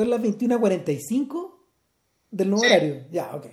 Son 0.00 0.08
las 0.08 0.20
21.45 0.20 1.58
del 2.30 2.48
nuevo 2.48 2.64
horario. 2.64 3.04
Ya, 3.10 3.36
ok. 3.36 3.44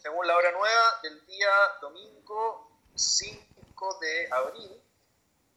Según 0.00 0.28
la 0.28 0.36
hora 0.36 0.52
nueva 0.52 1.00
del 1.02 1.26
día 1.26 1.48
domingo 1.80 2.70
5 2.94 3.98
de 4.00 4.28
abril 4.30 4.80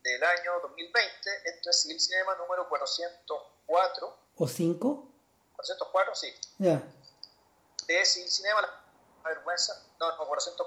del 0.02 0.24
año 0.24 0.58
2020, 0.62 1.30
esto 1.44 1.70
es 1.70 1.86
el 1.86 2.00
Cinema 2.00 2.34
número 2.34 2.68
404. 2.68 4.18
¿O 4.34 4.48
5? 4.48 5.12
404, 5.54 6.14
sí. 6.16 6.34
Ya. 6.58 6.82
De 7.86 8.04
Civil 8.04 8.28
Cinema, 8.28 8.62
la 8.62 9.30
vergüenza. 9.30 9.80
No, 10.00 10.16
no, 10.16 10.26
400. 10.26 10.66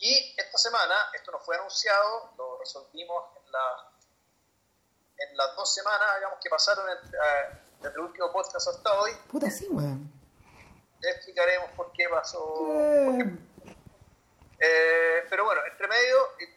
Y 0.00 0.34
esta 0.36 0.58
semana, 0.58 0.94
esto 1.14 1.32
nos 1.32 1.42
fue 1.46 1.56
anunciado, 1.56 2.34
lo 2.36 2.58
resolvimos 2.58 3.24
en, 3.42 3.52
la, 3.52 3.90
en 5.16 5.34
las 5.34 5.56
dos 5.56 5.72
semanas, 5.72 6.16
digamos, 6.16 6.38
que 6.42 6.50
pasaron 6.50 6.90
entre, 6.90 7.16
eh, 7.16 7.71
desde 7.82 7.94
el 7.96 8.00
último 8.06 8.32
podcast 8.32 8.68
hasta 8.68 8.92
hoy. 9.00 9.10
Puta, 9.30 9.50
sí, 9.50 9.66
weón. 9.70 10.10
Explicaremos 11.00 11.70
por 11.72 11.90
qué 11.92 12.08
pasó. 12.08 12.66
Eh, 12.70 13.04
por 13.06 13.16
qué- 13.18 13.74
eh, 14.60 15.24
pero 15.28 15.44
bueno, 15.44 15.60
entre 15.70 15.88
medio, 15.88 16.16
eh, 16.40 16.56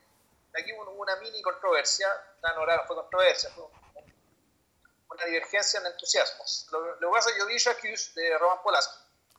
aquí 0.59 0.71
hubo 0.73 0.91
una 0.91 1.15
mini 1.17 1.41
controversia, 1.41 2.07
no, 2.43 2.65
no, 2.65 2.65
no 2.75 2.83
fue 2.85 2.95
controversia, 2.95 3.49
fue 3.51 3.63
un- 3.65 3.71
una 5.11 5.25
divergencia 5.25 5.79
en 5.79 5.87
entusiasmos. 5.87 6.67
Lo, 6.71 6.85
lo 6.99 7.09
que 7.09 7.13
pasa 7.15 7.29
yo 7.37 7.45
vi 7.47 7.57
Jacques 7.57 8.13
de 8.15 8.37
Roman 8.37 8.57
Polanski. 8.63 8.95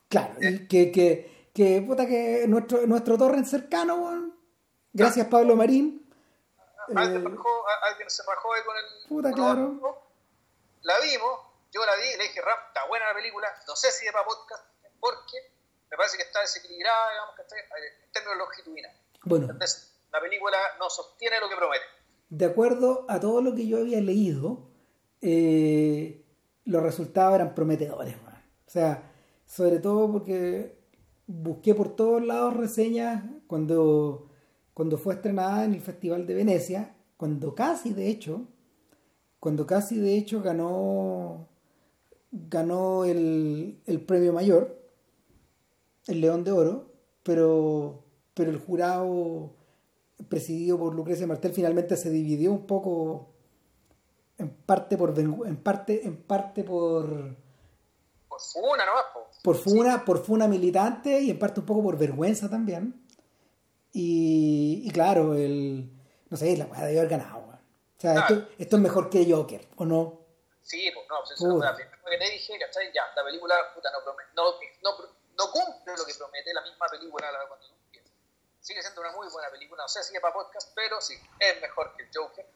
Claro, 0.09 0.35
y 0.41 0.67
que, 0.67 0.91
que, 0.91 1.49
que, 1.55 1.83
puta, 1.87 2.07
que 2.07 2.45
nuestro, 2.49 2.87
nuestro 2.87 3.17
torrent 3.19 3.47
cercano, 3.47 3.95
weón. 3.97 4.37
Gracias, 4.93 5.27
Pablo 5.29 5.55
Marín. 5.57 6.03
Alguien, 6.95 7.27
Eh, 7.27 7.29
rajó- 7.31 7.69
a- 7.69 7.89
alguien 7.91 8.09
se 8.11 8.23
rajó 8.23 8.53
ahí 8.55 8.63
con 8.65 8.77
el. 8.77 8.85
Puta, 9.09 9.31
con 9.33 9.39
claro. 9.81 10.03
La 10.83 11.01
vimos, 11.01 11.41
yo 11.73 11.85
la 11.85 11.97
vi, 11.97 12.17
le 12.17 12.25
dije, 12.25 12.41
Ram, 12.41 12.59
está 12.69 12.87
buena 12.89 13.07
la 13.07 13.15
película, 13.15 13.49
no 13.67 13.77
sé 13.77 13.91
si 13.91 14.07
es 14.07 14.13
para 14.13 14.25
podcast, 14.25 14.65
porque 15.01 15.37
me 15.91 15.97
parece 15.97 16.17
que 16.17 16.23
está 16.25 16.41
desequilibrada, 16.41 17.11
digamos, 17.11 17.35
que 17.37 17.43
está 17.43 17.57
en 17.57 18.13
términos 18.13 18.39
longitudinales. 18.39 19.01
Bueno, 19.25 19.47
Entonces, 19.51 19.95
la 20.13 20.21
película 20.21 20.59
no 20.79 20.89
sostiene 20.91 21.41
lo 21.41 21.49
que 21.49 21.57
promete. 21.57 21.85
de 22.29 22.45
acuerdo 22.45 23.07
a 23.09 23.21
todo 23.21 23.41
lo 23.41 23.55
que 23.55 23.67
yo 23.67 23.79
había 23.79 24.01
leído, 24.01 24.69
eh, 25.21 26.25
los 26.65 26.83
resultados 26.83 27.35
eran 27.37 27.55
prometedores. 27.55 28.17
O 28.17 28.71
sea, 28.71 29.11
sobre 29.47 29.79
todo 29.79 30.11
porque 30.11 30.77
busqué 31.27 31.75
por 31.75 31.95
todos 31.95 32.25
lados 32.25 32.57
reseñas 32.57 33.23
cuando, 33.47 34.29
cuando 34.75 34.99
fue 34.99 35.15
estrenada 35.15 35.65
en 35.65 35.75
el 35.75 35.81
Festival 35.81 36.27
de 36.27 36.35
Venecia, 36.35 36.97
cuando 37.17 37.55
casi, 37.55 37.93
de 37.93 38.09
hecho, 38.09 38.47
cuando 39.39 39.67
casi, 39.67 39.99
de 39.99 40.17
hecho, 40.17 40.43
ganó, 40.43 41.49
ganó 42.49 43.05
el, 43.05 43.81
el 43.87 44.01
premio 44.01 44.33
mayor, 44.33 44.79
el 46.07 46.21
León 46.21 46.45
de 46.45 46.53
Oro, 46.53 46.93
pero, 47.23 48.03
pero 48.35 48.51
el 48.51 48.59
jurado 48.59 49.51
presidido 50.29 50.79
por 50.79 50.95
Lucrecia 50.95 51.27
Martel 51.27 51.53
finalmente 51.53 51.97
se 51.97 52.11
dividió 52.11 52.53
un 52.53 52.67
poco 52.67 53.29
en 54.39 54.49
parte 54.51 54.97
por 54.97 55.19
en 55.19 55.57
parte 55.57 56.07
en 56.07 56.17
parte 56.23 56.65
por 56.65 57.07
Por 58.29 58.41
funa 58.41 58.87
nomás, 58.87 59.05
po. 59.13 59.21
por 59.43 59.57
funa 59.57 60.05
por 60.05 60.25
funa 60.25 60.49
militante 60.49 61.21
y 61.21 61.31
en 61.31 61.39
parte 61.39 61.61
un 61.61 61.67
poco 61.67 61.83
por 61.83 61.99
vergüenza 61.99 62.49
también 62.49 63.03
y, 63.93 64.83
y 64.85 64.91
claro 64.91 65.35
el 65.35 65.91
no 66.31 66.37
sé 66.37 66.57
la 66.57 66.67
weá 66.67 66.85
debió 66.85 67.01
haber 67.01 67.11
ganado 67.11 67.39
o 67.39 68.01
sea 68.01 68.13
Claro. 68.15 68.35
esto, 68.35 68.49
esto 68.59 68.77
es 68.77 68.83
mejor 68.83 69.11
que 69.11 69.31
Joker 69.31 69.67
o 69.77 69.85
no 69.85 70.21
Sí, 70.63 70.91
pues 70.93 71.07
no, 71.09 71.17
pues 71.25 71.41
que 72.11 72.19
te 72.19 72.31
dije, 72.31 72.59
¿cachai? 72.59 72.93
Ya, 72.93 73.05
la 73.15 73.25
película, 73.25 73.73
puta, 73.75 73.91
no, 73.91 74.03
promete, 74.03 74.31
no, 74.35 74.59
no, 74.83 74.97
no 75.37 75.51
cumple 75.51 75.97
lo 75.97 76.05
que 76.05 76.15
promete 76.15 76.55
la 76.55 76.63
misma 76.63 76.87
película 76.89 77.31
la 77.33 77.47
cuando 77.47 77.67
tú 77.67 77.75
empiezas. 77.85 78.13
Sigue 78.61 78.83
siendo 78.83 79.01
una 79.01 79.13
muy 79.13 79.29
buena 79.29 79.51
película, 79.51 79.83
no 79.83 79.89
sé 79.89 80.03
si 80.03 80.15
es 80.15 80.21
para 80.21 80.35
podcast, 80.35 80.73
pero 80.75 81.01
sí, 81.01 81.15
es 81.39 81.61
mejor 81.61 81.95
que 81.97 82.03
el 82.03 82.11
Joker. 82.15 82.47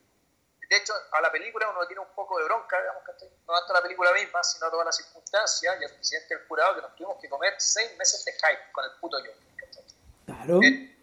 De 0.69 0.77
hecho, 0.77 0.95
a 1.13 1.21
la 1.21 1.33
película 1.33 1.69
uno 1.69 1.85
tiene 1.89 2.01
un 2.01 2.15
poco 2.15 2.39
de 2.39 2.45
bronca, 2.45 2.81
digamos, 2.81 3.03
¿cachai? 3.03 3.29
No 3.47 3.55
tanto 3.55 3.73
la 3.73 3.83
película 3.83 4.13
misma, 4.13 4.43
sino 4.45 4.71
todas 4.71 4.87
las 4.87 4.97
circunstancias 4.97 5.77
y 5.81 5.85
el 5.85 5.95
presidente 5.95 6.37
del 6.37 6.47
jurado 6.47 6.77
que 6.77 6.83
nos 6.83 6.95
tuvimos 6.95 7.19
que 7.21 7.29
comer 7.29 7.55
seis 7.59 7.97
meses 7.99 8.25
de 8.25 8.33
hype 8.33 8.71
con 8.73 8.85
el 8.85 8.93
puto 9.01 9.17
Joker, 9.19 9.57
¿cachai? 9.57 9.85
claro 10.27 10.61
Eh, 10.63 10.97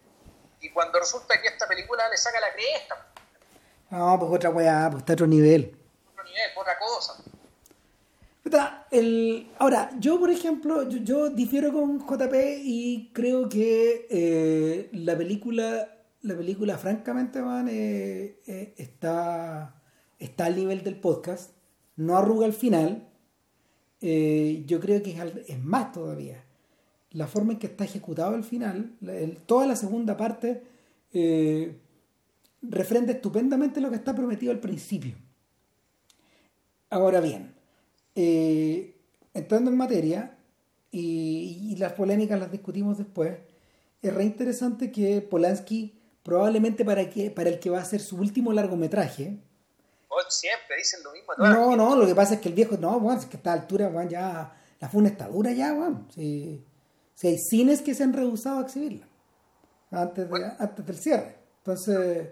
Y 0.60 0.70
cuando 0.72 0.98
resulta 0.98 1.38
que 1.40 1.48
esta 1.48 1.68
película 1.68 2.08
le 2.08 2.16
saca 2.16 2.40
la 2.40 2.50
cresta, 2.54 3.12
no 3.90 4.16
pues 4.18 4.32
otra 4.32 4.50
weá 4.50 4.88
pues 4.90 5.00
está 5.02 5.12
a 5.12 5.16
otro 5.16 5.26
nivel 5.26 5.76
otro 6.12 6.24
nivel, 6.24 6.50
otra 6.56 6.78
cosa. 6.78 7.14
Ahora, 9.58 9.90
yo 9.98 10.18
por 10.18 10.30
ejemplo, 10.30 10.88
yo, 10.88 11.30
difiero 11.30 11.72
con 11.72 12.00
JP 12.00 12.34
y 12.64 13.10
creo 13.12 13.48
que 13.48 14.06
eh, 14.10 14.88
la 14.92 15.16
película, 15.16 15.88
la 16.22 16.36
película 16.36 16.78
francamente, 16.78 17.42
man, 17.42 17.68
eh, 17.68 18.40
eh, 18.46 18.74
está, 18.76 19.82
está 20.18 20.46
al 20.46 20.56
nivel 20.56 20.82
del 20.82 20.96
podcast, 20.96 21.52
no 21.96 22.16
arruga 22.16 22.46
al 22.46 22.52
final, 22.52 23.08
yo 24.00 24.80
creo 24.80 25.02
que 25.02 25.16
es, 25.48 25.58
más 25.58 25.92
todavía. 25.92 26.44
La 27.10 27.26
forma 27.26 27.54
en 27.54 27.58
que 27.58 27.66
está 27.66 27.84
ejecutado 27.84 28.34
el 28.36 28.44
final, 28.44 28.92
toda 29.46 29.66
la 29.66 29.76
segunda 29.76 30.16
parte, 30.16 30.62
refrenda 32.62 33.12
estupendamente 33.12 33.80
lo 33.80 33.90
que 33.90 33.96
está 33.96 34.14
prometido 34.14 34.52
al 34.52 34.60
principio. 34.60 35.16
Ahora 36.90 37.20
bien, 37.20 37.57
eh, 38.20 38.96
entrando 39.32 39.70
en 39.70 39.76
materia, 39.76 40.36
y, 40.90 41.70
y 41.72 41.76
las 41.76 41.92
polémicas 41.92 42.38
las 42.40 42.50
discutimos 42.50 42.98
después, 42.98 43.38
es 44.02 44.12
re 44.14 44.24
interesante 44.24 44.90
que 44.90 45.20
Polanski, 45.22 46.00
probablemente 46.22 46.84
para, 46.84 47.08
que, 47.10 47.30
para 47.30 47.48
el 47.50 47.60
que 47.60 47.70
va 47.70 47.78
a 47.80 47.84
ser 47.84 48.00
su 48.00 48.16
último 48.16 48.52
largometraje, 48.52 49.38
Oh, 50.10 50.16
Siempre 50.30 50.76
dicen 50.78 51.00
lo 51.04 51.12
mismo. 51.12 51.32
no, 51.36 51.76
no, 51.76 51.94
lo 51.94 52.06
que 52.06 52.14
pasa 52.14 52.34
es 52.34 52.40
que 52.40 52.48
el 52.48 52.54
viejo, 52.54 52.76
no, 52.78 52.98
bueno, 52.98 53.20
es 53.20 53.26
que 53.26 53.36
a 53.36 53.38
esta 53.38 53.52
altura, 53.52 53.88
bueno, 53.88 54.10
ya 54.10 54.56
la 54.80 54.88
funa 54.88 55.10
está 55.10 55.28
dura 55.28 55.52
ya, 55.52 55.74
bueno. 55.74 56.08
Si, 56.14 56.64
si 57.14 57.28
hay 57.28 57.38
cines 57.38 57.82
que 57.82 57.94
se 57.94 58.02
han 58.04 58.14
rehusado 58.14 58.58
a 58.60 58.62
exhibirla 58.62 59.06
antes, 59.90 60.28
de, 60.30 60.44
antes 60.58 60.86
del 60.86 60.96
cierre. 60.98 61.36
Entonces, 61.58 62.28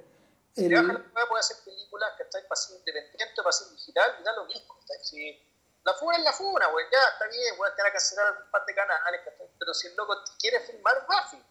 Si 0.55 0.65
el- 0.65 0.71
le 0.71 0.77
bajan 0.81 0.95
la 0.95 1.29
puede 1.29 1.41
hacer 1.41 1.59
películas 1.67 2.09
que 2.17 2.23
están 2.25 2.43
para 2.49 2.57
ser 2.57 2.79
independiente, 2.79 3.43
digital, 3.75 4.11
y 4.21 4.25
da 4.25 4.33
lo 4.37 4.47
mismo. 4.47 4.75
Si 5.03 5.39
la 5.87 5.95
funa 5.95 6.17
es 6.19 6.25
la 6.25 6.33
funa, 6.33 6.67
güey, 6.67 6.85
ya 6.91 6.99
está 7.13 7.27
bien, 7.29 7.57
voy 7.57 7.69
a 7.71 7.75
tener 7.77 7.93
que 7.93 7.99
cancelar 7.99 8.43
un 8.45 8.51
par 8.51 8.67
de 8.67 8.75
canales, 8.75 9.21
pero 9.59 9.73
si 9.73 9.87
el 9.87 9.95
loco 9.97 10.15
quiere 10.39 10.61
filmar, 10.61 11.07
va 11.09 11.19
a 11.21 11.29
filmar. 11.29 11.47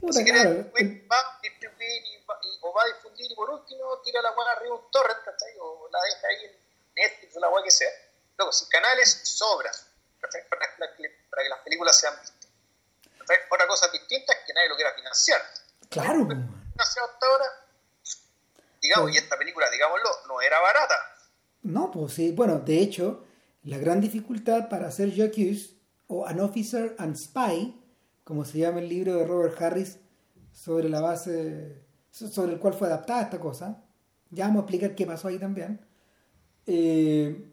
puta, 0.00 0.12
Si 0.18 0.24
quiere, 0.24 0.62
güey, 0.70 1.06
va 1.08 1.18
a 1.18 1.38
distribuir 1.42 2.02
y 2.06 2.24
va, 2.24 2.38
y- 2.42 2.58
o 2.62 2.72
va 2.72 2.82
a 2.82 2.86
difundir 2.86 3.30
y 3.30 3.34
por 3.34 3.50
último 3.50 3.98
tira 4.02 4.22
la 4.22 4.30
weá 4.32 4.52
arriba 4.52 4.74
un 4.76 4.90
torrent, 4.90 5.18
¿cachai? 5.24 5.54
O 5.60 5.88
la 5.90 5.98
deja 6.02 6.26
ahí 6.28 6.44
en 6.46 6.56
Netflix 6.94 7.36
o 7.36 7.40
la 7.40 7.48
weá 7.50 7.62
que 7.64 7.70
sea. 7.70 7.90
Luego, 8.38 8.52
si 8.52 8.68
canales 8.68 9.20
sobran, 9.24 9.74
¿cachai? 10.20 10.48
Para, 10.48 10.66
que- 10.96 11.26
para 11.30 11.42
que 11.42 11.48
las 11.48 11.60
películas 11.60 11.98
sean 11.98 12.14
vistas. 12.20 12.48
¿cachai? 13.18 13.36
Otra 13.50 13.66
cosa 13.66 13.88
distinta 13.88 14.32
es 14.32 14.38
que 14.46 14.52
nadie 14.54 14.68
lo 14.68 14.76
quiera 14.76 14.92
financiar. 14.94 15.40
claro, 15.90 16.20
po. 16.26 16.34
financiado 16.72 17.08
hasta 17.10 17.26
ahora, 17.26 17.46
digamos, 18.80 19.12
y 19.12 19.18
esta 19.18 19.36
película, 19.36 19.68
digámoslo, 19.70 20.08
no 20.28 20.40
era 20.40 20.58
barata. 20.60 20.94
No, 21.62 21.90
pues 21.90 22.14
sí, 22.14 22.32
bueno, 22.32 22.58
de 22.58 22.78
hecho, 22.78 23.24
la 23.64 23.78
gran 23.78 24.00
dificultad 24.00 24.68
para 24.68 24.88
hacer 24.88 25.12
Jacques 25.12 25.76
o 26.06 26.26
An 26.26 26.40
Officer 26.40 26.94
and 26.98 27.16
Spy, 27.16 27.74
como 28.24 28.44
se 28.44 28.58
llama 28.58 28.80
el 28.80 28.88
libro 28.88 29.16
de 29.16 29.26
Robert 29.26 29.60
Harris 29.60 29.98
sobre 30.52 30.88
la 30.88 31.00
base, 31.00 31.82
sobre 32.10 32.52
el 32.52 32.58
cual 32.58 32.74
fue 32.74 32.88
adaptada 32.88 33.22
esta 33.22 33.40
cosa, 33.40 33.84
ya 34.30 34.46
vamos 34.46 34.60
a 34.60 34.62
explicar 34.62 34.94
qué 34.94 35.06
pasó 35.06 35.28
ahí 35.28 35.38
también. 35.38 35.80
Eh, 36.66 37.48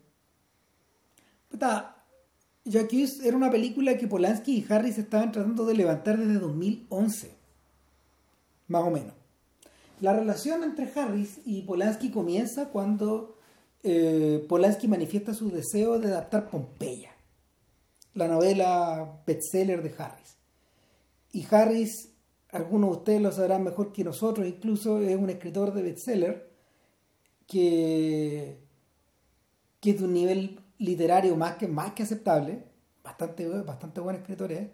Jacques 2.66 3.20
era 3.24 3.36
una 3.36 3.50
película 3.50 3.98
que 3.98 4.08
Polanski 4.08 4.58
y 4.58 4.66
Harris 4.72 4.98
estaban 4.98 5.32
tratando 5.32 5.66
de 5.66 5.74
levantar 5.74 6.18
desde 6.18 6.40
2011, 6.40 7.32
más 8.68 8.84
o 8.84 8.92
menos. 8.92 9.14
La 10.02 10.14
relación 10.14 10.64
entre 10.64 10.92
Harris 10.96 11.40
y 11.46 11.64
Polanski 11.64 12.12
comienza 12.12 12.70
cuando 12.70 13.39
eh, 13.84 14.46
Polanski 14.48 14.88
manifiesta 14.88 15.34
su 15.34 15.50
deseo 15.50 16.00
de 16.00 16.08
adaptar 16.08 16.50
Pompeya, 16.50 17.12
la 18.14 18.28
novela 18.28 19.22
bestseller 19.26 19.82
de 19.82 19.94
Harris. 19.98 20.38
Y 21.32 21.46
Harris, 21.50 22.12
algunos 22.52 22.90
de 22.90 22.98
ustedes 22.98 23.22
lo 23.22 23.32
sabrán 23.32 23.64
mejor 23.64 23.92
que 23.94 24.04
nosotros, 24.04 24.48
incluso 24.48 25.00
es 25.00 25.16
un 25.16 25.30
escritor 25.30 25.74
de 25.74 25.84
bestseller 25.84 26.52
que, 27.48 28.60
que 29.80 29.92
es 29.92 30.00
de 30.00 30.06
un 30.06 30.14
nivel 30.14 30.60
literario 30.78 31.36
más 31.36 31.56
que, 31.56 31.68
más 31.68 31.94
que 31.94 32.04
aceptable, 32.04 32.64
bastante, 33.04 33.48
bastante 33.48 34.02
buen 34.02 34.18
escritor 34.18 34.52
es, 34.52 34.70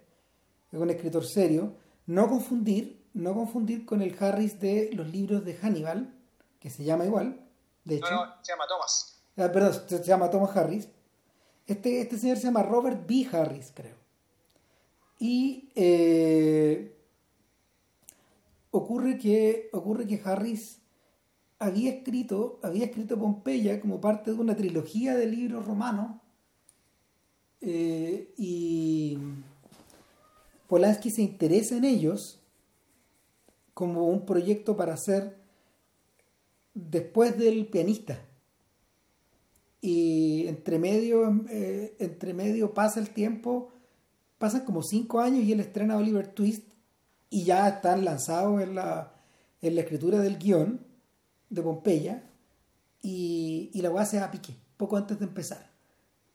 es 0.72 0.80
un 0.80 0.90
escritor 0.90 1.26
serio, 1.26 1.76
no 2.08 2.28
confundir, 2.28 3.06
no 3.14 3.34
confundir 3.34 3.86
con 3.86 4.02
el 4.02 4.16
Harris 4.20 4.60
de 4.60 4.90
los 4.94 5.10
libros 5.12 5.46
de 5.46 5.56
Hannibal, 5.56 6.14
que 6.60 6.70
se 6.70 6.84
llama 6.84 7.06
igual, 7.06 7.45
de 7.86 7.96
hecho. 7.96 8.12
No, 8.12 8.26
no, 8.26 8.34
se 8.42 8.52
llama 8.52 8.66
Thomas. 8.68 9.22
Ah, 9.38 9.52
perdón, 9.52 9.74
se 9.88 9.98
se 9.98 10.04
llama 10.04 10.30
Thomas 10.30 10.56
Harris. 10.56 10.88
Este, 11.68 12.02
este 12.02 12.18
señor 12.18 12.38
se 12.38 12.44
llama 12.44 12.64
Robert 12.64 13.08
B. 13.08 13.28
Harris, 13.32 13.72
creo. 13.74 13.96
Y 15.20 15.70
eh, 15.76 16.96
ocurre, 18.72 19.18
que, 19.18 19.70
ocurre 19.72 20.06
que 20.06 20.22
Harris 20.24 20.80
había 21.60 21.92
escrito, 21.92 22.60
había 22.62 22.86
escrito 22.86 23.18
Pompeya 23.18 23.80
como 23.80 24.02
parte 24.02 24.32
de 24.32 24.38
una 24.38 24.56
trilogía 24.56 25.16
de 25.16 25.26
libros 25.26 25.66
romanos 25.66 26.18
eh, 27.62 28.34
y 28.38 29.18
Polanski 30.68 31.10
se 31.10 31.22
interesa 31.22 31.78
en 31.78 31.86
ellos 31.86 32.40
como 33.74 34.08
un 34.08 34.26
proyecto 34.26 34.76
para 34.76 34.94
hacer 34.94 35.38
después 36.76 37.38
del 37.38 37.66
pianista. 37.66 38.20
Y 39.82 40.48
entre 40.48 40.78
medio, 40.78 41.44
eh, 41.50 41.96
entre 42.00 42.34
medio 42.34 42.74
pasa 42.74 43.00
el 43.00 43.10
tiempo, 43.10 43.72
pasan 44.38 44.66
como 44.66 44.84
cinco 44.84 45.20
años 45.20 45.44
y 45.44 45.52
él 45.52 45.60
estrena 45.60 45.98
Oliver 45.98 46.28
Twist 46.28 46.74
y 47.30 47.44
ya 47.44 47.68
están 47.68 48.06
lanzados 48.06 48.62
en 48.62 48.76
la, 48.76 49.14
en 49.62 49.76
la 49.76 49.82
escritura 49.82 50.20
del 50.20 50.38
guion 50.38 50.82
de 51.50 51.62
Pompeya 51.62 52.24
y, 53.02 53.70
y 53.74 53.82
la 53.82 53.92
weá 53.92 54.06
se 54.06 54.20
a 54.20 54.32
pique, 54.32 54.56
poco 54.78 54.98
antes 54.98 55.20
de 55.20 55.26
empezar, 55.26 55.70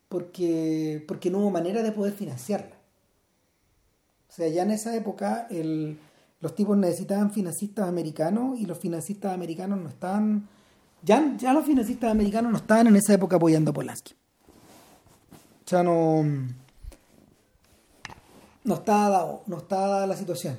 porque, 0.08 1.04
porque 1.06 1.30
no 1.30 1.38
hubo 1.38 1.50
manera 1.50 1.82
de 1.82 1.92
poder 1.92 2.12
financiarla. 2.12 2.76
O 4.28 4.32
sea, 4.32 4.46
ya 4.48 4.62
en 4.62 4.70
esa 4.70 4.94
época 4.94 5.48
el, 5.50 5.98
los 6.40 6.54
tipos 6.54 6.76
necesitaban 6.76 7.30
financistas 7.30 7.88
americanos 7.88 8.58
y 8.58 8.66
los 8.66 8.78
financistas 8.78 9.34
americanos 9.34 9.78
no 9.80 9.88
estaban, 9.88 10.48
ya, 11.02 11.36
ya 11.36 11.52
los 11.52 11.64
financistas 11.64 12.10
americanos 12.10 12.52
no 12.52 12.58
estaban 12.58 12.86
en 12.86 12.96
esa 12.96 13.14
época 13.14 13.36
apoyando 13.36 13.70
a 13.70 13.74
Polanski. 13.74 14.14
O 15.64 15.68
sea, 15.68 15.82
no, 15.82 16.22
no 18.64 18.74
estaba 18.74 19.08
dado, 19.08 19.42
no 19.46 19.58
estaba 19.58 19.86
dada 19.86 20.06
la 20.06 20.16
situación. 20.16 20.56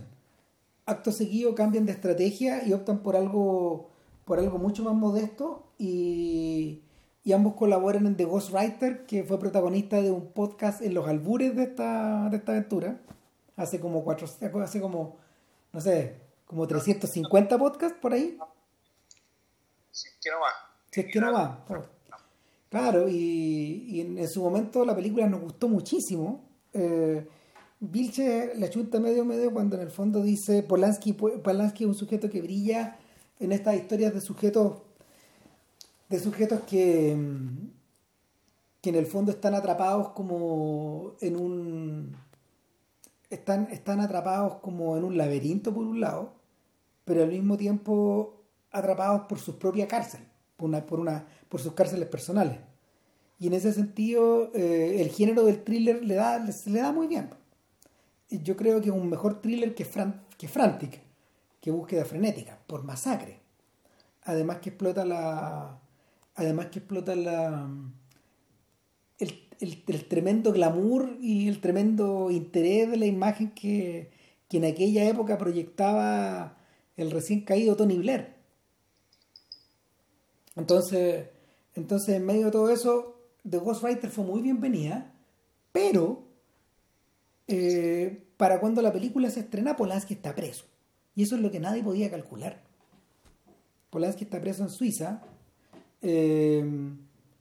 Acto 0.86 1.12
seguido 1.12 1.56
cambian 1.56 1.86
de 1.86 1.92
estrategia 1.92 2.66
y 2.66 2.74
optan 2.74 3.00
por 3.00 3.16
algo 3.16 3.92
por 4.26 4.40
algo 4.40 4.58
mucho 4.58 4.84
más 4.84 4.94
modesto 4.94 5.64
y, 5.78 6.84
y 7.24 7.34
ambos 7.34 7.56
colaboran 7.56 8.06
en 8.06 8.16
The 8.16 8.26
Ghostwriter, 8.26 9.06
que 9.06 9.24
fue 9.24 9.40
protagonista 9.40 10.02
de 10.02 10.12
un 10.12 10.28
podcast 10.28 10.82
en 10.82 10.94
los 10.94 11.08
albures 11.08 11.56
de 11.56 11.64
esta, 11.64 12.30
de 12.30 12.38
esta 12.38 12.54
aventura, 12.54 13.02
hace 13.56 13.80
como 13.80 14.04
cuatro, 14.04 14.28
hace 14.64 14.80
como, 14.80 15.18
no 15.74 15.82
sé, 15.82 16.18
como 16.46 16.68
350 16.68 17.58
podcasts 17.58 17.98
por 18.02 18.14
ahí. 18.14 18.38
Si 19.92 20.08
es 20.08 20.16
que 20.22 20.30
no 20.32 20.40
va. 20.40 20.50
Si 20.92 21.02
es 21.02 21.08
que 21.12 21.20
no 21.20 21.32
va. 21.32 21.66
Claro, 22.70 23.10
y, 23.10 23.86
y 23.88 24.02
en, 24.02 24.28
su 24.28 24.42
momento 24.42 24.86
la 24.86 24.96
película 24.96 25.28
nos 25.28 25.42
gustó 25.42 25.68
muchísimo. 25.68 26.44
Eh, 26.74 27.28
Vilche 27.80 28.54
la 28.56 28.70
chunta 28.70 29.00
medio 29.00 29.26
medio 29.26 29.52
cuando 29.52 29.76
en 29.76 29.82
el 29.82 29.90
fondo 29.90 30.22
dice 30.22 30.62
Polanski, 30.62 31.14
Polanski 31.14 31.84
es 31.84 31.88
un 31.88 31.96
sujeto 31.96 32.30
que 32.30 32.42
brilla 32.42 32.98
en 33.40 33.52
estas 33.52 33.76
historias 33.76 34.14
de 34.14 34.22
sujetos 34.22 34.84
de 36.08 36.20
sujetos 36.20 36.62
que 36.62 37.18
que 38.82 38.90
en 38.90 38.96
el 38.96 39.06
fondo 39.06 39.32
están 39.32 39.54
atrapados 39.54 40.10
como 40.10 41.16
en 41.22 41.36
un 41.36 42.16
están, 43.32 43.68
están 43.72 44.00
atrapados 44.00 44.56
como 44.62 44.98
en 44.98 45.04
un 45.04 45.18
laberinto 45.18 45.74
por 45.74 45.86
un 45.86 46.00
lado 46.00 46.34
pero 47.06 47.24
al 47.24 47.30
mismo 47.30 47.58
tiempo 47.58 48.44
atrapados 48.72 49.22
por 49.22 49.40
su 49.40 49.58
propia 49.58 49.88
cárcel 49.88 50.22
por 50.58 50.70
una, 50.70 50.86
por 50.86 51.00
una 51.00 51.26
por 51.50 51.60
sus 51.60 51.74
cárceles 51.74 52.08
personales 52.08 52.60
y 53.40 53.48
en 53.48 53.54
ese 53.54 53.74
sentido 53.74 54.52
eh, 54.54 55.02
el 55.02 55.10
género 55.10 55.44
del 55.44 55.64
thriller 55.64 56.04
le 56.04 56.16
da 56.16 56.38
le 56.40 56.80
da 56.80 56.92
muy 56.92 57.08
bien 57.08 57.30
yo 58.30 58.56
creo 58.56 58.80
que 58.80 58.90
es 58.90 58.96
un 58.96 59.10
mejor 59.10 59.42
thriller 59.42 59.76
que, 59.76 59.84
Fran, 59.84 60.24
que 60.38 60.48
Frantic 60.48 61.02
que 61.62 61.72
búsqueda 61.72 62.04
frenética, 62.04 62.58
por 62.68 62.84
masacre. 62.84 63.40
Además 64.24 64.58
que 64.58 64.70
explota 64.70 65.06
la. 65.06 65.80
Además 66.36 66.68
que 66.68 66.80
explota 66.80 67.16
la. 67.16 67.70
El, 69.62 69.84
tremendo 70.10 70.52
glamour 70.52 71.18
y 71.22 71.48
el 71.48 71.62
tremendo 71.62 72.30
interés 72.30 72.92
de 72.92 72.98
la 72.98 73.06
imagen 73.06 73.52
que, 73.52 74.12
que 74.50 74.58
en 74.58 74.66
aquella 74.66 75.08
época 75.08 75.38
proyectaba 75.38 76.58
el 76.98 77.12
recién 77.12 77.42
caído 77.42 77.78
Tony 77.78 77.98
Blair. 77.98 78.34
Entonces, 80.56 81.28
entonces 81.76 82.16
en 82.16 82.26
medio 82.26 82.46
de 82.48 82.52
todo 82.52 82.70
eso, 82.70 83.16
The 83.50 83.58
Ghostwriter 83.58 84.10
fue 84.10 84.26
muy 84.26 84.42
bienvenida, 84.42 85.14
pero 85.72 86.24
eh, 87.48 88.24
para 88.38 88.60
cuando 88.60 88.82
la 88.82 88.92
película 88.92 89.30
se 89.30 89.42
estrena, 89.42 89.76
Polanski 89.76 90.16
está 90.16 90.36
preso. 90.36 90.66
Y 91.16 91.24
eso 91.24 91.36
es 91.36 91.42
lo 91.42 91.52
que 91.52 91.60
nadie 91.60 91.84
podía 91.84 92.10
calcular. 92.10 92.62
Polanski 93.90 94.24
está 94.24 94.40
preso 94.42 94.64
en 94.64 94.70
Suiza 94.70 95.22
eh, 96.02 96.64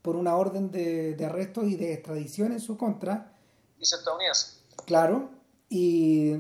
por 0.03 0.17
una 0.17 0.37
orden 0.37 0.71
de, 0.71 1.17
arresto 1.25 1.65
y 1.65 1.77
de 1.77 1.95
extradición 1.95 2.53
en 2.53 2.61
su 2.61 2.77
contra. 2.77 3.33
¿Y 3.79 3.83
estadounidense? 3.83 4.59
Claro. 4.87 5.31
Y 5.69 6.33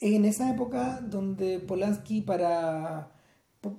en 0.00 0.24
esa 0.24 0.50
época 0.50 1.00
donde 1.00 1.60
Polanski 1.60 2.20
para... 2.20 3.12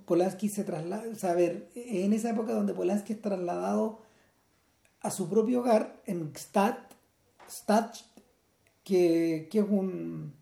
Polanski 0.05 0.49
se 0.49 0.65
traslada, 0.65 1.09
o 1.09 1.15
sea, 1.15 1.31
a 1.31 1.35
ver, 1.35 1.69
en 1.73 2.11
esa 2.11 2.31
época 2.31 2.53
donde 2.53 2.73
Polanski 2.73 3.13
es 3.13 3.21
trasladado 3.21 4.01
a 4.99 5.09
su 5.09 5.29
propio 5.29 5.61
hogar 5.61 6.01
en 6.05 6.33
Stad 6.35 6.75
que, 8.83 9.47
que 9.49 9.59
es 9.59 9.65
un 9.67 10.33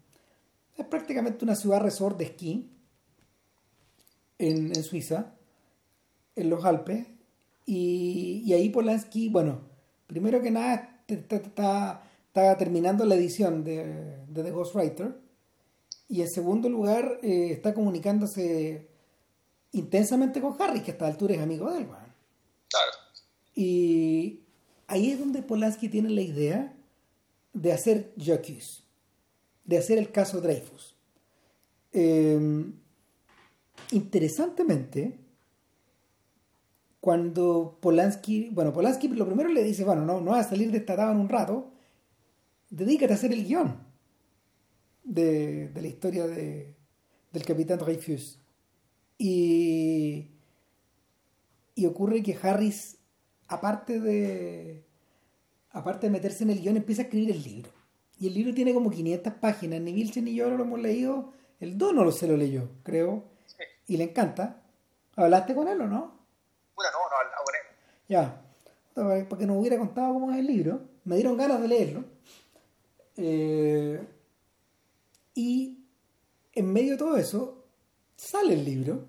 es 0.77 0.85
prácticamente 0.85 1.43
una 1.43 1.55
ciudad 1.55 1.81
resort 1.81 2.17
de 2.17 2.25
esquí 2.25 2.71
en, 4.37 4.75
Suiza, 4.83 5.33
en 6.35 6.49
los 6.49 6.63
Alpes. 6.63 7.07
Y, 7.67 8.51
ahí 8.53 8.69
Polanski, 8.69 9.29
bueno, 9.29 9.61
primero 10.07 10.41
que 10.41 10.49
nada 10.49 11.03
está 11.07 12.01
terminando 12.57 13.05
la 13.05 13.13
edición 13.13 13.63
de, 13.63 14.17
The 14.33 14.51
Ghostwriter. 14.51 15.19
Y 16.09 16.21
en 16.21 16.29
segundo 16.29 16.69
lugar, 16.69 17.19
eh, 17.21 17.51
está 17.51 17.75
comunicándose 17.75 18.87
intensamente 19.73 20.41
con 20.41 20.59
Harry, 20.59 20.81
que 20.81 20.91
a 20.91 20.93
esta 20.93 21.05
altura 21.05 21.35
es 21.35 21.41
amigo 21.41 21.69
de 21.69 21.81
él. 21.81 21.85
Claro. 21.85 22.91
Y 23.53 24.43
ahí 24.87 25.11
es 25.11 25.19
donde 25.19 25.43
Polanski 25.43 25.89
tiene 25.89 26.09
la 26.09 26.21
idea 26.21 26.73
de 27.53 27.73
hacer 27.73 28.13
Jacques 28.15 28.87
de 29.67 29.77
hacer 29.77 29.99
el 29.99 30.11
caso 30.11 30.41
Dreyfus. 30.41 30.95
Em, 31.91 32.73
interesantemente, 33.91 35.19
cuando 37.07 37.77
Polanski, 37.79 38.49
bueno, 38.49 38.73
Polanski 38.73 39.07
lo 39.07 39.25
primero 39.25 39.47
le 39.47 39.63
dice, 39.63 39.85
bueno, 39.85 40.03
no, 40.03 40.19
no 40.19 40.31
vas 40.31 40.47
a 40.47 40.49
salir 40.49 40.73
de 40.73 40.79
esta 40.79 41.09
en 41.09 41.17
un 41.17 41.29
rato, 41.29 41.71
dedícate 42.69 43.13
a 43.13 43.15
hacer 43.15 43.31
el 43.31 43.45
guion 43.45 43.77
de, 45.05 45.71
la 45.73 45.87
historia 45.87 46.27
de, 46.27 46.75
del 47.31 47.45
capitán 47.45 47.79
Dreyfus. 47.79 48.41
Y, 49.17 50.31
y 51.75 51.85
ocurre 51.85 52.21
que 52.21 52.37
Harris, 52.41 52.97
aparte 53.47 54.01
de, 54.01 54.83
aparte 55.69 56.07
de 56.07 56.11
meterse 56.11 56.43
en 56.43 56.49
el 56.49 56.59
guion, 56.59 56.75
empieza 56.75 57.03
a 57.03 57.05
escribir 57.05 57.31
el 57.31 57.41
libro. 57.41 57.71
Y 58.19 58.27
el 58.27 58.33
libro 58.33 58.53
tiene 58.53 58.73
como 58.73 58.89
500 58.89 59.31
páginas. 59.35 59.79
Ni 59.79 59.93
Vilchen 59.93 60.25
ni 60.25 60.35
yo 60.35 60.49
lo 60.49 60.61
hemos 60.61 60.81
leído. 60.81 61.31
El 61.61 61.77
Dono 61.77 62.03
lo 62.03 62.11
se 62.11 62.27
lo 62.27 62.35
leyó, 62.35 62.69
creo. 62.83 63.23
Y 63.87 63.95
le 63.95 64.03
encanta. 64.03 64.61
¿Hablaste 65.15 65.55
con 65.55 65.69
él 65.69 65.79
o 65.79 65.87
no? 65.87 66.16
Bueno, 66.77 66.91
no, 66.93 67.09
no 67.09 67.17
hablado 67.17 67.43
con 67.43 67.55
él. 67.55 67.61
Ya. 68.07 69.25
Porque 69.27 69.45
nos 69.45 69.57
hubiera 69.57 69.77
contado 69.77 70.13
cómo 70.13 70.31
es 70.31 70.37
el 70.37 70.47
libro. 70.47 70.79
Me 71.03 71.15
dieron 71.15 71.35
ganas 71.35 71.61
de 71.61 71.67
leerlo. 71.67 72.05
Eh, 73.17 74.07
y 75.35 75.85
en 76.53 76.71
medio 76.71 76.93
de 76.93 76.97
todo 76.97 77.17
eso, 77.17 77.65
sale 78.15 78.53
el 78.53 78.63
libro. 78.63 79.05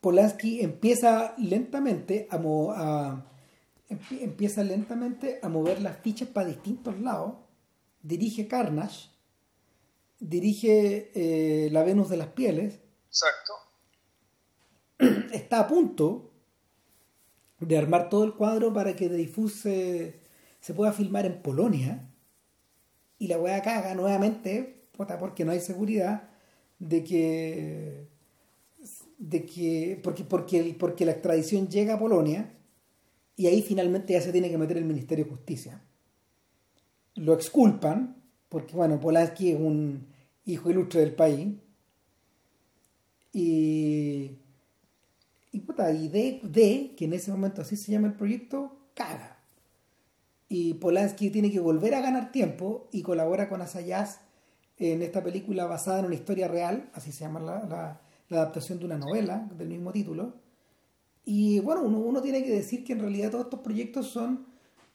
Polanski 0.00 0.62
empieza 0.62 1.34
lentamente 1.38 2.26
a, 2.30 2.36
a 2.36 3.26
empieza 3.90 4.62
lentamente 4.62 5.40
a 5.42 5.48
mover 5.48 5.82
las 5.82 5.98
fichas 5.98 6.28
para 6.28 6.48
distintos 6.48 6.98
lados, 7.00 7.34
dirige 8.02 8.46
Carnage, 8.46 9.08
dirige 10.18 11.10
eh, 11.14 11.70
La 11.70 11.82
Venus 11.82 12.08
de 12.08 12.16
las 12.16 12.28
Pieles. 12.28 12.80
Exacto. 13.08 13.52
Está 15.32 15.60
a 15.60 15.68
punto 15.68 16.32
de 17.58 17.76
armar 17.76 18.08
todo 18.08 18.24
el 18.24 18.34
cuadro 18.34 18.72
para 18.72 18.96
que 18.96 19.08
Dreyfus 19.08 19.54
se, 19.54 20.20
se 20.60 20.74
pueda 20.74 20.92
filmar 20.92 21.26
en 21.26 21.42
Polonia. 21.42 22.10
Y 23.18 23.28
la 23.28 23.38
weá 23.38 23.60
caga 23.62 23.94
nuevamente, 23.94 24.80
porque 25.18 25.44
no 25.44 25.52
hay 25.52 25.60
seguridad 25.60 26.30
de 26.78 27.04
que. 27.04 28.08
de 29.18 29.46
que. 29.46 30.00
porque, 30.02 30.24
porque, 30.24 30.76
porque 30.78 31.04
la 31.04 31.12
extradición 31.12 31.68
llega 31.68 31.94
a 31.94 31.98
Polonia 31.98 32.52
y 33.36 33.46
ahí 33.46 33.62
finalmente 33.62 34.12
ya 34.12 34.20
se 34.20 34.32
tiene 34.32 34.50
que 34.50 34.58
meter 34.58 34.76
el 34.76 34.84
Ministerio 34.84 35.24
de 35.24 35.30
Justicia. 35.30 35.82
Lo 37.14 37.34
exculpan, 37.34 38.22
porque 38.48 38.74
bueno, 38.74 39.00
Polanski 39.00 39.52
es 39.52 39.60
un 39.60 40.06
hijo 40.44 40.70
ilustre 40.70 41.00
del 41.00 41.14
país. 41.14 41.54
Y, 43.32 44.32
y, 45.52 45.60
puta, 45.60 45.90
y 45.92 46.08
de, 46.08 46.94
que 46.96 47.04
en 47.04 47.12
ese 47.12 47.30
momento 47.30 47.62
así 47.62 47.76
se 47.76 47.90
llama 47.90 48.06
el 48.08 48.14
proyecto, 48.14 48.76
caga. 48.94 49.38
Y 50.48 50.74
Polanski 50.74 51.30
tiene 51.30 51.50
que 51.50 51.60
volver 51.60 51.94
a 51.94 52.00
ganar 52.00 52.32
tiempo 52.32 52.88
y 52.92 53.02
colabora 53.02 53.48
con 53.48 53.62
Asayas 53.62 54.20
en 54.78 55.02
esta 55.02 55.22
película 55.22 55.66
basada 55.66 56.00
en 56.00 56.06
una 56.06 56.14
historia 56.14 56.48
real, 56.48 56.90
así 56.94 57.12
se 57.12 57.24
llama 57.24 57.40
la, 57.40 58.00
adaptación 58.30 58.78
de 58.78 58.84
una 58.84 58.96
novela 58.96 59.48
del 59.56 59.68
mismo 59.68 59.92
título. 59.92 60.34
Y 61.24 61.58
bueno, 61.60 61.82
uno, 61.82 62.22
tiene 62.22 62.42
que 62.44 62.50
decir 62.50 62.84
que 62.84 62.92
en 62.92 63.00
realidad 63.00 63.30
todos 63.30 63.44
estos 63.44 63.60
proyectos 63.60 64.06
son 64.06 64.46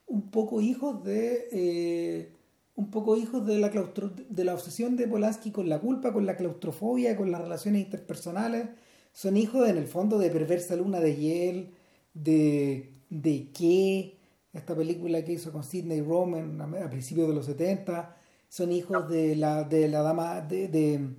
un 0.07 0.31
poco 0.31 0.61
hijos 0.61 1.03
de 1.03 1.47
eh, 1.51 2.33
un 2.75 2.89
poco 2.91 3.17
hijos 3.17 3.45
de 3.45 3.57
la 3.57 3.69
de 3.69 4.43
la 4.43 4.53
obsesión 4.53 4.95
de 4.95 5.07
Polanski 5.07 5.51
con 5.51 5.69
la 5.69 5.79
culpa, 5.79 6.13
con 6.13 6.25
la 6.25 6.37
claustrofobia, 6.37 7.15
con 7.15 7.31
las 7.31 7.41
relaciones 7.41 7.83
interpersonales. 7.83 8.69
Son 9.15 9.37
hijos 9.37 9.69
en 9.69 9.77
el 9.77 9.87
fondo 9.87 10.17
de 10.17 10.29
Perversa 10.29 10.75
Luna 10.75 10.99
de 10.99 11.15
Yale, 11.15 11.71
de 12.13 12.91
de 13.09 13.49
qué, 13.53 14.17
esta 14.51 14.75
película 14.75 15.23
que 15.23 15.31
hizo 15.31 15.53
con 15.53 15.63
Sidney 15.63 16.01
Roman 16.01 16.59
a, 16.59 16.89
principios 16.89 17.29
de 17.29 17.33
los 17.33 17.45
70, 17.45 18.13
son 18.49 18.73
hijos 18.73 19.07
de 19.07 19.37
la 19.37 19.63
de 19.63 19.87
la 19.87 20.01
dama 20.01 20.41
de 20.41 20.67
de, 20.67 21.15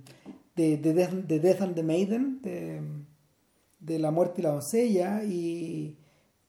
de, 0.55 0.77
de 0.77 1.39
Death, 1.39 1.61
and 1.63 1.73
the 1.73 1.81
Maiden, 1.81 2.39
de, 2.43 2.83
de 3.79 3.97
La 3.97 4.11
muerte 4.11 4.41
y 4.41 4.43
la 4.43 4.51
doncella 4.51 5.23
y 5.23 5.97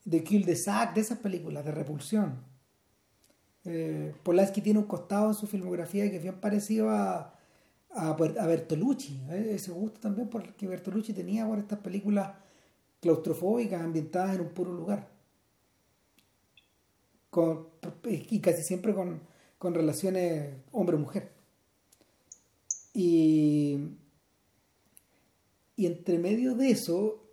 de 0.05 0.23
Kill 0.23 0.45
the 0.45 0.55
Sack, 0.55 0.93
de 0.93 1.01
esas 1.01 1.17
películas 1.17 1.65
de 1.65 1.71
repulsión. 1.71 2.43
Eh, 3.65 4.13
Polanski 4.21 4.61
tiene 4.61 4.77
un 4.77 4.85
costado 4.85 5.29
en 5.29 5.33
su 5.33 5.47
filmografía 5.47 6.11
que 6.11 6.17
es 6.17 6.21
bien 6.21 6.39
parecido 6.39 6.91
a, 6.91 7.38
a, 7.91 8.13
Bertolucci. 8.13 9.21
¿eh? 9.29 9.53
Ese 9.55 9.71
gusto 9.71 9.99
también 9.99 10.29
porque 10.29 10.67
Bertolucci 10.67 11.13
tenía 11.13 11.47
por 11.47 11.59
estas 11.59 11.79
películas 11.79 12.31
claustrofóbicas 12.99 13.81
ambientadas 13.81 14.35
en 14.35 14.41
un 14.41 14.49
puro 14.49 14.73
lugar. 14.73 15.09
y 18.05 18.39
casi 18.39 18.63
siempre 18.63 18.93
con, 18.93 19.21
con 19.57 19.73
relaciones 19.73 20.53
hombre-mujer. 20.71 21.31
Y, 22.93 23.77
y 25.75 25.85
entre 25.85 26.19
medio 26.19 26.55
de 26.55 26.71
eso, 26.71 27.23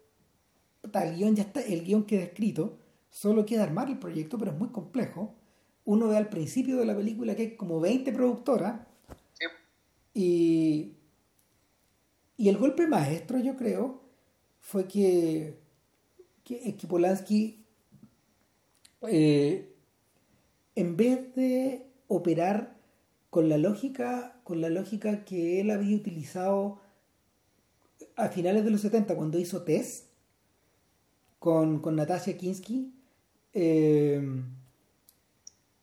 el 0.82 1.16
guion 1.16 1.34
ya 1.34 1.44
está, 1.44 1.60
el 1.60 1.84
guion 1.84 2.04
queda 2.04 2.22
escrito, 2.22 2.78
solo 3.10 3.44
queda 3.44 3.64
armar 3.64 3.88
el 3.88 3.98
proyecto, 3.98 4.38
pero 4.38 4.52
es 4.52 4.58
muy 4.58 4.68
complejo 4.68 5.34
uno 5.86 6.08
ve 6.08 6.16
al 6.16 6.28
principio 6.28 6.76
de 6.76 6.84
la 6.84 6.96
película 6.96 7.34
que 7.34 7.42
hay 7.42 7.56
como 7.56 7.80
20 7.80 8.12
productoras 8.12 8.85
y, 10.16 10.94
y 12.38 12.48
el 12.48 12.56
golpe 12.56 12.86
maestro 12.86 13.38
yo 13.38 13.54
creo 13.54 14.00
fue 14.60 14.88
que, 14.88 15.58
que, 16.42 16.74
Polanski 16.88 17.66
eh, 19.02 19.74
en 20.74 20.96
vez 20.96 21.34
de 21.34 21.84
operar 22.08 22.78
con 23.28 23.50
la 23.50 23.58
lógica 23.58 24.40
con 24.42 24.62
la 24.62 24.70
lógica 24.70 25.22
que 25.26 25.60
él 25.60 25.70
había 25.70 25.94
utilizado 25.94 26.80
a 28.16 28.28
finales 28.28 28.64
de 28.64 28.70
los 28.70 28.80
70 28.80 29.16
cuando 29.16 29.38
hizo 29.38 29.64
Tess 29.64 30.06
con, 31.38 31.80
con 31.80 31.94
Natasha 31.94 32.38
Kinsky 32.38 32.90
eh, 33.52 34.42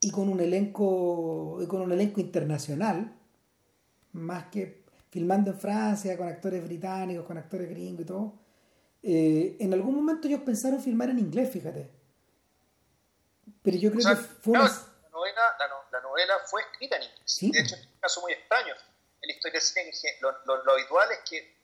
y 0.02 0.10
con 0.10 0.28
un 0.28 0.40
elenco 0.40 1.60
y 1.62 1.68
con 1.68 1.82
un 1.82 1.92
elenco 1.92 2.20
internacional 2.20 3.20
más 4.13 4.46
que 4.48 4.84
filmando 5.10 5.51
en 5.51 5.60
Francia 5.60 6.17
con 6.17 6.27
actores 6.27 6.63
británicos 6.63 7.25
con 7.25 7.38
actores 7.38 7.70
gringos 7.70 8.01
y 8.01 8.05
todo 8.05 8.43
eh, 9.03 9.58
en 9.60 9.74
algún 9.74 9.96
momento 9.96 10.27
ellos 10.27 10.41
pensaron 10.46 10.82
filmar 10.82 11.10
en 11.10 11.20
inglés 11.20 11.51
fíjate. 11.51 11.91
Pero 13.62 13.77
yo 13.77 13.91
creo 13.91 14.08
que 14.08 14.15
fue 14.15 14.58
la, 14.58 14.70
novela, 15.12 15.41
la, 15.91 16.00
novela 16.00 16.34
fue 16.46 16.62
escrita 16.62 16.96
en 16.96 17.03
inglés. 17.03 17.38
De 17.41 17.60
hecho 17.60 17.75
es 17.75 17.86
un 17.86 18.00
caso 18.00 18.22
muy 18.22 18.32
extraño. 18.32 18.74
En 19.22 19.27
la 19.27 19.34
historia 19.34 19.60
lo, 20.22 20.63
lo, 20.63 20.72
habitual 20.72 21.12
es 21.12 21.29
que 21.29 21.58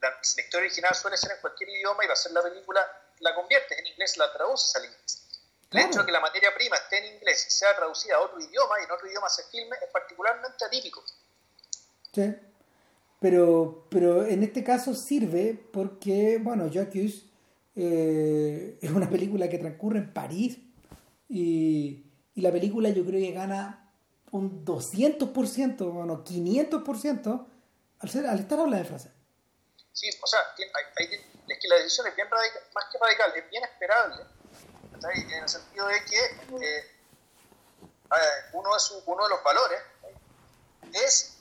la, 0.00 0.18
historia 0.22 0.66
original 0.66 0.94
suele 0.94 1.16
ser 1.16 1.32
en 1.32 1.40
cualquier 1.40 1.70
idioma 1.70 2.04
y 2.04 2.06
va 2.06 2.12
a 2.12 2.16
ser 2.16 2.32
la 2.32 2.42
película 2.42 2.80
la 3.18 3.34
conviertes 3.34 3.78
en 3.78 3.86
inglés 3.86 4.16
la 4.16 4.32
traduces 4.32 4.74
al 4.76 4.84
inglés 4.86 5.19
el 5.70 5.78
hecho 5.78 6.00
de 6.00 6.06
que 6.06 6.12
la 6.12 6.20
materia 6.20 6.52
prima 6.54 6.76
esté 6.76 6.98
en 6.98 7.14
inglés 7.14 7.46
y 7.46 7.50
sea 7.50 7.74
traducida 7.76 8.16
a 8.16 8.20
otro 8.20 8.40
idioma 8.40 8.74
y 8.80 8.84
en 8.84 8.90
otro 8.90 9.06
idioma 9.08 9.28
se 9.28 9.44
filme 9.44 9.76
es 9.80 9.90
particularmente 9.92 10.64
atípico. 10.64 11.04
Sí, 12.12 12.34
pero, 13.20 13.86
pero 13.88 14.24
en 14.24 14.42
este 14.42 14.64
caso 14.64 14.94
sirve 14.94 15.54
porque, 15.72 16.38
bueno, 16.40 16.66
Jacques 16.68 17.24
eh, 17.76 18.78
es 18.82 18.90
una 18.90 19.08
película 19.08 19.48
que 19.48 19.58
transcurre 19.58 19.98
en 19.98 20.12
París 20.12 20.58
y, 21.28 22.04
y, 22.34 22.40
la 22.40 22.50
película 22.50 22.88
yo 22.88 23.04
creo 23.04 23.20
que 23.20 23.30
gana 23.30 23.92
un 24.32 24.64
200%, 24.64 25.92
bueno, 25.92 26.24
500% 26.24 27.46
al, 28.00 28.10
ser, 28.10 28.26
al 28.26 28.40
estar 28.40 28.58
hablando 28.58 28.78
de 28.78 28.84
francés. 28.84 29.12
Sí, 29.92 30.08
o 30.20 30.26
sea, 30.26 30.40
es 30.56 31.58
que 31.58 31.68
la 31.68 31.76
decisión 31.76 32.08
es 32.08 32.16
bien 32.16 32.28
radical, 32.28 32.62
más 32.74 32.84
que 32.90 32.98
radical, 32.98 33.32
es 33.36 33.50
bien 33.50 33.62
esperable 33.62 34.39
en 35.08 35.42
el 35.42 35.48
sentido 35.48 35.86
de 35.86 36.04
que 36.04 36.24
eh, 36.62 36.90
uno, 38.52 38.70
de 38.70 39.02
uno 39.06 39.24
de 39.24 39.30
los 39.30 39.42
valores 39.42 39.80
es 40.92 41.36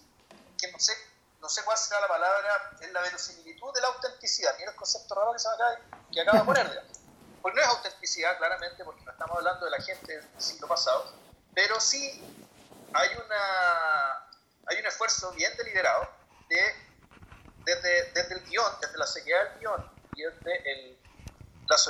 que 0.58 0.72
no 0.72 0.80
sé, 0.80 0.94
no 1.42 1.50
sé 1.50 1.64
cuál 1.64 1.78
será 1.78 2.02
la 2.02 2.08
palabra, 2.08 2.72
es 2.80 2.92
la 2.92 3.02
verosimilitud 3.02 3.74
de 3.74 3.82
la 3.82 3.88
autenticidad. 3.88 4.56
Mira 4.58 4.72
el 4.72 4.76
concepto 4.76 5.16
raro 5.16 5.34
que, 5.34 5.40
se 5.40 5.48
acaba, 5.48 5.78
que 6.12 6.22
acaba 6.22 6.40
de 6.40 6.46
poner. 6.46 6.84
Pues 7.42 7.56
no 7.56 7.62
es 7.62 7.68
autenticidad, 7.68 8.38
claramente, 8.38 8.84
porque 8.84 9.04
no 9.06 9.12
estamos 9.12 9.38
hablando 9.38 9.66
de 9.66 9.72
la 9.72 9.82
gente 9.82 10.18
del 10.18 10.42
siglo 10.42 10.68
pasado, 10.68 11.14
pero 11.56 11.80
sí 11.80 12.22
hay, 12.94 13.10
una, 13.26 14.28
hay 14.66 14.80
un 14.80 14.86
esfuerzo 14.86 15.32
bien 15.32 15.56
deliberado 15.56 16.10
de, 16.50 16.76
desde, 17.64 18.12
desde 18.12 18.36
el 18.36 18.44
guion, 18.46 18.74
desde 18.82 18.98
la 18.98 19.08
sequedad 19.08 19.50
del 19.52 19.60
guion 19.60 19.92
y 20.16 20.24
desde 20.24 20.72
el 20.72 20.99
las 21.70 21.88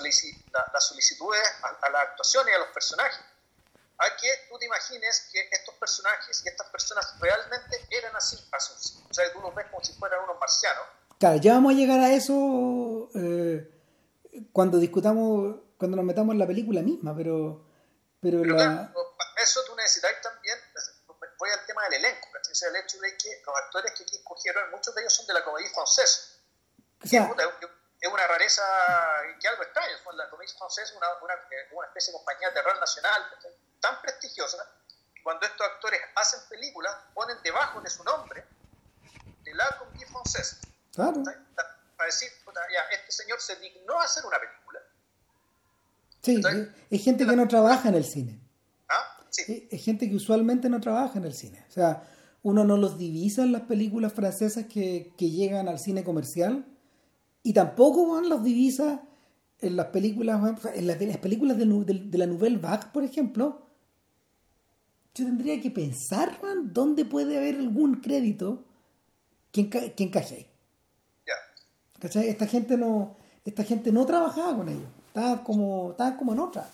la, 0.73 0.81
solicitudes 0.81 1.41
a, 1.63 1.89
las 1.89 2.01
actuaciones 2.01 2.53
y 2.53 2.55
a 2.55 2.59
los 2.59 2.67
personajes, 2.69 3.19
a 3.97 4.15
que 4.17 4.27
tú 4.49 4.59
te 4.59 4.65
imagines 4.65 5.29
que 5.31 5.49
estos 5.51 5.75
personajes 5.75 6.41
y 6.45 6.49
estas 6.49 6.67
personas 6.67 7.15
realmente 7.19 7.87
eran 7.89 8.15
así, 8.15 8.37
o 9.09 9.13
sea, 9.13 9.31
tú 9.33 9.41
los 9.41 9.55
ves 9.55 9.67
como 9.71 9.83
si 9.83 9.93
fueran 9.93 10.23
unos 10.23 10.39
marcianos. 10.39 10.83
Claro, 11.17 11.37
ya 11.37 11.53
vamos 11.53 11.73
a 11.73 11.75
llegar 11.75 11.99
a 11.99 12.13
eso 12.13 13.09
eh, 13.15 13.69
cuando 14.51 14.77
discutamos, 14.77 15.55
cuando 15.77 15.97
nos 15.97 16.05
metamos 16.05 16.33
en 16.33 16.39
la 16.39 16.47
película 16.47 16.81
misma, 16.81 17.15
pero... 17.15 17.65
Pero, 18.21 18.43
eso 19.41 19.61
tú 19.65 19.73
necesitas 19.77 20.11
también, 20.21 20.57
voy 21.37 21.49
al 21.51 21.65
tema 21.65 21.83
del 21.83 22.03
elenco, 22.03 22.27
o 22.27 22.53
sea, 22.53 22.67
el 22.67 22.75
hecho 22.75 22.99
de 22.99 23.15
que 23.15 23.41
los 23.45 23.55
actores 23.55 23.93
que 23.93 24.03
aquí 24.03 24.17
escogieron, 24.17 24.69
muchos 24.71 24.93
de 24.93 25.01
ellos 25.01 25.13
son 25.13 25.25
de 25.25 25.33
la 25.33 25.45
comedia 25.45 25.69
francesa. 25.73 26.35
O 27.01 27.07
sea, 27.07 27.33
es 28.01 28.09
una 28.11 28.27
rareza 28.27 28.61
que 29.39 29.47
algo 29.47 29.63
extraño. 29.63 29.95
La 30.13 30.29
Comédie 30.29 30.53
Française 30.55 30.83
es 30.83 30.93
una, 30.93 31.07
una, 31.21 31.33
una, 31.71 31.87
especie 31.87 32.13
de 32.13 32.17
compañía 32.17 32.47
de 32.49 32.53
terror 32.53 32.79
nacional 32.79 33.21
tan 33.81 34.01
prestigiosa. 34.01 34.57
Cuando 35.23 35.45
estos 35.45 35.67
actores 35.67 35.99
hacen 36.15 36.39
películas, 36.49 36.95
ponen 37.13 37.37
debajo 37.43 37.81
de 37.81 37.89
su 37.89 38.03
nombre 38.03 38.45
de 39.43 39.53
la 39.53 39.77
Comédie 39.77 40.07
Française. 40.07 40.59
Claro. 40.93 41.23
Para 41.23 42.05
decir, 42.05 42.29
ya, 42.73 42.97
este 42.97 43.11
señor 43.11 43.41
se 43.41 43.57
dignó 43.57 43.99
a 43.99 44.05
hacer 44.05 44.25
una 44.25 44.39
película. 44.39 44.79
Sí, 46.21 46.41
es 46.89 47.03
gente 47.03 47.25
que 47.25 47.35
no 47.35 47.47
trabaja 47.47 47.89
en 47.89 47.95
el 47.95 48.05
cine. 48.05 48.39
¿Ah? 48.87 49.25
Sí. 49.29 49.67
Es 49.69 49.83
gente 49.83 50.09
que 50.09 50.15
usualmente 50.15 50.69
no 50.69 50.79
trabaja 50.79 51.17
en 51.17 51.25
el 51.25 51.33
cine. 51.33 51.65
O 51.67 51.71
sea, 51.71 52.03
uno 52.43 52.63
no 52.63 52.77
los 52.77 52.97
divisa 52.97 53.41
en 53.41 53.51
las 53.51 53.63
películas 53.63 54.13
francesas 54.13 54.65
que, 54.71 55.13
que 55.17 55.29
llegan 55.29 55.67
al 55.67 55.79
cine 55.79 56.05
comercial 56.05 56.65
y 57.43 57.53
tampoco 57.53 58.13
van 58.13 58.29
las 58.29 58.43
divisas 58.43 58.99
en 59.61 59.75
las 59.75 59.87
películas, 59.87 60.41
en 60.73 60.87
las, 60.87 60.97
películas 61.17 61.57
de, 61.57 61.65
de, 61.65 62.17
la 62.17 62.25
Nouvelle 62.25 62.57
Vague, 62.57 62.87
por 62.93 63.03
ejemplo. 63.03 63.61
Yo 65.15 65.25
tendría 65.25 65.59
que 65.59 65.71
pensar, 65.71 66.39
man, 66.41 66.71
dónde 66.71 67.03
puede 67.03 67.37
haber 67.37 67.55
algún 67.55 67.95
crédito 67.95 68.63
que, 69.51 69.61
encaje 69.97 70.35
ahí. 70.35 70.45
Esta 72.01 72.47
gente 72.47 72.77
no, 72.77 73.17
esta 73.43 73.63
gente 73.63 73.91
no 73.91 74.05
trabajaba 74.05 74.55
con 74.55 74.69
ellos. 74.69 74.87
Estaba 75.07 75.43
como, 75.43 75.91
estaba 75.91 76.15
como 76.15 76.33
en 76.33 76.39
otra. 76.39 76.69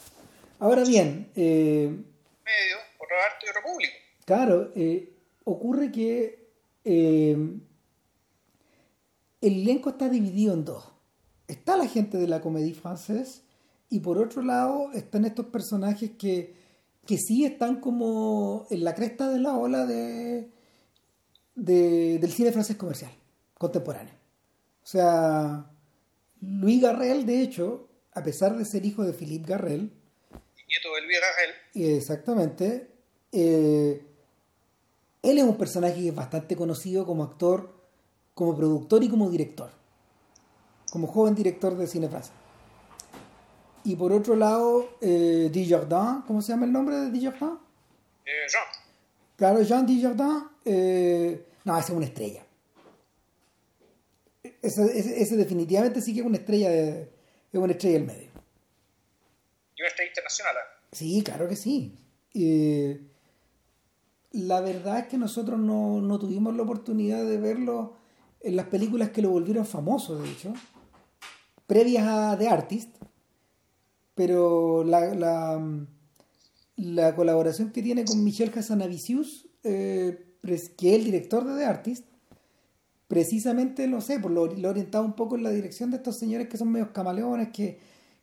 Ahora 0.59 0.83
bien. 0.83 1.31
Eh, 1.35 1.87
Medio, 1.89 2.77
otro 2.99 3.15
arte 3.25 3.45
y 3.45 3.49
otro 3.49 3.61
público. 3.63 3.93
Claro, 4.25 4.71
eh, 4.75 5.13
ocurre 5.45 5.91
que 5.91 6.49
eh, 6.83 7.35
el 9.47 9.61
elenco 9.61 9.91
está 9.91 10.09
dividido 10.09 10.53
en 10.53 10.65
dos. 10.65 10.83
Está 11.47 11.77
la 11.77 11.87
gente 11.87 12.17
de 12.17 12.27
la 12.27 12.41
comédie 12.41 12.73
francesa 12.73 13.41
y 13.41 13.45
y 13.89 13.99
por 13.99 14.17
otro 14.17 14.41
lado 14.41 14.91
están 14.93 15.25
estos 15.25 15.45
personajes 15.47 16.11
que, 16.17 16.53
que 17.05 17.17
sí 17.17 17.45
están 17.45 17.79
como 17.79 18.67
en 18.69 18.83
la 18.83 18.95
cresta 18.95 19.29
de 19.29 19.39
la 19.39 19.55
ola 19.55 19.85
de, 19.85 20.49
de 21.55 22.17
del 22.19 22.31
cine 22.31 22.51
francés 22.51 22.75
comercial, 22.77 23.11
contemporáneo. 23.57 24.13
O 24.83 24.87
sea, 24.87 25.71
Louis 26.41 26.81
Garrel, 26.81 27.25
de 27.25 27.41
hecho, 27.41 27.87
a 28.11 28.23
pesar 28.23 28.57
de 28.57 28.65
ser 28.65 28.85
hijo 28.85 29.03
de 29.03 29.13
Philippe 29.13 29.47
Garrel, 29.47 29.91
nieto 30.67 30.93
de 30.95 31.01
Louis 31.01 31.17
Garrel, 31.21 31.95
exactamente, 31.95 32.91
eh, 33.31 34.05
él 35.21 35.37
es 35.37 35.43
un 35.43 35.57
personaje 35.57 36.01
que 36.01 36.09
es 36.09 36.15
bastante 36.15 36.55
conocido 36.55 37.05
como 37.05 37.23
actor, 37.23 37.74
como 38.35 38.55
productor 38.55 39.03
y 39.03 39.09
como 39.09 39.29
director, 39.31 39.71
como 40.91 41.07
joven 41.07 41.33
director 41.33 41.75
de 41.75 41.87
cine 41.87 42.07
francés. 42.09 42.33
Y 43.83 43.95
por 43.95 44.11
otro 44.11 44.35
lado, 44.35 44.89
eh, 45.01 45.49
Dujardin, 45.53 46.21
¿cómo 46.27 46.41
se 46.41 46.51
llama 46.51 46.65
el 46.65 46.71
nombre 46.71 46.95
de 46.97 47.09
Dujardin? 47.11 47.57
Eh, 48.25 48.31
Jean. 48.51 48.63
Claro, 49.35 49.61
Jean 49.63 49.85
Dujardin, 49.87 50.43
eh, 50.65 51.45
no, 51.63 51.77
ese 51.77 51.91
es 51.91 51.97
una 51.97 52.05
estrella. 52.05 52.43
Ese, 54.61 54.83
ese- 54.97 55.21
ese 55.21 55.35
definitivamente 55.37 56.01
sí 56.01 56.13
que 56.13 56.19
es 56.21 56.25
una 56.25 56.37
estrella 56.37 56.69
de, 56.69 57.01
es 57.51 57.59
una 57.59 57.71
estrella 57.73 57.97
del 57.99 58.07
medio. 58.07 58.29
Y 59.75 59.81
una 59.81 59.87
estrella 59.89 60.09
internacional. 60.11 60.55
Sí, 60.91 61.23
claro 61.23 61.47
que 61.47 61.55
sí. 61.55 61.95
Eh, 62.33 63.01
la 64.31 64.61
verdad 64.61 64.99
es 64.99 65.07
que 65.07 65.17
nosotros 65.17 65.59
no, 65.59 66.01
no 66.01 66.19
tuvimos 66.19 66.55
la 66.55 66.63
oportunidad 66.63 67.23
de 67.23 67.37
verlo 67.37 67.93
en 68.45 68.55
las 68.55 68.67
películas 68.67 69.09
que 69.09 69.23
lo 69.23 69.31
volvieron 69.31 69.65
famoso, 69.65 70.19
de 70.19 70.29
hecho, 70.29 70.53
previas 71.65 72.05
a 72.07 72.37
The 72.37 72.47
Artist, 72.47 72.95
pero 74.13 74.83
la, 74.83 75.15
la, 75.15 75.85
la 76.75 77.15
colaboración 77.15 77.71
que 77.71 77.81
tiene 77.81 78.05
con 78.05 78.23
Michel 78.23 78.51
Hazanavicius, 78.55 79.47
eh, 79.63 80.35
que 80.77 80.93
es 80.93 80.99
el 80.99 81.05
director 81.05 81.43
de 81.43 81.57
The 81.57 81.65
Artist, 81.65 82.05
precisamente, 83.07 83.87
no 83.87 83.99
sé, 83.99 84.19
por 84.19 84.29
lo, 84.29 84.45
lo 84.45 84.69
orientado 84.69 85.03
un 85.03 85.13
poco 85.13 85.35
en 85.35 85.43
la 85.43 85.49
dirección 85.49 85.89
de 85.89 85.97
estos 85.97 86.17
señores 86.17 86.47
que 86.47 86.57
son 86.57 86.71
medios 86.71 86.89
camaleones, 86.89 87.49
que, 87.49 87.79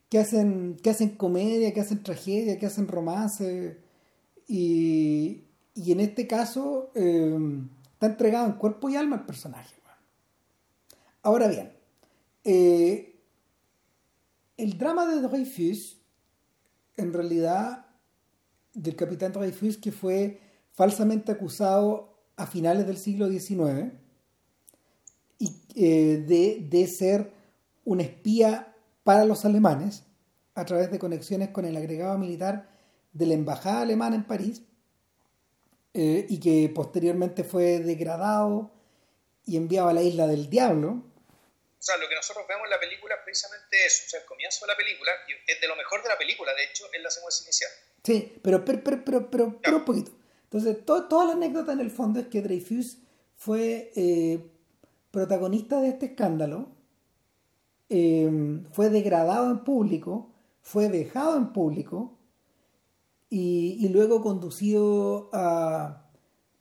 que, 0.09 0.21
hacen, 0.21 0.77
que 0.81 0.91
hacen 0.91 1.17
comedia, 1.17 1.75
que 1.75 1.81
hacen 1.81 2.05
tragedia, 2.05 2.61
que 2.61 2.67
hacen 2.67 2.87
romance. 2.87 3.77
Y, 4.47 5.43
y 5.75 5.93
en 5.93 5.99
este 5.99 6.29
caso 6.29 6.93
eh, 6.95 7.37
está 7.93 8.07
entregado 8.07 8.47
en 8.47 8.53
cuerpo 8.53 8.89
y 8.89 8.95
alma 8.95 9.17
al 9.17 9.27
personaje. 9.27 9.82
Ahora 11.23 11.49
bien, 11.49 11.73
eh, 12.45 13.21
el 14.57 14.77
drama 14.77 15.07
de 15.07 15.21
Dreyfus, 15.21 15.99
en 16.97 17.13
realidad, 17.13 17.87
del 18.75 18.97
capitán 18.97 19.33
Dreyfus, 19.33 19.77
que 19.77 19.93
fue 19.93 20.41
falsamente 20.73 21.33
acusado 21.33 22.19
a 22.37 22.47
finales 22.47 22.87
del 22.87 22.97
siglo 22.97 23.29
XIX 23.29 23.93
y, 25.39 25.55
eh, 25.75 26.25
de, 26.27 26.67
de 26.69 26.87
ser 26.87 27.33
un 27.85 28.01
espía 28.01 28.75
para 29.05 29.25
los 29.25 29.45
alemanes 29.45 30.05
a 30.55 30.65
través 30.65 30.91
de 30.91 30.99
conexiones 30.99 31.51
con 31.51 31.65
el 31.65 31.77
agregado 31.77 32.19
militar 32.19 32.69
de 33.13 33.27
la 33.27 33.35
embajada 33.35 33.83
alemana 33.83 34.17
en 34.17 34.25
París 34.25 34.63
eh, 35.95 36.27
y 36.29 36.39
que 36.39 36.71
posteriormente 36.75 37.45
fue 37.45 37.81
degradado 37.81 38.71
y 39.45 39.57
enviado 39.57 39.89
a 39.89 39.93
la 39.93 40.03
isla 40.03 40.27
del 40.27 40.49
diablo. 40.49 41.03
O 41.83 41.85
sea, 41.85 41.97
lo 41.97 42.09
que 42.09 42.15
nosotros 42.15 42.47
vemos 42.49 42.63
en 42.67 42.71
la 42.71 42.79
película 42.79 43.17
es 43.17 43.21
precisamente 43.25 43.75
eso. 43.85 44.05
O 44.07 44.09
sea, 44.11 44.21
el 44.21 44.27
comienzo 44.27 44.65
de 44.65 44.71
la 44.73 44.77
película, 44.77 45.11
es 45.49 45.61
de 45.61 45.67
lo 45.67 45.75
mejor 45.75 46.01
de 46.05 46.11
la 46.11 46.17
película, 46.17 46.55
de 46.55 46.63
hecho, 46.65 46.85
es 46.93 47.03
la 47.03 47.11
secuencia 47.11 47.43
inicial. 47.45 47.71
Sí, 48.05 48.39
pero, 48.41 48.65
pero, 48.65 48.85
pero, 48.85 49.05
pero, 49.05 49.31
pero, 49.31 49.59
pero 49.61 49.77
un 49.79 49.85
poquito. 49.85 50.13
Entonces, 50.45 50.85
to- 50.87 51.09
toda 51.09 51.25
la 51.27 51.33
anécdota 51.33 51.73
en 51.73 51.81
el 51.81 51.91
fondo 51.91 52.21
es 52.21 52.29
que 52.29 52.41
Dreyfus 52.41 52.99
fue 53.35 53.91
eh, 53.97 54.39
protagonista 55.11 55.81
de 55.81 55.89
este 55.89 56.07
escándalo, 56.07 56.69
eh, 57.89 58.31
fue 58.73 58.89
degradado 58.89 59.51
en 59.51 59.65
público, 59.65 60.33
fue 60.63 60.89
vejado 60.89 61.37
en 61.37 61.53
público 61.53 62.17
y, 63.29 63.77
y 63.85 63.89
luego 63.89 64.23
conducido 64.23 65.31
a, 65.33 66.09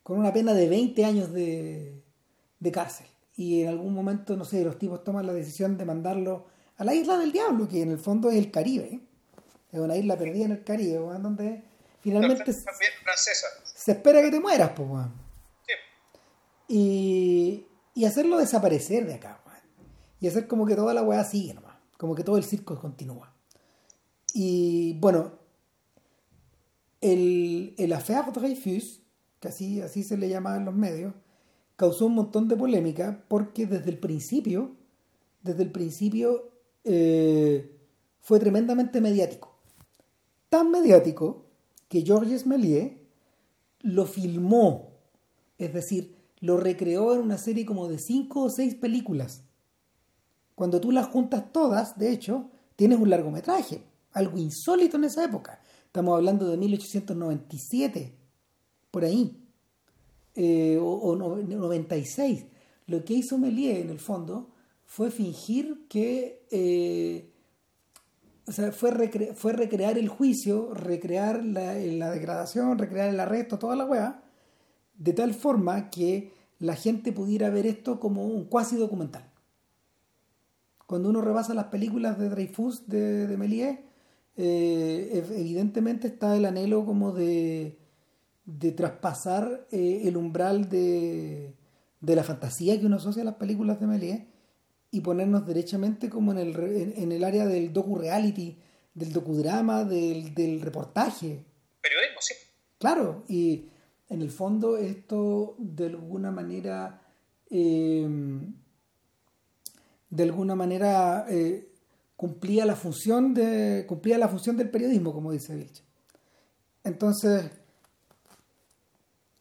con 0.02 0.18
una 0.18 0.32
pena 0.32 0.52
de 0.52 0.68
20 0.68 1.04
años 1.04 1.32
de, 1.32 2.02
de 2.58 2.72
cárcel. 2.72 3.06
Y 3.36 3.62
en 3.62 3.68
algún 3.68 3.94
momento, 3.94 4.36
no 4.36 4.44
sé, 4.44 4.62
los 4.64 4.78
tipos 4.78 5.02
toman 5.04 5.26
la 5.26 5.32
decisión 5.32 5.76
de 5.78 5.84
mandarlo 5.84 6.46
a 6.76 6.84
la 6.84 6.94
isla 6.94 7.16
del 7.18 7.32
diablo, 7.32 7.68
que 7.68 7.82
en 7.82 7.90
el 7.90 7.98
fondo 7.98 8.30
es 8.30 8.36
el 8.36 8.50
Caribe. 8.50 9.00
Es 9.70 9.80
una 9.80 9.96
isla 9.96 10.16
perdida 10.18 10.44
en 10.44 10.52
el 10.52 10.64
Caribe, 10.64 11.00
weón, 11.00 11.22
donde 11.22 11.62
finalmente 12.00 12.52
se, 12.52 12.64
También 12.64 12.92
francesa. 13.02 13.46
se 13.64 13.92
espera 13.92 14.20
que 14.20 14.30
te 14.30 14.40
mueras, 14.40 14.72
pues. 14.76 14.88
Sí. 15.66 15.72
Y, 16.68 17.66
y 17.94 18.04
hacerlo 18.04 18.38
desaparecer 18.38 19.06
de 19.06 19.14
acá, 19.14 19.40
weón. 19.46 19.58
Y 20.20 20.28
hacer 20.28 20.46
como 20.46 20.66
que 20.66 20.74
toda 20.76 20.92
la 20.92 21.02
weá 21.02 21.24
sigue 21.24 21.54
nomás. 21.54 21.76
Como 21.96 22.14
que 22.14 22.24
todo 22.24 22.36
el 22.36 22.44
circo 22.44 22.78
continúa. 22.78 23.32
Y 24.34 24.94
bueno, 24.98 25.38
el, 27.00 27.74
el 27.78 27.92
affaire 27.92 28.30
Dreyfus, 28.32 29.00
que 29.40 29.48
así, 29.48 29.80
así 29.80 30.02
se 30.02 30.16
le 30.16 30.28
llama 30.28 30.56
en 30.56 30.64
los 30.64 30.74
medios, 30.74 31.14
causó 31.82 32.06
un 32.06 32.14
montón 32.14 32.46
de 32.46 32.56
polémica 32.56 33.24
porque 33.26 33.66
desde 33.66 33.90
el 33.90 33.98
principio, 33.98 34.76
desde 35.42 35.64
el 35.64 35.72
principio 35.72 36.52
eh, 36.84 37.76
fue 38.20 38.38
tremendamente 38.38 39.00
mediático. 39.00 39.58
Tan 40.48 40.70
mediático 40.70 41.42
que 41.88 42.02
Georges 42.02 42.46
Méliès 42.46 42.92
lo 43.80 44.06
filmó, 44.06 44.90
es 45.58 45.74
decir, 45.74 46.14
lo 46.38 46.56
recreó 46.56 47.14
en 47.14 47.20
una 47.20 47.36
serie 47.36 47.66
como 47.66 47.88
de 47.88 47.98
cinco 47.98 48.42
o 48.42 48.50
seis 48.50 48.76
películas. 48.76 49.42
Cuando 50.54 50.80
tú 50.80 50.92
las 50.92 51.08
juntas 51.08 51.52
todas, 51.52 51.98
de 51.98 52.12
hecho, 52.12 52.48
tienes 52.76 53.00
un 53.00 53.10
largometraje, 53.10 53.82
algo 54.12 54.38
insólito 54.38 54.98
en 54.98 55.02
esa 55.02 55.24
época. 55.24 55.60
Estamos 55.86 56.14
hablando 56.16 56.46
de 56.46 56.56
1897, 56.58 58.14
por 58.92 59.02
ahí, 59.02 59.41
eh, 60.34 60.78
o, 60.80 60.86
o 60.90 61.16
no- 61.16 61.36
96. 61.36 62.46
Lo 62.86 63.04
que 63.04 63.14
hizo 63.14 63.38
Méliès, 63.38 63.78
en 63.80 63.90
el 63.90 63.98
fondo, 63.98 64.50
fue 64.86 65.10
fingir 65.10 65.86
que... 65.88 66.46
eh, 66.50 67.28
o 68.44 68.50
sea, 68.52 68.72
fue, 68.72 68.90
fue 69.36 69.52
recrear 69.52 69.96
el 69.98 70.08
juicio, 70.08 70.74
recrear 70.74 71.44
la, 71.44 71.74
degradación, 71.74 72.76
recrear 72.76 73.08
el 73.08 73.20
arresto, 73.20 73.58
toda 73.58 73.76
la 73.76 73.84
weá, 73.84 74.24
de 74.98 75.12
tal 75.12 75.32
forma 75.32 75.90
que 75.90 76.32
la 76.58 76.74
gente 76.74 77.12
pudiera 77.12 77.50
ver 77.50 77.66
esto 77.66 78.00
como 78.00 78.26
un 78.26 78.44
cuasi 78.46 78.76
documental. 78.76 79.30
Cuando 80.86 81.08
uno 81.08 81.20
rebasa 81.22 81.54
las 81.54 81.66
películas 81.66 82.18
de 82.18 82.28
Dreyfus 82.28 82.88
de, 82.88 83.26
de 83.28 83.36
Méliès, 83.36 83.78
eh, 84.36 85.22
ev- 85.24 85.38
evidentemente 85.38 86.08
está 86.08 86.36
el 86.36 86.44
anhelo 86.44 86.84
como 86.84 87.12
de, 87.12 87.78
de 88.44 88.72
traspasar 88.72 89.66
eh, 89.70 90.02
el 90.04 90.16
umbral 90.16 90.68
de, 90.68 91.54
de 92.00 92.16
la 92.16 92.24
fantasía 92.24 92.78
que 92.78 92.86
uno 92.86 92.96
asocia 92.96 93.22
a 93.22 93.26
las 93.26 93.36
películas 93.36 93.78
de 93.78 93.86
Méliès 93.86 94.22
y 94.90 95.00
ponernos 95.00 95.46
derechamente 95.46 96.10
como 96.10 96.32
en 96.32 96.38
el, 96.38 96.56
en, 96.56 96.94
en 96.96 97.12
el 97.12 97.24
área 97.24 97.46
del 97.46 97.72
docu-reality, 97.72 98.58
del 98.94 99.12
docudrama, 99.12 99.84
del, 99.84 100.34
del 100.34 100.60
reportaje. 100.60 101.44
Periodismo, 101.80 102.20
sí. 102.20 102.34
Claro, 102.78 103.24
y 103.28 103.68
en 104.08 104.22
el 104.22 104.30
fondo 104.30 104.76
esto 104.76 105.54
de 105.58 105.86
alguna 105.86 106.30
manera, 106.30 107.00
eh, 107.48 108.06
de 110.10 110.22
alguna 110.22 110.54
manera 110.54 111.24
eh, 111.28 111.72
cumplía 112.16 112.66
la 112.66 112.76
función 112.76 113.32
de 113.32 113.86
cumplía 113.88 114.18
la 114.18 114.28
función 114.28 114.56
del 114.56 114.68
periodismo, 114.68 115.14
como 115.14 115.32
dice 115.32 115.54
Vilche. 115.54 115.84
Entonces, 116.84 117.50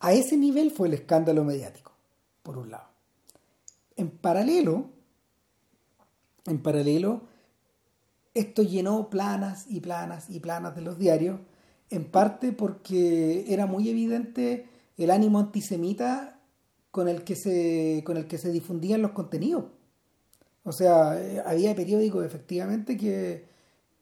a 0.02 0.14
ese 0.14 0.36
nivel 0.38 0.72
fue 0.72 0.88
el 0.88 0.96
escándalo 0.96 1.44
mediático, 1.44 1.92
por 2.44 2.58
un 2.58 2.72
lado. 2.72 2.88
En 3.96 4.10
paralelo, 4.10 4.90
en 6.46 6.62
paralelo, 6.62 7.22
esto 8.34 8.64
llenó 8.64 9.10
planas 9.10 9.66
y 9.70 9.80
planas 9.82 10.30
y 10.30 10.40
planas 10.40 10.76
de 10.76 10.82
los 10.82 10.98
diarios, 10.98 11.40
en 11.90 12.06
parte 12.06 12.54
porque 12.54 13.46
era 13.54 13.66
muy 13.66 13.90
evidente 13.90 14.68
el 14.98 15.12
ánimo 15.12 15.40
antisemita 15.40 16.40
con 16.90 17.08
el 17.08 17.24
que 17.24 17.36
se, 17.36 18.02
con 18.06 18.18
el 18.18 18.28
que 18.28 18.38
se 18.38 18.52
difundían 18.52 19.02
los 19.02 19.12
contenidos. 19.12 19.66
O 20.64 20.72
sea, 20.72 21.20
eh, 21.22 21.42
había 21.46 21.76
periódicos 21.76 22.26
efectivamente 22.26 22.98
que, 22.98 23.46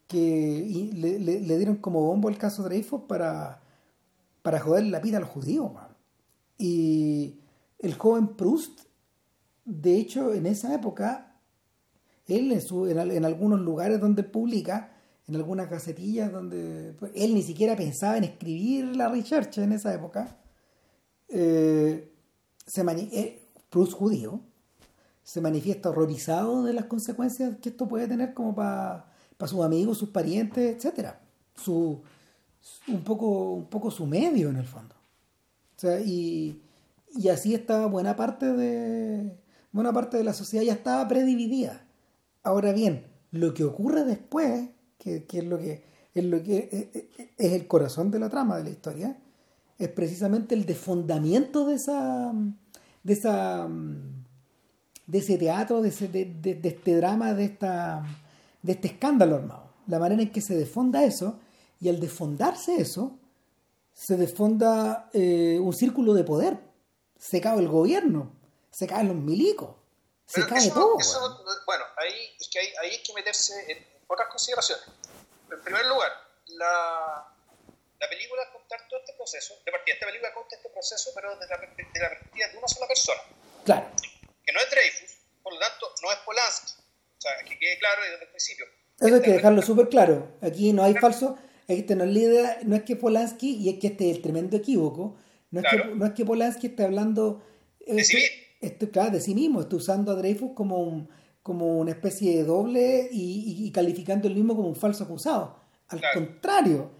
que 0.08 0.90
le, 0.94 1.18
le- 1.18 1.58
dieron 1.58 1.76
como 1.76 2.02
bombo 2.02 2.28
el 2.28 2.38
caso 2.38 2.62
Dreyfus 2.64 3.02
para, 3.08 3.62
para 4.42 4.60
joder 4.60 4.84
la 4.86 5.00
vida 5.00 5.18
a 5.18 5.20
los 5.20 5.30
judíos. 5.30 5.72
man. 5.72 5.89
Y 6.60 7.40
el 7.78 7.94
joven 7.94 8.28
Proust, 8.36 8.80
de 9.64 9.96
hecho, 9.96 10.34
en 10.34 10.44
esa 10.44 10.74
época, 10.74 11.40
él 12.26 12.52
en, 12.52 12.60
su, 12.60 12.86
en, 12.86 12.98
en 12.98 13.24
algunos 13.24 13.60
lugares 13.60 13.98
donde 13.98 14.22
publica, 14.22 14.92
en 15.26 15.36
algunas 15.36 15.70
gacetillas 15.70 16.30
donde 16.30 16.94
pues, 16.98 17.12
él 17.14 17.34
ni 17.34 17.42
siquiera 17.42 17.76
pensaba 17.76 18.18
en 18.18 18.24
escribir 18.24 18.94
la 18.94 19.08
research 19.08 19.56
en 19.58 19.72
esa 19.72 19.94
época. 19.94 20.36
Eh, 21.28 22.12
se 22.66 22.82
eh, 22.82 23.48
Proust 23.70 23.94
judío 23.94 24.40
se 25.22 25.40
manifiesta 25.40 25.88
horrorizado 25.88 26.62
de 26.64 26.74
las 26.74 26.86
consecuencias 26.86 27.56
que 27.62 27.70
esto 27.70 27.88
puede 27.88 28.06
tener 28.06 28.34
como 28.34 28.54
para 28.54 29.06
sus 29.46 29.60
amigos, 29.60 29.96
sus 29.96 30.10
parientes, 30.10 30.76
etcétera. 30.76 31.20
Su, 31.54 32.02
un 32.88 33.02
poco, 33.02 33.52
un 33.54 33.66
poco 33.66 33.90
su 33.90 34.04
medio 34.04 34.50
en 34.50 34.56
el 34.56 34.66
fondo. 34.66 34.99
Y, 36.04 36.62
así 37.30 37.54
estaba 37.54 37.86
buena 37.86 38.16
parte 38.16 38.46
de 38.46 39.36
buena 39.72 39.92
parte 39.92 40.16
de 40.16 40.24
la 40.24 40.32
sociedad 40.32 40.64
ya 40.64 40.74
estaba 40.74 41.06
predividida. 41.08 41.84
Ahora 42.42 42.72
bien, 42.72 43.06
lo 43.30 43.54
que 43.54 43.64
ocurre 43.64 44.04
después, 44.04 44.70
que, 44.98 45.26
es 45.30 45.44
lo 45.44 45.58
que 45.58 45.82
es 46.14 46.24
lo 46.24 46.42
que 46.42 46.68
eh, 46.72 46.90
eh, 46.94 47.30
es 47.36 47.52
el 47.52 47.66
corazón 47.66 48.10
de 48.10 48.18
la 48.18 48.28
trama 48.28 48.56
de 48.56 48.64
la 48.64 48.70
historia, 48.70 49.18
es 49.78 49.88
precisamente 49.88 50.54
el 50.54 50.66
desfondamiento 50.66 51.66
de 51.66 51.74
esa 51.74 52.32
de 53.02 53.12
esa 53.12 53.68
de 55.06 55.18
ese 55.18 55.38
teatro, 55.38 55.82
de, 55.82 55.88
ese, 55.88 56.08
este 56.62 56.96
drama, 56.96 57.34
de 57.34 57.44
esta 57.44 58.04
de 58.62 58.72
este 58.72 58.88
escándalo 58.88 59.36
armado. 59.36 59.70
La 59.86 59.98
manera 59.98 60.22
en 60.22 60.30
que 60.30 60.40
se 60.40 60.56
desfonda 60.56 61.04
eso, 61.04 61.38
y 61.80 61.88
al 61.88 61.98
desfondarse 61.98 62.76
eso, 62.76 63.19
se 64.00 64.16
desfonda 64.16 65.10
eh, 65.12 65.58
un 65.60 65.74
círculo 65.74 66.14
de 66.14 66.24
poder. 66.24 66.56
Se 67.18 67.38
cae 67.38 67.58
el 67.58 67.68
gobierno, 67.68 68.32
se 68.70 68.86
caen 68.86 69.08
los 69.08 69.16
milicos, 69.16 69.76
se 70.24 70.46
cae 70.46 70.70
todo. 70.70 70.96
bueno, 71.66 71.84
ahí, 71.98 72.34
es 72.40 72.48
que 72.48 72.60
hay, 72.60 72.68
ahí 72.80 72.90
hay 72.92 73.02
que 73.02 73.12
meterse 73.12 73.52
en 73.70 73.86
otras 74.06 74.28
consideraciones. 74.28 74.86
En 75.52 75.60
primer 75.60 75.84
lugar, 75.84 76.10
la, 76.46 77.28
la 78.00 78.08
película 78.08 78.40
contar 78.54 78.80
todo 78.88 79.00
este 79.00 79.12
proceso, 79.12 79.54
de 79.66 79.70
partida, 79.70 79.92
esta 79.92 80.06
película 80.06 80.32
cuenta 80.32 80.56
este 80.56 80.70
proceso, 80.70 81.10
pero 81.14 81.36
desde 81.36 81.50
la, 81.50 81.60
de 81.60 82.00
la 82.00 82.08
perspectiva 82.08 82.48
de 82.48 82.56
una 82.56 82.68
sola 82.68 82.88
persona. 82.88 83.20
Claro. 83.66 83.86
Que 84.46 84.52
no 84.54 84.60
es 84.60 84.70
Dreyfus, 84.70 85.16
por 85.42 85.52
lo 85.52 85.60
tanto, 85.60 85.92
no 86.02 86.10
es 86.10 86.18
Polanski. 86.24 86.72
O 87.18 87.20
sea, 87.20 87.32
que 87.46 87.58
quede 87.58 87.78
claro 87.78 88.00
desde 88.00 88.24
el 88.24 88.30
principio. 88.30 88.64
Eso 88.98 89.14
hay 89.14 89.20
que 89.20 89.32
dejarlo 89.32 89.60
súper 89.60 89.90
claro. 89.90 90.38
Aquí 90.40 90.72
no 90.72 90.84
hay 90.84 90.94
falso. 90.94 91.38
Este 91.78 91.96
no, 91.96 92.04
es 92.04 92.66
no 92.66 92.76
es 92.76 92.82
que 92.82 92.96
Polanski, 92.96 93.56
y 93.56 93.68
es 93.68 93.78
que 93.78 93.88
este 93.88 94.10
es 94.10 94.16
el 94.16 94.22
tremendo 94.22 94.56
equívoco, 94.56 95.16
no 95.50 95.60
es, 95.60 95.66
que, 95.70 95.94
no 95.94 96.06
es 96.06 96.12
que 96.12 96.24
Polanski 96.24 96.68
esté 96.68 96.84
hablando. 96.84 97.42
de 97.86 98.04
sí 98.04 98.16
mismo. 98.16 98.36
Esto, 98.60 98.90
claro, 98.90 99.12
de 99.12 99.20
sí 99.20 99.34
mismo, 99.34 99.62
está 99.62 99.76
usando 99.76 100.12
a 100.12 100.14
Dreyfus 100.16 100.52
como, 100.54 100.78
un, 100.78 101.08
como 101.42 101.78
una 101.78 101.92
especie 101.92 102.36
de 102.36 102.44
doble 102.44 103.08
y, 103.10 103.70
calificando 103.72 104.28
el 104.28 104.34
mismo 104.34 104.54
como 104.54 104.68
un 104.68 104.76
falso 104.76 105.04
acusado. 105.04 105.56
Al 105.88 106.00
contrario, 106.14 106.90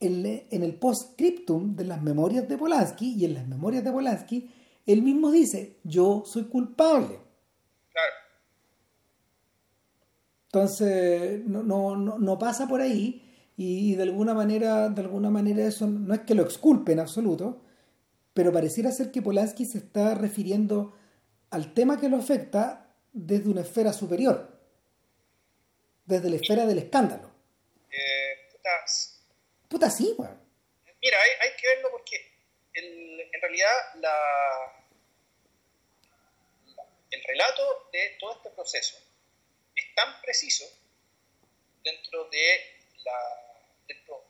en, 0.00 0.44
en 0.50 0.62
el 0.62 0.74
post-scriptum 0.74 1.76
de 1.76 1.84
las 1.84 2.02
memorias 2.02 2.48
de 2.48 2.56
Polanski 2.56 3.14
y 3.14 3.26
en 3.26 3.34
las 3.34 3.46
memorias 3.46 3.84
de 3.84 3.92
Polanski, 3.92 4.50
él 4.86 5.02
mismo 5.02 5.30
dice: 5.30 5.78
Yo 5.84 6.22
soy 6.26 6.44
culpable. 6.44 7.18
Claro. 7.92 8.12
Entonces, 10.46 11.44
no, 11.46 11.62
no, 11.62 11.96
no, 11.96 12.38
pasa 12.38 12.68
por 12.68 12.80
ahí 12.80 13.22
y 13.64 13.94
de 13.94 14.02
alguna 14.02 14.34
manera, 14.34 14.88
de 14.88 15.02
alguna 15.02 15.30
manera 15.30 15.64
eso 15.66 15.86
no 15.86 16.12
es 16.14 16.20
que 16.20 16.34
lo 16.34 16.42
exculpe 16.42 16.92
en 16.92 17.00
absoluto, 17.00 17.62
pero 18.34 18.52
pareciera 18.52 18.90
ser 18.90 19.12
que 19.12 19.22
Polanski 19.22 19.64
se 19.64 19.78
está 19.78 20.14
refiriendo 20.14 20.98
al 21.50 21.72
tema 21.72 22.00
que 22.00 22.08
lo 22.08 22.16
afecta 22.16 22.92
desde 23.12 23.48
una 23.50 23.60
esfera 23.60 23.92
superior, 23.92 24.58
desde 26.06 26.28
la 26.30 26.36
esfera 26.36 26.66
del 26.66 26.78
escándalo. 26.78 27.30
Eh, 27.90 28.50
puta, 29.68 29.90
sí, 29.90 30.14
bueno. 30.16 30.36
Mira, 31.00 31.18
hay, 31.22 31.30
hay, 31.40 31.56
que 31.56 31.66
verlo 31.68 31.88
porque 31.92 32.32
en 32.74 33.40
realidad 33.40 33.70
la, 34.00 34.14
el 37.10 37.22
relato 37.22 37.62
de 37.92 38.16
todo 38.18 38.36
este 38.36 38.50
proceso 38.50 38.96
es 39.76 39.94
tan 39.94 40.20
preciso 40.22 40.64
dentro 41.84 42.28
de 42.30 42.56
la, 43.04 43.51
dentro, 43.92 44.24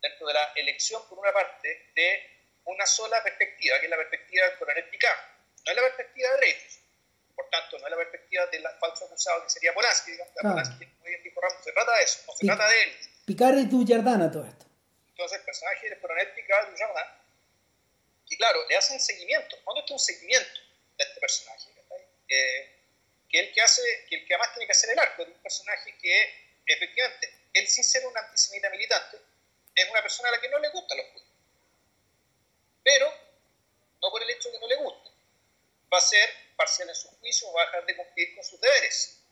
dentro 0.00 0.26
de 0.26 0.34
la 0.34 0.52
elección, 0.56 1.06
por 1.08 1.18
una 1.18 1.32
parte, 1.32 1.90
de 1.94 2.40
una 2.64 2.86
sola 2.86 3.22
perspectiva, 3.22 3.78
que 3.78 3.86
es 3.86 3.90
la 3.90 3.96
perspectiva 3.96 4.46
del 4.46 4.58
coronel 4.58 4.88
Picard. 4.88 5.18
No 5.64 5.72
es 5.72 5.76
la 5.76 5.82
perspectiva 5.82 6.30
de 6.30 6.36
Dreyfus, 6.38 6.78
por 7.34 7.48
tanto, 7.50 7.78
no 7.78 7.86
es 7.86 7.90
la 7.90 7.96
perspectiva 7.96 8.46
del 8.46 8.64
falso 8.78 9.04
acusado 9.04 9.42
que 9.44 9.50
sería 9.50 9.74
Polanski, 9.74 10.12
digamos, 10.12 10.32
claro. 10.34 10.56
Polanski, 10.56 10.86
muy 10.86 11.08
bien 11.08 11.22
dijo 11.22 11.40
Ramos, 11.40 11.64
se 11.64 11.72
trata 11.72 11.96
de 11.96 12.02
eso, 12.02 12.22
no 12.26 12.32
se 12.34 12.46
trata 12.46 12.68
de 12.68 12.82
él. 12.82 12.96
Picard 13.26 13.58
es 13.58 13.70
Dujardin 13.70 14.32
todo 14.32 14.46
esto. 14.46 14.66
Entonces, 15.08 15.38
el 15.38 15.44
personaje 15.44 15.88
del 15.88 16.00
coronel 16.00 16.32
Picard 16.32 16.72
es 16.72 16.80
Dujardin, 16.80 17.20
y 18.30 18.36
claro, 18.36 18.64
le 18.68 18.76
hacen 18.76 19.00
seguimiento. 19.00 19.56
¿Cuándo 19.64 19.80
está 19.80 19.92
un 19.92 19.98
seguimiento 19.98 20.60
de 20.96 21.04
este 21.04 21.20
personaje? 21.20 21.70
Eh, 22.28 22.76
que 23.28 23.40
el 23.40 23.52
que 23.52 23.60
hace, 23.60 23.82
que 24.08 24.16
el 24.16 24.26
que 24.26 24.34
además 24.34 24.54
tiene 24.54 24.66
que 24.66 24.72
hacer 24.72 24.90
el 24.90 24.98
arco 25.00 25.24
de 25.24 25.32
un 25.32 25.42
personaje 25.42 25.96
que 25.98 26.50
efectivamente, 26.64 27.39
él 27.52 27.68
sin 27.68 27.84
ser 27.84 28.06
un 28.06 28.16
antisemita 28.16 28.70
militante, 28.70 29.18
es 29.74 29.90
una 29.90 30.02
persona 30.02 30.28
a 30.28 30.32
la 30.32 30.40
que 30.40 30.48
no 30.48 30.58
le 30.58 30.68
gustan 30.70 30.98
los 30.98 31.06
judíos. 31.08 31.28
Pero, 32.82 33.12
no 34.00 34.10
por 34.10 34.22
el 34.22 34.30
hecho 34.30 34.48
de 34.48 34.54
que 34.54 34.60
no 34.60 34.68
le 34.68 34.76
guste, 34.76 35.10
va 35.92 35.98
a 35.98 36.00
ser 36.00 36.28
parcial 36.56 36.88
en 36.88 36.94
su 36.94 37.08
juicio, 37.18 37.52
va 37.52 37.62
a 37.62 37.66
dejar 37.66 37.86
de 37.86 37.96
cumplir 37.96 38.34
con 38.34 38.44
sus 38.44 38.60
deberes. 38.60 39.22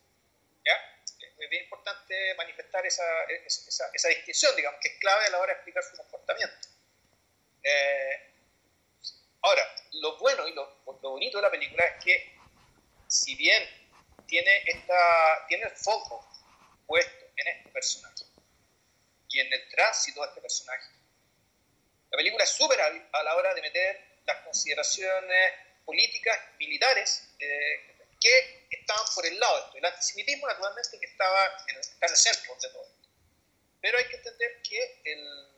¿Ya? 0.65 1.03
Es 1.21 1.51
bien 1.51 1.65
importante 1.65 2.35
manifestar 2.35 2.85
esa, 2.85 3.05
esa, 3.47 3.91
esa 3.93 4.09
distinción, 4.09 4.55
digamos, 4.57 4.81
que 4.81 4.89
es 4.89 4.99
clave 4.99 5.27
a 5.27 5.31
la 5.31 5.39
hora 5.39 5.53
de 5.53 5.55
explicar 5.55 5.83
su 5.85 5.97
comportamiento. 5.97 6.69
Eh, 7.63 8.33
ahora, 9.43 9.63
lo 9.93 10.19
bueno 10.19 10.47
y 10.49 10.55
lo, 10.55 10.83
lo 10.87 11.11
bonito 11.11 11.39
de 11.39 11.43
la 11.43 11.51
película 11.51 11.85
es 11.85 12.05
que, 12.05 12.39
si 13.07 13.35
bien 13.37 13.63
tiene, 14.27 14.63
esta, 14.67 15.47
tiene 15.49 15.65
el 15.65 15.77
foco 15.77 16.29
puesto 16.87 17.28
en 17.39 17.49
este 17.49 17.71
personaje 17.71 18.25
y 19.31 19.41
en 19.41 19.53
el 19.53 19.69
tránsito 19.69 20.21
de 20.23 20.29
este 20.29 20.41
personaje. 20.41 20.91
La 22.11 22.17
película 22.17 22.45
es 22.45 22.51
súper 22.51 22.81
a 22.81 23.23
la 23.23 23.37
hora 23.37 23.55
de 23.55 23.63
meter 23.63 24.19
las 24.25 24.41
consideraciones 24.45 25.53
políticas, 25.85 26.39
militares, 26.59 27.29
eh, 27.39 27.97
que 28.21 28.67
estaban 28.71 29.05
por 29.15 29.25
el 29.27 29.39
lado 29.39 29.57
de 29.57 29.65
esto. 29.65 29.79
El 29.79 29.85
antisemitismo, 29.85 30.47
naturalmente, 30.47 30.99
que 30.99 31.07
estaba 31.07 31.65
en 31.69 31.77
el, 31.77 31.81
está 31.81 32.07
en 32.07 32.13
el 32.13 32.17
centro 32.17 32.55
de 32.55 32.69
todo 32.69 32.83
esto. 32.83 33.09
Pero 33.81 33.99
hay 33.99 34.05
que 34.07 34.17
entender 34.17 34.63
que 34.63 35.01
el, 35.05 35.49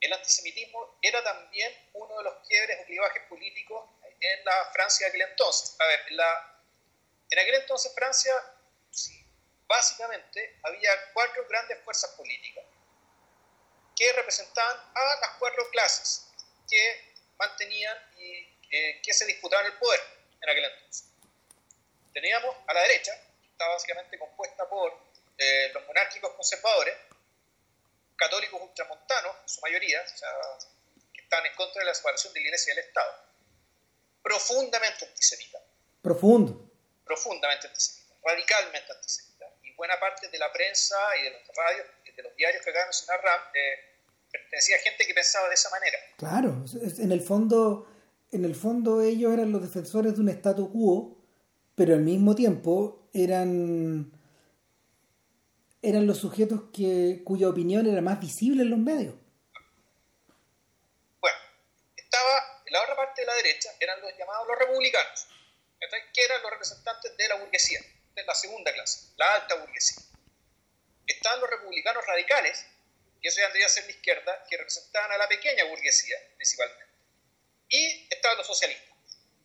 el 0.00 0.12
antisemitismo 0.12 0.98
era 1.02 1.22
también 1.22 1.72
uno 1.94 2.18
de 2.18 2.24
los 2.24 2.46
quiebres 2.48 2.78
o 2.80 2.84
clivajes 2.84 3.22
políticos 3.28 3.90
en 4.20 4.44
la 4.44 4.70
Francia 4.72 5.06
de 5.06 5.10
aquel 5.10 5.30
entonces. 5.30 5.76
A 5.78 5.86
ver, 5.86 6.12
la, 6.12 6.60
en 7.30 7.38
aquel 7.38 7.54
entonces 7.54 7.92
Francia, 7.94 8.34
básicamente, 9.74 10.58
había 10.62 10.90
cuatro 11.12 11.46
grandes 11.48 11.78
fuerzas 11.84 12.10
políticas 12.12 12.64
que 13.96 14.12
representaban 14.12 14.76
a 14.94 15.20
las 15.20 15.30
cuatro 15.38 15.68
clases 15.70 16.26
que 16.68 17.14
mantenían 17.38 17.96
y 18.16 18.58
eh, 18.70 19.00
que 19.02 19.12
se 19.12 19.24
disputaban 19.26 19.66
el 19.66 19.72
poder 19.74 20.00
en 20.40 20.48
aquel 20.48 20.64
entonces. 20.64 21.06
Teníamos 22.12 22.56
a 22.66 22.74
la 22.74 22.82
derecha, 22.82 23.12
que 23.40 23.48
estaba 23.48 23.72
básicamente 23.74 24.18
compuesta 24.18 24.68
por 24.68 24.96
eh, 25.38 25.70
los 25.74 25.84
monárquicos 25.86 26.32
conservadores, 26.34 26.94
católicos 28.16 28.60
ultramontanos, 28.62 29.36
en 29.42 29.48
su 29.48 29.60
mayoría, 29.60 30.02
o 30.02 30.18
sea, 30.18 30.28
que 31.12 31.20
estaban 31.22 31.46
en 31.46 31.54
contra 31.54 31.80
de 31.80 31.86
la 31.86 31.94
separación 31.94 32.32
de 32.32 32.40
la 32.40 32.46
Iglesia 32.46 32.72
y 32.72 32.76
del 32.76 32.84
Estado, 32.86 33.12
profundamente 34.22 35.04
antisemitas. 35.04 35.62
Profundo 36.02 36.74
profundamente 37.04 37.68
antisemita, 37.68 38.14
radicalmente 38.24 38.92
antisemita. 38.92 39.33
Buena 39.76 39.98
parte 39.98 40.28
de 40.28 40.38
la 40.38 40.52
prensa 40.52 40.96
y 41.20 41.24
de 41.24 41.30
los 41.30 41.40
radios, 41.56 41.86
de 42.16 42.22
los 42.22 42.36
diarios 42.36 42.62
que 42.62 42.70
acaba 42.70 42.84
de 42.84 42.88
mencionar 42.88 43.20
Ram, 43.22 43.40
eh, 43.54 43.94
pertenecía 44.30 44.76
a 44.76 44.78
gente 44.78 45.06
que 45.06 45.14
pensaba 45.14 45.48
de 45.48 45.54
esa 45.54 45.70
manera. 45.70 45.98
Claro, 46.16 46.64
en 46.98 47.12
el 47.12 47.20
fondo, 47.20 47.88
en 48.32 48.44
el 48.44 48.54
fondo 48.54 49.02
ellos 49.02 49.32
eran 49.32 49.52
los 49.52 49.62
defensores 49.62 50.14
de 50.14 50.20
un 50.20 50.28
statu 50.28 50.70
quo, 50.72 51.18
pero 51.74 51.94
al 51.94 52.00
mismo 52.00 52.34
tiempo 52.34 53.08
eran 53.12 54.12
eran 55.82 56.06
los 56.06 56.16
sujetos 56.18 56.62
que, 56.72 57.20
cuya 57.24 57.48
opinión 57.48 57.86
era 57.86 58.00
más 58.00 58.18
visible 58.18 58.62
en 58.62 58.70
los 58.70 58.78
medios. 58.78 59.14
Bueno, 61.20 61.36
estaba 61.94 62.62
en 62.64 62.72
la 62.72 62.82
otra 62.82 62.96
parte 62.96 63.20
de 63.20 63.26
la 63.26 63.34
derecha, 63.34 63.68
eran 63.78 64.00
los 64.00 64.10
llamados 64.16 64.48
los 64.48 64.58
republicanos 64.58 65.26
que 66.12 66.24
eran 66.24 66.42
los 66.42 66.50
representantes 66.50 67.16
de 67.16 67.28
la 67.28 67.36
burguesía, 67.36 67.80
la 68.22 68.34
segunda 68.34 68.72
clase, 68.72 69.12
la 69.16 69.34
alta 69.34 69.56
burguesía. 69.56 70.02
Estaban 71.06 71.40
los 71.40 71.50
republicanos 71.50 72.06
radicales, 72.06 72.64
que 73.20 73.28
eso 73.28 73.38
ya 73.38 73.46
vendría 73.46 73.66
a 73.66 73.70
ser 73.70 73.84
la 73.84 73.90
izquierda, 73.90 74.44
que 74.48 74.56
representaban 74.56 75.12
a 75.12 75.18
la 75.18 75.28
pequeña 75.28 75.64
burguesía 75.64 76.16
principalmente. 76.36 76.84
Y 77.68 78.08
estaban 78.10 78.38
los 78.38 78.46
socialistas, 78.46 78.94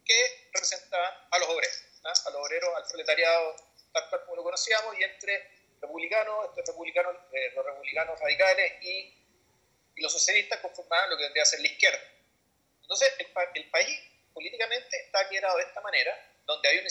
que 0.05 0.49
representaban 0.53 1.13
a 1.31 1.39
los 1.39 1.49
obreros, 1.49 1.83
a 2.03 2.29
los 2.29 2.41
obreros, 2.41 2.69
al 2.75 2.87
proletariado, 2.87 3.55
tal 3.91 4.09
cual 4.09 4.21
como 4.25 4.35
lo 4.37 4.43
conocíamos, 4.43 4.97
y 4.97 5.03
entre 5.03 5.59
republicanos, 5.81 6.49
estos 6.49 6.75
republicanos 6.75 7.15
eh, 7.31 7.51
los 7.55 7.65
republicanos 7.65 8.19
radicales 8.19 8.73
y, 8.81 9.15
y, 9.95 10.01
los 10.01 10.11
socialistas 10.11 10.59
conformaban 10.59 11.09
lo 11.09 11.17
que 11.17 11.23
vendría 11.23 11.43
a 11.43 11.45
ser 11.45 11.59
la 11.61 11.67
izquierda. 11.67 11.99
Entonces, 12.81 13.13
el, 13.19 13.27
el 13.55 13.69
país 13.69 13.99
políticamente 14.33 14.97
está 15.05 15.27
quebrado 15.29 15.57
de 15.57 15.63
esta 15.63 15.81
manera, 15.81 16.28
donde 16.49 16.67
hay 16.67 16.79
un, 16.79 16.87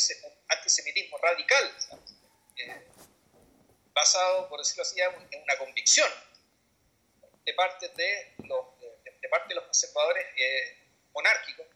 antisemitismo 0.46 1.18
radical, 1.18 1.76
eh, 2.56 2.86
basado, 3.92 4.48
por 4.48 4.60
decirlo 4.60 4.84
así, 4.84 5.00
en 5.00 5.42
una 5.42 5.58
convicción 5.58 6.08
de 7.44 7.54
parte 7.54 7.88
de 7.88 8.34
los, 8.44 9.64
conservadores 9.64 10.26
eh, 10.36 10.78
monárquicos, 11.12 11.66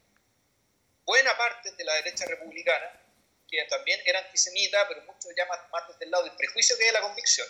buena 1.05 1.37
parte 1.37 1.73
de 1.73 1.85
la 1.85 1.95
derecha 1.95 2.25
republicana, 2.27 3.03
que 3.51 3.65
también 3.65 4.01
era 4.07 4.21
antisemita, 4.21 4.87
pero 4.87 5.03
mucho 5.03 5.29
ya 5.37 5.45
más, 5.47 5.89
desde 5.89 6.05
el 6.05 6.13
lado 6.13 6.23
del 6.23 6.37
prejuicio 6.37 6.79
que 6.79 6.85
de 6.85 6.93
la 6.93 7.01
convicción. 7.01 7.49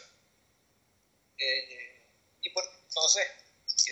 Eh, 1.36 2.06
y 2.40 2.50
por, 2.50 2.64
entonces, 2.88 3.28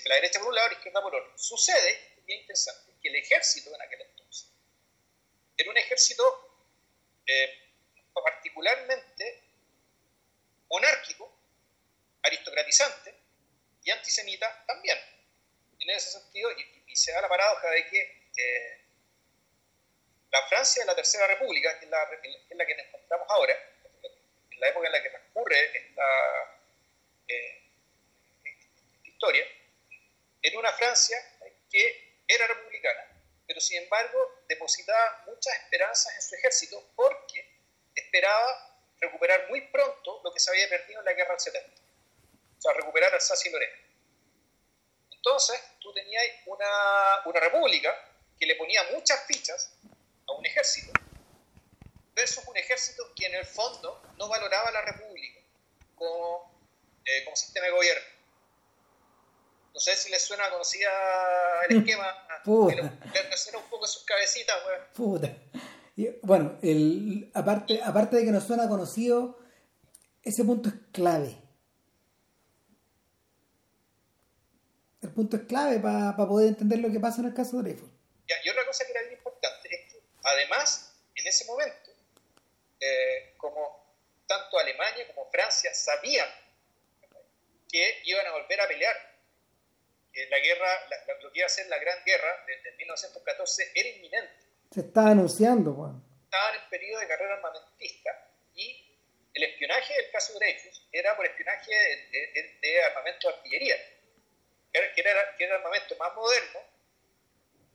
la 0.06 0.14
derecha 0.14 0.38
por 0.38 0.48
un 0.48 0.54
lado 0.54 0.68
y 0.68 0.70
la 0.70 0.76
izquierda 0.78 1.02
por 1.02 1.14
otro. 1.14 1.38
Sucede, 1.38 2.14
bien 2.24 2.40
interesante, 2.40 2.94
que 3.02 3.08
el 3.08 3.16
ejército 3.16 3.74
en 3.74 3.82
aquel 3.82 4.00
entonces 4.00 4.19
era 5.60 5.70
un 5.70 5.76
ejército 5.76 6.68
eh, 7.26 7.70
particularmente 8.14 9.42
monárquico, 10.68 11.30
aristocratizante 12.22 13.14
y 13.84 13.90
antisemita 13.90 14.64
también. 14.66 14.98
En 15.78 15.90
ese 15.90 16.10
sentido, 16.18 16.50
y, 16.52 16.96
se 16.96 17.12
da 17.12 17.22
la 17.22 17.28
paradoja 17.28 17.70
de 17.70 17.86
que 17.88 18.30
eh, 18.36 18.80
la 20.30 20.46
Francia 20.48 20.82
de 20.82 20.86
la 20.86 20.94
Tercera 20.94 21.26
República, 21.26 21.78
que 21.78 21.84
es 21.84 21.90
la, 21.90 22.02
en 22.12 22.66
que 22.66 22.74
nos 22.74 22.86
encontramos 22.86 23.26
ahora, 23.30 23.54
en 24.50 24.60
la 24.60 24.68
época 24.68 24.86
en 24.86 24.92
la 24.92 25.02
que 25.02 25.10
transcurre 25.10 25.78
esta, 25.78 26.60
eh, 27.28 27.62
historia, 29.04 29.46
en 30.42 30.56
una 30.56 30.72
Francia 30.72 31.16
que 31.70 32.22
era 32.26 32.46
republicana, 32.46 33.09
pero 33.50 33.60
sin 33.60 33.82
embargo 33.82 34.44
depositaba 34.46 35.24
muchas 35.26 35.52
esperanzas 35.56 36.14
en 36.14 36.22
su 36.22 36.36
ejército 36.36 36.92
porque 36.94 37.58
esperaba 37.96 38.78
recuperar 39.00 39.48
muy 39.48 39.60
pronto 39.62 40.20
lo 40.22 40.32
que 40.32 40.38
se 40.38 40.52
había 40.52 40.68
perdido 40.68 41.00
en 41.00 41.06
la 41.06 41.14
guerra 41.14 41.32
del 41.32 41.40
70. 41.40 41.82
O 42.58 42.62
sea, 42.62 42.72
recuperar 42.74 43.12
Alsacia 43.12 43.48
y 43.48 43.52
Lorena. 43.52 43.76
Entonces, 45.10 45.60
tú 45.80 45.92
tenías 45.92 46.24
una, 46.46 47.22
una 47.24 47.40
república 47.40 47.92
que 48.38 48.46
le 48.46 48.54
ponía 48.54 48.84
muchas 48.92 49.26
fichas 49.26 49.74
a 50.28 50.32
un 50.32 50.46
ejército 50.46 50.92
versus 52.14 52.46
un 52.46 52.56
ejército 52.56 53.12
que 53.16 53.26
en 53.26 53.34
el 53.34 53.44
fondo 53.44 54.00
no 54.16 54.28
valoraba 54.28 54.68
a 54.68 54.72
la 54.72 54.82
república 54.82 55.40
eh, 57.04 57.24
como 57.24 57.34
sistema 57.34 57.66
de 57.66 57.72
gobierno. 57.72 58.19
No 59.72 59.80
sé 59.80 59.96
si 59.96 60.10
les 60.10 60.22
suena 60.22 60.50
conocida 60.50 60.88
el 61.68 61.78
esquema. 61.78 62.06
Puta. 62.44 62.74
Que 62.74 63.56
un 63.56 63.70
poco 63.70 63.86
sus 63.86 64.04
cabecitas, 64.04 64.56
Puta. 64.94 65.30
Bueno, 66.22 66.58
el, 66.62 67.30
aparte, 67.34 67.80
aparte 67.82 68.16
de 68.16 68.24
que 68.24 68.30
nos 68.30 68.44
suena 68.44 68.68
conocido, 68.68 69.38
ese 70.22 70.44
punto 70.44 70.68
es 70.68 70.74
clave. 70.92 71.36
El 75.02 75.10
punto 75.12 75.36
es 75.36 75.42
clave 75.44 75.78
para 75.78 76.16
poder 76.16 76.48
entender 76.48 76.78
lo 76.78 76.90
que 76.90 77.00
pasa 77.00 77.20
en 77.20 77.28
el 77.28 77.34
caso 77.34 77.56
de 77.58 77.62
Dreyfus. 77.64 77.90
y 78.44 78.48
otra 78.48 78.66
cosa 78.66 78.84
que 78.84 78.92
era 78.92 79.02
bien 79.02 79.14
importante 79.14 79.68
es 79.74 79.92
que, 79.92 80.00
además, 80.22 80.94
en 81.14 81.26
ese 81.26 81.44
momento, 81.46 81.90
eh, 82.80 83.34
como 83.36 83.94
tanto 84.26 84.58
Alemania 84.58 85.06
como 85.14 85.30
Francia 85.30 85.74
sabían 85.74 86.28
que 87.68 88.02
iban 88.04 88.26
a 88.26 88.32
volver 88.32 88.60
a 88.60 88.68
pelear, 88.68 88.96
que 90.12 90.26
la 90.28 90.38
guerra, 90.38 90.88
lo 91.22 91.32
que 91.32 91.38
iba 91.38 91.46
a 91.46 91.50
ser 91.50 91.66
la 91.68 91.78
Gran 91.78 92.02
Guerra 92.04 92.44
desde 92.46 92.76
1914 92.76 93.72
era 93.74 93.88
inminente 93.88 94.50
se 94.70 94.82
está 94.82 95.08
anunciando, 95.08 95.74
Juan. 95.74 96.00
Estaban 96.24 96.54
en 96.54 96.70
periodo 96.70 97.00
de 97.00 97.08
carrera 97.08 97.34
armamentista 97.34 98.10
y 98.54 98.96
el 99.34 99.42
espionaje 99.42 99.94
del 99.94 100.10
caso 100.12 100.32
Dreyfus 100.34 100.86
era 100.92 101.16
por 101.16 101.26
espionaje 101.26 101.72
de, 101.72 102.82
armamento 102.84 103.28
de 103.28 103.34
artillería, 103.34 103.76
que 104.72 104.78
era, 104.78 104.94
que 104.94 105.00
era, 105.00 105.34
el 105.38 105.52
armamento 105.54 105.96
más 105.96 106.14
moderno, 106.14 106.60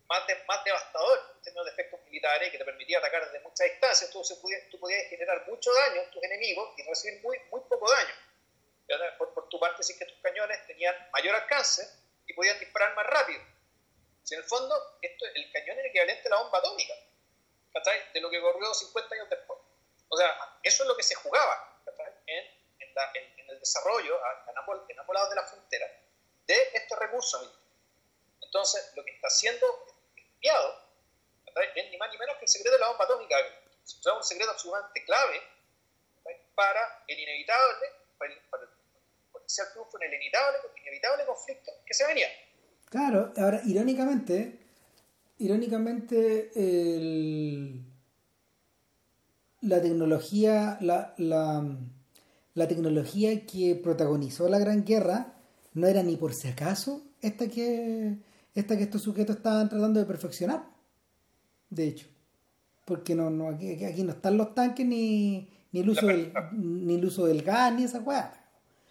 más, 0.07 0.23
más 0.47 0.63
devastador 0.63 1.19
en 1.35 1.41
términos 1.41 1.65
de 1.65 1.71
efectos 1.73 1.99
militares, 2.05 2.49
que 2.49 2.57
te 2.59 2.65
permitía 2.65 2.99
atacar 2.99 3.25
desde 3.25 3.41
muchas 3.41 3.67
distancias, 3.69 4.09
entonces 4.09 4.39
tú 4.71 4.79
podías 4.79 5.09
generar 5.09 5.45
mucho 5.47 5.73
daño 5.73 5.99
a 5.99 6.11
tus 6.11 6.23
enemigos 6.23 6.75
y 6.77 6.83
recibir 6.83 7.21
muy, 7.21 7.37
muy 7.51 7.59
poco 7.67 7.91
daño. 7.91 8.15
Por, 9.17 9.33
por 9.33 9.49
tu 9.49 9.59
parte, 9.59 9.83
sí 9.83 9.97
que 9.97 10.05
tus 10.05 10.21
cañones 10.21 10.65
tenían 10.65 10.95
mayor 11.11 11.35
alcance 11.35 12.04
y 12.27 12.33
podían 12.33 12.59
disparar 12.59 12.95
más 12.95 13.05
rápido. 13.07 13.41
Si 14.23 14.33
en 14.33 14.41
el 14.41 14.47
fondo, 14.47 14.97
esto, 15.01 15.25
el 15.33 15.51
cañón 15.51 15.77
era 15.79 15.87
equivalente 15.87 16.27
a 16.27 16.31
la 16.31 16.41
bomba 16.41 16.59
atómica, 16.59 16.93
De 18.13 18.21
lo 18.21 18.29
que 18.29 18.39
ocurrió 18.39 18.73
50 18.73 19.15
años 19.15 19.29
después. 19.29 19.59
O 20.09 20.17
sea, 20.17 20.59
eso 20.63 20.83
es 20.83 20.87
lo 20.87 20.95
que 20.95 21.03
se 21.03 21.15
jugaba 21.15 21.81
en, 22.25 22.45
en, 22.79 23.49
el 23.49 23.59
desarrollo 23.59 24.19
en 24.47 24.57
ambos, 24.57 25.13
lados 25.13 25.29
de 25.29 25.35
la 25.35 25.43
frontera 25.43 25.85
de 26.47 26.71
este 26.73 26.95
recurso 26.95 27.39
Entonces, 28.41 28.91
lo 28.95 29.03
que 29.03 29.11
está 29.11 29.29
siendo 29.29 29.87
espiado 30.15 30.85
es 31.75 31.91
ni 31.91 31.97
más 31.97 32.11
ni 32.11 32.17
menos 32.17 32.35
que 32.37 32.45
el 32.45 32.49
secreto 32.49 32.73
de 32.73 32.79
la 32.79 32.89
bomba 32.89 33.05
atómica. 33.05 33.35
Es 33.83 34.05
un 34.05 34.23
secreto 34.23 34.51
absolutamente 34.51 35.05
clave 35.05 35.41
para 36.55 37.03
el 37.07 37.19
inevitable, 37.19 37.91
para 38.17 38.33
el, 38.33 38.39
para 38.49 38.63
potencial 39.45 39.67
triunfo 39.71 39.97
en 40.01 40.07
el 40.07 40.13
inevitable, 40.15 40.57
inevitable 40.81 41.25
conflicto 41.25 41.71
que 41.85 41.93
se 41.93 42.07
venía. 42.07 42.27
Claro, 42.89 43.33
ahora 43.37 43.61
irónicamente, 43.65 44.59
irónicamente 45.37 46.51
la 49.61 49.81
tecnología, 49.81 50.77
la, 50.81 51.13
la, 51.17 52.67
tecnología 52.67 53.45
que 53.45 53.75
protagonizó 53.75 54.47
la 54.49 54.59
Gran 54.59 54.83
Guerra 54.85 55.33
no 55.73 55.87
era 55.87 56.03
ni 56.03 56.15
por 56.15 56.33
si 56.33 56.47
acaso 56.47 57.03
esta 57.21 57.47
que, 57.47 58.17
esta 58.53 58.77
que 58.77 58.83
estos 58.83 59.01
sujetos 59.01 59.37
estaban 59.37 59.69
tratando 59.69 59.99
de 59.99 60.05
perfeccionar. 60.05 60.65
De 61.69 61.87
hecho, 61.87 62.07
porque 62.85 63.15
no, 63.15 63.29
no 63.29 63.49
aquí, 63.49 63.83
aquí 63.83 64.03
no 64.03 64.13
están 64.13 64.37
los 64.37 64.53
tanques 64.53 64.85
ni, 64.85 65.49
ni 65.71 65.79
el 65.81 65.89
uso 65.89 66.07
del, 66.07 66.31
ni 66.53 66.95
el 66.95 67.05
uso 67.05 67.25
del 67.25 67.41
gas 67.41 67.73
ni 67.73 67.83
esa 67.83 67.99
weá. 67.99 68.44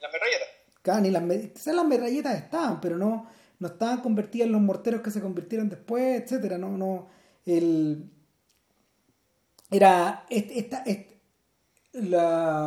Las 0.05 0.13
metralletas. 0.13 1.03
Ni 1.03 1.11
las, 1.11 1.53
quizás 1.53 1.75
las 1.75 1.87
metralletas 1.87 2.37
estaban, 2.37 2.81
pero 2.81 2.99
no 2.99 3.27
no 3.59 3.69
estaban 3.69 4.01
convertidas 4.01 4.47
en 4.47 4.53
los 4.53 4.61
morteros 4.61 5.01
que 5.01 5.11
se 5.11 5.21
convirtieron 5.21 5.69
después, 5.69 6.23
etcétera, 6.23 6.59
no, 6.59 6.77
no, 6.77 7.09
el 7.47 8.11
era 9.71 10.27
esta, 10.29 10.85
la 11.93 12.67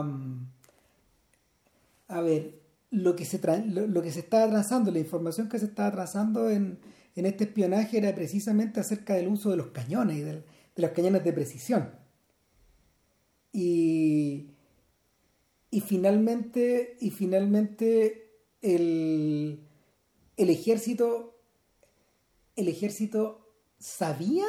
a 2.10 2.22
ver 2.22 2.60
lo 2.90 3.16
que 3.16 3.26
se 3.26 3.40
lo, 3.68 4.02
que 4.02 4.12
se 4.12 4.22
estaba 4.22 4.50
trazando 4.50 4.92
la 4.92 5.00
información 5.00 5.50
que 5.50 5.60
se 5.60 5.66
estaba 5.66 5.92
trazando 5.92 6.50
en, 6.50 6.80
en, 7.16 7.26
este 7.26 7.44
espionaje 7.44 7.98
era 7.98 8.16
precisamente 8.16 8.80
acerca 8.80 9.14
del 9.14 9.28
uso 9.28 9.52
de 9.52 9.58
los 9.58 9.68
cañones 9.68 10.18
y 10.18 10.22
de 10.22 10.44
los 10.78 10.92
cañones 10.92 11.24
de 11.24 11.34
precisión 11.34 11.92
y 13.52 14.52
y 15.70 15.82
finalmente 15.82 16.98
y 17.00 17.12
finalmente 17.12 18.32
el 18.62 19.68
el 20.38 20.52
ejército, 20.52 21.36
el 22.56 22.68
ejército 22.68 23.46
sabía 23.80 24.46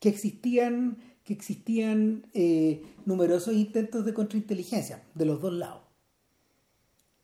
que 0.00 0.08
existían, 0.08 0.98
que 1.24 1.34
existían 1.34 2.26
eh, 2.32 2.82
numerosos 3.04 3.54
intentos 3.54 4.04
de 4.06 4.14
contrainteligencia 4.14 5.04
de 5.14 5.26
los 5.26 5.40
dos 5.40 5.52
lados. 5.52 5.82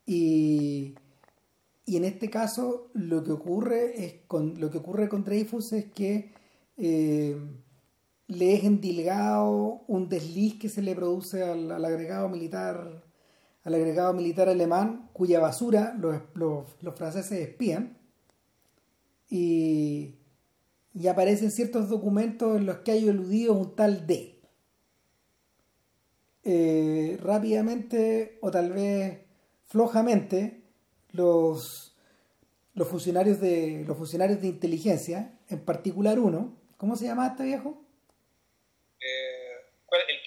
Y, 0.07 0.95
en 1.87 2.05
este 2.05 2.31
caso 2.31 2.89
lo 2.95 3.25
que 3.25 3.33
ocurre 3.33 4.05
es 4.05 4.15
con 4.29 4.61
lo 4.61 4.71
que 4.71 4.79
ocurre 4.79 5.09
con 5.09 5.25
Dreyfus 5.25 5.73
es 5.73 5.87
que 5.87 6.33
eh, 6.77 7.37
le 8.31 8.55
es 8.55 8.65
endilgado 8.65 9.83
un 9.87 10.09
desliz 10.09 10.59
que 10.59 10.69
se 10.69 10.83
le 10.83 10.95
produce 10.95 11.43
al 11.43 11.85
agregado 11.85 12.29
militar 12.29 13.05
al 13.65 13.75
agregado 13.75 14.13
militar 14.15 14.49
alemán 14.49 15.11
cuya 15.13 15.41
basura 15.41 15.95
los, 15.99 16.67
franceses 16.97 17.41
espían 17.41 17.99
y, 19.29 20.17
y, 20.95 21.07
aparecen 21.07 21.51
ciertos 21.51 21.89
documentos 21.89 22.57
en 22.57 22.67
los 22.67 22.79
que 22.79 22.93
hay 22.93 23.09
eludido 23.09 23.55
un 23.55 23.77
tal 23.77 24.07
D. 24.07 24.41
Eh, 26.43 27.19
rápidamente 27.23 28.39
o 28.41 28.51
tal 28.51 28.73
vez 28.73 29.21
flojamente 29.67 30.65
los, 31.13 31.95
los, 32.73 32.89
funcionarios 32.89 33.41
de, 33.41 33.85
los 33.87 33.97
funcionarios 33.97 34.41
de 34.41 34.49
inteligencia, 34.49 35.39
en 35.49 35.61
particular 35.61 36.19
uno, 36.19 36.57
¿cómo 36.79 36.97
se 36.97 37.05
llama 37.05 37.27
este 37.27 37.45
viejo? 37.45 37.85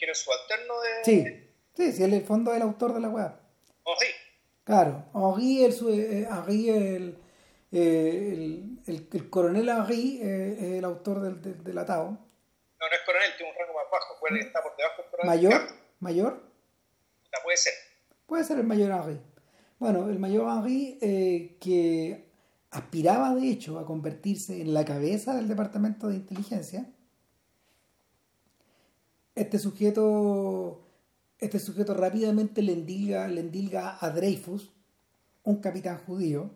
Eh, 0.04 0.06
¿El 0.06 0.06
que 0.06 0.06
era 0.06 0.16
subalterno 0.16 0.82
de...? 0.82 1.04
Sí, 1.04 1.44
Sí, 1.76 1.92
sí, 1.92 2.04
en 2.04 2.14
el 2.14 2.24
fondo 2.24 2.52
es 2.52 2.58
el 2.58 2.64
autor 2.64 2.94
de 2.94 3.00
la 3.00 3.10
web. 3.10 3.32
Henri. 3.86 4.08
Claro, 4.64 5.06
Henri, 5.14 5.64
el, 5.64 5.74
eh, 5.90 6.28
Henri 6.30 6.70
el, 6.70 7.18
el, 7.72 8.80
el, 8.86 9.10
el, 9.12 9.30
coronel 9.30 9.70
Henri 9.70 10.20
eh, 10.22 10.56
es 10.60 10.74
el 10.78 10.86
autor 10.86 11.22
del, 11.22 11.42
del, 11.42 11.64
del, 11.64 11.78
atado. 11.80 12.12
No, 12.12 12.18
no 12.80 12.86
es 12.86 13.02
coronel, 13.06 13.32
tiene 13.36 13.52
un 13.52 13.58
rango 13.58 13.74
más 13.74 13.86
bajo, 13.92 14.20
puede 14.20 14.40
que 14.40 14.46
está 14.46 14.62
por 14.62 14.78
debajo 14.78 15.02
del 15.02 15.12
coronel. 15.12 15.36
¿Mayor? 15.36 15.62
¿Mayor? 16.00 16.44
La 17.32 17.42
puede 17.42 17.58
ser. 17.58 17.74
Puede 18.28 18.44
ser 18.44 18.60
el 18.60 18.66
mayor 18.66 18.92
Henri. 18.92 19.20
Bueno, 19.80 20.10
el 20.10 20.20
mayor 20.20 20.48
Henri 20.48 21.00
eh, 21.02 21.58
que 21.60 22.30
aspiraba 22.70 23.34
de 23.34 23.50
hecho 23.50 23.80
a 23.80 23.86
convertirse 23.86 24.62
en 24.62 24.76
la 24.76 24.86
cabeza 24.86 25.36
del 25.36 25.48
departamento 25.48 26.08
de 26.08 26.16
inteligencia. 26.16 26.86
Este 29.36 29.58
sujeto, 29.58 30.88
este 31.40 31.60
sujeto 31.60 31.94
rápidamente 31.94 32.62
le 32.62 32.74
endilga, 32.74 33.28
le 33.28 33.42
endilga 33.42 33.98
a 34.00 34.10
Dreyfus, 34.10 34.72
un 35.44 35.62
capitán 35.62 36.04
judío. 36.06 36.52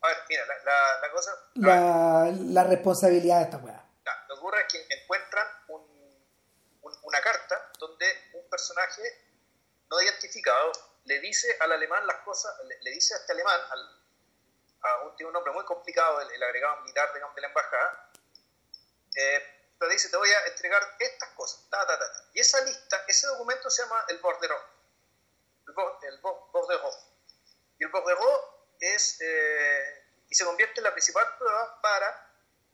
A 0.00 0.08
ver, 0.08 0.16
mira, 0.28 0.42
la, 0.46 0.54
la, 0.64 1.00
la 1.00 1.10
cosa. 1.12 1.30
La, 1.54 2.32
la, 2.32 2.64
responsabilidad 2.64 3.38
de 3.38 3.44
esta 3.44 3.56
weá. 3.58 3.84
Lo 4.28 4.34
que 4.34 4.40
ocurre 4.40 4.60
es 4.60 4.72
que 4.72 4.94
encuentran 4.94 5.46
un, 5.68 5.82
un, 6.82 6.92
una 7.02 7.20
carta 7.20 7.72
donde 7.80 8.06
un 8.34 8.48
personaje 8.48 9.02
no 9.90 10.00
identificado 10.00 10.72
le 11.04 11.20
dice 11.20 11.48
al 11.60 11.72
alemán 11.72 12.06
las 12.06 12.18
cosas, 12.18 12.54
le, 12.66 12.78
le 12.80 12.90
dice 12.92 13.14
a 13.14 13.16
este 13.16 13.32
alemán, 13.32 13.60
al, 13.70 13.80
a 14.82 15.04
un, 15.04 15.16
tiene 15.16 15.28
un 15.28 15.34
nombre 15.34 15.52
muy 15.52 15.64
complicado, 15.64 16.20
el, 16.20 16.30
el 16.30 16.42
agregado 16.42 16.80
militar 16.82 17.08
digamos, 17.12 17.34
de 17.34 17.40
la 17.40 17.48
embajada, 17.48 18.10
eh, 19.16 19.57
te 19.78 19.88
dice, 19.88 20.08
te 20.08 20.16
voy 20.16 20.30
a 20.30 20.46
entregar 20.46 20.82
estas 20.98 21.28
cosas. 21.30 21.60
Y 22.32 22.40
esa 22.40 22.60
lista, 22.62 23.04
ese 23.06 23.26
documento 23.28 23.70
se 23.70 23.82
llama 23.82 24.04
el 24.08 24.18
bordereau, 24.18 24.60
el, 25.66 25.72
bo. 26.20 26.50
Y 27.78 27.84
el 27.84 27.90
bordereau 27.90 28.74
es, 28.80 29.20
eh, 29.20 30.04
y 30.28 30.34
se 30.34 30.44
convierte 30.44 30.80
en 30.80 30.84
la 30.84 30.92
principal 30.92 31.36
prueba 31.38 31.80
para, 31.80 32.32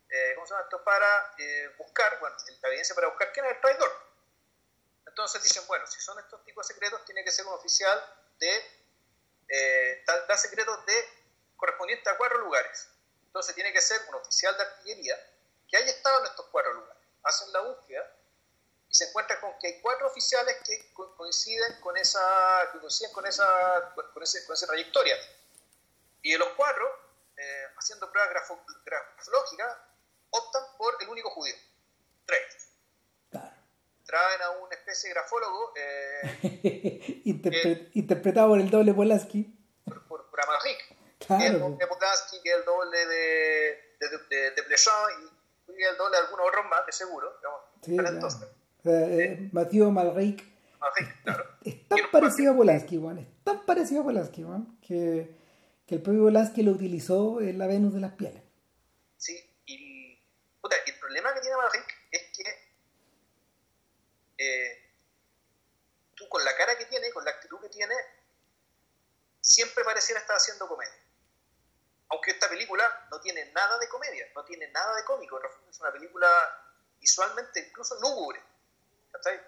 eh, 0.08 0.32
¿cómo 0.34 0.46
se 0.46 0.54
esto? 0.54 0.82
Para 0.82 1.34
eh, 1.38 1.74
buscar, 1.78 2.18
bueno, 2.20 2.36
la 2.62 2.68
evidencia 2.68 2.94
para 2.94 3.08
buscar 3.08 3.32
quién 3.32 3.44
es 3.46 3.52
el 3.52 3.60
traidor. 3.60 4.14
Entonces 5.06 5.42
dicen, 5.42 5.66
bueno, 5.66 5.86
si 5.86 6.00
son 6.00 6.18
estos 6.18 6.42
tipos 6.44 6.66
de 6.66 6.74
secretos, 6.74 7.04
tiene 7.04 7.22
que 7.22 7.30
ser 7.30 7.46
un 7.46 7.52
oficial 7.52 8.02
de, 8.38 10.02
da, 10.06 10.26
da 10.26 10.36
secretos 10.36 10.84
de 10.86 11.08
correspondiente 11.56 12.08
a 12.10 12.16
cuatro 12.16 12.38
lugares. 12.38 12.88
Entonces 13.26 13.54
tiene 13.54 13.72
que 13.72 13.80
ser 13.80 14.00
un 14.08 14.14
oficial 14.14 14.56
de 14.56 14.62
artillería 14.62 15.33
que 15.74 15.82
haya 15.82 15.90
estado 15.90 16.20
en 16.20 16.26
estos 16.26 16.46
cuatro 16.52 16.72
lugares. 16.72 17.02
Hacen 17.24 17.52
la 17.52 17.60
búsqueda 17.62 18.16
y 18.88 18.94
se 18.94 19.08
encuentran 19.08 19.40
con 19.40 19.58
que 19.58 19.66
hay 19.66 19.80
cuatro 19.80 20.06
oficiales 20.06 20.56
que 20.64 20.92
coinciden 20.94 21.80
con 21.80 21.96
esa, 21.96 22.20
que 22.72 22.78
coinciden 22.78 23.12
con 23.12 23.26
esa, 23.26 23.92
con 24.12 24.22
ese, 24.22 24.46
con 24.46 24.54
esa 24.54 24.66
trayectoria. 24.68 25.16
Y 26.22 26.30
de 26.30 26.38
los 26.38 26.50
cuatro, 26.50 26.86
eh, 27.36 27.64
haciendo 27.76 28.08
pruebas 28.08 28.30
grafo, 28.30 28.64
grafológicas, 28.84 29.76
optan 30.30 30.62
por 30.78 30.96
el 31.00 31.08
único 31.08 31.30
judío, 31.30 31.56
tres. 32.24 32.68
Claro. 33.32 33.56
Traen 34.06 34.42
a 34.42 34.50
una 34.50 34.76
especie 34.76 35.08
de 35.08 35.14
grafólogo 35.14 35.72
eh, 35.74 37.22
Interpre 37.24 37.90
que, 37.90 37.90
interpretado 37.94 38.50
por 38.50 38.60
el 38.60 38.70
doble 38.70 38.94
Polaski. 38.94 39.58
Por, 39.84 40.06
por, 40.06 40.30
por 40.30 40.40
Amalric 40.40 40.94
Claro. 41.18 41.42
que 41.42 41.46
es 41.46 41.52
el 41.80 41.88
Polanski, 41.88 42.42
que 42.42 42.50
es 42.50 42.56
el 42.56 42.64
doble 42.64 43.06
de, 43.06 43.96
de, 43.98 44.18
de, 44.28 44.62
de 44.62 44.62
y 45.78 45.82
el 45.82 45.96
doble 45.96 46.16
de 46.16 46.24
algunos 46.24 46.48
otros 46.48 46.64
más, 46.70 46.86
de 46.86 46.92
seguro. 46.92 47.36
Digamos, 47.36 47.60
sí, 47.82 47.96
claro. 47.96 48.18
eh, 48.84 49.38
eh, 49.40 49.50
claro. 51.22 51.44
es, 51.64 51.74
es, 51.74 51.88
tan 51.88 52.10
parecido 52.10 52.52
a 52.52 52.56
Polanski, 52.56 52.98
Juan, 52.98 53.18
es 53.18 53.44
tan 53.44 53.64
parecido 53.64 54.02
a 54.02 54.04
Polanski, 54.04 54.42
Juan, 54.42 54.78
que, 54.80 55.36
que 55.86 55.94
el 55.94 56.02
propio 56.02 56.24
Polanski 56.24 56.62
lo 56.62 56.72
utilizó 56.72 57.40
en 57.40 57.58
la 57.58 57.66
Venus 57.66 57.94
de 57.94 58.00
las 58.00 58.12
Pieles. 58.12 58.42
Sí, 59.16 59.38
y, 59.66 60.18
puta, 60.60 60.76
el 60.86 60.98
problema 60.98 61.34
que 61.34 61.40
tiene 61.40 61.56
Malric 61.56 62.08
es 62.10 62.22
que 62.36 62.44
eh, 64.38 64.90
tú 66.14 66.28
con 66.28 66.44
la 66.44 66.56
cara 66.56 66.76
que 66.76 66.86
tiene, 66.86 67.10
con 67.10 67.24
la 67.24 67.30
actitud 67.30 67.60
que 67.60 67.68
tiene, 67.68 67.94
siempre 69.40 69.84
pareciera 69.84 70.20
estar 70.20 70.36
haciendo 70.36 70.68
comedia 70.68 71.03
aunque 72.14 72.30
esta 72.30 72.48
película 72.48 73.06
no 73.10 73.20
tiene 73.20 73.44
nada 73.52 73.76
de 73.78 73.88
comedia, 73.88 74.26
no 74.34 74.44
tiene 74.44 74.68
nada 74.68 74.94
de 74.94 75.04
cómico, 75.04 75.40
es 75.68 75.80
una 75.80 75.92
película 75.92 76.28
visualmente 77.00 77.60
incluso 77.60 77.98
lúgubre, 78.00 78.40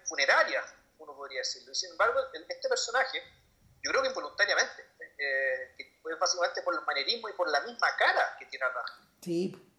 funeraria, 0.05 0.64
uno 0.98 1.14
podría 1.14 1.38
decirlo. 1.38 1.70
Y 1.70 1.74
sin 1.74 1.92
embargo, 1.92 2.20
este 2.33 2.68
personaje, 2.68 3.22
yo 3.83 3.90
creo 3.90 4.02
que 4.02 4.09
involuntariamente, 4.09 4.85
eh, 5.18 5.74
que 5.76 5.98
fue 6.02 6.14
básicamente 6.16 6.62
por 6.62 6.74
el 6.74 6.81
manerismo 6.83 7.29
y 7.29 7.33
por 7.35 7.48
la 7.48 7.61
misma 7.61 7.96
cara 7.96 8.37
que 8.38 8.46
tiene 8.46 8.68
Raja. 8.68 9.00
Sí. 9.22 9.72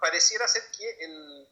Pareciera 0.00 0.48
ser 0.48 0.62
que 0.76 1.04
el... 1.04 1.48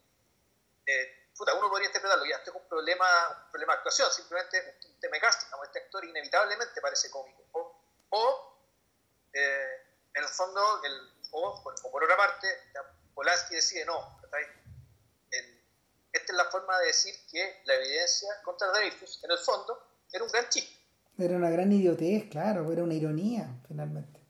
Eh, 0.87 1.29
puta, 1.37 1.55
uno 1.55 1.68
podría 1.68 1.88
interpretarlo, 1.88 2.24
ya, 2.24 2.37
este 2.37 2.51
es 2.51 2.57
un 2.57 2.66
problema, 2.66 3.07
un 3.44 3.51
problema 3.51 3.74
de 3.74 3.79
actuación, 3.79 4.11
simplemente 4.11 4.79
un 4.87 5.01
tema 5.01 5.14
de 5.16 5.20
casting, 5.20 5.51
como 5.51 5.64
este 5.64 5.81
actor 5.81 6.05
inevitablemente 6.05 6.81
parece 6.81 7.11
cómico. 7.11 7.44
O, 7.53 7.83
o 8.11 8.59
eh, 9.35 9.88
en 10.14 10.23
el 10.23 10.29
fondo, 10.29 10.61
el, 10.85 10.92
o, 11.33 11.62
por 11.62 12.05
otra 12.05 12.16
parte, 12.16 12.47
Polanski 13.14 13.57
decide 13.57 13.85
no, 13.85 14.18
esta 16.12 16.33
es 16.33 16.37
la 16.37 16.44
forma 16.47 16.79
de 16.81 16.87
decir 16.87 17.14
que 17.31 17.62
la 17.64 17.75
evidencia 17.75 18.29
contra 18.44 18.68
Dreyfus, 18.73 19.23
en 19.25 19.31
el 19.31 19.38
fondo, 19.38 19.79
era 20.12 20.25
un 20.25 20.31
gran 20.31 20.49
chiste. 20.49 20.77
Era 21.18 21.37
una 21.37 21.51
gran 21.51 21.73
idiotez, 21.73 22.31
claro, 22.31 22.73
era 22.73 22.83
una 22.83 22.94
ironía, 22.94 23.61
finalmente. 23.66 24.21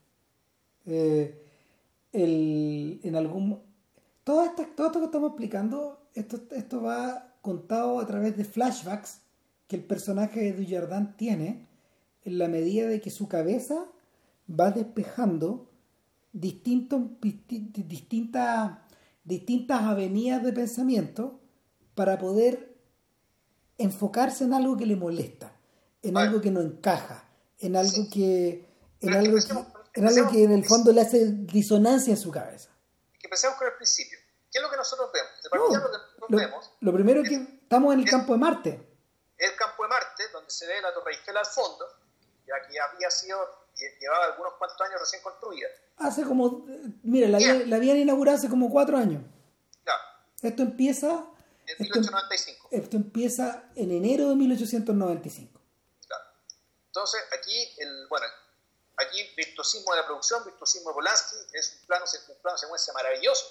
Eh, 0.85 1.47
el, 2.11 2.99
en 3.03 3.15
algún... 3.15 3.63
Todo 4.23 4.43
esto, 4.43 4.65
todo 4.75 4.87
esto 4.87 4.99
que 4.99 5.05
estamos 5.05 5.29
explicando, 5.29 6.09
esto, 6.13 6.39
esto 6.51 6.81
va 6.81 7.35
contado 7.41 7.99
a 7.99 8.07
través 8.07 8.35
de 8.35 8.43
flashbacks 8.43 9.21
que 9.67 9.75
el 9.75 9.83
personaje 9.83 10.39
de 10.39 10.53
Dujardin 10.53 11.15
tiene 11.15 11.67
en 12.25 12.37
la 12.37 12.47
medida 12.47 12.87
de 12.87 12.99
que 12.99 13.11
su 13.11 13.27
cabeza 13.27 13.85
va 14.49 14.71
despejando 14.71 15.68
distintos, 16.31 17.01
distintas, 17.19 18.77
distintas 19.23 19.81
avenidas 19.83 20.43
de 20.43 20.53
pensamiento 20.53 21.39
para 21.95 22.17
poder 22.17 22.75
enfocarse 23.77 24.43
en 24.43 24.53
algo 24.53 24.77
que 24.77 24.85
le 24.85 24.95
molesta, 24.95 25.53
en 26.01 26.17
algo 26.17 26.41
que 26.41 26.51
no 26.51 26.61
encaja, 26.61 27.23
en 27.59 27.75
algo 27.75 27.91
Sí. 27.91 28.09
que 28.09 28.69
en 29.01 29.13
algo 29.13 29.37
que 29.37 29.99
en 29.99 30.07
algo 30.07 30.29
que 30.31 30.43
en 30.43 30.51
el 30.51 30.65
fondo 30.65 30.91
le 30.91 31.01
hace 31.01 31.31
disonancia 31.31 32.11
en 32.11 32.17
su 32.19 32.31
cabeza. 32.31 32.69
Que 33.19 33.27
pensemos 33.27 33.57
con 33.57 33.67
el 33.67 33.73
principio. 33.73 34.17
¿Qué 34.51 34.59
es 34.59 34.61
lo 34.63 34.69
que 34.69 34.77
nosotros 34.77 35.09
vemos? 35.13 35.29
No, 35.51 35.57
lo 35.59 35.67
que 35.69 35.75
nosotros 35.77 36.01
lo, 36.29 36.37
vemos 36.37 36.71
lo 36.79 36.93
primero 36.93 37.21
es 37.21 37.29
que 37.29 37.35
estamos 37.35 37.93
en 37.93 37.99
el 37.99 38.05
es- 38.05 38.11
campo 38.11 38.33
de 38.33 38.39
Marte. 38.39 38.87
es 39.37 39.51
el 39.51 39.55
campo 39.57 39.83
de 39.83 39.89
Marte, 39.89 40.23
donde 40.33 40.49
se 40.51 40.67
ve 40.67 40.81
la 40.81 40.93
Torre 40.93 41.11
Eiffel 41.13 41.37
al 41.37 41.45
fondo, 41.45 41.85
ya 42.45 42.55
que 42.67 42.79
había 42.79 43.09
sido, 43.09 43.37
llevaba 43.99 44.25
algunos 44.25 44.53
cuantos 44.55 44.79
años 44.81 44.99
recién 44.99 45.21
construida. 45.21 45.67
Hace 45.97 46.23
como, 46.23 46.65
mira, 47.03 47.27
la, 47.27 47.39
la 47.39 47.75
habían 47.75 47.97
inaugurado 47.97 48.37
hace 48.37 48.49
como 48.49 48.69
cuatro 48.69 48.97
años. 48.97 49.23
Claro, 49.83 50.01
Esto 50.41 50.63
empieza, 50.63 51.07
en 51.65 51.85
esto, 51.85 51.99
1895. 51.99 52.67
esto 52.71 52.97
empieza 52.97 53.69
en 53.75 53.91
enero 53.91 54.29
de 54.29 54.35
1895. 54.35 55.61
Claro. 56.07 56.23
Entonces, 56.87 57.21
aquí, 57.33 57.75
el, 57.79 58.07
bueno, 58.07 58.25
aquí 58.97 59.29
virtuosismo 59.35 59.93
de 59.93 60.01
la 60.01 60.05
producción, 60.05 60.43
virtuosismo 60.45 60.89
de 60.89 60.93
Polanski, 60.95 61.35
es 61.53 61.79
un 61.81 61.87
plano, 61.87 62.05
un 62.29 62.41
plano 62.41 62.57
secuencia 62.57 62.93
maravilloso, 62.93 63.45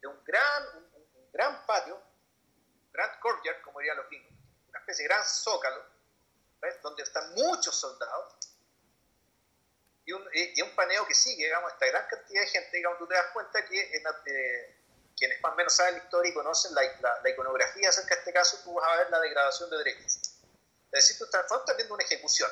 de 0.00 0.08
un 0.08 0.16
gran, 0.24 0.62
un, 0.76 0.84
un 1.22 1.32
gran 1.32 1.64
patio, 1.66 1.94
un 1.96 2.92
gran 2.92 3.10
courtyard, 3.20 3.62
como 3.62 3.80
dirían 3.80 3.96
los 3.96 4.06
gringos, 4.08 4.32
una 4.68 4.78
especie 4.80 5.04
de 5.04 5.08
gran 5.08 5.24
zócalo, 5.24 5.82
¿ves? 6.60 6.76
donde 6.82 7.02
están 7.02 7.32
muchos 7.34 7.74
soldados, 7.74 8.34
y 10.06 10.12
un, 10.12 10.22
y 10.32 10.60
un 10.60 10.74
paneo 10.74 11.06
que 11.06 11.14
sigue, 11.14 11.44
digamos, 11.44 11.72
esta 11.72 11.86
gran 11.86 12.06
cantidad 12.08 12.42
de 12.42 12.46
gente, 12.48 12.76
digamos, 12.76 12.98
tú 12.98 13.06
te 13.06 13.14
das 13.14 13.26
cuenta 13.32 13.64
que 13.64 13.96
en 13.96 14.02
eh, 14.26 14.76
quienes 15.16 15.40
más 15.40 15.52
o 15.52 15.56
menos 15.56 15.72
saben 15.72 15.94
la 15.94 16.04
historia 16.04 16.30
y 16.30 16.34
conocen 16.34 16.74
la, 16.74 16.82
la, 17.00 17.20
la, 17.22 17.30
iconografía 17.30 17.88
acerca 17.88 18.14
de 18.14 18.20
este 18.20 18.32
caso, 18.32 18.58
tú 18.64 18.74
vas 18.74 18.86
a 18.86 18.96
ver 18.96 19.10
la 19.10 19.20
degradación 19.20 19.70
de 19.70 19.78
derechos. 19.78 20.16
Es 20.16 20.90
decir, 20.90 21.18
tú 21.18 21.24
estás, 21.24 21.50
estás 21.50 21.76
viendo 21.76 21.94
una 21.94 22.04
ejecución, 22.04 22.50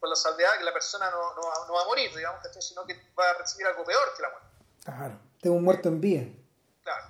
con 0.00 0.10
la 0.10 0.16
salvedad 0.16 0.58
que 0.58 0.64
la 0.64 0.72
persona 0.72 1.10
no, 1.10 1.34
no, 1.34 1.42
no 1.66 1.74
va 1.74 1.82
a 1.82 1.86
morir, 1.86 2.14
digamos, 2.14 2.42
sino 2.60 2.84
que 2.84 2.94
va 3.18 3.30
a 3.30 3.34
recibir 3.34 3.66
algo 3.66 3.84
peor 3.84 4.12
que 4.16 4.22
la 4.22 4.30
muerte. 4.30 4.48
Claro, 4.84 5.20
tengo 5.40 5.56
un 5.56 5.64
muerto 5.64 5.88
en 5.88 6.00
vía. 6.00 6.24
Claro. 6.82 7.06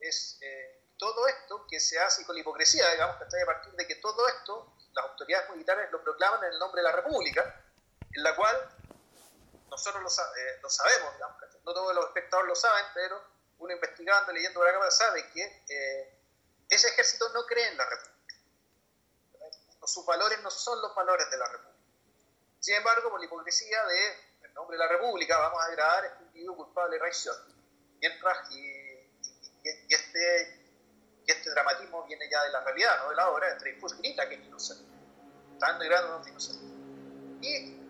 Es 0.00 0.38
eh, 0.40 0.82
todo 0.96 1.28
esto 1.28 1.66
que 1.68 1.78
se 1.78 1.98
hace 1.98 2.24
con 2.24 2.34
la 2.34 2.40
hipocresía, 2.40 2.90
digamos, 2.92 3.16
que 3.16 3.24
está 3.24 3.42
a 3.42 3.46
partir 3.46 3.72
de 3.74 3.86
que 3.86 3.96
todo 3.96 4.26
esto 4.28 4.72
las 4.92 5.04
autoridades 5.04 5.50
militares 5.50 5.90
lo 5.90 6.02
proclaman 6.02 6.44
en 6.44 6.52
el 6.52 6.58
nombre 6.58 6.82
de 6.82 6.88
la 6.88 6.96
República, 6.96 7.64
en 8.12 8.22
la 8.22 8.34
cual 8.34 8.56
nosotros 9.68 10.02
lo, 10.02 10.08
eh, 10.08 10.58
lo 10.62 10.70
sabemos, 10.70 11.14
no 11.64 11.74
todos 11.74 11.94
los 11.94 12.06
espectadores 12.06 12.48
lo 12.48 12.56
saben, 12.56 12.84
pero 12.94 13.22
uno 13.58 13.72
investigando, 13.72 14.32
leyendo 14.32 14.64
la 14.64 14.72
cámara, 14.72 14.90
sabe 14.90 15.30
que 15.30 15.64
eh, 15.68 16.20
ese 16.68 16.88
ejército 16.88 17.28
no 17.30 17.44
cree 17.46 17.68
en 17.68 17.76
la 17.76 17.84
República. 17.84 18.34
Sus 19.84 20.04
valores 20.06 20.40
no 20.42 20.50
son 20.50 20.80
los 20.80 20.94
valores 20.94 21.30
de 21.30 21.36
la 21.36 21.48
República. 21.48 21.70
Sin 22.58 22.74
embargo, 22.74 23.10
por 23.10 23.18
la 23.18 23.26
hipocresía 23.26 23.84
de, 23.86 24.46
en 24.46 24.54
nombre 24.54 24.76
de 24.76 24.84
la 24.84 24.88
República, 24.88 25.38
vamos 25.38 25.60
a 25.62 25.66
agradar 25.66 26.04
a 26.04 26.06
este 26.08 26.22
individuo 26.24 26.56
culpable 26.56 26.94
de 26.94 27.00
traición. 27.00 27.36
Mientras, 28.00 28.50
y, 28.50 28.60
y, 28.60 29.94
este, 29.94 30.59
este 31.32 31.50
dramatismo 31.50 32.04
viene 32.04 32.28
ya 32.30 32.42
de 32.44 32.50
la 32.50 32.60
realidad, 32.64 33.02
no 33.02 33.10
de 33.10 33.16
la 33.16 33.30
obra, 33.30 33.50
entre 33.50 33.70
Dreyfus 33.70 33.96
grita 33.98 34.28
que 34.28 34.36
es 34.36 34.44
inocente. 34.44 34.90
Está 35.52 35.76
grado 35.78 36.08
no 36.08 36.22
es 36.22 36.28
inocente. 36.28 36.64
Y 37.40 37.80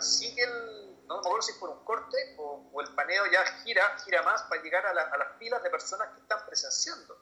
sigue 0.00 0.42
el, 0.42 0.96
no 1.06 1.14
me 1.14 1.20
acuerdo 1.20 1.42
si 1.42 1.52
es 1.52 1.58
por 1.58 1.70
un 1.70 1.84
corte 1.84 2.34
o, 2.38 2.68
o, 2.72 2.80
el 2.80 2.94
paneo 2.94 3.26
ya 3.30 3.44
gira, 3.62 3.96
gira 4.04 4.22
más 4.22 4.42
para 4.44 4.62
llegar 4.62 4.84
a, 4.86 4.90
a, 4.90 5.18
las 5.18 5.38
filas 5.38 5.62
de 5.62 5.70
personas 5.70 6.08
que 6.14 6.20
están 6.20 6.44
presenciando 6.46 7.16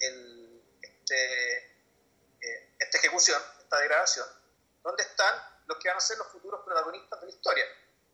el, 0.00 0.62
este, 0.80 1.56
eh, 2.40 2.74
esta 2.78 2.98
ejecución, 2.98 3.40
esta 3.58 3.78
degradación, 3.80 4.26
donde 4.82 5.02
están 5.02 5.34
los 5.66 5.78
que 5.78 5.88
van 5.88 5.96
a 5.96 6.00
ser 6.00 6.18
los 6.18 6.28
futuros 6.28 6.60
protagonistas 6.64 7.20
de 7.20 7.26
la 7.26 7.32
historia. 7.32 7.64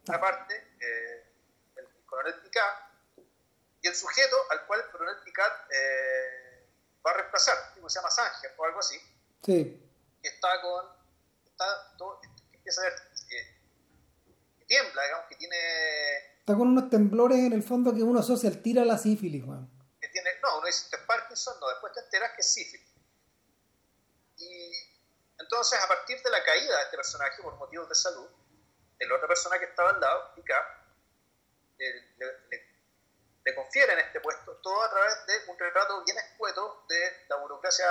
Una 0.06 0.20
parte, 0.20 0.76
eh, 0.80 1.32
el 1.76 1.88
coronel 2.06 2.34
Picard, 2.40 2.88
y 3.80 3.88
el 3.88 3.94
sujeto 3.94 4.36
al 4.50 4.66
cual 4.66 4.80
el 4.80 4.90
coronel 4.90 5.16
Picard 5.24 5.52
eh, 5.70 6.47
va 7.08 7.14
a 7.14 7.16
reemplazar, 7.22 7.74
que 7.74 7.80
se 7.80 7.98
llama 7.98 8.10
Sanger 8.10 8.54
o 8.56 8.64
algo 8.64 8.78
así, 8.78 8.98
sí. 9.42 9.90
que 10.22 10.28
está 10.28 10.60
con, 10.60 10.86
está 11.44 11.96
todo, 11.96 12.20
que 12.20 12.56
empieza 12.56 12.82
a 12.82 12.84
ver, 12.84 12.94
que, 13.28 14.58
que, 14.58 14.64
tiembla, 14.66 15.02
digamos, 15.02 15.26
que 15.28 15.36
tiene... 15.36 15.56
Está 16.40 16.54
con 16.54 16.68
unos 16.68 16.90
temblores 16.90 17.38
en 17.38 17.52
el 17.52 17.62
fondo 17.62 17.94
que 17.94 18.02
uno 18.02 18.20
asocia 18.20 18.48
al 18.48 18.62
tiro 18.62 18.82
a 18.82 18.84
la 18.84 18.98
sífilis, 18.98 19.44
Juan. 19.44 19.68
Que 20.00 20.08
tiene, 20.08 20.30
no, 20.42 20.58
uno 20.58 20.66
dice, 20.66 20.84
¿esto 20.84 20.96
es 20.96 21.02
Parkinson? 21.02 21.58
No, 21.60 21.68
después 21.68 21.92
te 21.92 22.00
enteras 22.00 22.32
que 22.34 22.40
es 22.40 22.52
sífilis. 22.52 22.88
Y 24.36 24.72
entonces, 25.38 25.78
a 25.82 25.88
partir 25.88 26.22
de 26.22 26.30
la 26.30 26.42
caída 26.44 26.76
de 26.76 26.82
este 26.84 26.96
personaje 26.96 27.42
por 27.42 27.56
motivos 27.56 27.88
de 27.88 27.94
salud, 27.94 28.28
la 29.06 29.14
otra 29.14 29.28
persona 29.28 29.58
que 29.58 29.66
estaba 29.66 29.90
al 29.90 30.00
lado, 30.00 30.34
Picard, 30.34 30.66
le, 31.78 31.92
le, 32.18 32.26
le, 32.50 32.67
confiere 33.54 33.92
en 33.92 34.00
este 34.00 34.20
puesto, 34.20 34.56
todo 34.56 34.82
a 34.82 34.90
través 34.90 35.26
de 35.26 35.50
un 35.50 35.58
retrato 35.58 36.02
bien 36.04 36.18
escueto 36.18 36.84
de 36.88 37.26
la 37.28 37.36
burocracia, 37.36 37.86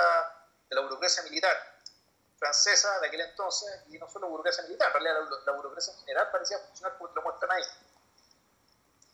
de 0.68 0.76
la 0.76 0.82
burocracia 0.82 1.22
militar 1.24 1.78
francesa 2.38 3.00
de 3.00 3.08
aquel 3.08 3.20
entonces, 3.20 3.82
y 3.88 3.98
no 3.98 4.08
solo 4.08 4.28
burocracia 4.28 4.62
militar, 4.64 4.92
en 4.96 5.04
la, 5.04 5.52
burocracia 5.52 5.92
en 5.92 5.98
general 6.00 6.30
parecía 6.30 6.58
funcionar 6.60 6.96
como 6.96 7.10
te 7.10 7.16
lo 7.16 7.22
muestran 7.22 7.50
ahí. 7.52 7.64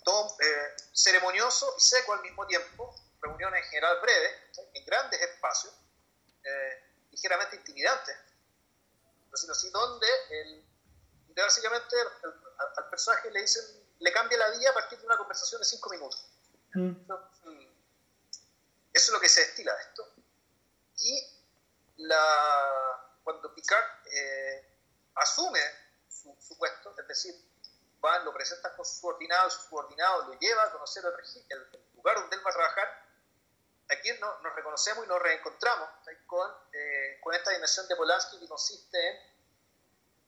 Todo 0.04 0.36
eh, 0.40 0.76
ceremonioso 0.92 1.74
y 1.76 1.80
seco 1.80 2.12
al 2.12 2.20
mismo 2.20 2.46
tiempo, 2.46 2.94
reuniones 3.20 3.64
en 3.64 3.70
general 3.70 4.00
breves, 4.02 4.32
en 4.74 4.84
grandes 4.84 5.20
espacios, 5.20 5.72
eh, 6.44 6.84
ligeramente 7.10 7.56
intimidantes, 7.56 8.16
así, 9.50 9.70
donde 9.70 10.06
básicamente 11.34 11.96
al, 12.76 12.90
personaje 12.90 13.30
le 13.30 13.40
dicen, 13.40 13.64
le 13.98 14.12
cambia 14.12 14.38
la 14.38 14.50
vida 14.50 14.70
a 14.70 14.74
partir 14.74 14.98
de 14.98 15.06
una 15.06 15.16
conversación 15.16 15.60
de 15.60 15.64
cinco 15.64 15.90
minutos. 15.90 16.26
Mm. 16.74 17.06
Eso 18.92 19.06
es 19.06 19.12
lo 19.12 19.20
que 19.20 19.28
se 19.28 19.40
destila 19.40 19.74
de 19.74 19.82
esto. 19.82 20.14
Y 20.98 21.34
la, 21.96 23.18
cuando 23.22 23.54
Picard 23.54 24.06
eh, 24.06 24.78
asume 25.16 25.60
su, 26.08 26.36
su, 26.40 26.56
puesto, 26.56 26.94
es 26.98 27.08
decir, 27.08 27.34
van, 28.00 28.24
lo 28.24 28.32
presenta 28.32 28.74
con 28.76 28.84
su 28.84 29.00
subordinado, 29.00 29.50
su 29.50 29.62
subordinado 29.68 30.28
lo 30.28 30.38
lleva 30.38 30.64
a 30.64 30.72
conocer 30.72 31.04
el, 31.04 31.44
el 31.48 31.84
lugar 31.94 32.16
donde 32.16 32.36
él 32.36 32.46
va 32.46 32.50
a 32.50 32.54
trabajar, 32.54 33.04
aquí 33.90 34.10
no, 34.20 34.40
nos 34.40 34.54
reconocemos 34.54 35.04
y 35.04 35.08
nos 35.08 35.20
reencontramos 35.20 35.88
con, 36.26 36.50
eh, 36.72 37.18
con 37.20 37.34
esta 37.34 37.50
dimensión 37.50 37.86
de 37.88 37.96
Polanski 37.96 38.38
que 38.38 38.48
consiste 38.48 39.08
en 39.08 39.18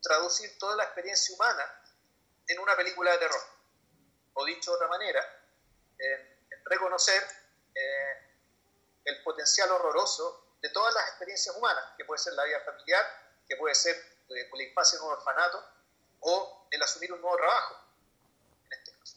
traducir 0.01 0.59
toda 0.59 0.77
la 0.77 0.85
experiencia 0.85 1.35
humana 1.35 1.83
en 2.47 2.59
una 2.59 2.77
película 2.77 3.13
de 3.13 3.19
terror. 3.19 3.41
O 4.35 4.45
dicho 4.45 4.71
de 4.71 4.77
otra 4.77 4.89
manera, 4.89 5.25
en 5.99 6.36
reconocer 6.67 7.23
eh, 7.75 8.27
el 9.05 9.23
potencial 9.23 9.71
horroroso 9.71 10.57
de 10.61 10.71
todas 10.71 10.95
las 10.95 11.09
experiencias 11.09 11.55
humanas, 11.57 11.85
que 11.97 12.05
puede 12.05 12.19
ser 12.19 12.35
la 12.35 12.45
vida 12.45 12.61
familiar, 12.61 13.05
que 13.49 13.57
puede 13.57 13.75
ser 13.75 13.97
eh, 14.29 14.51
la 14.53 14.63
infancia 14.63 14.99
en 14.99 15.05
un 15.05 15.13
orfanato, 15.13 15.65
o 16.21 16.69
el 16.71 16.83
asumir 16.83 17.13
un 17.13 17.21
nuevo 17.21 17.37
trabajo, 17.37 17.77
en 18.65 18.73
este 18.73 18.93
caso. 18.99 19.17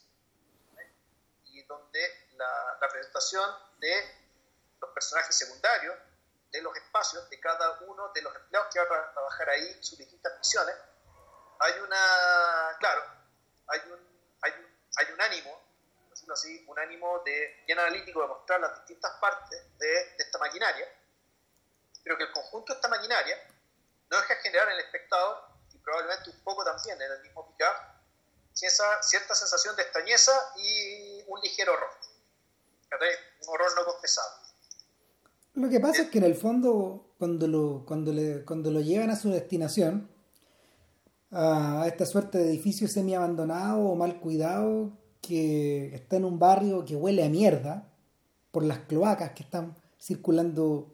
Y 1.46 1.62
donde 1.64 2.28
la, 2.36 2.78
la 2.80 2.88
presentación 2.88 3.50
de 3.78 4.20
los 4.80 4.90
personajes 4.90 5.36
secundarios, 5.36 5.96
de 6.50 6.62
los 6.62 6.76
espacios 6.76 7.28
de 7.30 7.40
cada 7.40 7.78
uno 7.80 8.08
de 8.12 8.22
los 8.22 8.34
empleados 8.34 8.72
que 8.72 8.80
van 8.80 9.04
a 9.04 9.12
trabajar 9.12 9.50
ahí, 9.50 9.82
sus 9.82 9.98
distintas 9.98 10.36
misiones, 10.38 10.74
hay 11.60 11.78
una, 11.80 12.76
claro, 12.78 13.04
hay 13.68 13.80
un, 13.90 14.36
hay 14.42 14.52
un, 14.52 14.66
hay 14.96 15.12
un 15.12 15.20
ánimo, 15.20 15.69
decirlo 16.30 16.34
así, 16.34 16.64
un 16.68 16.78
ánimo 16.78 17.22
de, 17.24 17.64
bien 17.66 17.78
analítico 17.78 18.22
de 18.22 18.28
mostrar 18.28 18.60
las 18.60 18.76
distintas 18.78 19.12
partes 19.20 19.58
de, 19.78 19.86
de 19.86 20.16
esta 20.18 20.38
maquinaria, 20.38 20.86
pero 22.02 22.16
que 22.16 22.24
el 22.24 22.32
conjunto 22.32 22.72
de 22.72 22.78
esta 22.78 22.88
maquinaria 22.88 23.36
no 24.10 24.16
deja 24.16 24.34
generar 24.36 24.68
en 24.68 24.74
el 24.74 24.80
espectador, 24.80 25.36
y 25.72 25.78
probablemente 25.78 26.30
un 26.30 26.40
poco 26.42 26.64
también 26.64 27.00
en 27.00 27.12
el 27.12 27.22
mismo 27.22 27.46
Picard, 27.48 27.76
esa 28.62 29.02
cierta 29.02 29.34
sensación 29.34 29.74
de 29.76 29.82
extrañeza 29.82 30.32
y 30.56 31.24
un 31.28 31.40
ligero 31.40 31.72
horror. 31.72 31.90
Un 33.40 33.54
horror 33.54 33.70
no 33.76 33.84
confesado. 33.86 34.28
Lo 35.54 35.68
que 35.70 35.80
pasa 35.80 36.02
es 36.02 36.10
que 36.10 36.18
en 36.18 36.24
el 36.24 36.34
fondo, 36.34 37.14
cuando 37.18 37.46
lo, 37.46 37.84
cuando 37.86 38.12
le, 38.12 38.44
cuando 38.44 38.70
lo 38.70 38.80
llevan 38.80 39.10
a 39.10 39.16
su 39.16 39.30
destinación, 39.30 40.10
a 41.32 41.84
esta 41.86 42.04
suerte 42.06 42.38
de 42.38 42.50
edificio 42.50 42.88
semi 42.88 43.14
abandonado 43.14 43.80
o 43.80 43.94
mal 43.94 44.20
cuidado, 44.20 44.99
que 45.30 45.94
está 45.94 46.16
en 46.16 46.24
un 46.24 46.40
barrio 46.40 46.84
que 46.84 46.96
huele 46.96 47.24
a 47.24 47.28
mierda, 47.28 47.88
por 48.50 48.64
las 48.64 48.80
cloacas 48.80 49.30
que 49.30 49.44
están 49.44 49.76
circulando 49.96 50.92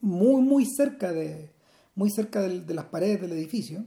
muy, 0.00 0.40
muy 0.40 0.64
cerca 0.64 1.12
de, 1.12 1.50
muy 1.94 2.08
cerca 2.10 2.40
de, 2.40 2.72
las 2.72 2.86
paredes 2.86 3.20
del 3.20 3.32
edificio. 3.32 3.84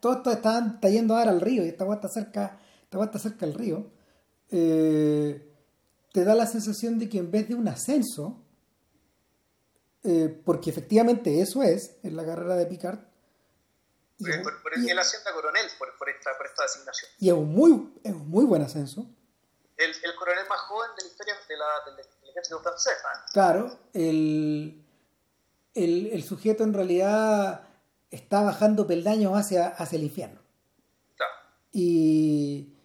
Todo 0.00 0.14
esto 0.14 0.32
está, 0.32 0.58
está, 0.58 0.88
yendo 0.88 1.14
ahora 1.14 1.30
al 1.30 1.40
río 1.40 1.64
y 1.64 1.68
esta 1.68 1.84
agua 1.84 1.96
está 1.96 2.08
cerca, 2.08 2.58
cerca 3.18 3.46
del 3.46 3.54
río. 3.54 3.90
Eh, 4.50 5.52
te 6.12 6.24
da 6.24 6.34
la 6.34 6.46
sensación 6.46 6.98
de 6.98 7.08
que 7.08 7.18
en 7.18 7.30
vez 7.30 7.48
de 7.48 7.54
un 7.54 7.68
ascenso, 7.68 8.42
eh, 10.02 10.40
porque 10.44 10.70
efectivamente 10.70 11.40
eso 11.40 11.62
es 11.62 11.96
en 12.02 12.16
la 12.16 12.24
carrera 12.24 12.56
de 12.56 12.66
Picard. 12.66 13.11
Y, 14.28 14.42
por, 14.42 14.42
por, 14.42 14.62
por 14.62 14.78
y, 14.78 14.90
él 14.90 14.98
asciende 14.98 15.30
coronel 15.32 15.66
por, 15.78 15.96
por, 15.98 16.08
esta, 16.08 16.30
por 16.36 16.46
esta 16.46 16.62
designación. 16.62 17.10
Y 17.18 17.28
es 17.28 17.34
un 17.34 17.52
muy, 17.52 18.00
es 18.04 18.12
un 18.12 18.28
muy 18.28 18.44
buen 18.44 18.62
ascenso. 18.62 19.06
El, 19.76 19.90
el 19.90 20.14
coronel 20.16 20.46
más 20.48 20.60
joven 20.60 20.90
de 20.96 21.02
la 21.04 21.08
historia 21.08 21.34
de 21.48 21.56
la, 21.56 21.66
del, 21.86 21.96
del 21.96 22.30
ejército 22.30 22.60
francés. 22.60 22.94
¿eh? 22.94 23.30
Claro, 23.32 23.78
el, 23.92 24.84
el, 25.74 26.06
el, 26.12 26.22
sujeto 26.22 26.64
en 26.64 26.72
realidad 26.72 27.68
está 28.10 28.42
bajando 28.42 28.86
peldaños 28.86 29.32
hacia, 29.34 29.68
hacia 29.68 29.96
el 29.96 30.04
infierno. 30.04 30.40
Claro. 31.16 31.32
Y 31.72 32.76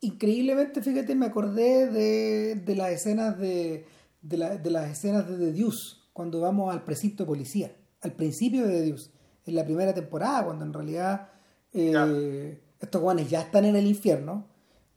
increíblemente, 0.00 0.82
fíjate, 0.82 1.14
me 1.14 1.26
acordé 1.26 1.86
de, 1.86 2.54
de 2.56 2.76
las 2.76 2.90
escenas 2.90 3.38
de, 3.38 3.86
de, 4.22 4.36
la, 4.36 4.56
de, 4.56 4.70
las 4.70 4.90
escenas 4.90 5.28
de 5.28 5.36
The 5.36 5.52
Deuce, 5.52 5.96
cuando 6.12 6.40
vamos 6.40 6.72
al 6.72 6.84
precinto 6.84 7.24
de 7.24 7.28
policía, 7.28 7.76
al 8.02 8.12
principio 8.12 8.66
de 8.66 8.72
The 8.72 8.80
Deuce, 8.82 9.10
en 9.46 9.54
la 9.54 9.64
primera 9.64 9.94
temporada, 9.94 10.44
cuando 10.44 10.64
en 10.64 10.72
realidad 10.72 11.28
eh, 11.72 12.60
estos 12.80 13.00
guanes 13.00 13.30
ya 13.30 13.40
están 13.40 13.64
en 13.64 13.76
el 13.76 13.86
infierno, 13.86 14.46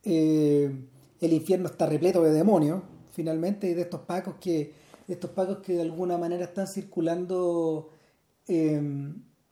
eh, 0.02 0.88
el 1.20 1.32
infierno 1.32 1.66
está 1.66 1.86
repleto 1.86 2.22
de 2.22 2.32
demonios, 2.32 2.82
finalmente, 3.12 3.68
y 3.68 3.74
de 3.74 3.82
estos 3.82 4.00
pacos 4.00 4.34
que, 4.40 4.74
de 5.06 5.14
estos 5.14 5.30
pacos 5.30 5.58
que 5.58 5.74
de 5.74 5.82
alguna 5.82 6.18
manera 6.18 6.44
están 6.44 6.66
circulando 6.66 7.90
eh, 8.48 8.80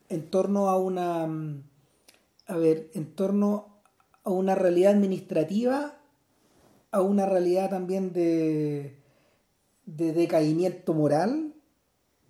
en 0.09 0.31
torno 0.31 0.69
a 0.69 0.79
una, 0.79 1.25
a 2.47 2.57
ver, 2.57 2.91
en 2.95 3.15
torno 3.15 3.83
a 4.25 4.31
una 4.31 4.55
realidad 4.55 4.95
administrativa, 4.95 5.99
a 6.91 7.03
una 7.03 7.27
realidad 7.27 7.71
también 7.71 8.13
de, 8.13 8.99
de 9.87 10.13
decaimiento 10.13 10.95
moral. 10.95 11.55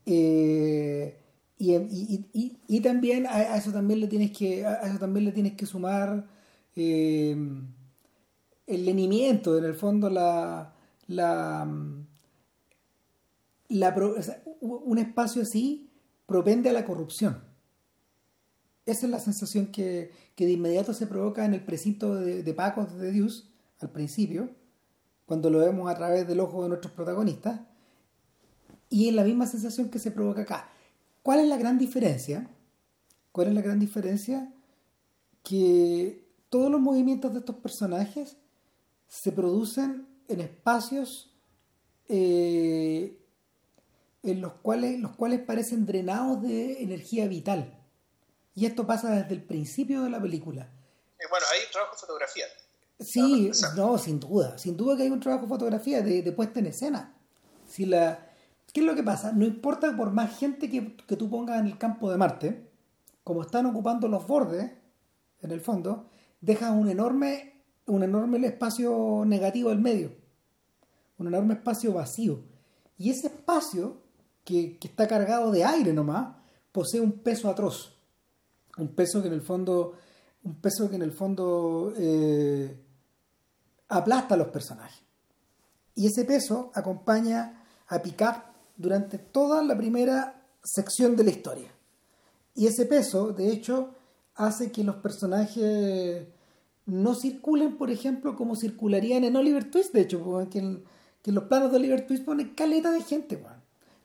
Eh, 0.06 1.18
y, 1.58 1.74
y, 1.74 2.26
y, 2.32 2.56
y, 2.68 2.80
también 2.80 3.26
a, 3.26 3.56
eso 3.56 3.72
también 3.72 4.00
le 4.00 4.06
tienes 4.06 4.30
que 4.36 4.64
a 4.64 4.82
eso 4.82 4.98
también 4.98 5.24
le 5.24 5.32
tienes 5.32 5.54
que 5.54 5.66
sumar 5.66 6.26
eh, 6.76 7.36
el 8.66 8.84
lenimiento 8.84 9.58
en 9.58 9.64
el 9.64 9.74
fondo 9.74 10.08
la 10.08 10.74
la, 11.08 11.66
un 14.60 14.98
espacio 14.98 15.42
así 15.42 15.90
propende 16.26 16.68
a 16.68 16.72
la 16.72 16.84
corrupción 16.84 17.48
esa 18.88 19.04
es 19.04 19.12
la 19.12 19.20
sensación 19.20 19.66
que, 19.66 20.12
que 20.34 20.46
de 20.46 20.52
inmediato 20.52 20.94
se 20.94 21.06
provoca 21.06 21.44
en 21.44 21.54
el 21.54 21.62
precinto 21.62 22.14
de, 22.14 22.42
de 22.42 22.54
Pacos 22.54 22.96
de 22.98 23.10
Dios 23.10 23.50
al 23.80 23.90
principio, 23.90 24.50
cuando 25.26 25.50
lo 25.50 25.58
vemos 25.58 25.90
a 25.90 25.94
través 25.94 26.26
del 26.26 26.40
ojo 26.40 26.62
de 26.62 26.70
nuestros 26.70 26.92
protagonistas. 26.94 27.60
y 28.88 29.08
es 29.08 29.14
la 29.14 29.24
misma 29.24 29.46
sensación 29.46 29.90
que 29.90 29.98
se 29.98 30.10
provoca 30.10 30.42
acá. 30.42 30.70
¿Cuál 31.28 31.40
es 31.40 31.48
la 31.48 31.58
gran 31.58 31.76
diferencia? 31.76 32.48
¿Cuál 33.32 33.48
es 33.48 33.54
la 33.54 33.60
gran 33.60 33.78
diferencia? 33.78 34.50
Que 35.44 36.26
todos 36.48 36.70
los 36.70 36.80
movimientos 36.80 37.34
de 37.34 37.40
estos 37.40 37.56
personajes 37.56 38.38
se 39.08 39.30
producen 39.32 40.08
en 40.26 40.40
espacios 40.40 41.30
eh, 42.08 43.22
en 44.22 44.40
los 44.40 44.54
cuales, 44.62 44.98
los 45.00 45.16
cuales 45.16 45.40
parecen 45.40 45.84
drenados 45.84 46.40
de 46.40 46.82
energía 46.82 47.28
vital. 47.28 47.78
Y 48.54 48.64
esto 48.64 48.86
pasa 48.86 49.10
desde 49.10 49.34
el 49.34 49.42
principio 49.42 50.04
de 50.04 50.08
la 50.08 50.22
película. 50.22 50.62
Eh, 51.18 51.24
bueno, 51.28 51.44
hay 51.52 51.66
un 51.66 51.70
trabajo 51.70 51.94
de 51.94 52.00
fotografía. 52.00 52.46
Sí, 53.00 53.50
no, 53.76 53.98
sin 53.98 54.18
duda. 54.18 54.56
Sin 54.56 54.78
duda 54.78 54.96
que 54.96 55.02
hay 55.02 55.10
un 55.10 55.20
trabajo 55.20 55.42
de 55.42 55.48
fotografía, 55.50 56.00
de, 56.00 56.32
puesta 56.32 56.60
en 56.60 56.68
escena. 56.68 57.14
Si 57.68 57.84
la, 57.84 58.27
¿Qué 58.72 58.80
es 58.80 58.86
lo 58.86 58.94
que 58.94 59.02
pasa? 59.02 59.32
No 59.32 59.44
importa 59.44 59.96
por 59.96 60.12
más 60.12 60.38
gente 60.38 60.68
que, 60.68 60.96
que 60.96 61.16
tú 61.16 61.30
pongas 61.30 61.60
en 61.60 61.66
el 61.66 61.78
campo 61.78 62.10
de 62.10 62.16
Marte, 62.16 62.70
como 63.24 63.42
están 63.42 63.66
ocupando 63.66 64.08
los 64.08 64.26
bordes, 64.26 64.70
en 65.40 65.50
el 65.50 65.60
fondo, 65.60 66.08
dejas 66.40 66.72
un 66.72 66.88
enorme, 66.88 67.62
un 67.86 68.02
enorme 68.02 68.44
espacio 68.46 69.24
negativo 69.26 69.70
al 69.70 69.80
medio. 69.80 70.12
Un 71.18 71.28
enorme 71.28 71.54
espacio 71.54 71.92
vacío. 71.92 72.42
Y 72.96 73.10
ese 73.10 73.28
espacio, 73.28 74.02
que, 74.44 74.78
que 74.78 74.88
está 74.88 75.06
cargado 75.06 75.50
de 75.50 75.64
aire 75.64 75.92
nomás, 75.92 76.36
posee 76.72 77.00
un 77.00 77.12
peso 77.12 77.48
atroz. 77.48 77.96
Un 78.76 78.88
peso 78.94 79.22
que 79.22 79.28
en 79.28 79.34
el 79.34 79.42
fondo. 79.42 79.94
Un 80.44 80.60
peso 80.60 80.88
que 80.88 80.96
en 80.96 81.02
el 81.02 81.12
fondo 81.12 81.92
eh, 81.96 82.80
aplasta 83.88 84.34
a 84.34 84.38
los 84.38 84.48
personajes. 84.48 85.02
Y 85.94 86.06
ese 86.06 86.24
peso 86.24 86.70
acompaña 86.74 87.64
a 87.88 88.00
Picard 88.00 88.40
durante 88.78 89.18
toda 89.18 89.62
la 89.62 89.76
primera 89.76 90.42
sección 90.62 91.16
de 91.16 91.24
la 91.24 91.30
historia. 91.30 91.68
Y 92.54 92.66
ese 92.66 92.86
peso, 92.86 93.32
de 93.32 93.52
hecho, 93.52 93.90
hace 94.34 94.72
que 94.72 94.82
los 94.84 94.96
personajes 94.96 96.26
no 96.86 97.14
circulen, 97.14 97.76
por 97.76 97.90
ejemplo, 97.90 98.34
como 98.34 98.56
circularían 98.56 99.24
en 99.24 99.36
Oliver 99.36 99.70
Twist, 99.70 99.92
de 99.92 100.00
hecho, 100.00 100.48
que 100.50 100.82
que 101.22 101.32
los 101.32 101.44
planos 101.44 101.70
de 101.70 101.76
Oliver 101.76 102.06
Twist 102.06 102.24
pone 102.24 102.54
caleta 102.54 102.90
de 102.90 103.02
gente, 103.02 103.42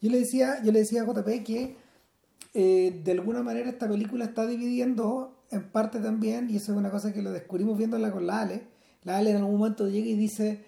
Yo 0.02 0.10
le 0.10 0.20
decía, 0.20 0.62
yo 0.64 0.72
le 0.72 0.80
decía 0.80 1.04
a 1.04 1.06
JP 1.06 1.44
que 1.46 1.78
eh, 2.54 3.02
de 3.04 3.12
alguna 3.12 3.42
manera 3.44 3.70
esta 3.70 3.88
película 3.88 4.26
está 4.26 4.46
dividiendo 4.46 5.34
en 5.52 5.70
parte 5.72 6.00
también, 6.00 6.50
y 6.50 6.58
eso 6.58 6.72
es 6.72 6.78
una 6.78 6.92
cosa 6.92 7.14
que 7.14 7.22
lo 7.22 7.32
descubrimos 7.32 7.78
viéndola 7.78 8.12
con 8.12 8.28
la 8.28 8.42
Ale, 8.42 8.68
la 9.04 9.18
Ale 9.18 9.32
en 9.32 9.38
algún 9.38 9.58
momento 9.58 9.88
llega 9.88 10.08
y 10.08 10.16
dice, 10.16 10.66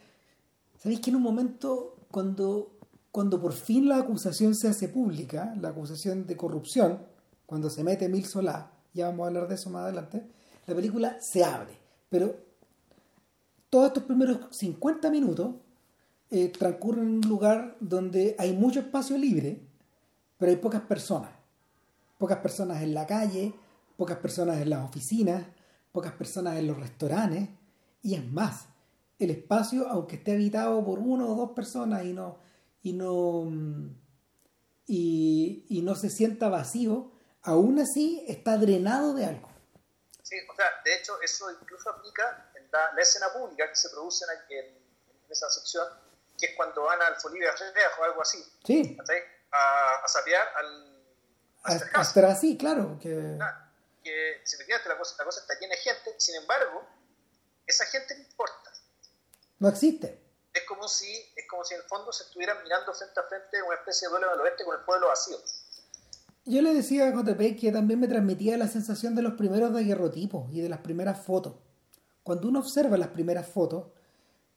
¿sabéis 0.77 1.01
que 1.01 1.09
en 1.09 1.17
un 1.17 1.23
momento 1.23 1.95
cuando, 2.11 2.74
cuando 3.15 3.39
por 3.39 3.53
fin 3.53 3.87
la 3.87 3.95
acusación 3.95 4.55
se 4.55 4.67
hace 4.67 4.89
pública, 4.89 5.55
la 5.61 5.69
acusación 5.69 6.27
de 6.27 6.35
corrupción, 6.35 6.99
cuando 7.45 7.69
se 7.69 7.81
mete 7.81 8.09
Mil 8.09 8.25
Solá, 8.25 8.73
ya 8.93 9.07
vamos 9.07 9.23
a 9.23 9.27
hablar 9.27 9.47
de 9.47 9.55
eso 9.55 9.69
más 9.69 9.83
adelante, 9.83 10.27
la 10.67 10.75
película 10.75 11.15
se 11.21 11.45
abre, 11.45 11.79
pero 12.09 12.35
todos 13.69 13.87
estos 13.87 14.03
primeros 14.03 14.53
50 14.53 15.09
minutos 15.11 15.55
eh, 16.29 16.49
transcurren 16.49 17.05
en 17.05 17.13
un 17.13 17.21
lugar 17.21 17.77
donde 17.79 18.35
hay 18.37 18.51
mucho 18.51 18.81
espacio 18.81 19.17
libre, 19.17 19.61
pero 20.37 20.51
hay 20.51 20.57
pocas 20.57 20.81
personas. 20.81 21.31
Pocas 22.17 22.39
personas 22.39 22.83
en 22.83 22.93
la 22.93 23.07
calle, 23.07 23.53
pocas 23.95 24.17
personas 24.17 24.57
en 24.57 24.71
las 24.71 24.83
oficinas, 24.83 25.45
pocas 25.93 26.11
personas 26.11 26.57
en 26.57 26.67
los 26.67 26.77
restaurantes, 26.77 27.47
y 28.03 28.15
es 28.15 28.29
más, 28.29 28.65
el 29.19 29.29
espacio, 29.29 29.87
aunque 29.87 30.17
esté 30.17 30.33
habitado 30.33 30.83
por 30.83 30.99
uno 30.99 31.29
o 31.29 31.35
dos 31.35 31.51
personas 31.51 32.03
y 32.03 32.11
no, 32.11 32.43
y 32.85 32.93
no, 32.93 33.51
y, 34.85 35.81
no 35.81 35.95
se 35.95 36.11
sienta 36.11 36.49
vacío, 36.49 37.11
aún 37.41 37.79
así 37.79 38.23
está 38.27 38.57
drenado 38.57 39.15
de 39.15 39.25
algo. 39.25 39.49
Sí, 40.21 40.35
o 40.47 40.55
sea, 40.55 40.67
de 40.85 40.93
hecho, 40.93 41.19
eso 41.23 41.49
incluso 41.49 41.89
aplica 41.89 42.51
en 42.53 42.69
la, 42.71 43.01
escena 43.01 43.33
pública 43.33 43.67
que 43.67 43.75
se 43.75 43.89
produce 43.89 44.23
en, 44.49 44.57
en, 44.59 44.77
esa 45.27 45.49
sección, 45.49 45.87
que 46.37 46.45
es 46.45 46.55
cuando 46.55 46.83
van 46.83 47.01
al 47.01 47.15
Folivia 47.15 47.49
o 47.99 48.03
algo 48.03 48.21
así. 48.21 48.45
Sí. 48.63 48.95
A, 49.51 50.03
a 50.03 50.07
sapear 50.07 50.47
al. 50.55 51.03
A, 51.63 52.01
estar 52.03 52.25
así, 52.25 52.55
claro. 52.55 52.99
Que... 53.01 53.35
Ah, 53.41 53.71
que 54.03 54.41
si 54.43 54.57
efectivamente 54.57 54.89
la 54.89 54.97
cosa, 54.99 55.15
la 55.17 55.25
cosa 55.25 55.39
está 55.39 55.55
llena 55.59 55.73
de 55.73 55.81
gente, 55.81 56.13
sin 56.19 56.35
embargo, 56.35 56.87
esa 57.65 57.87
gente 57.87 58.15
no 58.15 58.21
importa. 58.25 58.71
No 59.57 59.69
existe. 59.69 60.24
Es 60.55 60.63
como 60.67 60.87
si, 60.87 61.05
es 61.35 61.45
como 61.47 61.63
si 61.63 61.75
en 61.75 61.81
el 61.81 61.87
fondo 61.87 62.11
se 62.11 62.23
estuvieran 62.23 62.57
mirando 62.63 62.93
frente 62.93 63.19
a 63.19 63.23
frente 63.23 63.61
una 63.61 63.75
especie 63.75 64.07
de 64.07 64.11
duelo 64.13 64.31
del 64.31 64.39
oeste 64.39 64.63
con 64.63 64.75
el 64.75 64.85
pueblo 64.85 65.07
vacío. 65.09 65.37
Yo 66.45 66.61
le 66.61 66.73
decía 66.73 67.07
a 67.07 67.11
JP 67.11 67.59
que 67.59 67.71
también 67.71 67.99
me 67.99 68.07
transmitía 68.07 68.57
la 68.57 68.67
sensación 68.67 69.13
de 69.15 69.21
los 69.21 69.33
primeros 69.33 69.73
daguerrotipos 69.73 70.51
y 70.51 70.61
de 70.61 70.69
las 70.69 70.79
primeras 70.79 71.19
fotos. 71.19 71.55
Cuando 72.23 72.47
uno 72.47 72.59
observa 72.59 72.97
las 72.97 73.09
primeras 73.09 73.47
fotos, 73.47 73.87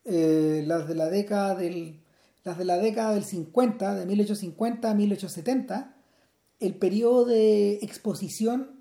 eh, 0.04 0.62
las 0.66 0.88
de 0.88 0.94
la 0.94 1.06
década 1.06 1.54
del 1.54 2.02
las 2.44 2.56
de 2.56 2.64
la 2.64 2.78
década 2.78 3.12
del 3.12 3.24
50, 3.24 3.94
de 3.94 4.06
1850 4.06 4.90
a 4.90 4.94
1870, 4.94 5.96
el 6.60 6.74
periodo 6.76 7.26
de 7.26 7.74
exposición 7.82 8.80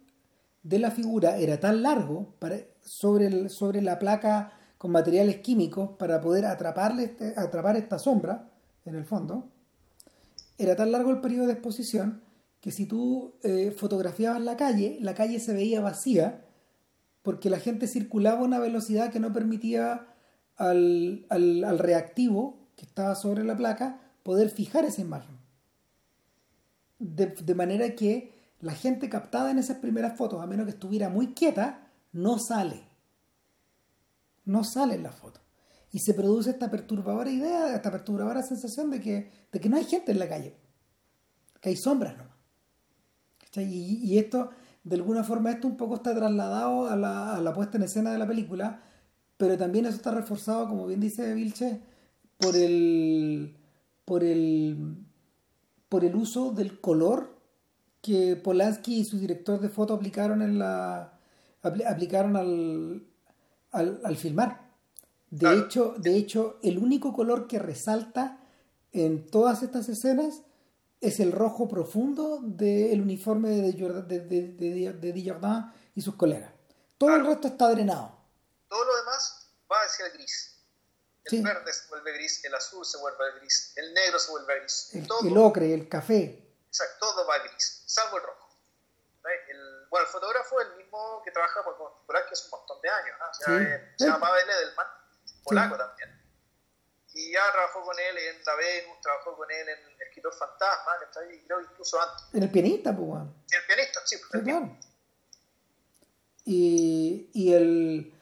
de 0.64 0.80
la 0.80 0.92
figura 0.92 1.38
era 1.38 1.60
tan 1.60 1.84
largo 1.84 2.34
para, 2.40 2.60
sobre, 2.82 3.50
sobre 3.50 3.82
la 3.82 4.00
placa 4.00 4.57
con 4.78 4.92
materiales 4.92 5.38
químicos 5.38 5.92
para 5.98 6.22
poder 6.22 6.46
atraparle 6.46 7.06
este, 7.06 7.34
atrapar 7.36 7.78
esta 7.78 8.00
sombra, 8.00 8.50
en 8.86 8.96
el 8.96 9.06
fondo, 9.06 9.50
era 10.58 10.76
tan 10.76 10.92
largo 10.92 11.12
el 11.12 11.22
periodo 11.22 11.48
de 11.48 11.54
exposición 11.54 12.22
que 12.62 12.72
si 12.72 12.86
tú 12.86 13.36
eh, 13.44 13.72
fotografiabas 13.72 14.42
la 14.42 14.58
calle, 14.58 14.98
la 15.02 15.14
calle 15.14 15.40
se 15.40 15.54
veía 15.54 15.82
vacía 15.82 16.46
porque 17.22 17.50
la 17.50 17.60
gente 17.60 17.88
circulaba 17.88 18.40
a 18.40 18.44
una 18.44 18.60
velocidad 18.60 19.12
que 19.12 19.20
no 19.20 19.34
permitía 19.34 20.08
al, 20.56 21.26
al 21.30 21.80
reactivo 21.80 22.68
que 22.76 22.86
estaba 22.86 23.16
sobre 23.16 23.44
la 23.44 23.58
placa 23.58 24.00
poder 24.24 24.50
fijar 24.50 24.86
esa 24.86 25.02
imagen. 25.02 25.38
De, 27.00 27.28
de, 27.28 27.56
manera 27.56 27.94
que 27.96 28.34
la 28.60 28.74
gente 28.74 29.10
captada 29.10 29.52
en 29.52 29.60
esas 29.60 29.78
primeras 29.78 30.18
fotos, 30.18 30.42
a 30.42 30.48
menos 30.48 30.66
que 30.66 30.72
estuviera 30.72 31.10
muy 31.10 31.34
quieta, 31.34 31.92
no 32.12 32.40
sale 32.40 32.87
no 34.48 34.64
sale 34.64 34.96
en 34.96 35.04
la 35.04 35.12
foto. 35.12 35.42
Y 35.92 36.00
se 36.00 36.14
produce 36.14 36.50
esta 36.50 36.70
perturbadora 36.70 37.30
idea, 37.30 37.76
esta 37.76 37.92
perturbadora 37.92 38.42
sensación 38.42 38.90
de 38.90 39.00
que, 39.00 39.32
de 39.52 39.60
que 39.60 39.70
no 39.70 39.78
hay 39.78 39.86
gente 39.86 40.12
en 40.12 40.20
la 40.20 40.28
calle, 40.28 40.56
que 41.62 41.70
hay 41.70 41.76
sombras 41.76 42.18
nomás. 42.18 42.36
Y, 43.56 44.00
y, 44.04 44.20
esto, 44.20 44.52
de 44.84 44.96
alguna 44.98 45.24
forma, 45.24 45.50
esto 45.50 45.68
un 45.68 45.78
poco 45.78 45.96
está 45.96 46.14
trasladado 46.14 46.88
a 46.88 46.96
la, 46.96 47.36
a 47.36 47.42
la, 47.42 47.54
puesta 47.54 47.78
en 47.78 47.84
escena 47.84 48.12
de 48.12 48.20
la 48.20 48.28
película, 48.28 48.84
pero 49.36 49.58
también 49.58 49.88
eso 49.88 49.96
está 49.96 50.12
reforzado, 50.12 50.68
como 50.68 50.86
bien 50.86 51.00
dice 51.00 51.34
Vilche, 51.34 51.82
por 52.38 52.56
el, 52.56 53.58
por 54.06 54.24
el, 54.24 54.98
por 55.90 56.06
el 56.06 56.16
uso 56.16 56.52
del 56.52 56.80
color 56.80 57.42
que 58.02 58.36
Polanski 58.36 59.00
y 59.00 59.06
su 59.06 59.18
director 59.18 59.60
de 59.60 59.70
foto 59.70 59.96
aplicaron 59.96 60.42
en 60.42 60.60
la 60.60 61.14
aplicaron 61.64 62.36
al, 62.36 63.08
al, 63.72 64.18
filmar. 64.18 64.72
De, 65.30 65.58
hecho, 65.58 65.96
de 65.98 66.16
hecho, 66.16 66.60
el 66.64 66.78
único 66.78 67.14
color 67.14 67.48
que 67.48 67.60
resalta 67.60 68.40
en 68.92 69.30
todas 69.30 69.64
estas 69.64 69.90
escenas 69.90 70.42
es 71.02 71.20
el 71.20 71.32
rojo 71.32 71.68
profundo 71.68 72.40
del 72.42 73.02
uniforme 73.02 73.50
de, 73.50 73.72
de, 73.72 74.20
de, 74.22 74.94
de, 74.94 75.74
y 75.96 76.02
sus 76.02 76.16
colegas. 76.16 76.52
Todo 76.98 77.16
el 77.16 77.26
resto 77.26 77.50
está 77.50 77.70
drenado. 77.70 78.18
Todo 78.68 78.84
lo 78.84 78.96
demás 78.98 79.48
va 79.72 79.78
hacia 79.86 80.08
el 80.08 80.14
gris. 80.14 80.54
El 81.26 81.44
verde 81.44 81.74
se 81.74 81.88
vuelve 81.90 82.14
gris, 82.14 82.44
el 82.46 82.56
azul 82.56 82.86
se 82.86 82.98
vuelve 83.00 83.40
gris, 83.40 83.74
el 83.76 83.94
negro 83.94 84.18
se 84.18 84.32
vuelve 84.32 84.60
gris. 84.62 84.90
El, 84.94 85.38
ocre, 85.38 85.74
el 85.74 85.90
café. 85.90 86.54
Exacto, 86.68 86.98
todo 87.00 87.28
va 87.28 87.38
gris, 87.40 87.84
salvo 87.86 88.18
el 88.18 88.24
rojo. 88.24 88.48
El, 89.50 89.88
bueno, 89.90 90.06
el 90.06 90.12
fotógrafo 90.12 90.62
es 90.62 90.68
el 90.68 90.78
mismo 90.78 91.17
que 91.28 91.32
trabaja 91.34 91.62
por 91.62 91.76
que 91.76 92.32
hace 92.32 92.46
un 92.46 92.52
montón 92.52 92.82
de 92.82 92.90
años. 92.90 93.16
se 93.98 94.06
llama 94.06 94.20
Pavel 94.22 94.50
Edelman, 94.50 94.88
polaco 95.44 95.78
también. 95.78 96.10
Y 97.14 97.34
ya 97.34 97.52
trabajó 97.52 97.82
con 97.84 98.00
él 98.00 98.18
en 98.18 98.42
La 98.46 98.56
Venus, 98.56 99.02
trabajó 99.02 99.36
con 99.36 99.52
él 99.52 99.68
en 99.68 99.78
El 99.92 100.02
Escritor 100.04 100.34
Fantasma, 100.34 101.00
que 101.00 101.06
está 101.06 101.20
ahí, 101.20 101.44
creo 101.46 101.62
incluso 101.62 102.00
antes. 102.02 102.26
En 102.32 102.44
El 102.44 102.52
Pianista, 102.52 102.96
pues, 102.96 103.24
El 103.52 103.66
Pianista, 103.68 104.00
sí, 104.06 104.18
pues, 104.30 104.44
claro. 104.44 104.78
Y, 106.46 107.30
y 107.34 107.54
el. 107.54 108.14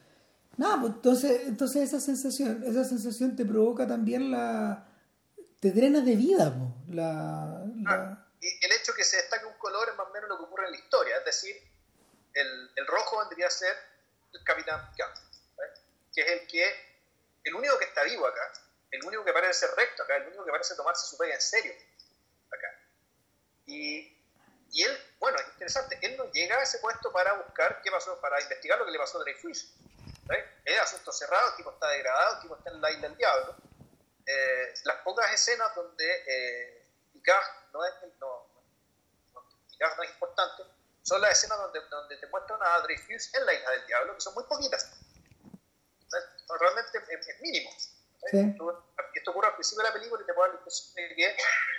Nada, 0.58 0.82
pues 0.82 0.94
entonces, 0.94 1.42
entonces 1.46 1.84
esa 1.84 2.00
sensación, 2.00 2.64
esa 2.66 2.86
sensación 2.86 3.36
te 3.36 3.46
provoca 3.46 3.86
también 3.86 4.32
la. 4.32 4.88
te 5.60 5.72
drena 5.72 6.02
de 6.02 6.16
vida, 6.16 6.52
pues, 6.52 6.96
la, 6.96 7.66
la 7.84 8.26
y 8.42 8.66
el 8.66 8.72
hecho 8.72 8.94
que 8.94 9.04
se 9.04 9.18
destaque 9.18 9.46
un 9.46 9.58
color 9.58 9.90
es 9.90 9.98
más 9.98 10.08
o 10.08 10.12
menos 10.12 10.30
lo 10.30 10.38
que 10.38 10.44
ocurre 10.44 10.66
en 10.66 10.72
la 10.72 10.78
historia, 10.78 11.18
es 11.18 11.26
decir, 11.26 11.56
el, 12.36 12.72
el 12.76 12.88
rojo 12.88 13.20
vendría 13.20 13.48
a 13.48 13.52
ser 13.52 13.76
el 14.34 14.44
Capitán 14.44 14.92
Picard, 14.92 15.18
que 16.14 16.22
es 16.22 16.32
el 16.32 16.48
que, 16.48 16.96
el 17.44 17.56
único 17.56 17.78
que 17.80 17.86
está 17.86 18.04
vivo 18.04 18.28
acá, 18.28 18.54
el 18.92 19.04
único 19.04 19.24
que 19.26 19.34
parece 19.34 19.54
ser 19.54 19.76
recto 19.76 20.04
acá, 20.04 20.18
el 20.18 20.28
único 20.28 20.46
que 20.46 20.52
parece 20.52 20.76
tomarse 20.76 21.08
su 21.08 21.18
pega 21.18 21.34
en 21.34 21.42
serio 21.42 21.74
Y, 23.66 24.16
y 24.72 24.84
él, 24.84 25.16
bueno, 25.20 25.38
es 25.40 25.48
interesante, 25.48 25.98
él 26.02 26.16
no 26.18 26.32
llega 26.32 26.58
a 26.58 26.64
ese 26.64 26.80
puesto 26.80 27.12
para 27.12 27.34
buscar 27.34 27.82
qué 27.82 27.90
pasó, 27.90 28.20
para 28.22 28.40
investigar 28.42 28.78
lo 28.78 28.86
que 28.86 28.92
le 28.92 29.00
pasó 29.00 29.18
a 29.18 29.22
Dreyfus. 29.22 29.74
Es 30.66 30.80
asunto 30.80 31.12
cerrado, 31.12 31.52
el 31.52 31.56
tipo 31.56 31.72
está 31.72 31.88
degradado, 31.90 32.36
el 32.36 32.42
tipo 32.42 32.56
está 32.58 32.72
en 32.72 32.82
la 32.82 32.92
isla 32.92 33.08
del 33.08 33.18
diablo. 33.18 33.56
Eh, 34.26 34.74
las 34.84 34.98
pocas 34.98 35.32
escenas 35.34 35.74
donde 35.76 36.24
eh, 36.28 36.86
no 37.72 37.86
es, 37.86 37.94
no, 38.20 38.48
no, 39.34 40.04
es 40.04 40.10
importante 40.10 40.64
son 41.06 41.22
las 41.22 41.32
escenas 41.32 41.60
donde, 41.60 41.80
donde 41.90 42.18
te 42.18 42.28
muestran 42.28 42.60
a 42.64 42.80
Dreyfus 42.82 43.34
en 43.36 43.46
la 43.46 43.54
isla 43.54 43.72
del 43.72 43.86
diablo, 43.86 44.16
que 44.16 44.22
son 44.22 44.34
muy 44.34 44.44
poquitas. 44.46 44.92
Realmente 46.60 46.98
es, 46.98 47.42
mínimo. 47.42 47.70
Esto, 48.32 49.32
ocurre 49.32 49.48
al 49.48 49.54
principio 49.54 49.84
de 49.84 49.90
la 49.90 49.94
película 49.94 50.24
y 50.24 50.26
te 50.26 50.34
puede 50.34 50.48
dar 50.48 50.56
la 50.56 50.60
impresión 50.60 50.96
de 50.96 51.16
que 51.16 51.38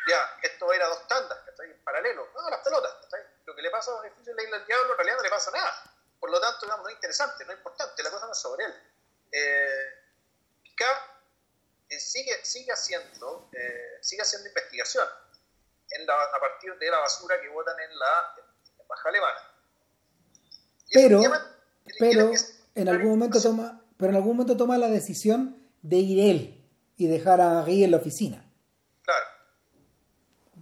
ya, 0.09 0.39
esto 0.43 0.73
era 0.73 0.87
dos 0.87 1.09
tandas, 1.09 1.39
en 1.59 1.83
paralelo. 1.83 2.29
No, 2.35 2.51
las 2.51 2.61
pelotas. 2.61 2.93
Lo 3.45 3.55
que 3.55 3.63
le 3.63 3.71
pasa 3.71 3.93
a 3.93 4.01
Dreyfus 4.01 4.29
en 4.29 4.37
la 4.37 4.43
isla 4.45 4.59
del 4.59 4.67
diablo 4.67 4.93
en 4.93 4.97
realidad 4.97 5.17
no 5.17 5.23
le 5.25 5.31
pasa 5.31 5.51
nada. 5.51 5.83
Por 6.21 6.31
lo 6.31 6.41
tanto, 6.41 6.61
digamos, 6.65 6.85
no 6.85 6.89
es 6.89 6.95
interesante, 6.95 7.45
no 7.45 7.53
es 7.53 7.59
importante, 7.59 8.03
la 8.03 8.11
cosa 8.11 8.27
no 8.27 8.33
es 8.33 8.39
sobre 8.39 8.65
él. 8.65 8.75
Eh, 9.33 10.07
eh, 11.89 12.01
sigue, 12.01 12.45
sigue, 12.45 12.73
haciendo, 12.73 13.51
eh, 13.53 13.99
sigue 14.03 14.23
haciendo 14.23 14.49
investigación 14.49 15.09
en 15.91 16.07
la, 16.07 16.15
a 16.15 16.41
partir 16.41 16.77
de 16.79 16.91
la 16.91 16.99
basura 16.99 17.41
que 17.41 17.49
botan 17.49 17.79
en 17.81 17.99
la, 17.99 18.35
baja 18.89 19.09
alemana. 19.09 19.41
pero, 20.93 21.21
pero 21.99 22.31
en 22.75 22.89
algún 22.89 23.11
momento 23.11 23.41
toma, 23.41 23.83
pero 23.97 24.11
en 24.11 24.17
algún 24.17 24.37
momento 24.37 24.57
toma 24.57 24.79
la 24.79 24.89
decisión 24.89 25.57
de 25.83 25.97
ir 25.97 26.31
él 26.31 26.71
y 26.97 27.09
dejar 27.09 27.41
a 27.41 27.63
Guy 27.63 27.85
en 27.85 27.91
la 27.91 27.97
oficina. 27.99 28.45
Claro. 29.03 29.27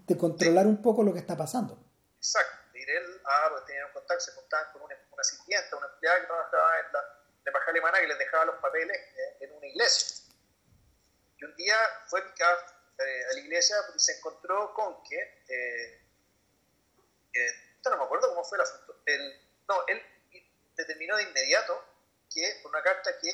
De 0.06 0.16
controlar 0.16 0.66
un 0.66 0.82
poco 0.82 1.02
lo 1.02 1.12
que 1.12 1.20
está 1.20 1.36
pasando. 1.36 1.78
Exacto, 2.16 2.72
de 2.72 2.80
ir 2.80 2.90
él 2.90 3.04
a, 3.24 3.50
porque 3.50 3.66
tenían 3.66 3.92
contacto, 3.92 4.24
se 4.24 4.34
contaban 4.34 4.66
con 4.72 4.82
una, 4.82 4.94
una 5.12 5.22
sirvienta, 5.22 5.76
una 5.76 5.86
empleada 5.86 6.20
que 6.20 6.26
trabajaba 6.26 6.70
en 6.80 6.92
la 7.44 7.52
baja 7.52 7.70
alemana 7.70 8.00
que 8.00 8.06
les 8.08 8.18
dejaba 8.18 8.44
los 8.46 8.56
papeles 8.56 8.96
eh, 8.96 9.44
en 9.44 9.52
una 9.52 9.66
iglesia 9.66 10.24
un 11.44 11.56
día 11.56 11.76
fue 12.06 12.20
eh, 12.20 13.24
a 13.30 13.34
la 13.34 13.40
iglesia 13.40 13.76
y 13.94 13.98
se 13.98 14.16
encontró 14.16 14.72
con 14.74 15.02
que, 15.04 15.18
eh, 15.48 16.00
no 17.90 17.98
me 17.98 18.04
acuerdo 18.04 18.28
cómo 18.28 18.44
fue 18.44 18.58
el 18.58 18.62
asunto, 18.62 18.96
no, 19.68 19.86
él 19.86 20.02
determinó 20.76 21.16
de 21.16 21.24
inmediato 21.24 21.82
que, 22.32 22.60
por 22.62 22.70
una 22.70 22.82
carta 22.82 23.16
que 23.18 23.30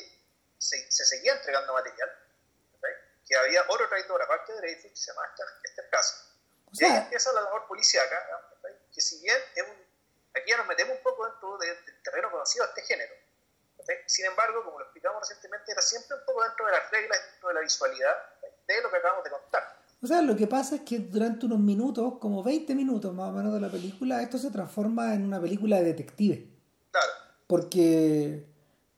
se, 0.57 0.91
seguía 0.91 1.33
entregando 1.33 1.73
material, 1.73 2.09
que 3.25 3.35
había 3.35 3.63
otro 3.67 3.87
traidor 3.87 4.21
aparte 4.21 4.53
de 4.53 4.59
Dreyfus 4.59 4.91
que 4.91 4.97
se 4.97 5.11
llama 5.11 5.33
este 5.63 5.89
caso. 5.89 6.15
y 6.73 6.83
ahí 6.83 6.97
empieza 6.97 7.31
la 7.33 7.41
labor 7.41 7.67
policíaca, 7.67 8.17
que 8.93 9.01
si 9.01 9.21
bien 9.21 9.37
es 9.55 9.63
un, 9.63 9.85
aquí 10.35 10.49
ya 10.49 10.57
nos 10.57 10.67
metemos 10.67 10.97
un 10.97 11.03
poco 11.03 11.25
dentro 11.25 11.57
del 11.57 12.03
terreno 12.03 12.31
conocido 12.31 12.65
de 12.65 12.69
este 12.71 12.81
género, 12.83 13.15
sin 14.05 14.25
embargo, 14.25 14.63
como 14.63 14.79
lo 14.79 14.85
explicamos 14.85 15.21
recientemente, 15.21 15.71
era 15.71 15.81
siempre 15.81 16.17
un 16.17 16.25
poco 16.25 16.43
dentro 16.43 16.65
de 16.65 16.71
las 16.71 16.91
reglas, 16.91 17.19
dentro 17.31 17.49
de 17.49 17.55
la 17.55 17.61
visualidad 17.61 18.39
de 18.67 18.81
lo 18.81 18.91
que 18.91 18.97
acabamos 18.97 19.23
de 19.23 19.29
contar. 19.29 19.80
O 20.01 20.07
sea, 20.07 20.21
lo 20.21 20.35
que 20.35 20.47
pasa 20.47 20.75
es 20.75 20.81
que 20.81 20.99
durante 20.99 21.45
unos 21.45 21.59
minutos, 21.59 22.15
como 22.19 22.43
20 22.43 22.73
minutos 22.75 23.13
más 23.13 23.29
o 23.29 23.33
menos 23.33 23.53
de 23.53 23.61
la 23.61 23.69
película, 23.69 24.21
esto 24.21 24.37
se 24.37 24.49
transforma 24.49 25.13
en 25.13 25.23
una 25.23 25.39
película 25.39 25.77
de 25.77 25.83
detective. 25.83 26.49
Claro. 26.91 27.07
Porque, 27.45 28.47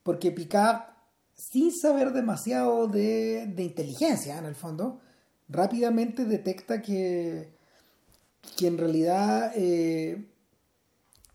porque 0.02 0.30
Picard, 0.30 0.82
sin 1.34 1.72
saber 1.72 2.12
demasiado 2.12 2.88
de, 2.88 3.46
de 3.46 3.62
inteligencia 3.64 4.38
en 4.38 4.46
el 4.46 4.54
fondo, 4.54 5.00
rápidamente 5.48 6.24
detecta 6.24 6.80
que, 6.80 7.54
que 8.56 8.66
en 8.66 8.78
realidad 8.78 9.52
eh, 9.56 10.26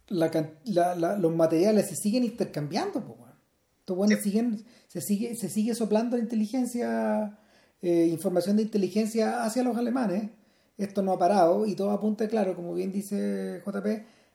los 0.07 1.35
materiales 1.35 1.87
se 1.87 1.95
siguen 1.95 2.23
intercambiando. 2.23 3.03
Pues, 3.03 4.21
siguen, 4.21 4.63
se, 4.87 5.01
sigue, 5.01 5.35
se 5.35 5.49
sigue 5.49 5.73
soplando 5.75 6.17
la 6.17 6.23
inteligencia, 6.23 7.39
eh, 7.81 8.07
información 8.11 8.57
de 8.57 8.63
inteligencia 8.63 9.43
hacia 9.43 9.63
los 9.63 9.77
alemanes. 9.77 10.29
Esto 10.77 11.01
no 11.01 11.13
ha 11.13 11.19
parado 11.19 11.65
y 11.65 11.75
todo 11.75 11.91
apunta, 11.91 12.27
claro, 12.27 12.55
como 12.55 12.73
bien 12.73 12.91
dice 12.91 13.61
JP, 13.65 13.87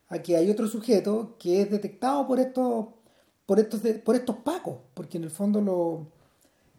a 0.09 0.19
que 0.21 0.37
hay 0.37 0.51
otro 0.51 0.69
sujeto 0.69 1.37
que 1.39 1.63
es 1.63 1.71
detectado 1.71 2.27
por 2.27 2.39
estos, 2.41 2.87
por 3.47 3.59
estos, 3.59 3.81
por 4.05 4.17
estos 4.17 4.37
pacos, 4.37 4.79
porque 4.95 5.19
en 5.19 5.25
el 5.25 5.31
fondo 5.31 6.11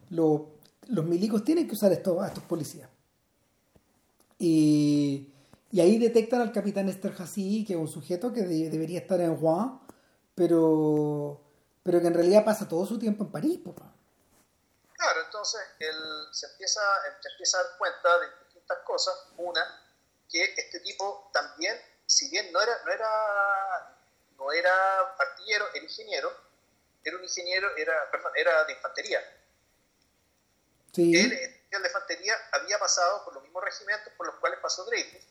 los 0.10 1.06
milicos 1.06 1.44
tienen 1.44 1.68
que 1.68 1.74
usar 1.74 1.92
esto, 1.92 2.22
a 2.22 2.28
estos 2.28 2.44
policías. 2.44 2.90
Y, 4.38 5.30
y 5.72 5.80
ahí 5.80 5.98
detectan 5.98 6.42
al 6.42 6.52
capitán 6.52 6.90
Esterhazy, 6.90 7.66
que 7.66 7.74
es 7.74 7.80
un 7.80 7.88
sujeto 7.88 8.34
que 8.34 8.42
debería 8.44 9.00
estar 9.00 9.20
en 9.22 9.40
Rouen, 9.40 9.72
pero 10.36 11.42
pero 11.86 12.02
que 12.02 12.08
en 12.08 12.16
realidad 12.16 12.44
pasa 12.44 12.68
todo 12.68 12.84
su 12.88 12.98
tiempo 12.98 13.24
en 13.24 13.30
París, 13.30 13.60
papá. 13.64 13.95
Entonces 15.36 15.62
él 15.80 16.28
se 16.32 16.46
empieza, 16.46 16.82
se 17.22 17.30
empieza 17.30 17.60
a 17.60 17.64
dar 17.64 17.78
cuenta 17.78 18.20
de 18.20 18.28
distintas 18.46 18.78
cosas. 18.86 19.14
Una, 19.36 19.86
que 20.32 20.46
este 20.56 20.80
tipo 20.80 21.30
también, 21.34 21.78
si 22.06 22.30
bien 22.30 22.54
no 22.54 22.62
era, 22.62 22.82
no 22.86 22.92
era, 22.94 23.98
no 24.38 24.52
era 24.54 25.00
artillero, 25.20 25.68
era 25.74 25.84
ingeniero, 25.84 26.32
era 27.04 27.18
un 27.18 27.24
ingeniero, 27.24 27.76
era, 27.76 28.10
perdón, 28.12 28.32
era 28.34 28.64
de 28.64 28.74
infantería. 28.74 29.42
Sí. 30.94 31.14
Él, 31.14 31.34
el 31.70 31.82
de 31.82 31.88
infantería, 31.90 32.34
había 32.54 32.80
pasado 32.80 33.26
por 33.26 33.34
los 33.34 33.44
mismos 33.44 33.62
regimientos 33.62 34.14
por 34.16 34.28
los 34.28 34.36
cuales 34.38 34.58
pasó 34.62 34.86
Dreyfus. 34.86 35.22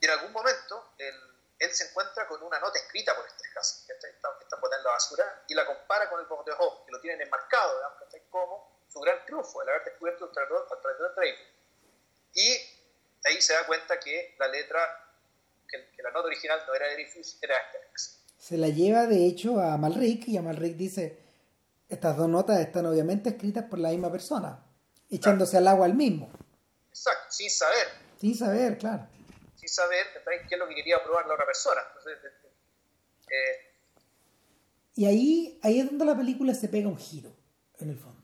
Y 0.00 0.06
en 0.06 0.10
algún 0.10 0.32
momento, 0.32 0.92
el 0.98 1.30
él 1.60 1.74
se 1.74 1.84
encuentra 1.84 2.26
con 2.26 2.42
una 2.42 2.58
nota 2.58 2.78
escrita 2.78 3.14
por 3.14 3.26
este 3.26 3.46
caso, 3.52 3.86
que 3.86 3.92
está, 3.92 4.08
está 4.08 4.56
en 4.56 4.82
la 4.82 4.90
basura, 4.90 5.44
y 5.46 5.54
la 5.54 5.66
compara 5.66 6.08
con 6.08 6.18
el 6.18 6.26
de 6.26 6.52
Hope, 6.58 6.86
que 6.86 6.92
lo 6.92 7.00
tienen 7.02 7.20
enmarcado, 7.20 7.76
digamos, 7.76 8.00
como 8.30 8.79
su 8.92 9.00
gran 9.00 9.24
triunfo, 9.24 9.62
el 9.62 9.68
haber 9.68 9.84
descubierto 9.84 10.26
el 10.26 10.32
traidor, 10.32 10.66
el 10.70 11.14
Dreyfus. 11.14 11.46
Y 12.34 12.48
ahí 13.28 13.40
se 13.40 13.54
da 13.54 13.66
cuenta 13.66 13.98
que 14.00 14.34
la 14.38 14.48
letra, 14.48 14.80
que, 15.68 16.02
la 16.02 16.10
nota 16.10 16.26
original 16.26 16.60
no 16.66 16.74
era 16.74 16.86
de 16.88 16.94
Dreyfus, 16.94 17.38
era 17.42 17.56
Asterix. 17.56 18.20
Se 18.38 18.56
la 18.56 18.68
lleva, 18.68 19.06
de 19.06 19.26
hecho, 19.26 19.60
a 19.60 19.76
Malric, 19.76 20.26
y 20.28 20.36
a 20.36 20.42
Malric 20.42 20.76
dice, 20.76 21.18
estas 21.88 22.16
dos 22.16 22.28
notas 22.28 22.58
están 22.60 22.86
obviamente 22.86 23.30
escritas 23.30 23.64
por 23.64 23.78
la 23.78 23.90
misma 23.90 24.10
persona, 24.10 24.64
echándose 25.10 25.56
al 25.58 25.68
agua 25.68 25.86
al 25.86 25.94
mismo. 25.94 26.30
Exacto, 26.88 27.30
sin 27.30 27.50
saber. 27.50 27.88
Sin 28.18 28.36
saber, 28.36 28.78
claro 28.78 29.06
sin 29.60 29.68
saber 29.68 30.06
qué 30.48 30.54
es 30.54 30.58
lo 30.58 30.66
que 30.66 30.74
quería 30.74 31.02
probar 31.02 31.26
la 31.26 31.34
otra 31.34 31.44
persona. 31.44 31.82
Eh, 33.28 33.74
y 34.94 35.06
ahí, 35.06 35.60
ahí 35.62 35.80
es 35.80 35.86
donde 35.86 36.04
la 36.06 36.16
película 36.16 36.54
se 36.54 36.68
pega 36.68 36.88
un 36.88 36.96
giro, 36.96 37.30
en 37.78 37.90
el 37.90 37.98
fondo. 37.98 38.19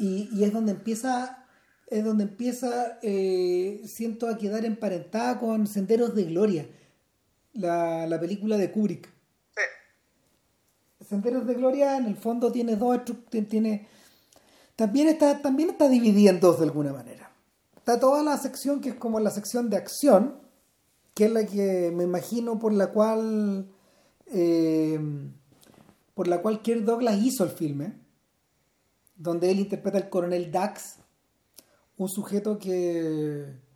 Y, 0.00 0.28
y 0.32 0.44
es 0.44 0.52
donde 0.52 0.72
empieza, 0.72 1.46
es 1.88 2.04
donde 2.04 2.24
empieza, 2.24 2.98
eh, 3.02 3.82
siento, 3.86 4.28
a 4.28 4.38
quedar 4.38 4.64
emparentada 4.64 5.38
con 5.38 5.66
Senderos 5.66 6.14
de 6.14 6.24
Gloria, 6.24 6.66
la, 7.52 8.06
la 8.06 8.18
película 8.18 8.56
de 8.56 8.70
Kubrick. 8.72 9.08
Sí. 9.54 11.04
Senderos 11.06 11.46
de 11.46 11.54
Gloria, 11.54 11.96
en 11.96 12.06
el 12.06 12.16
fondo, 12.16 12.50
tiene 12.50 12.76
dos, 12.76 13.00
tiene, 13.48 13.86
también 14.74 15.08
está, 15.08 15.42
también 15.42 15.70
está 15.70 15.88
dividida 15.88 16.30
en 16.30 16.40
dos 16.40 16.58
de 16.58 16.64
alguna 16.64 16.92
manera 16.92 17.30
está 17.80 17.98
toda 17.98 18.22
la 18.22 18.36
sección 18.36 18.80
que 18.80 18.90
es 18.90 18.94
como 18.94 19.20
la 19.20 19.30
sección 19.30 19.70
de 19.70 19.76
acción, 19.78 20.36
que 21.14 21.24
es 21.24 21.32
la 21.32 21.46
que 21.46 21.90
me 21.94 22.04
imagino 22.04 22.58
por 22.58 22.72
la 22.72 22.92
cual 22.92 23.66
eh, 24.26 25.00
por 26.14 26.28
la 26.28 26.42
cual 26.42 26.60
Kirk 26.60 26.84
Douglas 26.84 27.18
hizo 27.22 27.42
el 27.42 27.50
filme, 27.50 27.94
donde 29.20 29.50
él 29.50 29.60
interpreta 29.60 29.98
al 29.98 30.08
coronel 30.08 30.50
Dax, 30.50 30.96
un 31.96 32.08
sujeto 32.08 32.58
que 32.58 33.70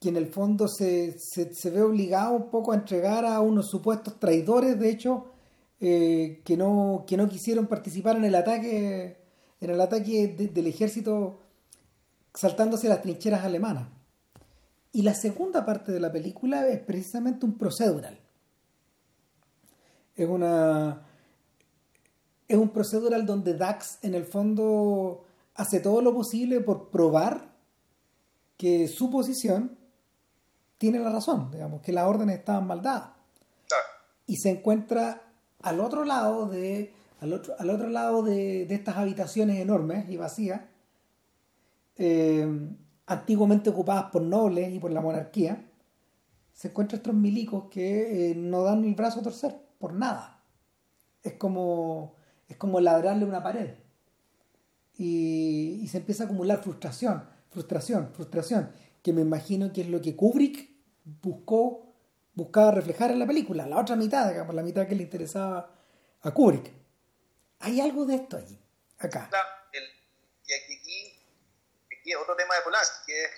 que 0.00 0.08
en 0.08 0.16
el 0.16 0.28
fondo 0.28 0.66
se, 0.66 1.18
se, 1.18 1.70
ve 1.70 1.82
obligado 1.82 2.32
un 2.32 2.50
poco 2.50 2.72
a 2.72 2.74
entregar 2.74 3.26
a 3.26 3.40
unos 3.40 3.68
supuestos 3.68 4.18
traidores, 4.18 4.80
de 4.80 4.88
hecho, 4.88 5.26
eh, 5.78 6.40
que, 6.42 6.56
no, 6.56 7.04
que 7.06 7.18
no 7.18 7.28
quisieron 7.28 7.66
participar 7.66 8.16
en 8.16 8.24
el 8.24 8.34
ataque 8.34 9.18
en 9.60 9.70
el 9.70 9.80
ataque 9.80 10.28
del 10.28 10.66
ejército 10.66 11.40
saltándose 12.34 12.88
las 12.88 13.02
trincheras 13.02 13.44
alemanas. 13.44 13.88
Y 14.92 15.02
la 15.02 15.14
segunda 15.14 15.64
parte 15.64 15.92
de 15.92 16.00
la 16.00 16.10
película 16.10 16.66
es 16.66 16.80
precisamente 16.80 17.46
un 17.46 17.58
procedural. 17.58 18.18
Es 20.16 20.28
una. 20.28 21.06
Es 22.50 22.56
un 22.56 22.70
procedural 22.70 23.26
donde 23.26 23.54
Dax, 23.54 24.00
en 24.02 24.16
el 24.16 24.24
fondo, 24.24 25.22
hace 25.54 25.78
todo 25.78 26.02
lo 26.02 26.12
posible 26.12 26.60
por 26.60 26.90
probar 26.90 27.52
que 28.56 28.88
su 28.88 29.08
posición 29.08 29.78
tiene 30.76 30.98
la 30.98 31.10
razón, 31.10 31.52
digamos, 31.52 31.80
que 31.80 31.92
las 31.92 32.08
órdenes 32.08 32.40
estaban 32.40 32.66
mal 32.66 32.82
dadas. 32.82 33.10
Y 34.26 34.38
se 34.38 34.50
encuentra 34.50 35.22
al 35.62 35.78
otro 35.78 36.04
lado 36.04 36.46
de. 36.46 36.92
Al 37.20 37.34
otro, 37.34 37.54
al 37.56 37.70
otro 37.70 37.88
lado 37.88 38.24
de, 38.24 38.66
de 38.66 38.74
estas 38.74 38.96
habitaciones 38.96 39.60
enormes 39.60 40.10
y 40.10 40.16
vacías, 40.16 40.62
eh, 41.98 42.48
antiguamente 43.06 43.70
ocupadas 43.70 44.10
por 44.10 44.22
nobles 44.22 44.74
y 44.74 44.80
por 44.80 44.90
la 44.90 45.00
monarquía, 45.00 45.70
se 46.52 46.66
encuentra 46.66 46.96
estos 46.96 47.14
milicos 47.14 47.70
que 47.70 48.32
eh, 48.32 48.34
no 48.34 48.64
dan 48.64 48.84
el 48.84 48.96
brazo 48.96 49.20
a 49.20 49.22
torcer 49.22 49.56
por 49.78 49.92
nada. 49.92 50.42
Es 51.22 51.34
como, 51.34 52.16
es 52.50 52.56
como 52.56 52.80
ladrarle 52.80 53.24
una 53.24 53.42
pared. 53.42 53.76
Y, 54.98 55.86
se 55.90 55.98
empieza 55.98 56.24
a 56.24 56.26
acumular 56.26 56.62
frustración, 56.62 57.28
frustración, 57.48 58.12
frustración, 58.12 58.72
que 59.02 59.12
me 59.12 59.22
imagino 59.22 59.72
que 59.72 59.82
es 59.82 59.88
lo 59.88 60.02
que 60.02 60.14
Kubrick 60.14 60.68
buscó, 61.04 61.94
buscaba 62.34 62.72
reflejar 62.72 63.10
en 63.12 63.20
la 63.20 63.26
película, 63.26 63.66
la 63.66 63.78
otra 63.78 63.96
mitad, 63.96 64.28
digamos, 64.28 64.54
la 64.54 64.62
mitad 64.62 64.86
que 64.86 64.94
le 64.94 65.04
interesaba 65.04 65.74
a 66.20 66.30
Kubrick. 66.32 66.72
Hay 67.60 67.80
algo 67.80 68.04
de 68.04 68.16
esto 68.16 68.36
allí, 68.36 68.58
acá. 68.98 69.30
Y 70.44 70.52
aquí, 70.52 71.18
aquí, 71.96 72.14
otro 72.16 72.34
tema 72.34 72.56
de 72.56 72.62
Polanski, 72.62 73.06
que 73.06 73.24
es 73.24 73.30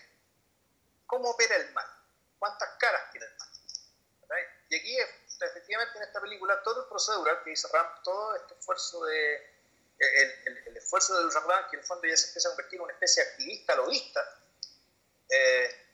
cómo 1.07 1.29
opera 1.29 1.55
el 1.57 1.73
mal, 1.75 1.85
cuántas 2.39 2.71
caras 2.79 3.03
tiene 3.13 3.27
el 3.27 3.33
mal. 3.39 3.49
Y 4.71 4.75
aquí, 4.75 4.97
efectivamente, 5.45 5.99
en 5.99 6.05
esta 6.05 6.21
película, 6.21 6.63
todo 6.63 6.83
el 6.83 6.89
procedural 6.89 7.43
que 7.43 7.51
dice 7.51 7.69
Ram, 7.73 7.87
todo 8.03 8.37
este 8.37 8.55
esfuerzo 8.55 9.05
de. 9.05 9.53
El, 9.99 10.67
el, 10.67 10.77
esfuerzo 10.77 11.17
de 11.17 11.33
Ram, 11.33 11.71
que 11.71 11.77
en 11.77 11.81
el 11.81 11.87
fondo 11.87 12.09
ya 12.09 12.17
se 12.17 12.27
empieza 12.29 12.49
a 12.49 12.53
convertir 12.53 12.79
en 12.79 12.85
una 12.85 12.93
especie 12.93 13.23
de 13.23 13.31
activista 13.31 13.77
lobista, 13.77 14.43
eh, 15.29 15.87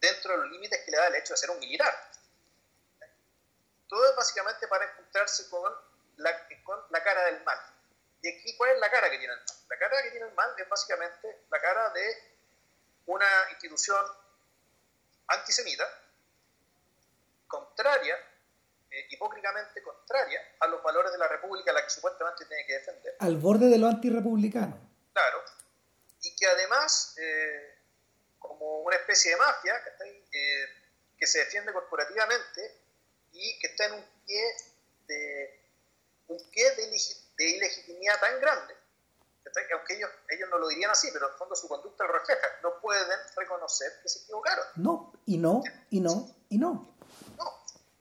dentro 0.00 0.32
de 0.32 0.38
los 0.38 0.50
límites 0.50 0.80
que 0.84 0.90
le 0.90 0.96
da 0.96 1.06
el 1.06 1.14
hecho 1.14 1.32
de 1.32 1.36
ser 1.38 1.50
un 1.50 1.58
militar. 1.58 1.94
Todo 3.88 4.10
es 4.10 4.16
básicamente 4.16 4.66
para 4.66 4.84
encontrarse 4.90 5.48
con 5.48 5.72
la, 6.16 6.48
con 6.64 6.80
la 6.90 7.02
cara 7.02 7.24
del 7.26 7.42
mal. 7.44 7.58
¿Y 8.22 8.28
aquí 8.28 8.56
cuál 8.56 8.70
es 8.70 8.80
la 8.80 8.90
cara 8.90 9.10
que 9.10 9.18
tiene 9.18 9.32
el 9.32 9.38
mal? 9.38 9.56
La 9.68 9.78
cara 9.78 10.02
que 10.02 10.10
tiene 10.10 10.26
el 10.26 10.34
mal 10.34 10.54
es 10.58 10.68
básicamente 10.68 11.44
la 11.50 11.60
cara 11.60 11.90
de 11.90 12.36
una 13.06 13.26
institución 13.50 14.04
antisemita, 15.28 15.84
contraria, 17.46 18.16
eh, 18.96 19.06
hipócritamente 19.10 19.82
contraria 19.82 20.40
a 20.60 20.66
los 20.68 20.82
valores 20.82 21.12
de 21.12 21.18
la 21.18 21.28
República, 21.28 21.70
a 21.70 21.74
la 21.74 21.84
que 21.84 21.90
supuestamente 21.90 22.46
tiene 22.46 22.64
que 22.66 22.72
defender. 22.72 23.16
Al 23.18 23.36
borde 23.36 23.68
de 23.68 23.76
lo 23.76 23.88
antirrepublicano. 23.88 24.78
Claro. 25.12 25.42
Y 26.22 26.34
que 26.34 26.46
además, 26.46 27.14
eh, 27.18 27.78
como 28.38 28.80
una 28.80 28.96
especie 28.96 29.32
de 29.32 29.36
mafia, 29.36 29.74
eh, 30.32 30.64
que 31.18 31.26
se 31.26 31.40
defiende 31.40 31.74
corporativamente 31.74 32.80
y 33.32 33.58
que 33.58 33.66
está 33.66 33.84
en 33.84 33.92
un 33.94 34.04
pie 34.24 34.42
de 35.08 35.60
un 36.28 36.50
pie 36.50 36.70
de, 36.74 36.90
de 37.36 37.50
ilegitimidad 37.50 38.18
tan 38.18 38.40
grande, 38.40 38.74
que 39.44 39.74
aunque 39.74 39.94
ellos, 39.94 40.10
ellos 40.30 40.48
no 40.50 40.58
lo 40.58 40.68
dirían 40.68 40.90
así, 40.90 41.08
pero 41.12 41.26
en 41.26 41.32
el 41.32 41.38
fondo 41.38 41.54
su 41.54 41.68
conducta 41.68 42.04
lo 42.04 42.14
refleja, 42.14 42.46
no 42.62 42.80
pueden 42.80 43.18
reconocer 43.36 43.92
que 44.02 44.08
se 44.08 44.20
equivocaron. 44.20 44.64
No, 44.76 45.12
y 45.26 45.38
no, 45.38 45.62
y 45.90 46.00
no, 46.00 46.34
y 46.48 46.58
no. 46.58 46.95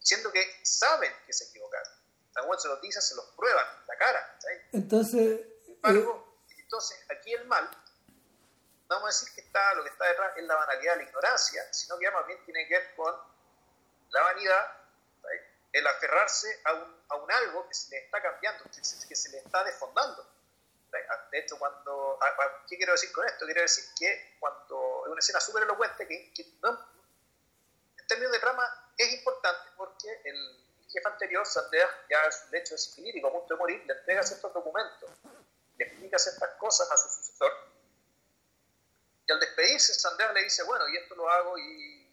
Siendo 0.06 0.32
que 0.32 0.60
saben 0.62 1.12
que 1.26 1.34
se 1.34 1.46
equivocaron. 1.46 1.92
Tan 2.32 2.46
se 2.60 2.68
los 2.68 2.80
dicen, 2.80 3.02
se 3.02 3.16
los 3.16 3.26
prueban, 3.36 3.66
la 3.88 3.98
cara. 3.98 4.40
Entonces... 4.72 5.42
Embargo, 5.68 6.38
eh... 6.48 6.56
entonces, 6.60 7.04
aquí 7.10 7.34
el 7.34 7.46
mal, 7.46 7.68
no 8.88 8.96
vamos 8.98 9.06
a 9.06 9.20
decir 9.20 9.34
que 9.34 9.42
está, 9.42 9.74
lo 9.74 9.84
que 9.84 9.90
está 9.90 10.06
detrás 10.06 10.38
es 10.38 10.44
la 10.44 10.54
banalidad, 10.54 10.98
la 10.98 11.04
ignorancia, 11.04 11.74
sino 11.74 11.98
que 11.98 12.12
más 12.12 12.28
bien 12.28 12.38
tiene 12.46 12.68
que 12.68 12.78
ver 12.78 12.96
con 12.96 13.16
la 14.10 14.22
vanidad, 14.22 14.78
el 15.72 15.88
aferrarse 15.88 16.62
a 16.66 16.74
un, 16.74 17.04
a 17.10 17.16
un 17.16 17.32
algo 17.32 17.68
que 17.68 17.74
se 17.74 17.90
le 17.90 18.06
está 18.06 18.22
cambiando, 18.22 18.64
que 18.66 18.84
se, 18.84 19.08
que 19.08 19.16
se 19.16 19.30
le 19.30 19.40
está 19.40 19.64
desfondando. 19.64 20.30
De 21.32 21.40
hecho, 21.40 21.58
cuando. 21.58 22.20
¿Qué 22.70 22.78
quiero 22.78 22.94
decir 22.94 23.12
con 23.12 23.28
esto? 23.28 23.46
Quiero 23.46 23.62
decir 23.62 23.86
que 24.00 24.38
cuando. 24.40 25.02
Es 25.06 25.12
una 25.12 25.20
escena 25.20 25.42
súper 25.42 25.64
elocuente 25.64 26.08
que, 26.08 26.32
que 26.32 26.58
no, 26.62 26.80
en 27.98 28.08
términos 28.08 28.32
de 28.32 28.40
trama 28.40 28.85
es 28.98 29.14
importante 29.14 29.72
porque 29.78 30.22
el 30.24 30.66
jefe 30.90 31.08
anterior, 31.08 31.46
Sander, 31.46 31.88
ya 32.10 32.22
es 32.24 32.46
un 32.48 32.56
hecho 32.56 32.74
de 32.74 32.78
sifilítico, 32.78 33.28
a 33.28 33.32
punto 33.32 33.54
de 33.54 33.60
morir, 33.60 33.84
le 33.86 33.94
entrega 33.94 34.24
ciertos 34.24 34.54
documentos, 34.54 35.10
le 35.78 35.86
explica 35.86 36.18
ciertas 36.18 36.50
cosas 36.58 36.90
a 36.92 36.98
su 36.98 37.10
sucesor. 37.10 37.52
Y 39.28 39.32
al 39.32 39.40
despedirse, 39.40 39.94
Sander 39.94 40.34
le 40.34 40.44
dice: 40.44 40.64
Bueno, 40.64 40.88
y 40.88 40.98
esto 40.98 41.16
lo 41.16 41.30
hago 41.30 41.58
y. 41.58 42.04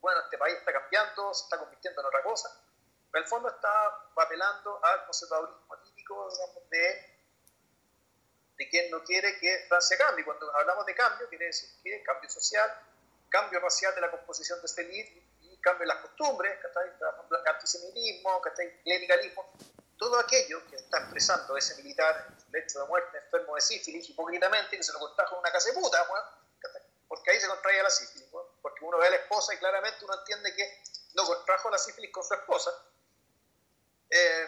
Bueno, 0.00 0.20
este 0.20 0.36
país 0.36 0.56
está 0.56 0.72
cambiando, 0.72 1.32
se 1.32 1.44
está 1.44 1.58
convirtiendo 1.58 2.00
en 2.00 2.06
otra 2.08 2.22
cosa 2.24 2.62
en 3.12 3.22
el 3.22 3.28
fondo 3.28 3.48
está 3.48 3.70
apelando 4.16 4.82
al 4.82 5.04
conservadurismo 5.04 5.76
típico 5.84 6.30
digamos, 6.30 6.70
de, 6.70 7.20
de 8.56 8.68
quien 8.70 8.90
no 8.90 9.04
quiere 9.04 9.38
que 9.38 9.66
Francia 9.68 9.98
cambie. 9.98 10.24
Cuando 10.24 10.54
hablamos 10.56 10.86
de 10.86 10.94
cambio, 10.94 11.28
quiere 11.28 11.46
decir 11.46 11.68
que 11.82 12.02
cambio 12.02 12.30
social, 12.30 12.70
cambio 13.28 13.60
racial 13.60 13.94
de 13.94 14.00
la 14.00 14.10
composición 14.10 14.60
de 14.60 14.66
este 14.66 14.82
elite 14.82 15.31
cambio 15.62 15.84
en 15.84 15.88
las 15.88 15.98
costumbres, 15.98 16.58
antisemitismo, 17.46 18.42
clericalismo, 18.84 19.52
todo 19.96 20.18
aquello 20.18 20.66
que 20.68 20.76
está 20.76 20.98
expresando 20.98 21.56
ese 21.56 21.76
militar, 21.76 22.28
hecho 22.52 22.80
de 22.80 22.88
muerte 22.88 23.18
enfermo 23.18 23.54
de 23.54 23.60
sífilis, 23.60 24.10
hipócritamente, 24.10 24.76
que 24.76 24.82
se 24.82 24.92
lo 24.92 24.98
contrajo 24.98 25.36
en 25.36 25.40
una 25.40 25.52
casa 25.52 25.70
de 25.70 25.80
puta, 25.80 26.06
porque 27.08 27.30
ahí 27.30 27.40
se 27.40 27.46
contraía 27.46 27.82
la 27.82 27.90
sífilis, 27.90 28.28
porque 28.60 28.84
uno 28.84 28.98
ve 28.98 29.06
a 29.06 29.10
la 29.10 29.16
esposa 29.16 29.54
y 29.54 29.58
claramente 29.58 30.04
uno 30.04 30.18
entiende 30.18 30.54
que 30.54 30.82
no 31.14 31.24
contrajo 31.24 31.70
la 31.70 31.78
sífilis 31.78 32.10
con 32.10 32.24
su 32.24 32.34
esposa, 32.34 32.70
eh, 34.10 34.46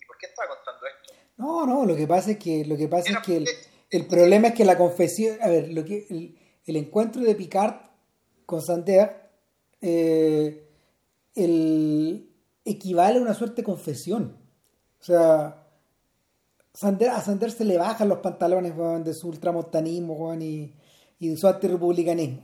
¿Y 0.00 0.06
por 0.06 0.16
qué 0.18 0.26
estaba 0.26 0.54
contando 0.54 0.86
esto? 0.86 1.14
No, 1.36 1.66
no, 1.66 1.84
lo 1.84 1.96
que 1.96 2.06
pasa 2.06 2.32
es 2.32 2.38
que, 2.38 2.64
lo 2.64 2.76
que, 2.76 2.86
pasa 2.86 3.10
es 3.10 3.18
que 3.26 3.36
el, 3.38 3.48
el, 3.90 4.06
problema 4.06 4.48
es 4.48 4.54
que 4.54 4.64
la 4.64 4.78
confesión, 4.78 5.38
a 5.42 5.48
ver, 5.48 5.68
lo 5.70 5.84
que, 5.84 6.06
el, 6.10 6.38
el 6.64 6.76
encuentro 6.76 7.22
de 7.22 7.34
Picard 7.34 7.74
con 8.46 8.62
Sander 8.62 9.27
eh, 9.80 10.68
el, 11.34 12.30
equivale 12.64 13.18
a 13.18 13.22
una 13.22 13.34
suerte 13.34 13.56
de 13.56 13.64
confesión. 13.64 14.36
O 15.00 15.04
sea, 15.04 15.66
Sander, 16.74 17.10
a 17.10 17.20
Sander 17.20 17.50
se 17.50 17.64
le 17.64 17.78
bajan 17.78 18.08
los 18.08 18.18
pantalones 18.18 18.74
de 19.04 19.14
su 19.14 19.28
ultramontanismo 19.28 20.34
y, 20.34 20.74
y 21.18 21.28
de 21.28 21.36
su 21.36 21.46
antirepublicanismo. 21.46 22.42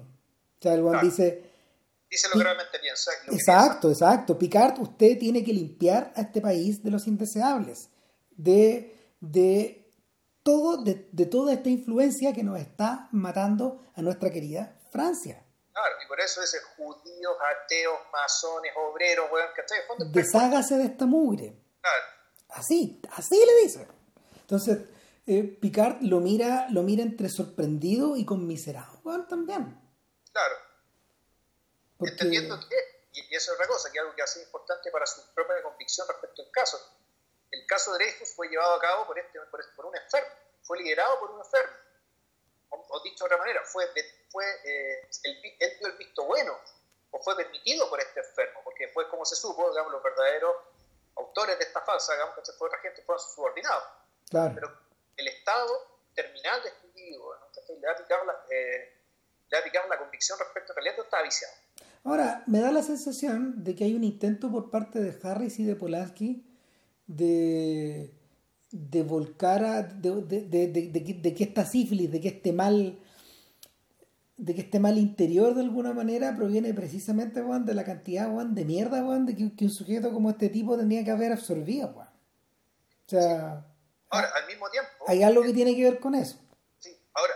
O 0.59 0.62
sea, 0.62 0.74
el 0.74 1.01
dice 1.03 1.43
dice 2.11 2.28
lo 2.32 2.39
que 2.39 2.45
realmente 2.45 2.78
piensa. 2.80 3.11
exacto, 3.32 3.91
exacto. 3.91 4.39
Picard, 4.39 4.80
usted 4.80 5.18
tiene 5.18 5.45
que 5.45 5.53
limpiar 5.53 6.12
a 6.16 6.22
este 6.22 6.41
país 6.41 6.82
de 6.82 6.91
los 6.91 7.07
indeseables, 7.07 7.91
de, 8.37 8.97
de, 9.20 9.91
todo, 10.43 10.82
de, 10.82 11.09
de 11.11 11.26
toda 11.26 11.53
esta 11.53 11.68
influencia 11.68 12.32
que 12.32 12.45
nos 12.45 12.59
está 12.59 13.09
matando 13.12 13.82
a 13.95 14.03
nuestra 14.03 14.30
querida 14.30 14.76
Francia. 14.91 15.43
Claro, 15.75 15.97
y 16.05 16.07
por 16.07 16.20
eso 16.20 16.41
ese 16.41 16.61
judíos, 16.77 17.37
ateos, 17.51 17.99
masones, 18.12 18.72
obreros, 18.77 19.29
weón, 19.31 19.49
¿cachai? 19.57 19.81
Deshágase 20.12 20.77
de 20.77 20.85
esta 20.85 21.05
mugre. 21.05 21.53
Claro. 21.81 22.05
Así, 22.51 23.03
así 23.11 23.45
le 23.45 23.62
dice. 23.62 23.89
Entonces, 24.37 24.79
eh, 25.27 25.43
Picard 25.61 26.01
lo 26.03 26.20
mira, 26.20 26.68
lo 26.70 26.83
mira 26.83 27.03
entre 27.03 27.29
sorprendido 27.29 28.16
y 28.16 28.25
conmiserado. 28.25 29.01
Bueno, 29.03 29.27
también. 29.27 29.81
Claro. 30.31 30.55
Entendiendo 31.99 32.57
que, 32.68 32.77
y, 33.12 33.35
eso 33.35 33.51
es 33.51 33.57
otra 33.57 33.66
cosa, 33.66 33.91
que 33.91 33.99
es 33.99 34.03
algo 34.03 34.14
que 34.14 34.22
hace 34.22 34.43
importante 34.43 34.93
para 34.93 35.07
su 35.07 35.22
propia 35.35 35.61
convicción 35.61 36.07
respecto 36.07 36.43
al 36.43 36.51
caso. 36.53 36.79
El 37.51 37.66
caso 37.66 37.93
de 37.93 37.99
Dreyfus 37.99 38.35
fue 38.37 38.49
llevado 38.49 38.75
a 38.75 38.81
cabo 38.81 39.07
por, 39.07 39.18
este, 39.18 39.41
por, 39.51 39.61
este, 39.61 39.83
un 39.83 39.97
enfermo, 39.97 40.31
fue 40.62 40.79
liderado 40.79 41.18
por 41.18 41.33
un 41.33 41.41
enfermo. 41.41 41.72
O, 42.70 43.03
dicho 43.03 43.25
de 43.25 43.27
otra 43.27 43.39
manera, 43.39 43.62
fue, 43.64 43.87
fue 44.35 44.45
eh, 44.64 45.09
el, 45.22 45.39
él 45.61 45.76
dio 45.78 45.87
el 45.87 45.97
visto 45.97 46.24
bueno, 46.24 46.59
o 47.12 47.22
fue 47.22 47.37
permitido 47.37 47.89
por 47.89 48.01
este 48.01 48.18
enfermo, 48.18 48.61
porque 48.64 48.89
fue 48.89 49.09
como 49.09 49.24
se 49.24 49.37
supo, 49.37 49.70
digamos, 49.70 49.93
los 49.93 50.03
verdaderos 50.03 50.57
autores 51.16 51.57
de 51.57 51.64
esta 51.64 51.80
falsa, 51.82 52.14
digamos, 52.14 52.35
que 52.35 52.53
fue 52.59 52.66
otra 52.66 52.80
gente, 52.80 53.03
fueron 53.03 53.24
subordinados. 53.24 53.85
Claro. 54.28 54.55
Pero 54.57 54.72
el 55.16 55.28
estado 55.28 55.70
terminal 56.14 56.61
de 56.64 56.68
este 56.70 56.87
individuo, 56.89 57.35
le, 57.68 57.87
va 57.87 57.93
a 57.93 57.97
picar 57.97 58.26
la, 58.26 58.32
eh, 58.51 58.93
le 59.49 59.57
va 59.57 59.61
a 59.61 59.64
picar 59.64 59.89
la 59.89 59.99
convicción 59.99 60.37
respecto 60.41 60.72
a 60.72 60.74
realidad, 60.74 61.05
estaba 61.05 61.22
viciado. 61.22 61.55
Ahora, 62.03 62.43
me 62.49 62.61
da 62.61 62.72
la 62.72 62.82
sensación 62.82 63.62
de 63.62 63.76
que 63.76 63.85
hay 63.85 63.95
un 63.95 64.03
intento 64.03 64.51
por 64.51 64.70
parte 64.70 64.99
de 64.99 65.16
Harris 65.22 65.61
y 65.61 65.64
de 65.64 65.76
Polanski 65.76 66.45
de, 67.07 68.12
de 68.72 69.03
volcar 69.05 69.64
a, 69.64 69.82
de, 69.82 70.11
de, 70.22 70.68
de, 70.68 71.35
que 71.35 71.45
esta 71.45 71.64
sífilis, 71.64 72.11
de 72.11 72.20
que 72.20 72.28
este 72.28 72.53
mal 72.53 72.99
de 74.37 74.55
que 74.55 74.62
este 74.62 74.80
mal 74.80 74.99
interior 74.99 75.55
de 75.55 75.62
alguna 75.62 75.93
manera 75.93 76.35
proviene 76.35 76.74
precisamente 76.74 77.41
de 77.43 77.74
la 77.74 77.85
cantidad 77.85 78.28
de 78.28 78.64
mierda 78.64 79.01
de 79.20 79.37
que, 79.37 79.64
un 79.64 79.70
sujeto 79.70 80.12
como 80.12 80.30
este 80.30 80.49
tipo 80.49 80.76
tendría 80.76 81.05
que 81.05 81.11
haber 81.11 81.32
absorbido. 81.32 81.89
O 81.89 83.09
sea, 83.09 83.64
ahora, 84.11 84.32
al 84.35 84.47
mismo 84.47 84.68
tiempo, 84.70 84.91
hay 85.07 85.22
algo 85.22 85.43
que 85.43 85.53
tiene 85.53 85.76
que 85.76 85.85
ver 85.85 86.01
con 86.01 86.14
eso. 86.14 86.39
Sí, 86.78 86.99
ahora, 87.12 87.35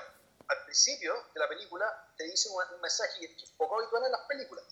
al 0.48 0.64
principio 0.64 1.14
de 1.34 1.40
la 1.40 1.48
película 1.48 1.86
te 2.16 2.24
dicen 2.24 2.52
un, 2.52 2.80
mensaje 2.80 3.20
que 3.20 3.44
es 3.44 3.50
poco 3.50 3.78
habitual 3.78 4.04
en 4.06 4.12
las 4.12 4.22
películas. 4.22 4.64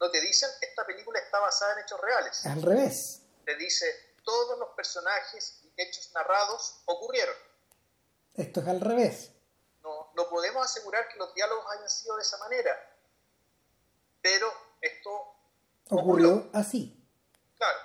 No 0.00 0.10
te 0.10 0.20
dicen, 0.20 0.50
esta 0.60 0.86
película 0.86 1.18
está 1.18 1.40
basada 1.40 1.72
en 1.74 1.84
hechos 1.84 2.00
reales. 2.00 2.46
Al 2.46 2.62
revés. 2.62 3.22
Te 3.44 3.56
dice, 3.56 3.86
todos 4.22 4.58
los 4.58 4.70
personajes 4.70 5.60
y 5.64 5.72
hechos 5.80 6.12
narrados 6.14 6.82
ocurrieron. 6.84 7.34
Esto 8.34 8.60
es 8.60 8.68
al 8.68 8.80
revés. 8.80 9.33
No, 10.16 10.28
podemos 10.28 10.64
asegurar 10.64 11.08
que 11.08 11.18
los 11.18 11.34
diálogos 11.34 11.64
hayan 11.76 11.88
sido 11.88 12.16
de 12.16 12.22
esa 12.22 12.38
manera, 12.38 12.70
pero 14.22 14.46
esto 14.80 15.10
ocurrió 15.90 16.50
así. 16.52 17.00
Claro. 17.56 17.78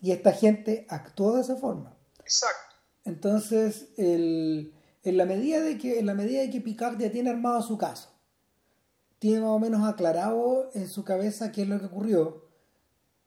Y 0.00 0.12
esta 0.12 0.32
gente 0.32 0.86
actuó 0.88 1.34
de 1.34 1.42
esa 1.42 1.56
forma. 1.56 1.96
Exacto. 2.20 2.76
Entonces, 3.04 3.88
en, 3.96 4.72
la 5.02 5.26
medida 5.26 5.60
de 5.60 5.78
que, 5.78 5.98
en 5.98 6.06
la 6.06 6.14
medida 6.14 6.40
de 6.40 6.50
que 6.50 6.60
Picard 6.60 6.98
ya 6.98 7.10
tiene 7.10 7.30
armado 7.30 7.60
su 7.62 7.76
caso, 7.76 8.10
tiene 9.18 9.40
más 9.40 9.50
o 9.50 9.58
menos 9.58 9.86
aclarado 9.86 10.70
en 10.74 10.88
su 10.88 11.04
cabeza 11.04 11.52
qué 11.52 11.62
es 11.62 11.68
lo 11.68 11.78
que 11.78 11.86
ocurrió, 11.86 12.48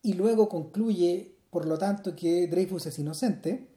y 0.02 0.14
luego 0.14 0.50
concluye, 0.50 1.38
por 1.50 1.66
lo 1.66 1.78
tanto, 1.78 2.16
que 2.16 2.48
Dreyfus 2.48 2.86
es 2.88 3.00
inocente, 3.00 3.68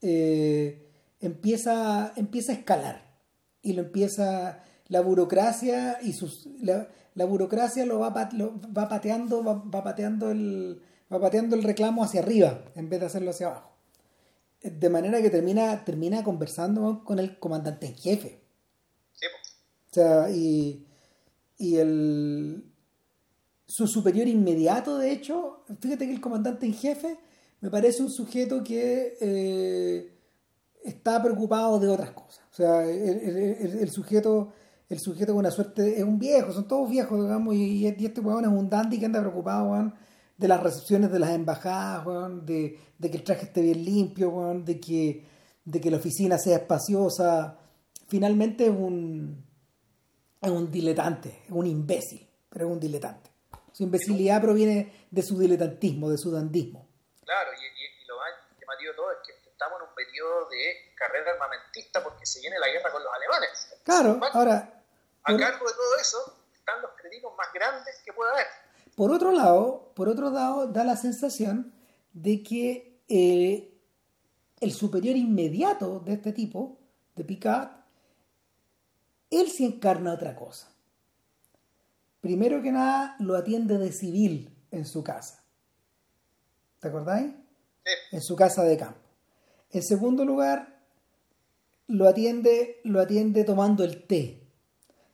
eh, 0.00 0.90
empieza, 1.20 2.12
empieza 2.16 2.52
a 2.52 2.54
escalar. 2.56 3.11
Y 3.62 3.74
lo 3.74 3.82
empieza 3.82 4.62
la 4.88 5.00
burocracia 5.00 5.98
y 6.02 6.12
sus 6.12 6.48
la, 6.60 7.24
burocracia 7.24 7.86
lo 7.86 7.98
va, 7.98 8.10
va 8.10 8.88
pateando 8.88 9.42
va, 9.42 9.82
pateando 9.82 10.30
el 10.30 10.82
va 11.12 11.20
pateando 11.20 11.56
el 11.56 11.62
reclamo 11.62 12.04
hacia 12.04 12.20
arriba 12.20 12.64
en 12.74 12.88
vez 12.88 13.00
de 13.00 13.06
hacerlo 13.06 13.30
hacia 13.30 13.48
abajo. 13.48 13.70
De 14.62 14.90
manera 14.90 15.22
que 15.22 15.30
termina 15.30 15.84
termina 15.84 16.22
conversando 16.22 17.04
con 17.04 17.18
el 17.18 17.38
comandante 17.38 17.86
en 17.86 17.94
jefe. 17.94 18.40
O 19.90 19.94
sea 19.94 20.30
y 20.30 20.86
y 21.58 21.76
el 21.76 22.64
su 23.66 23.86
superior 23.86 24.26
inmediato 24.28 24.98
de 24.98 25.12
hecho 25.12 25.64
fíjate 25.80 26.06
que 26.06 26.12
el 26.12 26.20
comandante 26.20 26.66
en 26.66 26.74
jefe 26.74 27.18
me 27.60 27.70
parece 27.70 28.02
un 28.02 28.10
sujeto 28.10 28.62
que 28.64 29.16
eh, 29.20 30.18
está 30.84 31.22
preocupado 31.22 31.78
de 31.78 31.88
otras 31.88 32.10
cosas. 32.10 32.41
O 32.52 32.54
sea, 32.54 32.84
el, 32.84 33.90
sujeto 33.90 34.52
el 34.92 35.00
sujeto 35.00 35.32
con 35.32 35.38
una 35.38 35.50
suerte 35.50 35.96
es 35.96 36.04
un 36.04 36.18
viejo, 36.18 36.52
son 36.52 36.68
todos 36.68 36.90
viejos, 36.90 37.18
digamos, 37.22 37.54
y, 37.54 37.86
este 37.86 38.20
weón 38.20 38.44
es 38.44 38.50
un 38.50 38.68
dandy 38.68 39.00
que 39.00 39.06
anda 39.06 39.20
preocupado, 39.20 39.90
de 40.36 40.48
las 40.48 40.62
recepciones 40.62 41.10
de 41.10 41.18
las 41.18 41.30
embajadas, 41.30 42.04
de, 42.44 42.78
que 43.00 43.16
el 43.16 43.24
traje 43.24 43.46
esté 43.46 43.62
bien 43.62 43.82
limpio, 43.82 44.62
de 44.62 44.78
que, 44.78 45.26
de 45.64 45.80
que 45.80 45.90
la 45.90 45.96
oficina 45.96 46.36
sea 46.36 46.58
espaciosa. 46.58 47.58
Finalmente 48.08 48.66
es 48.66 48.70
un, 48.70 49.42
es 50.42 50.50
un 50.50 50.70
diletante, 50.70 51.44
es 51.46 51.50
un 51.50 51.66
imbécil, 51.66 52.28
pero 52.50 52.66
es 52.66 52.72
un 52.72 52.80
diletante. 52.80 53.30
Su 53.72 53.84
imbecilidad 53.84 54.42
proviene 54.42 54.92
de 55.10 55.22
su 55.22 55.38
diletantismo, 55.38 56.10
de 56.10 56.18
su 56.18 56.30
dandismo. 56.30 56.86
Claro, 57.24 57.50
y, 57.52 57.64
y, 57.64 58.06
lo 58.06 58.16
más 58.16 58.28
llamativo 58.60 58.90
de 58.90 58.96
todo 58.96 59.10
es 59.12 59.18
que 59.26 59.50
estamos 59.50 59.80
en 59.80 59.88
un 59.88 59.94
periodo 60.12 60.48
de 60.50 60.94
carrera 60.94 61.32
armamentista 61.32 62.02
porque 62.04 62.26
se 62.26 62.40
viene 62.40 62.58
la 62.58 62.68
guerra 62.68 62.92
con 62.92 63.02
los 63.02 63.12
alemanes. 63.12 63.68
Claro, 63.84 64.20
ahora... 64.32 64.78
A 65.24 65.36
cargo 65.36 65.66
de 65.66 65.72
todo 65.74 65.96
eso 66.00 66.38
están 66.52 66.82
los 66.82 66.90
créditos 67.00 67.32
más 67.36 67.46
grandes 67.54 67.96
que 68.04 68.12
pueda 68.12 68.32
haber. 68.32 68.46
Por 68.96 69.12
otro 69.12 69.30
lado, 69.30 69.92
por 69.94 70.08
otro 70.08 70.30
lado, 70.30 70.66
da 70.66 70.82
la 70.82 70.96
sensación 70.96 71.72
de 72.12 72.42
que 72.42 73.00
eh, 73.08 73.72
el 74.60 74.72
superior 74.72 75.16
inmediato 75.16 76.00
de 76.00 76.14
este 76.14 76.32
tipo, 76.32 76.76
de 77.14 77.24
Picard, 77.24 77.70
él 79.30 79.48
sí 79.48 79.64
encarna 79.64 80.12
otra 80.12 80.34
cosa. 80.34 80.68
Primero 82.20 82.60
que 82.60 82.72
nada, 82.72 83.14
lo 83.20 83.36
atiende 83.36 83.78
de 83.78 83.92
civil 83.92 84.52
en 84.72 84.84
su 84.84 85.04
casa. 85.04 85.44
¿Te 86.80 86.88
acordáis? 86.88 87.32
En 88.10 88.20
su 88.20 88.34
casa 88.34 88.64
de 88.64 88.76
campo. 88.76 89.01
En 89.72 89.82
segundo 89.82 90.26
lugar, 90.26 90.84
lo 91.86 92.06
atiende, 92.06 92.80
lo 92.84 93.00
atiende 93.00 93.42
tomando 93.44 93.84
el 93.84 94.02
té. 94.04 94.42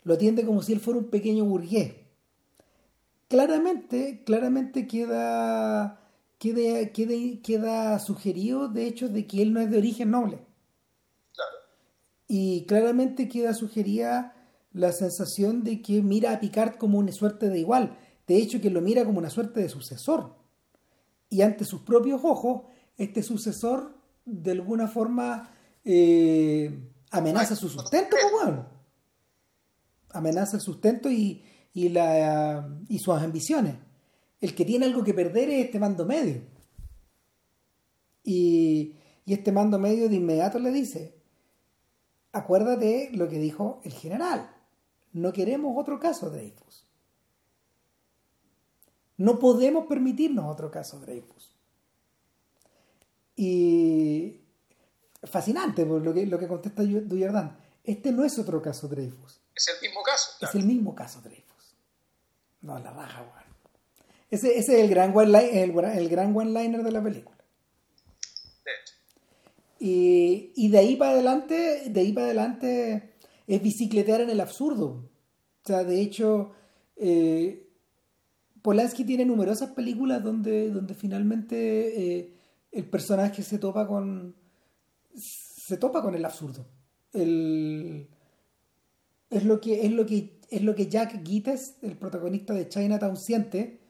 Lo 0.02 0.14
atiende 0.14 0.44
como 0.44 0.62
si 0.62 0.72
él 0.72 0.80
fuera 0.80 0.98
un 0.98 1.10
pequeño 1.10 1.44
burgués. 1.44 1.94
Claramente, 3.28 4.24
claramente 4.24 4.88
queda, 4.88 6.00
queda, 6.38 6.92
queda, 6.92 7.98
sugerido, 8.00 8.68
de 8.68 8.86
hecho, 8.86 9.08
de 9.08 9.26
que 9.26 9.42
él 9.42 9.52
no 9.52 9.60
es 9.60 9.70
de 9.70 9.78
origen 9.78 10.10
noble. 10.10 10.40
Y 12.26 12.64
claramente 12.66 13.28
queda 13.28 13.54
sugerida 13.54 14.34
la 14.72 14.92
sensación 14.92 15.62
de 15.62 15.82
que 15.82 16.02
mira 16.02 16.32
a 16.32 16.40
Picard 16.40 16.76
como 16.76 16.98
una 16.98 17.12
suerte 17.12 17.48
de 17.48 17.60
igual. 17.60 17.96
De 18.26 18.36
hecho, 18.36 18.60
que 18.60 18.70
lo 18.70 18.80
mira 18.80 19.04
como 19.04 19.18
una 19.18 19.30
suerte 19.30 19.60
de 19.60 19.68
sucesor. 19.68 20.34
Y 21.30 21.42
ante 21.42 21.64
sus 21.64 21.82
propios 21.82 22.22
ojos, 22.24 22.62
este 22.96 23.22
sucesor 23.22 23.97
de 24.28 24.52
alguna 24.52 24.86
forma 24.88 25.50
eh, 25.84 26.92
amenaza 27.10 27.56
su 27.56 27.68
sustento, 27.68 28.16
pues, 28.32 28.54
Amenaza 30.10 30.56
el 30.56 30.62
sustento 30.62 31.10
y, 31.10 31.44
y, 31.74 31.90
la, 31.90 32.68
y 32.88 32.98
sus 32.98 33.14
ambiciones. 33.14 33.76
El 34.40 34.54
que 34.54 34.64
tiene 34.64 34.86
algo 34.86 35.04
que 35.04 35.14
perder 35.14 35.50
es 35.50 35.66
este 35.66 35.78
mando 35.78 36.06
medio. 36.06 36.42
Y, 38.24 38.94
y 39.24 39.32
este 39.34 39.52
mando 39.52 39.78
medio 39.78 40.08
de 40.08 40.16
inmediato 40.16 40.58
le 40.58 40.70
dice, 40.70 41.14
acuérdate 42.32 43.10
lo 43.12 43.28
que 43.28 43.38
dijo 43.38 43.80
el 43.84 43.92
general, 43.92 44.50
no 45.12 45.32
queremos 45.32 45.74
otro 45.76 45.98
caso 45.98 46.30
Dreyfus. 46.30 46.86
No 49.16 49.38
podemos 49.38 49.86
permitirnos 49.86 50.46
otro 50.46 50.70
caso 50.70 51.00
Dreyfus. 51.00 51.57
Y 53.40 54.40
fascinante 55.22 55.86
por 55.86 56.02
lo 56.02 56.12
que, 56.12 56.26
lo 56.26 56.40
que 56.40 56.48
contesta 56.48 56.82
Duyardán. 56.82 57.56
Este 57.84 58.10
no 58.10 58.24
es 58.24 58.36
otro 58.36 58.60
caso 58.60 58.88
Dreyfus. 58.88 59.40
Es 59.54 59.68
el 59.68 59.80
mismo 59.80 60.02
caso. 60.02 60.32
Es 60.40 60.54
el 60.56 60.64
mismo 60.64 60.94
caso 60.96 61.20
Dreyfus. 61.20 61.76
No, 62.62 62.80
la 62.80 62.90
raja, 62.90 63.20
weón. 63.22 63.48
Ese, 64.28 64.58
ese, 64.58 64.74
es 64.74 64.84
el 64.84 64.90
gran 64.90 65.16
one-liner 65.16 65.54
el, 65.54 65.70
el 65.70 66.08
gran 66.08 66.36
one 66.36 66.82
de 66.82 66.90
la 66.90 67.00
película. 67.00 67.38
De 68.64 68.72
hecho. 68.72 68.94
Y, 69.78 70.52
y, 70.56 70.68
de 70.70 70.78
ahí 70.78 70.96
para 70.96 71.12
adelante, 71.12 71.84
de 71.88 72.00
ahí 72.00 72.12
para 72.12 72.26
adelante 72.26 73.14
es 73.46 73.62
bicicletear 73.62 74.22
en 74.22 74.30
el 74.30 74.40
absurdo. 74.40 75.08
O 75.64 75.66
sea, 75.66 75.84
de 75.84 76.00
hecho, 76.00 76.52
eh, 76.96 77.68
Polanski 78.62 79.04
tiene 79.04 79.24
numerosas 79.24 79.70
películas 79.70 80.24
donde, 80.24 80.70
donde 80.70 80.94
finalmente 80.94 82.18
eh, 82.18 82.37
el 82.72 82.88
personaje 82.88 83.42
se 83.42 83.58
topa 83.58 83.86
con 83.86 84.36
se 85.16 85.76
topa 85.76 86.02
con 86.02 86.14
el 86.14 86.24
absurdo. 86.24 86.66
El, 87.12 88.08
es 89.30 89.44
lo 89.44 89.60
que 89.60 89.84
es 89.84 89.92
lo 89.92 90.06
que 90.06 90.40
es 90.50 90.62
lo 90.62 90.74
que 90.74 90.88
Jack 90.88 91.24
Gittes 91.24 91.76
el 91.82 91.98
protagonista 91.98 92.54
de 92.54 92.68
Chinatown 92.68 93.16
siente 93.16 93.80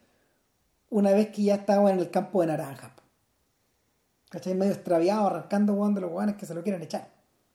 una 0.91 1.13
vez 1.13 1.29
que 1.29 1.45
ya 1.45 1.57
estaba 1.57 1.91
en 1.91 1.99
el 1.99 2.11
campo 2.11 2.41
de 2.41 2.49
naranja. 2.49 2.95
¿cachai? 4.31 4.55
medio 4.55 4.73
extraviado 4.73 5.27
arrancando 5.27 5.73
uno 5.73 5.95
de 5.95 6.01
los 6.01 6.11
guanes 6.11 6.37
que 6.37 6.47
se 6.47 6.55
lo 6.55 6.63
quieren 6.63 6.83
echar. 6.83 7.09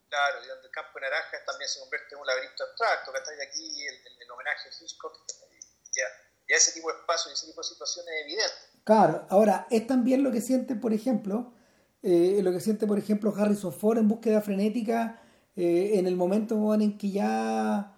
Claro 0.09 0.43
y 0.43 0.47
donde 0.47 0.67
el 0.67 0.71
campo 0.71 0.91
de 0.95 1.01
naranja 1.01 1.37
también 1.45 1.69
se 1.69 1.79
convierte 1.79 2.13
en 2.13 2.21
un 2.21 2.27
laberinto 2.27 2.63
abstracto 2.63 3.11
que 3.11 3.43
aquí 3.43 3.87
el, 3.87 3.95
el, 4.21 4.31
homenaje 4.31 4.69
a 4.69 4.83
Hitchcock 4.83 5.25
ya, 5.91 6.05
ya 6.47 6.55
ese 6.55 6.73
tipo 6.73 6.91
de 6.91 6.99
espacio 6.99 7.31
y 7.31 7.33
ese 7.33 7.47
tipo 7.47 7.61
de 7.61 7.67
situaciones 7.67 8.13
es 8.13 8.21
evidente 8.21 8.72
Claro, 8.83 9.25
ahora 9.29 9.65
es 9.71 9.87
también 9.87 10.23
lo 10.23 10.31
que 10.31 10.41
siente, 10.41 10.75
por 10.75 10.93
ejemplo, 10.93 11.53
eh, 12.01 12.41
lo 12.43 12.51
que 12.51 12.59
siente, 12.59 12.85
por 12.85 12.99
ejemplo, 12.99 13.33
Harrison 13.35 13.71
Ford 13.71 13.97
en 13.97 14.09
búsqueda 14.09 14.41
frenética 14.41 15.21
eh, 15.55 15.91
en 15.95 16.07
el 16.07 16.17
momento 16.17 16.73
en 16.73 16.97
que 16.97 17.11
ya, 17.11 17.95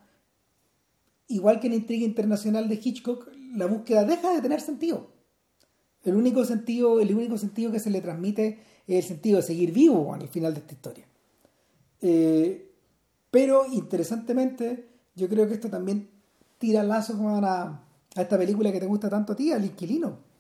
igual 1.28 1.60
que 1.60 1.68
en 1.68 1.74
la 1.74 1.80
intriga 1.80 2.06
internacional 2.06 2.70
de 2.70 2.80
Hitchcock, 2.84 3.30
la 3.56 3.66
búsqueda 3.66 4.06
deja 4.06 4.32
de 4.34 4.42
tener 4.42 4.62
sentido. 4.62 5.10
El 6.04 6.16
único 6.16 6.46
sentido, 6.46 7.00
el 7.02 7.16
único 7.16 7.38
sentido 7.38 7.72
que 7.72 7.80
se 7.80 7.90
le 7.90 8.02
transmite 8.02 8.60
es 8.88 8.98
el 8.98 9.04
sentido 9.04 9.38
de 9.38 9.44
seguir 9.44 9.72
vivo 9.72 10.14
al 10.14 10.28
final 10.28 10.54
de 10.54 10.60
esta 10.60 10.74
historia. 10.74 11.06
Eh, 12.02 12.72
pero 13.32 13.66
interesantemente, 13.72 14.88
yo 15.16 15.28
creo 15.28 15.48
que 15.48 15.56
esto 15.56 15.70
también 15.70 16.10
tira 16.60 16.84
lazos 16.84 17.18
a, 17.20 17.82
a 18.16 18.22
esta 18.22 18.38
película 18.38 18.72
que 18.72 18.80
te 18.80 18.86
gusta 18.86 19.10
tanto 19.10 19.34
a 19.34 19.36
ti, 19.36 19.52
al 19.52 19.66
inquilino. 19.66 20.35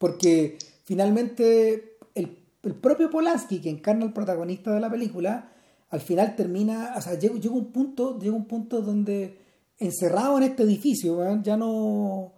Porque 0.00 0.56
finalmente 0.84 1.98
el, 2.14 2.38
propio 2.80 3.10
Polanski, 3.10 3.60
que 3.60 3.68
encarna 3.68 4.06
al 4.06 4.14
protagonista 4.14 4.72
de 4.72 4.80
la 4.80 4.90
película, 4.90 5.52
al 5.90 6.00
final 6.00 6.34
termina, 6.36 6.94
o 6.96 7.02
sea, 7.02 7.18
llega, 7.18 7.34
un 7.50 7.70
punto, 7.70 8.18
llega 8.18 8.34
un 8.34 8.48
punto 8.48 8.80
donde 8.80 9.36
encerrado 9.78 10.38
en 10.38 10.44
este 10.44 10.62
edificio, 10.62 11.20
ya 11.42 11.58
no 11.58 12.32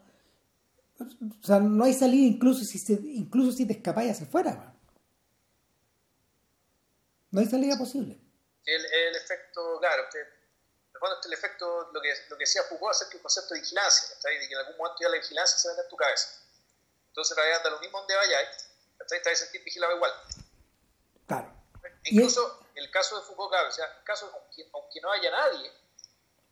o 0.99 1.47
sea, 1.47 1.61
no 1.61 1.85
hay 1.85 1.95
salida 1.95 2.27
incluso 2.27 2.65
si 2.65 2.79
incluso 3.15 3.53
si 3.53 3.65
te 3.65 3.75
escapáis 3.75 4.11
hacia 4.11 4.27
afuera. 4.27 4.75
No 7.31 7.41
hay 7.41 7.47
salida 7.47 7.79
posible. 7.79 8.19
El, 8.65 8.85
el 8.85 9.17
efecto, 9.17 9.79
claro, 9.79 10.03
que, 10.13 10.19
bueno, 10.99 11.15
el 11.25 11.33
efecto, 11.33 11.91
lo 11.93 12.01
que, 12.01 12.13
lo 12.29 12.37
que 12.37 12.43
decía 12.43 12.63
Foucault 12.65 12.91
acerca 12.91 13.13
del 13.13 13.23
concepto 13.23 13.55
de 13.55 13.61
vigilancia, 13.61 14.09
de 14.17 14.49
que 14.49 14.53
en 14.53 14.59
algún 14.59 14.77
momento 14.79 14.99
ya 15.01 15.09
la 15.09 15.17
vigilancia 15.19 15.59
se 15.59 15.69
mete 15.69 15.83
en 15.83 15.89
tu 15.89 15.97
cabeza. 15.97 16.43
Entonces, 17.13 17.37
en 17.37 17.45
realidad, 17.45 17.63
da 17.63 17.71
lo 17.71 17.81
mismo 17.81 17.99
donde 17.99 18.17
vayáis, 18.17 18.49
te 18.97 19.19
vas 19.19 19.33
a 19.33 19.45
sentir 19.45 19.63
vigilado 19.63 19.95
igual. 19.97 20.13
Claro. 21.27 21.53
Incluso, 22.05 22.67
el 22.75 22.91
caso 22.91 23.21
de 23.21 23.27
Foucault 23.27 23.53
o 23.53 23.71
sea, 23.71 23.85
el 23.99 24.05
caso, 24.05 24.33
aunque, 24.33 24.67
aunque 24.73 24.99
no 25.03 25.13
haya 25.13 25.31
nadie 25.31 25.71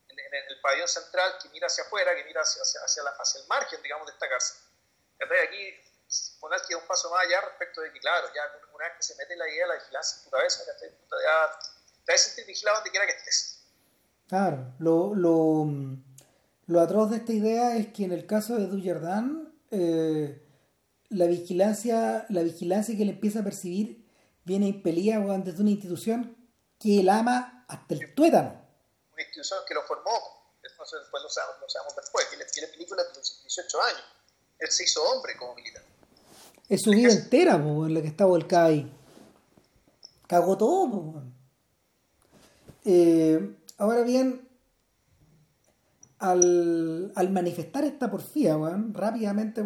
en, 0.08 0.18
el 0.50 0.60
pabellón 0.60 0.86
central 0.86 1.38
que 1.42 1.48
mira 1.48 1.66
hacia 1.66 1.84
afuera, 1.84 2.14
que 2.14 2.24
mira 2.24 2.42
hacia, 2.42 2.60
hacia, 2.62 3.02
la, 3.02 3.10
hacia 3.10 3.40
el 3.40 3.46
margen, 3.48 3.82
digamos, 3.82 4.06
de 4.06 4.12
esta 4.12 4.28
casa. 4.28 4.56
Aquí 5.18 5.74
poner 6.40 6.60
que 6.68 6.74
un 6.74 6.86
paso 6.86 7.08
más 7.10 7.24
allá 7.24 7.40
respecto 7.40 7.80
de 7.80 7.90
que, 7.90 8.00
claro, 8.00 8.28
ya 8.34 8.42
una 8.74 8.84
vez 8.84 8.96
que 8.98 9.02
se 9.02 9.14
mete 9.16 9.36
la 9.36 9.48
idea 9.48 9.66
de 9.66 9.68
la 9.68 9.80
vigilancia 9.80 10.18
en 10.18 10.24
tu 10.24 10.30
cabeza, 10.30 10.62
ya 10.66 10.76
te 10.76 12.12
vas 12.12 12.20
a 12.20 12.24
sentir 12.24 12.46
vigilado 12.46 12.76
donde 12.78 12.90
quiera 12.90 13.06
que 13.06 13.12
estés. 13.12 13.64
Claro, 14.28 14.74
lo, 14.78 15.14
lo, 15.14 15.66
lo 16.66 16.80
atroz 16.80 17.10
de 17.10 17.16
esta 17.16 17.32
idea 17.32 17.76
es 17.76 17.92
que 17.92 18.04
en 18.04 18.12
el 18.12 18.26
caso 18.26 18.56
de 18.56 18.66
Dujardin, 18.66 19.50
eh, 19.70 20.49
la 21.10 21.26
vigilancia, 21.26 22.26
la 22.28 22.42
vigilancia 22.42 22.96
que 22.96 23.02
él 23.02 23.10
empieza 23.10 23.40
a 23.40 23.44
percibir 23.44 24.08
viene 24.44 24.68
impelida 24.68 25.18
desde 25.38 25.60
una 25.60 25.70
institución 25.70 26.36
que 26.78 27.00
él 27.00 27.08
ama 27.08 27.64
hasta 27.68 27.94
el 27.94 28.14
tuétano. 28.14 28.50
Una 29.12 29.22
institución 29.22 29.58
que 29.68 29.74
lo 29.74 29.82
formó, 29.82 30.10
entonces 30.62 31.00
después 31.00 31.22
lo 31.22 31.28
sabemos, 31.28 31.60
lo 31.60 31.68
sabemos 31.68 31.96
después, 31.96 32.26
que 32.26 32.44
tiene 32.52 32.68
películas 32.68 33.06
de 33.08 33.18
los 33.18 33.42
18 33.42 33.82
años. 33.82 34.04
Él 34.58 34.70
se 34.70 34.84
hizo 34.84 35.02
hombre 35.02 35.36
como 35.36 35.54
militar. 35.54 35.82
Es 36.68 36.82
su 36.82 36.90
vida 36.90 37.10
entera, 37.10 37.54
en 37.56 37.94
la 37.94 38.00
que 38.00 38.08
está 38.08 38.24
volcada 38.24 38.66
ahí. 38.66 38.90
Cagó 40.26 40.56
todo, 40.56 41.24
eh, 42.84 43.56
ahora 43.78 44.02
bien, 44.02 44.48
al, 46.18 47.30
manifestar 47.30 47.84
esta 47.84 48.10
porfía, 48.10 48.56
rápidamente, 48.92 49.62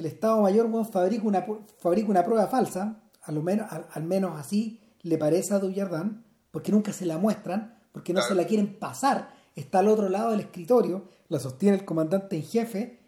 el 0.00 0.06
Estado 0.06 0.42
Mayor 0.42 0.68
fabrica, 0.86 1.22
una, 1.24 1.46
fabrica 1.78 2.08
una 2.08 2.24
prueba 2.24 2.46
falsa, 2.46 3.02
al 3.22 3.42
menos, 3.42 3.66
al, 3.70 4.04
menos 4.04 4.38
así 4.38 4.80
le 5.02 5.18
parece 5.18 5.54
a 5.54 5.58
Dujardin, 5.58 6.24
porque 6.50 6.72
nunca 6.72 6.92
se 6.92 7.06
la 7.06 7.18
muestran, 7.18 7.78
porque 7.92 8.12
no 8.12 8.22
se 8.22 8.34
la 8.34 8.46
quieren 8.46 8.78
pasar, 8.78 9.34
está 9.54 9.80
al 9.80 9.88
otro 9.88 10.08
lado 10.08 10.30
del 10.30 10.40
escritorio, 10.40 11.04
la 11.28 11.38
sostiene 11.38 11.76
el 11.76 11.84
comandante 11.84 12.36
en 12.36 12.42
jefe 12.42 13.00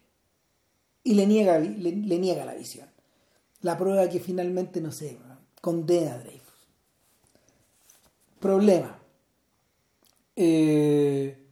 y 1.02 1.14
le 1.14 1.26
niega, 1.26 1.58
le, 1.58 1.92
niega 1.92 2.44
la 2.44 2.54
visión. 2.54 2.88
La 3.60 3.76
prueba 3.76 4.08
que 4.08 4.20
finalmente, 4.20 4.80
no 4.80 4.92
sé, 4.92 5.18
condena 5.60 6.14
a 6.14 6.18
Dreyfus. 6.18 6.68
Problema. 8.40 8.98
Eh, 10.34 11.46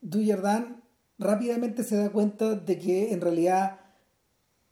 Dujardin 0.00 0.82
rápidamente 1.18 1.84
se 1.84 1.96
da 1.96 2.10
cuenta 2.10 2.54
de 2.54 2.78
que 2.78 3.12
en 3.12 3.20
realidad 3.20 3.80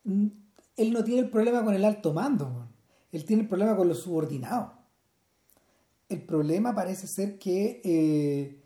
él 0.05 0.93
no 0.93 1.05
tiene 1.05 1.21
el 1.21 1.31
problema 1.31 1.65
con 1.65 1.75
el 1.75 1.85
alto 1.85 2.13
mando, 2.13 2.69
él 3.13 3.25
tiene 3.25 3.43
el 3.43 3.49
problema 3.49 3.77
con 3.77 3.89
los 3.89 4.03
subordinados. 4.03 4.73
El 6.09 6.23
problema 6.23 6.75
parece 6.75 7.07
ser 7.07 7.39
que 7.39 7.81
eh, 7.85 8.63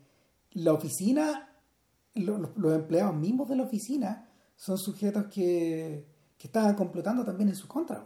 la 0.51 0.73
oficina, 0.73 1.55
los, 2.15 2.49
empleados 2.73 3.15
mismos 3.15 3.47
de 3.47 3.55
la 3.55 3.63
oficina, 3.63 4.29
son 4.55 4.77
sujetos 4.77 5.27
que, 5.27 6.05
que 6.37 6.47
estaban 6.47 6.75
complotando 6.75 7.23
también 7.23 7.49
en 7.49 7.55
su 7.55 7.67
contra. 7.67 8.03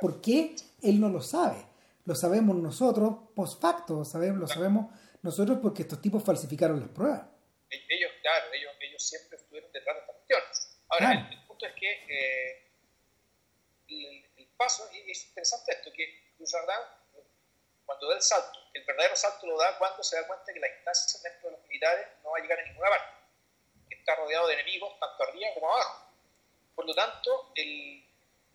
¿Por 0.00 0.20
qué? 0.20 0.54
Él 0.82 1.00
no 1.00 1.08
lo 1.08 1.20
sabe. 1.20 1.56
Lo 2.04 2.14
sabemos 2.14 2.56
nosotros 2.56 3.16
post 3.34 3.60
facto, 3.60 3.98
lo 3.98 4.04
sabemos, 4.04 4.38
lo 4.38 4.46
sabemos 4.46 4.86
nosotros 5.22 5.58
porque 5.60 5.82
estos 5.82 6.00
tipos 6.00 6.22
falsificaron 6.22 6.80
las 6.80 6.88
pruebas. 6.88 7.22
Ellos, 7.70 8.10
claro, 8.22 8.44
ellos, 8.52 8.69
ellos 9.00 9.08
siempre 9.08 9.38
estuvieron 9.38 9.72
detrás 9.72 9.96
de 9.96 10.00
esta 10.00 10.12
cuestión. 10.12 10.42
Ahora, 10.88 11.28
el, 11.30 11.46
punto 11.46 11.66
es 11.66 11.74
que 11.74 11.90
eh, 12.08 12.70
el, 13.88 14.46
paso, 14.56 14.88
y 14.92 15.10
es 15.10 15.26
interesante 15.26 15.72
esto, 15.72 15.92
que 15.92 16.34
Dujardin, 16.38 17.24
cuando 17.86 18.08
da 18.08 18.16
el 18.16 18.22
salto, 18.22 18.58
el 18.74 18.84
verdadero 18.84 19.16
salto 19.16 19.46
lo 19.46 19.58
da 19.58 19.78
cuando 19.78 20.02
se 20.02 20.16
da 20.16 20.26
cuenta 20.26 20.52
que 20.52 20.60
la 20.60 20.68
instancia 20.68 21.20
dentro 21.22 21.50
de 21.50 21.56
los 21.56 21.66
militares 21.66 22.06
no 22.22 22.30
va 22.30 22.38
a 22.38 22.40
llegar 22.42 22.60
a 22.60 22.62
ninguna 22.62 22.88
parte, 22.88 23.14
que 23.88 23.94
está 23.96 24.14
rodeado 24.16 24.46
de 24.48 24.54
enemigos 24.54 24.98
tanto 25.00 25.22
arriba 25.24 25.48
como 25.54 25.72
abajo. 25.72 26.12
Por 26.74 26.86
lo 26.86 26.94
tanto, 26.94 27.52
el, 27.56 28.04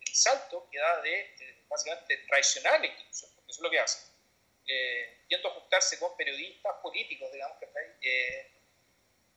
el 0.00 0.14
salto 0.14 0.68
que 0.70 0.78
da 0.78 1.02
de, 1.02 1.64
básicamente 1.68 2.16
traicionar 2.28 2.80
la 2.80 2.86
institución, 2.86 3.30
porque 3.34 3.50
eso 3.50 3.60
es 3.60 3.62
lo 3.62 3.70
que 3.70 3.80
hace, 3.80 4.08
eh, 4.68 5.24
yendo 5.28 5.48
a 5.48 5.54
juntarse 5.54 5.98
con 5.98 6.16
periodistas 6.16 6.76
políticos, 6.82 7.30
digamos, 7.32 7.58
que, 7.58 7.66
eh, 8.02 8.50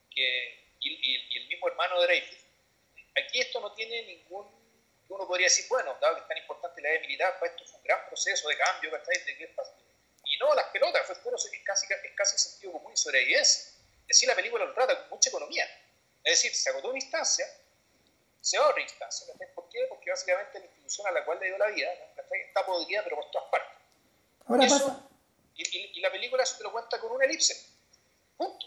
que 0.09 0.68
y, 0.79 1.37
el 1.37 1.47
mismo 1.47 1.67
hermano 1.67 1.99
de 2.01 2.07
Dreyfus. 2.07 2.37
Aquí 3.17 3.39
esto 3.39 3.59
no 3.59 3.73
tiene 3.73 4.03
ningún, 4.03 4.47
uno 5.09 5.27
podría 5.27 5.47
decir, 5.47 5.65
bueno, 5.69 5.97
dado 5.99 6.15
que 6.15 6.21
es 6.21 6.27
tan 6.27 6.37
importante 6.37 6.81
la 6.81 6.89
edad 6.91 7.01
militar, 7.01 7.35
pues 7.39 7.51
esto 7.51 7.65
fue 7.65 7.77
un 7.79 7.83
gran 7.83 8.05
proceso 8.07 8.47
de 8.47 8.57
cambio, 8.57 8.91
¿cachai? 8.91 9.23
De 9.25 9.55
y 10.25 10.37
no, 10.37 10.53
las 10.53 10.65
pelotas, 10.67 11.05
fue 11.07 11.15
puro, 11.17 11.35
es 11.37 11.63
casi, 11.65 11.87
es 11.91 12.11
casi 12.15 12.37
sentido 12.37 12.73
común 12.73 12.93
y 12.93 12.97
sobrevivencia. 12.97 13.71
Es 14.01 14.07
decir, 14.07 14.29
la 14.29 14.35
película 14.35 14.65
lo 14.65 14.73
trata 14.73 14.99
con 15.01 15.09
mucha 15.09 15.29
economía. 15.29 15.65
Es 16.23 16.41
decir, 16.41 16.53
se 16.53 16.69
agotó 16.69 16.89
una 16.89 16.99
instancia, 16.99 17.45
se 18.41 18.57
va 18.59 18.65
a 18.65 18.69
otra 18.69 18.81
instancia. 18.81 19.33
¿Por 19.55 19.69
qué? 19.69 19.85
Porque 19.89 20.09
básicamente 20.11 20.59
la 20.59 20.65
institución 20.65 21.07
a 21.07 21.11
la 21.11 21.25
cual 21.25 21.39
le 21.39 21.47
dio 21.47 21.57
la 21.57 21.67
vida 21.67 21.91
está 22.27 22.65
podrida, 22.65 23.03
pero 23.03 23.15
por 23.17 23.31
todas 23.31 23.49
partes. 23.49 23.71
Ahora 24.45 24.67
pasa. 24.67 25.09
Y, 25.55 25.99
la 25.99 26.11
película 26.11 26.45
se 26.45 26.57
te 26.57 26.63
lo 26.63 26.71
cuenta 26.71 26.99
con 26.99 27.11
una 27.11 27.25
elipse. 27.25 27.55
Punto. 28.37 28.65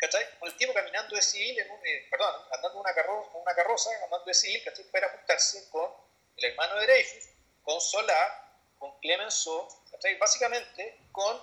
¿Cachai? 0.00 0.24
Con 0.38 0.48
el 0.48 0.56
tiempo 0.56 0.72
caminando 0.72 1.14
de 1.14 1.20
civil, 1.20 1.58
en 1.58 1.70
un, 1.70 1.78
eh, 1.86 2.06
perdón, 2.10 2.34
andando 2.52 2.80
una, 2.80 2.94
carroza, 2.94 3.30
una 3.34 3.54
carroza, 3.54 3.90
andando 4.02 4.24
de 4.24 4.32
civil, 4.32 4.62
¿cachai? 4.64 4.84
Para 4.86 5.10
juntarse 5.10 5.68
con 5.68 5.92
el 6.36 6.44
hermano 6.46 6.76
de 6.76 6.86
Dreyfus, 6.86 7.28
con 7.62 7.78
Solar, 7.82 8.50
con 8.78 8.98
Clemenceau, 9.00 9.68
¿cachai? 9.90 10.16
Básicamente 10.16 11.00
con 11.12 11.38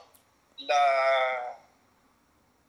la, 0.58 1.60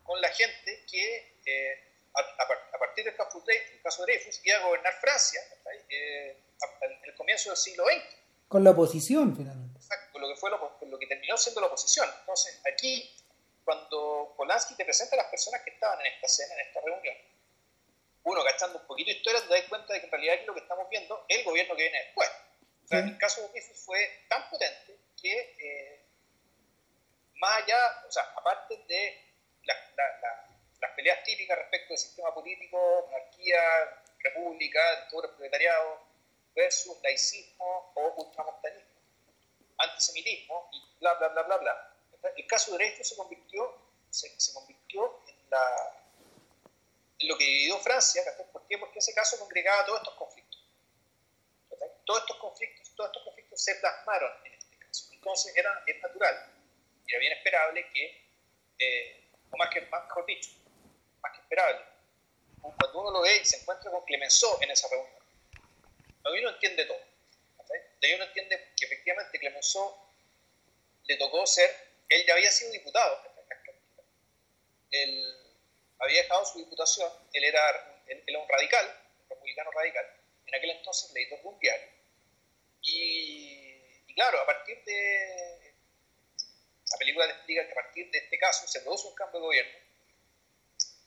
con 0.03 0.21
la 0.21 0.29
gente 0.29 0.85
que 0.91 1.39
eh, 1.47 1.85
a, 2.13 2.79
partir 2.79 3.07
del 3.07 3.17
caso, 3.17 3.41
del 3.41 3.83
caso 3.83 4.05
de 4.05 4.13
Dreyfus 4.13 4.41
iba 4.45 4.59
a 4.59 4.67
gobernar 4.67 4.93
Francia 5.01 5.41
eh, 5.89 6.37
en 6.83 7.01
el 7.03 7.15
comienzo 7.15 7.49
del 7.49 7.57
siglo 7.57 7.85
XX. 7.87 8.17
Con 8.47 8.63
la 8.63 8.71
oposición, 8.71 9.35
finalmente. 9.35 9.79
Exacto, 9.79 10.13
con 10.13 10.21
lo 10.21 10.29
que, 10.29 10.37
fue 10.37 10.51
lo, 10.51 10.79
lo 10.83 10.99
que 10.99 11.07
terminó 11.07 11.39
siendo 11.39 11.63
la 11.63 11.69
oposición. 11.69 12.11
Entonces, 12.21 12.61
aquí 12.71 13.11
cuando 13.69 14.33
Polanski 14.35 14.77
te 14.77 14.85
presenta 14.87 15.15
a 15.15 15.19
las 15.19 15.27
personas 15.27 15.61
que 15.61 15.69
estaban 15.69 16.01
en 16.01 16.07
esta 16.07 16.25
escena, 16.25 16.55
en 16.55 16.69
esta 16.69 16.81
reunión, 16.81 17.15
uno 18.23 18.43
gastando 18.43 18.79
un 18.79 18.87
poquito 18.87 19.11
de 19.11 19.19
historia, 19.19 19.43
te 19.43 19.49
das 19.49 19.69
cuenta 19.69 19.93
de 19.93 20.01
que 20.01 20.07
en 20.07 20.11
realidad 20.11 20.37
aquí 20.37 20.47
lo 20.47 20.55
que 20.55 20.61
estamos 20.61 20.89
viendo 20.89 21.27
es 21.29 21.37
el 21.37 21.45
gobierno 21.45 21.77
que 21.77 21.83
viene 21.83 21.99
después. 21.99 22.31
O 22.83 22.89
sea, 22.89 23.01
el 23.01 23.19
caso 23.19 23.43
de 23.43 23.49
Dreyfus 23.49 23.85
fue 23.85 24.25
tan 24.31 24.49
potente 24.49 24.97
que, 25.21 25.55
eh, 25.61 26.03
más 27.35 27.63
allá, 27.63 28.05
o 28.09 28.11
sea, 28.11 28.23
aparte 28.37 28.75
de 28.89 29.35
las 29.67 30.91
peleas 30.97 31.23
típicas 31.25 31.59
respecto 31.59 31.89
del 31.91 31.99
sistema 31.99 32.33
político, 32.33 33.07
monarquía, 33.11 33.61
república, 34.21 34.81
dictadura 35.01 35.37
proletariado, 35.37 36.09
versus 36.55 36.97
laicismo 37.03 37.93
o 37.97 38.15
ultramontanismo, 38.17 38.99
antisemitismo 39.77 40.71
y 40.73 41.01
bla, 41.01 41.13
bla, 41.19 41.29
bla, 41.29 41.43
bla, 41.43 41.57
bla 41.59 41.98
el 42.37 42.47
caso 42.47 42.73
de 42.73 42.79
Dreyfus 42.79 43.09
se 43.09 43.17
convirtió, 43.17 43.83
en, 45.27 45.51
la, 45.51 46.05
en, 47.19 47.29
lo 47.29 47.37
que 47.37 47.45
vivió 47.45 47.79
Francia. 47.79 48.23
¿Por 48.53 48.67
qué? 48.67 48.79
Porque 48.79 48.99
ese 48.99 49.15
caso 49.15 49.39
congregaba 49.39 49.85
todos 49.87 50.01
estos 50.01 50.15
conflictos. 50.15 50.65
Todos 52.05 52.21
estos 52.21 52.37
conflictos, 52.39 52.95
todos 52.97 53.11
estos 53.11 53.23
conflictos 53.25 53.63
se 53.63 53.75
plasmaron 53.77 54.33
en 54.47 54.55
este 54.55 54.79
caso. 54.79 55.13
Entonces 55.13 55.55
era, 55.57 55.85
es 55.87 56.01
natural, 56.01 56.53
y 57.07 57.11
era 57.11 57.21
bien 57.21 57.33
esperable 57.35 57.87
que, 57.93 58.29
eh, 58.79 59.31
o 59.51 59.57
más 59.57 59.69
que, 59.71 59.83
mejor 59.83 60.27
dicho, 60.27 60.51
más 61.21 61.33
que 61.33 61.41
esperable, 61.41 61.85
cuando 62.61 63.01
uno 63.01 63.11
lo 63.11 63.21
ve 63.21 63.37
y 63.37 63.45
se 63.45 63.59
encuentra 63.59 63.91
con 63.91 64.05
Clemenceau 64.05 64.59
en 64.63 64.71
esa 64.71 64.89
reunión, 64.89 65.19
uno 66.25 66.51
entiende 66.51 66.85
todo. 66.85 67.01
De 68.01 68.07
ahí 68.07 68.15
uno 68.15 68.25
entiende 68.25 68.73
que 68.77 68.87
efectivamente 68.87 69.39
Clemenceau 69.39 69.95
le 71.05 71.17
tocó 71.17 71.47
ser 71.47 71.88
él 72.09 72.25
ya 72.27 72.35
había 72.35 72.51
sido 72.51 72.73
diputado. 72.73 73.23
Él 74.91 75.39
había 75.99 76.23
dejado 76.23 76.45
su 76.47 76.59
diputación, 76.59 77.11
él 77.33 77.45
era, 77.45 77.61
un 78.09 78.49
radical, 78.49 79.03
un 79.23 79.29
republicano 79.29 79.71
radical, 79.73 80.07
en 80.47 80.55
aquel 80.55 80.71
entonces 80.71 81.13
le 81.13 81.27
de 81.27 81.41
un 81.43 81.59
diario. 81.59 81.89
Y, 82.83 84.15
claro, 84.15 84.41
a 84.41 84.47
partir 84.47 84.83
de. 84.85 85.75
La 86.91 86.97
película 86.97 87.27
te 87.27 87.33
explica 87.33 87.67
que 87.67 87.73
a 87.73 87.75
partir 87.75 88.11
de 88.11 88.19
este 88.19 88.39
caso 88.39 88.67
se 88.67 88.81
produce 88.81 89.09
un 89.09 89.15
cambio 89.15 89.41
de 89.41 89.47
gobierno. 89.47 89.79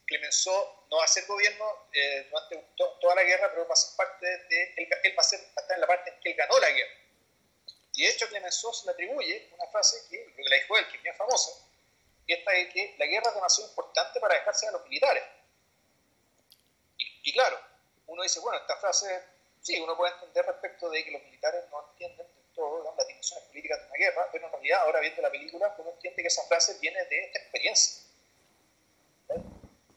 Clemenceau 0.05 0.85
no 0.91 0.97
va 0.97 1.05
a 1.05 1.07
ser 1.07 1.25
gobierno 1.25 1.87
eh, 1.93 2.27
durante 2.29 2.63
toda 2.75 3.15
la 3.15 3.23
guerra, 3.23 3.49
pero 3.49 3.67
va 3.67 3.73
a 3.73 3.75
ser 3.75 3.95
parte 3.95 4.27
de. 4.27 4.73
Él, 4.77 4.87
va, 5.17 5.21
a 5.21 5.23
ser, 5.23 5.39
va 5.57 5.73
en 5.73 5.81
la 5.81 5.87
parte 5.87 6.11
en 6.11 6.19
que 6.19 6.29
él 6.29 6.35
ganó 6.35 6.59
la 6.59 6.69
guerra. 6.69 7.00
Y 7.93 8.03
de 8.03 8.09
hecho 8.09 8.27
Clemenceau 8.27 8.73
se 8.73 8.85
le 8.85 8.91
atribuye 8.93 9.49
una 9.53 9.67
frase 9.67 10.07
que, 10.09 10.33
que 10.33 10.43
la 10.43 10.55
dijo 10.55 10.77
él, 10.77 10.87
que 10.89 10.97
es 10.97 11.03
bien 11.03 11.15
famosa, 11.15 11.51
y 12.31 12.33
esta 12.33 12.53
es 12.53 12.73
que 12.73 12.95
la 12.97 13.05
guerra 13.05 13.29
es 13.29 13.35
demasiado 13.35 13.69
importante 13.69 14.19
para 14.19 14.35
dejarse 14.35 14.67
a 14.67 14.71
los 14.71 14.83
militares. 14.85 15.23
Y, 17.23 17.33
claro, 17.33 17.59
uno 18.07 18.23
dice, 18.23 18.39
bueno, 18.39 18.59
esta 18.59 18.77
frase, 18.77 19.23
sí, 19.61 19.79
uno 19.79 19.97
puede 19.97 20.13
entender 20.13 20.45
respecto 20.45 20.89
de 20.89 21.03
que 21.03 21.11
los 21.11 21.23
militares 21.23 21.65
no 21.69 21.89
entienden 21.89 22.27
todo, 22.55 22.95
las 22.95 23.07
dimensiones 23.07 23.45
políticas 23.47 23.79
de 23.79 23.85
una 23.87 23.97
guerra, 23.97 24.29
pero 24.31 24.45
en 24.45 24.51
realidad 24.51 24.81
ahora 24.81 24.99
viendo 24.99 25.21
la 25.21 25.31
película 25.31 25.75
uno 25.77 25.91
entiende 25.91 26.21
que 26.21 26.27
esa 26.27 26.43
frase 26.43 26.77
viene 26.79 27.03
de 27.05 27.25
esta 27.25 27.39
experiencia. 27.39 28.03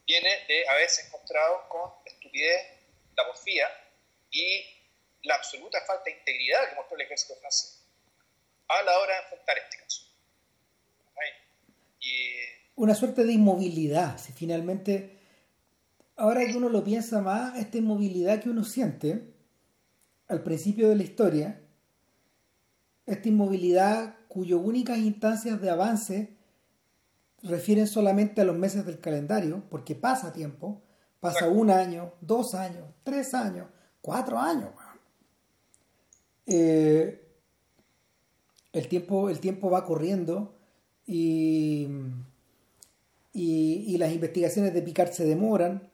Viene 0.06 0.44
de 0.46 0.68
haberse 0.68 1.02
encontrado 1.06 1.68
con 1.68 1.92
estupidez, 2.04 2.66
la 3.16 3.26
porfía 3.26 3.68
y 4.30 4.82
la 5.22 5.36
absoluta 5.36 5.80
falta 5.84 6.04
de 6.04 6.12
integridad 6.12 6.68
que 6.68 6.74
mostró 6.74 6.96
el 6.96 7.02
ejército 7.02 7.36
francés 7.36 7.83
a 8.68 8.82
la 8.82 8.98
hora 8.98 9.14
de 9.14 9.20
enfrentar 9.22 9.56
este 9.58 9.76
caso. 9.78 10.02
Una 12.76 12.94
suerte 12.94 13.24
de 13.24 13.32
inmovilidad, 13.32 14.18
si 14.18 14.32
finalmente, 14.32 15.20
ahora 16.16 16.44
que 16.44 16.56
uno 16.56 16.68
lo 16.68 16.82
piensa 16.82 17.20
más, 17.20 17.56
esta 17.56 17.78
inmovilidad 17.78 18.40
que 18.42 18.50
uno 18.50 18.64
siente 18.64 19.32
al 20.26 20.42
principio 20.42 20.88
de 20.88 20.96
la 20.96 21.04
historia, 21.04 21.60
esta 23.06 23.28
inmovilidad 23.28 24.16
cuyo 24.28 24.58
únicas 24.58 24.98
instancias 24.98 25.60
de 25.60 25.70
avance 25.70 26.36
refieren 27.44 27.86
solamente 27.86 28.40
a 28.40 28.44
los 28.44 28.56
meses 28.56 28.84
del 28.84 28.98
calendario, 28.98 29.62
porque 29.70 29.94
pasa 29.94 30.32
tiempo, 30.32 30.82
pasa 31.20 31.48
un 31.48 31.70
año, 31.70 32.14
dos 32.20 32.54
años, 32.54 32.88
tres 33.04 33.34
años, 33.34 33.68
cuatro 34.00 34.38
años. 34.38 34.70
Eh, 36.46 37.23
el, 38.74 38.88
tiempo, 38.88 39.30
el 39.30 39.40
tiempo 39.40 39.70
va 39.70 39.84
corriendo 39.84 40.54
y, 41.06 41.88
y, 43.32 43.96
las 43.96 44.12
investigaciones 44.12 44.74
de 44.74 44.82
Picard 44.82 45.12
se 45.12 45.24
demoran, 45.24 45.88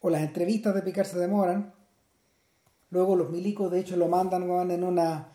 o 0.00 0.10
las 0.10 0.22
entrevistas 0.22 0.74
de 0.74 0.82
Picard 0.82 1.06
se 1.06 1.18
demoran. 1.18 1.74
Luego 2.90 3.16
los 3.16 3.30
milicos 3.30 3.70
de 3.70 3.80
hecho 3.80 3.96
lo 3.96 4.08
mandan 4.08 4.70
en 4.70 4.84
una 4.84 5.32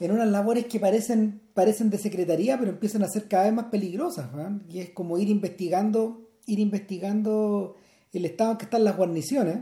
en 0.00 0.10
unas 0.10 0.28
labores 0.28 0.66
que 0.66 0.80
parecen, 0.80 1.40
parecen 1.54 1.90
de 1.90 1.98
secretaría, 1.98 2.58
pero 2.58 2.70
empiezan 2.70 3.02
a 3.04 3.08
ser 3.08 3.28
cada 3.28 3.44
vez 3.44 3.52
más 3.52 3.66
peligrosas. 3.66 4.28
Y 4.68 4.80
es 4.80 4.90
como 4.90 5.18
ir 5.18 5.28
investigando, 5.28 6.30
ir 6.46 6.58
investigando 6.58 7.76
el 8.12 8.24
estado 8.24 8.52
en 8.52 8.58
que 8.58 8.64
están 8.64 8.84
las 8.84 8.96
guarniciones. 8.96 9.58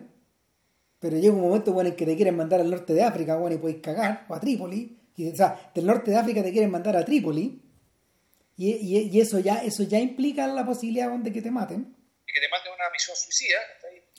Pero 1.01 1.19
llega 1.19 1.35
un 1.35 1.43
momento 1.43 1.73
bueno, 1.73 1.91
en 1.91 1.97
que 1.97 2.07
te 2.07 2.17
quieren 2.17 2.37
mandar 2.37 2.61
al 2.61 2.71
norte 2.71 2.95
de 2.95 3.03
África, 3.03 3.37
bueno, 3.37 3.57
y 3.57 3.59
puedes 3.59 3.81
cagar, 3.81 4.25
o 4.29 4.35
a 4.35 4.41
Trípoli. 4.41 5.02
Y, 5.17 5.29
o 5.29 5.37
sea, 5.37 5.71
del 5.75 5.87
norte 5.87 6.11
de 6.11 6.17
África 6.17 6.43
te 6.43 6.53
quieren 6.53 6.71
mandar 6.71 6.97
a 6.97 7.05
Trípoli. 7.05 7.61
Y, 8.57 8.71
y, 8.71 9.21
eso, 9.21 9.39
ya, 9.39 9.63
eso 9.65 9.83
ya 9.83 9.99
implica 9.99 10.47
la 10.47 10.65
posibilidad 10.65 11.11
de 11.11 11.33
que 11.33 11.43
te 11.43 11.51
maten. 11.51 11.97
Y 12.27 12.33
que 12.33 12.41
te 12.41 12.49
maten 12.49 12.73
una 12.73 12.91
misión 12.93 13.17
suicida. 13.17 13.59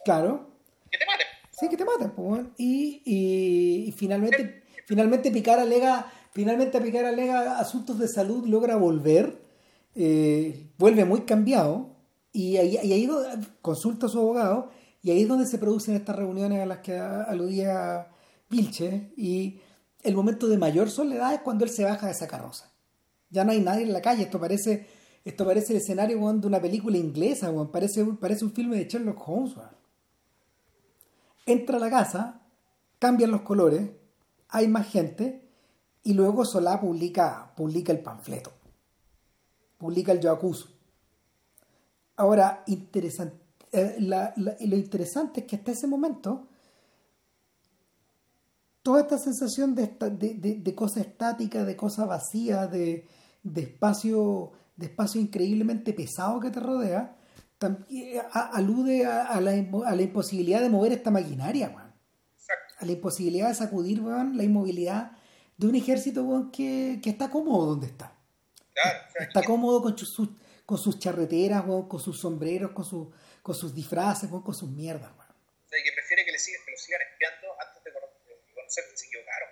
Claro. 0.04 0.50
Que 0.92 0.98
te 0.98 1.06
maten. 1.06 1.28
Sí, 1.52 1.70
que 1.70 1.78
te 1.78 1.86
maten. 1.86 2.12
Pues, 2.12 2.42
y, 2.58 3.02
y, 3.06 3.92
finalmente 3.94 4.64
Finalmente 4.86 5.32
Picar 5.32 5.60
alega, 5.60 6.12
finalmente 6.32 6.80
Picar 6.82 7.06
alega 7.06 7.60
asuntos 7.60 8.00
de 8.00 8.08
salud, 8.08 8.46
logra 8.48 8.76
volver, 8.76 9.38
eh, 9.96 10.68
vuelve 10.78 11.06
muy 11.06 11.22
cambiado 11.22 11.96
y 12.32 12.58
ahí, 12.58 12.78
ahí 12.78 13.10
consulta 13.62 14.08
a 14.08 14.10
su 14.10 14.20
abogado 14.20 14.72
y 15.02 15.12
ahí 15.12 15.22
es 15.22 15.28
donde 15.28 15.46
se 15.46 15.58
producen 15.58 15.96
estas 15.96 16.16
reuniones 16.16 16.62
a 16.62 16.66
las 16.66 16.80
que 16.80 16.98
aludía 16.98 18.08
Vilche 18.50 19.12
y 19.16 19.62
el 20.04 20.16
momento 20.16 20.48
de 20.48 20.58
mayor 20.58 20.90
soledad 20.90 21.34
es 21.34 21.42
cuando 21.42 21.64
él 21.64 21.72
se 21.72 21.86
baja 21.86 22.08
de 22.08 22.12
esa 22.12 22.28
carroza. 22.28 22.70
Ya 23.30 23.44
no 23.44 23.52
hay 23.52 23.62
nadie 23.62 23.84
en 23.84 23.94
la 23.94 24.02
calle, 24.02 24.24
esto 24.24 24.40
parece, 24.40 24.88
esto 25.24 25.46
parece 25.46 25.74
el 25.74 25.78
escenario 25.78 26.18
de 26.34 26.48
una 26.48 26.62
película 26.62 26.98
inglesa, 26.98 27.52
parece, 27.72 28.06
parece 28.06 28.46
un 28.46 28.52
filme 28.52 28.78
de 28.78 28.88
Sherlock 28.88 29.28
Holmes. 29.28 29.56
Entra 31.46 31.78
a 31.78 31.80
la 31.80 31.90
casa, 31.90 32.42
cambian 33.00 33.32
los 33.32 33.42
colores, 33.42 33.90
hay 34.50 34.68
más 34.68 34.88
gente 34.88 35.50
y 36.04 36.14
luego 36.14 36.46
Solá 36.46 36.80
publica, 36.80 37.54
publica 37.56 37.92
el 37.92 38.00
panfleto, 38.00 38.52
publica 39.78 40.12
el 40.12 40.28
acuso. 40.28 40.70
Ahora, 42.18 42.64
eh, 42.68 43.96
lo 44.00 44.76
interesante 44.76 45.42
es 45.42 45.48
que 45.48 45.56
hasta 45.56 45.72
ese 45.72 45.88
momento 45.88 46.48
toda 48.84 49.02
esta 49.02 49.18
sensación 49.18 49.74
de, 49.76 49.88
de, 50.12 50.56
de, 50.60 50.76
cosa 50.76 51.02
estática, 51.02 51.64
de 51.64 51.76
cosa 51.76 52.06
vacía, 52.06 52.68
de, 52.68 53.08
espacio, 53.56 54.52
de 54.76 54.86
espacio 54.88 55.20
increíblemente 55.20 55.94
pesado 55.94 56.40
que 56.40 56.52
te 56.52 56.60
rodea, 56.60 57.18
también, 57.58 58.22
alude 58.32 59.06
a, 59.06 59.40
la, 59.40 59.52
a, 59.52 59.96
la, 59.96 60.02
imposibilidad 60.02 60.62
de 60.62 60.70
mover 60.70 60.92
esta 60.92 61.12
maquinaria 61.12 61.94
la 62.86 62.92
imposibilidad 62.92 63.50
de 63.50 63.56
sacudir 63.56 64.00
la 64.02 64.44
inmovilidad 64.44 65.12
de 65.58 65.68
un 65.68 65.76
ejército 65.76 66.50
que, 66.52 67.00
está 67.04 67.30
cómodo 67.30 67.68
donde 67.68 67.88
está. 67.88 68.16
está 69.20 69.44
cómodo 69.44 69.82
con 69.82 69.98
sus, 69.98 70.30
con 70.66 70.78
sus 70.78 71.00
charreteras, 71.00 71.64
con 71.64 72.00
sus 72.00 72.20
sombreros, 72.20 72.72
con, 72.72 73.14
con 73.42 73.56
sus 73.56 73.74
disfraces, 73.74 74.30
con 74.30 74.54
sus 74.54 74.70
mierdas. 74.70 75.12
O 75.12 75.68
sea, 75.68 75.80
que 75.84 75.92
prefiere 75.94 76.26
que, 76.26 76.32
le 76.32 76.40
sigan, 76.40 76.62
que 76.66 76.72
lo 76.72 76.78
sigan 76.78 77.02
espiando 77.12 77.43
se 78.74 79.06
equivocaron. 79.06 79.50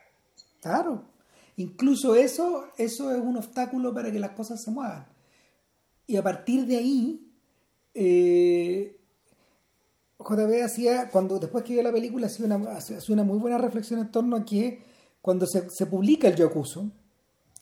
Claro. 0.61 1.11
Incluso 1.57 2.15
eso, 2.15 2.71
eso 2.77 3.11
es 3.11 3.19
un 3.19 3.37
obstáculo 3.37 3.93
para 3.93 4.11
que 4.11 4.19
las 4.19 4.31
cosas 4.31 4.63
se 4.63 4.71
muevan. 4.71 5.07
Y 6.07 6.17
a 6.17 6.23
partir 6.23 6.65
de 6.65 6.77
ahí, 6.77 7.31
eh, 7.93 8.97
JB 10.19 10.63
hacía, 10.63 11.09
cuando 11.09 11.39
después 11.39 11.63
que 11.63 11.73
vio 11.73 11.83
la 11.83 11.91
película, 11.91 12.27
hacía 12.27 12.45
una, 12.45 12.77
hacía 12.77 12.97
una 13.09 13.23
muy 13.23 13.37
buena 13.37 13.57
reflexión 13.57 13.99
en 13.99 14.11
torno 14.11 14.37
a 14.37 14.45
que 14.45 14.83
cuando 15.21 15.45
se, 15.45 15.69
se 15.69 15.85
publica 15.85 16.27
el 16.27 16.35
Yokuso, 16.35 16.91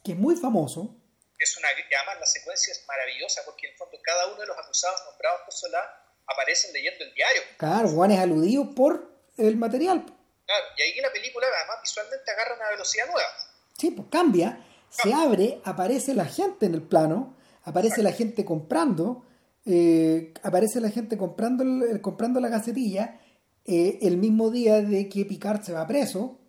que 0.03 0.13
es 0.13 0.17
muy 0.17 0.35
famoso. 0.35 0.95
Es 1.37 1.57
una, 1.57 1.67
además 1.69 2.19
la 2.19 2.25
secuencia 2.25 2.71
es 2.71 2.85
maravillosa 2.87 3.41
porque 3.45 3.67
en 3.67 3.73
el 3.73 3.77
fondo 3.77 3.97
cada 4.03 4.27
uno 4.27 4.41
de 4.41 4.47
los 4.47 4.57
acusados 4.57 4.99
nombrados 5.09 5.41
por 5.45 5.53
Solá 5.53 5.79
aparecen 6.27 6.73
leyendo 6.73 7.05
el 7.05 7.13
diario. 7.13 7.41
Claro, 7.57 7.89
Juan 7.89 8.11
es 8.11 8.19
aludido 8.19 8.73
por 8.75 9.11
el 9.37 9.57
material. 9.57 10.05
Claro, 10.49 10.65
y 10.77 10.81
ahí 10.81 10.99
la 10.99 11.11
película 11.11 11.45
además 11.45 11.77
visualmente 11.83 12.31
agarra 12.31 12.55
una 12.55 12.69
velocidad 12.71 13.05
nueva. 13.05 13.29
Sí, 13.77 13.91
pues 13.91 14.07
cambia, 14.09 14.65
se 14.89 15.13
abre, 15.13 15.61
aparece 15.63 16.15
la 16.15 16.25
gente 16.25 16.65
en 16.65 16.73
el 16.73 16.81
plano, 16.81 17.37
aparece 17.65 18.01
la 18.01 18.11
gente 18.11 18.43
comprando, 18.45 19.27
eh, 19.67 20.33
aparece 20.41 20.81
la 20.81 20.89
gente 20.89 21.19
comprando, 21.19 21.63
comprando 22.01 22.39
la 22.39 22.49
gacetilla 22.49 23.19
eh, 23.63 23.99
el 24.01 24.17
mismo 24.17 24.49
día 24.49 24.81
de 24.81 25.07
que 25.07 25.23
Picard 25.23 25.61
se 25.61 25.73
va 25.73 25.85
preso. 25.85 26.39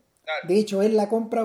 De 0.45 0.57
hecho, 0.57 0.81
él 0.81 0.97
la 0.97 1.11
compra, 1.11 1.43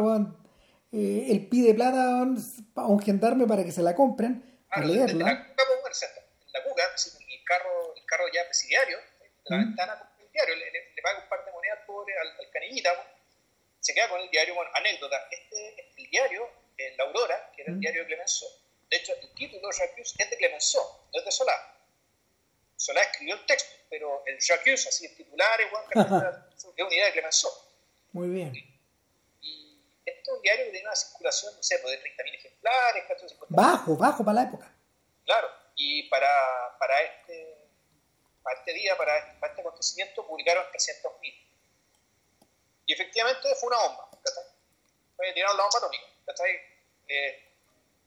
eh, 0.94 1.28
él 1.28 1.50
pide 1.50 1.74
plata 1.74 2.22
a 2.22 2.88
un 2.88 3.02
gendarme 3.02 3.48
para 3.48 3.66
que 3.66 3.74
se 3.74 3.82
la 3.82 3.96
compren, 3.96 4.64
para 4.70 4.88
leerla. 4.88 5.26
La, 5.26 5.34
la 5.34 6.64
cuca, 6.64 6.84
el 7.20 7.44
carro, 7.44 7.96
el 7.98 8.06
carro 8.06 8.24
ya 8.34 8.46
presidiario, 8.46 8.98
de 8.98 9.56
la 9.56 9.58
ventana 9.58 10.12
el 10.20 10.32
diario, 10.32 10.56
le, 10.56 10.72
le, 10.72 11.02
paga 11.04 11.20
un 11.22 11.30
par 11.30 11.45
al, 12.26 12.40
al 12.40 12.50
canillita, 12.52 12.92
se 13.80 13.94
queda 13.94 14.10
con 14.10 14.22
el 14.22 14.30
diario. 14.30 14.56
Bueno, 14.56 14.72
anécdota, 14.76 15.28
este, 15.32 15.92
el 15.98 16.10
diario, 16.10 16.50
La 16.98 17.04
Aurora, 17.06 17.52
que 17.56 17.62
era 17.62 17.72
el 17.72 17.80
diario 17.80 18.02
de 18.02 18.08
Clemenceau, 18.08 18.50
de 18.90 18.98
hecho, 18.98 19.14
el 19.14 19.34
título 19.34 19.68
de 19.68 19.76
Jacques 19.76 20.16
es 20.18 20.30
de 20.30 20.38
Clemenceau, 20.38 20.84
no 21.12 21.20
es 21.20 21.26
de 21.26 21.32
Solá. 21.32 21.54
Solá 22.76 23.02
escribió 23.02 23.36
el 23.36 23.46
texto, 23.46 23.76
pero 23.90 24.24
el 24.26 24.40
Jacques, 24.40 24.88
así 24.88 25.06
el 25.06 25.16
titular, 25.16 25.60
es 25.62 26.64
una 26.66 26.94
idea 26.94 27.06
de 27.06 27.12
Clemenceau. 27.14 27.52
Muy 28.12 28.30
bien. 28.30 28.54
Y, 29.42 29.82
esto 30.06 30.32
es 30.32 30.38
un 30.38 30.42
diario 30.42 30.66
que 30.66 30.72
tiene 30.72 30.88
una 30.88 30.96
circulación, 30.96 31.56
no 31.56 31.64
sé, 31.64 31.80
pues, 31.80 32.00
de 32.00 32.10
30.000 32.10 32.36
ejemplares, 32.36 33.04
Bajo, 33.50 33.96
bajo 33.96 34.24
para 34.24 34.36
la 34.36 34.44
época. 34.44 34.74
Claro, 35.26 35.50
y 35.76 36.04
para, 36.10 36.78
para, 36.80 37.02
este, 37.02 37.58
para 38.44 38.60
este 38.60 38.74
día, 38.74 38.96
para, 38.98 39.40
para 39.40 39.52
este 39.52 39.62
acontecimiento, 39.62 40.26
publicaron 40.28 40.64
300.000. 40.72 41.46
Y 42.86 42.94
efectivamente 42.94 43.54
fue 43.56 43.68
una 43.68 43.78
bomba, 43.78 44.10
Fue 45.16 45.34
tiraron 45.34 45.58
la 45.58 45.64
bomba 45.64 45.80
atómica, 45.80 46.04
Eh, 47.08 47.46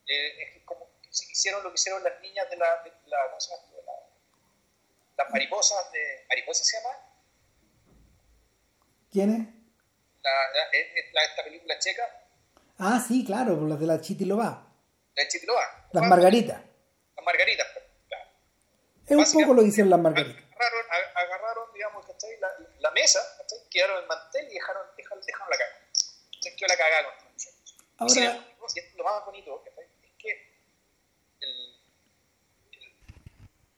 eh, 0.08 0.56
es 0.56 0.64
como 0.64 0.88
hicieron 1.10 1.62
lo 1.62 1.70
que 1.70 1.74
hicieron 1.74 2.02
las 2.02 2.20
niñas 2.20 2.48
de 2.50 2.56
la, 2.56 2.82
de 2.82 2.92
la, 3.06 3.18
¿cómo 3.28 3.40
se 3.40 3.50
llama? 3.50 3.62
De 3.70 3.82
la 3.82 3.92
las 5.16 5.30
mariposas 5.30 5.92
de 5.92 6.24
mariposas 6.28 6.66
se 6.66 6.76
llama 6.78 6.96
¿quién 9.10 9.30
es? 9.30 10.22
La, 10.22 10.30
la, 11.12 11.24
esta 11.24 11.44
película 11.44 11.78
checa. 11.78 12.02
Ah 12.78 13.00
sí 13.06 13.24
claro 13.24 13.66
las 13.66 13.78
de 13.80 13.86
la 13.86 14.00
Chitilova 14.00 14.66
la 15.14 15.22
de 15.22 15.28
Chitilova 15.28 15.88
las 15.92 16.04
margaritas. 16.04 16.60
las 17.16 17.24
margaritas 17.24 17.66
claro. 18.08 18.30
Es 19.06 19.34
un 19.34 19.42
poco 19.42 19.54
lo 19.54 19.62
que 19.62 19.68
hicieron 19.68 19.90
las 19.90 20.00
margaritas. 20.00 20.42
agarraron, 20.42 20.86
agarraron 21.14 21.72
digamos 21.72 22.06
¿cachai? 22.06 22.38
La, 22.40 22.48
la 22.80 22.90
mesa 22.92 23.20
¿cachai? 23.38 23.58
quedaron 23.70 23.98
el 24.02 24.06
mantel 24.06 24.48
y 24.50 24.54
dejaron, 24.54 24.86
dejaron, 24.96 25.24
dejaron 25.24 25.50
la 25.50 25.58
caga 25.58 25.88
se 26.40 26.56
quedó 26.56 26.68
la 26.68 26.76
cagada 26.76 27.04
con 27.04 27.28
Ahora, 28.00 28.46
lo 28.94 29.04
más 29.04 29.24
bonito 29.24 29.62
¿cachai? 29.64 29.88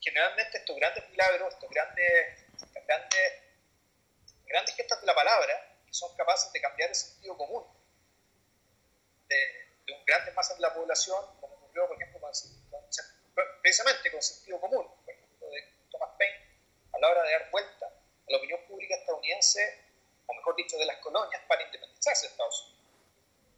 generalmente 0.01 0.59
estos 0.59 0.77
grandes 0.77 1.09
milagros, 1.10 1.55
estos 1.55 1.70
grandes, 1.70 2.06
grandes, 2.86 3.32
grandes 4.47 4.74
gestos 4.74 5.01
de 5.01 5.06
la 5.06 5.14
palabra, 5.14 5.77
que 5.86 5.94
son 5.94 6.14
capaces 6.16 6.52
de 6.52 6.60
cambiar 6.60 6.89
el 6.89 6.94
sentido 6.94 7.36
común, 7.36 7.64
de, 9.28 9.94
un 9.94 10.05
grandes 10.05 10.35
masas 10.35 10.56
de 10.56 10.62
la 10.62 10.74
población, 10.74 11.18
como 11.40 11.55
ocurrió, 11.56 11.86
por 11.86 11.97
ejemplo, 11.97 12.20
con, 12.20 12.32
precisamente 13.62 14.10
con 14.10 14.22
sentido 14.22 14.60
común, 14.60 14.86
por 15.05 15.14
ejemplo, 15.14 15.48
de 15.48 15.62
Thomas 15.90 16.10
Paine, 16.18 16.60
a 16.93 16.98
la 16.98 17.09
hora 17.09 17.22
de 17.22 17.32
dar 17.32 17.51
vuelta 17.51 17.86
a 17.86 18.31
la 18.31 18.39
opinión 18.39 18.60
pública 18.66 18.94
estadounidense, 19.41 19.85
o 20.27 20.35
mejor 20.35 20.57
dicho, 20.57 20.77
de 20.77 20.87
las 20.87 20.97
colonias, 20.99 21.43
para 21.49 21.62
independizarse 21.62 22.27
de 22.27 22.33
Estados 22.33 22.62
Unidos. 22.62 22.81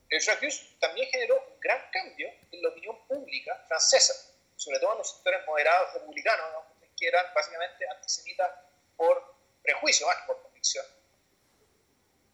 El 0.08 0.20
Jacques 0.20 0.78
también 0.78 1.08
generó 1.10 1.36
un 1.36 1.60
gran 1.60 1.90
cambio 1.90 2.28
en 2.50 2.62
la 2.62 2.68
opinión 2.68 3.06
pública 3.06 3.64
francesa, 3.66 4.14
sobre 4.56 4.78
todo 4.78 4.92
en 4.92 4.98
los 4.98 5.10
sectores 5.10 5.46
moderados 5.46 5.94
republicanos, 5.94 6.64
que 6.96 7.08
eran 7.08 7.24
básicamente 7.34 7.88
antisemitas 7.88 8.50
por 8.96 9.34
prejuicio 9.62 10.06
más 10.06 10.16
que 10.18 10.26
por 10.26 10.42
convicción. 10.42 10.84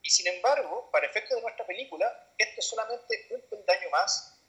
Y 0.02 0.10
sin 0.10 0.26
embargo, 0.26 0.90
para 0.90 1.06
efectos 1.06 1.36
de 1.36 1.42
nuestra 1.42 1.66
película, 1.66 2.32
esto 2.36 2.54
es 2.58 2.66
solamente 2.66 3.28
un 3.30 3.40
peldaño 3.42 3.90
más, 3.90 4.40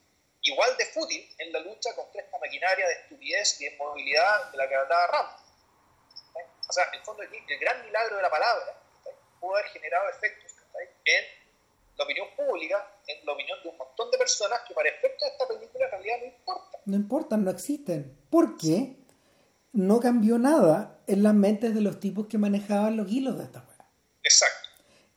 igual 0.42 0.76
de 0.76 0.86
fútil 0.86 1.34
en 1.38 1.52
la 1.52 1.60
lucha 1.60 1.94
contra 1.94 2.22
esta 2.22 2.38
maquinaria 2.38 2.86
de 2.86 2.94
estupidez 2.94 3.60
y 3.60 3.66
de 3.66 3.72
inmovilidad 3.72 4.50
de 4.50 4.58
la 4.58 4.68
que 4.68 4.74
hablaba 4.74 5.06
Ramos. 5.06 5.40
O 6.68 6.72
sea, 6.72 6.84
en 6.88 6.94
el 6.94 7.04
fondo, 7.04 7.22
el 7.22 7.58
gran 7.58 7.84
milagro 7.84 8.16
de 8.16 8.22
la 8.22 8.30
palabra 8.30 8.79
pudo 9.40 9.56
haber 9.56 9.70
generado 9.70 10.08
efectos 10.10 10.54
en 11.04 11.24
la 11.96 12.04
opinión 12.04 12.26
pública, 12.36 12.92
en 13.06 13.26
la 13.26 13.32
opinión 13.32 13.58
de 13.62 13.68
un 13.70 13.76
montón 13.76 14.10
de 14.10 14.18
personas 14.18 14.60
que 14.68 14.74
para 14.74 14.88
efectos 14.88 15.20
de 15.20 15.28
esta 15.28 15.48
película 15.48 15.84
en 15.86 15.90
realidad 15.90 16.16
no 16.20 16.26
importan. 16.26 16.80
No 16.86 16.96
importan, 16.96 17.44
no 17.44 17.50
existen. 17.50 18.16
¿Por 18.30 18.56
qué? 18.56 19.00
no 19.72 20.00
cambió 20.00 20.38
nada 20.38 21.00
en 21.06 21.22
las 21.22 21.34
mentes 21.34 21.74
de 21.74 21.80
los 21.80 22.00
tipos 22.00 22.26
que 22.26 22.38
manejaban 22.38 22.96
los 22.96 23.10
hilos 23.10 23.38
de 23.38 23.44
esta 23.44 23.60
weá. 23.60 23.88
Exacto. 24.22 24.68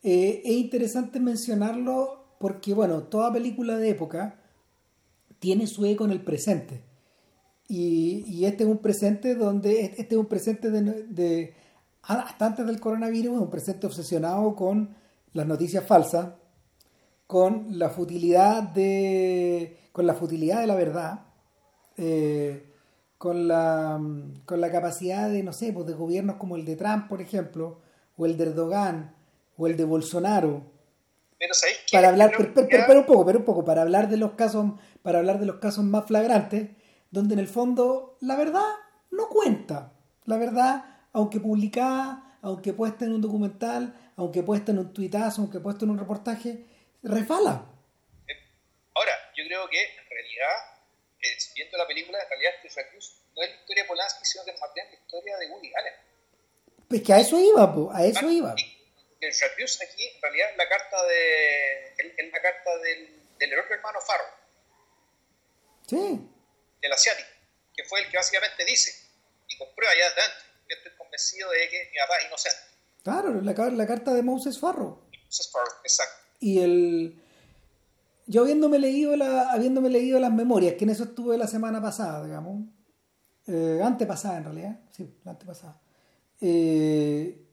Eh, 0.02 0.42
es 0.44 0.52
interesante 0.52 1.20
mencionarlo 1.20 2.36
porque, 2.38 2.74
bueno, 2.74 3.04
toda 3.04 3.32
película 3.32 3.76
de 3.76 3.90
época 3.90 4.40
tiene 5.38 5.66
su 5.66 5.84
eco 5.86 6.04
en 6.04 6.12
el 6.12 6.22
presente. 6.22 6.82
Y, 7.66 8.44
este 8.44 8.64
es 8.64 8.68
un 8.68 8.78
presente 8.78 9.34
donde, 9.34 9.94
este 9.96 10.14
es 10.14 10.16
un 10.16 10.26
presente 10.26 10.70
de, 10.70 11.54
hasta 12.06 12.46
antes 12.46 12.66
del 12.66 12.80
coronavirus, 12.80 13.38
un 13.38 13.50
presente 13.50 13.86
obsesionado 13.86 14.54
con 14.54 14.94
las 15.32 15.46
noticias 15.46 15.86
falsas, 15.86 16.28
con 17.26 17.78
la 17.78 17.90
futilidad 17.90 18.62
de, 18.62 19.78
con 19.92 20.06
la 20.06 20.14
futilidad 20.14 20.60
de 20.60 20.66
la 20.66 20.74
verdad. 20.74 21.20
Eh, 21.96 22.70
con 23.24 23.48
la, 23.48 23.98
con 24.44 24.60
la 24.60 24.70
capacidad 24.70 25.30
de, 25.30 25.42
no 25.42 25.54
sé, 25.54 25.72
pues 25.72 25.86
de 25.86 25.94
gobiernos 25.94 26.36
como 26.36 26.56
el 26.56 26.66
de 26.66 26.76
Trump, 26.76 27.08
por 27.08 27.22
ejemplo, 27.22 27.80
o 28.18 28.26
el 28.26 28.36
de 28.36 28.44
Erdogan, 28.44 29.14
o 29.56 29.66
el 29.66 29.78
de 29.78 29.84
Bolsonaro. 29.84 30.62
Pero 31.38 31.54
Para 31.90 32.08
hablar, 32.10 32.32
pero, 32.36 32.48
un 32.48 32.54
poco, 33.06 33.24
pero 33.24 33.38
un 33.38 33.44
poco, 33.46 33.64
para 33.64 33.80
hablar 33.80 34.10
de 34.10 34.18
los 34.18 34.32
casos, 34.32 34.72
para 35.02 35.20
hablar 35.20 35.40
de 35.40 35.46
los 35.46 35.56
casos 35.56 35.84
más 35.84 36.04
flagrantes, 36.04 36.68
donde 37.10 37.32
en 37.32 37.40
el 37.40 37.48
fondo 37.48 38.18
la 38.20 38.36
verdad 38.36 38.60
no 39.10 39.30
cuenta. 39.30 39.92
La 40.26 40.36
verdad, 40.36 40.84
aunque 41.14 41.40
publicada, 41.40 42.38
aunque 42.42 42.72
puesta 42.72 43.06
en 43.06 43.12
un 43.14 43.22
documental, 43.22 44.12
aunque 44.16 44.42
puesta 44.42 44.72
en 44.72 44.78
un 44.78 44.92
tuitazo, 44.92 45.42
aunque 45.42 45.60
puesta 45.60 45.84
en 45.84 45.92
un 45.92 45.98
reportaje, 45.98 46.66
refala. 47.02 47.64
Ahora, 48.94 49.12
yo 49.34 49.44
creo 49.46 49.68
que 49.70 49.80
en 49.80 50.10
realidad 50.10 50.74
eh, 51.22 51.36
viendo 51.54 51.78
la 51.78 51.86
película, 51.86 52.18
en 52.20 52.28
realidad 52.28 52.52
este 52.62 52.82
Recluse 52.82 53.12
no 53.34 53.42
es 53.42 53.50
la 53.50 53.56
historia 53.56 53.82
de 53.84 53.88
Polanski, 53.88 54.24
sino 54.24 54.44
que 54.44 54.50
es 54.50 54.60
más 54.60 54.74
bien 54.74 54.86
la 54.88 54.94
historia 54.94 55.36
de 55.38 55.46
Woody 55.48 55.72
Allen. 55.74 55.94
Pues 56.88 57.02
que 57.02 57.12
a 57.12 57.20
eso 57.20 57.38
iba, 57.38 57.74
po, 57.74 57.90
a 57.92 58.04
eso 58.04 58.30
iba. 58.30 58.54
El 59.20 59.32
Recluse 59.32 59.84
aquí, 59.84 60.06
en 60.06 60.20
realidad, 60.20 60.50
es 60.50 60.56
la 60.56 60.68
carta, 60.68 61.02
de, 61.04 61.94
es 61.96 62.32
la 62.32 62.42
carta 62.42 62.78
del, 62.78 63.22
del 63.38 63.52
hermano 63.52 64.00
Farro. 64.00 64.24
Sí. 65.88 66.28
Del 66.82 66.92
asiático, 66.92 67.28
que 67.74 67.84
fue 67.84 68.00
el 68.00 68.10
que 68.10 68.16
básicamente 68.16 68.64
dice, 68.64 68.92
y 69.48 69.56
comprueba 69.56 69.94
ya 69.94 70.10
desde 70.10 70.43
que 70.66 70.74
estoy 70.74 70.92
convencido 70.96 71.50
de 71.50 71.68
que 71.68 71.90
mi 71.92 71.98
papá 71.98 72.14
es 72.20 72.26
inocente. 72.28 72.56
Claro, 73.02 73.40
la, 73.40 73.70
la 73.70 73.86
carta 73.86 74.14
de 74.14 74.22
Moses 74.22 74.58
Farro. 74.58 75.06
Moses 75.24 75.50
Farro, 75.52 75.72
exacto. 75.84 76.14
Y 76.40 76.60
el 76.60 77.20
yo 78.26 78.42
habiéndome 78.42 78.78
leído, 78.78 79.16
la, 79.16 79.50
habiéndome 79.52 79.90
leído 79.90 80.18
las 80.18 80.32
memorias, 80.32 80.74
que 80.74 80.84
en 80.84 80.90
eso 80.90 81.04
estuve 81.04 81.36
la 81.36 81.46
semana 81.46 81.82
pasada, 81.82 82.24
digamos, 82.24 82.64
eh, 83.46 83.80
antepasada 83.82 84.38
en 84.38 84.44
realidad, 84.44 84.80
sí, 84.92 85.14
la 85.24 85.32
antepasada, 85.32 85.80
eh, 86.40 87.46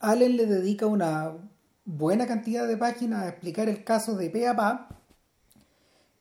Allen 0.00 0.36
le 0.36 0.46
dedica 0.46 0.86
una 0.86 1.36
buena 1.84 2.26
cantidad 2.26 2.68
de 2.68 2.76
páginas 2.76 3.24
a 3.24 3.28
explicar 3.28 3.68
el 3.68 3.82
caso 3.82 4.14
de 4.14 4.30
pe 4.30 4.46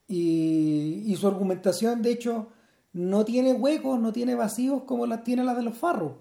y, 0.08 1.04
y 1.06 1.16
su 1.16 1.28
argumentación, 1.28 2.02
de 2.02 2.12
hecho, 2.12 2.52
no 2.98 3.26
tiene 3.26 3.54
huecos, 3.54 4.00
no 4.00 4.12
tiene 4.12 4.36
vacíos 4.36 4.84
como 4.84 5.06
las 5.06 5.24
tiene 5.24 5.44
las 5.44 5.56
de 5.56 5.64
los 5.64 5.78
farros. 5.78 6.14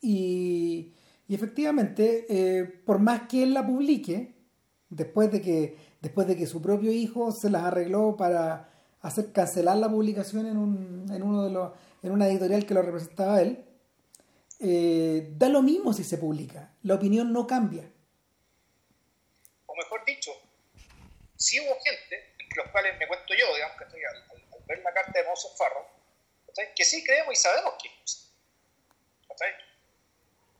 Y, 0.00 0.94
y 1.28 1.34
efectivamente, 1.34 2.26
eh, 2.28 2.64
por 2.64 2.98
más 2.98 3.28
que 3.28 3.42
él 3.42 3.54
la 3.54 3.66
publique, 3.66 4.34
después 4.88 5.30
de 5.30 5.40
que 5.40 5.76
después 6.02 6.26
de 6.26 6.36
que 6.36 6.46
su 6.46 6.60
propio 6.60 6.90
hijo 6.90 7.30
se 7.32 7.48
las 7.48 7.62
arregló 7.62 8.16
para 8.16 8.68
hacer 9.00 9.32
cancelar 9.32 9.76
la 9.76 9.88
publicación 9.88 10.46
en, 10.46 10.56
un, 10.56 11.06
en, 11.10 11.22
uno 11.22 11.44
de 11.44 11.50
los, 11.50 11.72
en 12.02 12.10
una 12.10 12.26
editorial 12.26 12.66
que 12.66 12.74
lo 12.74 12.82
representaba 12.82 13.40
él, 13.40 13.64
eh, 14.58 15.32
da 15.36 15.48
lo 15.48 15.62
mismo 15.62 15.92
si 15.92 16.04
se 16.04 16.18
publica, 16.18 16.74
la 16.82 16.94
opinión 16.94 17.32
no 17.32 17.46
cambia. 17.46 17.88
O 19.66 19.76
mejor 19.76 20.04
dicho, 20.04 20.32
si 21.36 21.60
hubo 21.60 21.74
gente, 21.82 22.34
entre 22.38 22.62
los 22.62 22.72
cuales 22.72 22.98
me 22.98 23.06
cuento 23.06 23.32
yo, 23.38 23.54
digamos 23.54 23.76
que 23.78 23.84
estoy 23.84 24.00
al, 24.02 24.31
ver 24.66 24.78
la 24.82 24.92
carta 24.92 25.12
de 25.20 25.28
Moses 25.28 25.52
Farro, 25.56 25.86
que 26.74 26.84
sí 26.84 27.04
creemos 27.04 27.32
y 27.32 27.36
sabemos 27.36 27.74
que 27.82 27.88
es. 28.04 28.18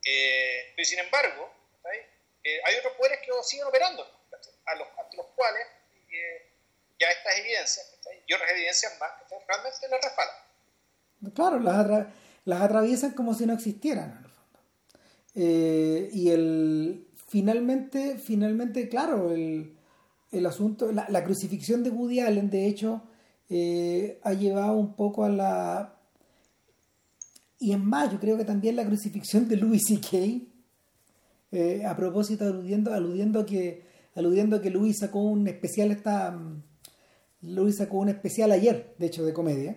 Eh, 0.05 0.74
sin 0.85 0.99
embargo, 0.99 1.53
eh, 2.45 2.61
hay 2.65 2.77
otros 2.77 2.95
poderes 2.95 3.20
que 3.20 3.31
siguen 3.45 3.66
operando 3.66 4.03
a 4.03 4.74
los, 4.74 4.89
ante 4.99 5.16
los 5.16 5.27
cuales 5.37 5.65
eh, 6.11 6.51
ya 6.99 7.09
estas 7.09 7.39
evidencias 7.39 7.95
y 8.27 8.33
otras 8.33 8.51
evidencias 8.51 8.99
más 8.99 9.11
realmente 9.47 9.89
le 9.89 10.01
respaldan. 10.01 10.37
Claro, 11.35 11.61
las, 11.61 12.07
las 12.45 12.61
atraviesan 12.62 13.12
como 13.12 13.35
si 13.35 13.47
no 13.47 13.55
existieran 13.55 14.11
en. 14.11 14.33
Eh, 15.35 16.11
y 16.12 16.31
el 16.31 17.09
finalmente, 17.29 18.19
finalmente, 18.19 18.89
claro, 18.89 19.33
el, 19.33 19.79
el 20.31 20.47
asunto, 20.47 20.93
la, 20.93 21.07
la, 21.09 21.24
crucifixión 21.24 21.83
de 21.83 21.91
Woody 21.91 22.20
Allen, 22.20 22.51
de 22.51 22.66
hecho, 22.66 23.09
eh, 23.55 24.19
ha 24.23 24.33
llevado 24.33 24.79
un 24.79 24.95
poco 24.95 25.24
a 25.24 25.29
la 25.29 25.95
y 27.59 27.73
en 27.73 27.85
más, 27.85 28.11
yo 28.11 28.19
creo 28.19 28.39
que 28.39 28.45
también 28.45 28.77
la 28.77 28.87
crucifixión 28.87 29.47
de 29.47 29.57
Louis 29.57 29.83
C.K. 29.87 30.47
Eh, 31.53 31.85
a 31.85 31.95
propósito, 31.95 32.45
aludiendo, 32.45 32.95
aludiendo 32.95 33.41
a 33.41 33.47
que 33.47 33.85
aludiendo 34.15 34.57
a 34.57 34.62
que 34.62 34.70
Luis 34.70 34.99
sacó 34.99 35.20
un 35.20 35.47
especial 35.47 35.91
esta 35.91 36.35
Luis 37.43 37.77
sacó 37.77 37.99
un 37.99 38.09
especial 38.09 38.53
ayer, 38.53 38.95
de 38.99 39.07
hecho, 39.07 39.24
de 39.24 39.35
comedia. 39.35 39.77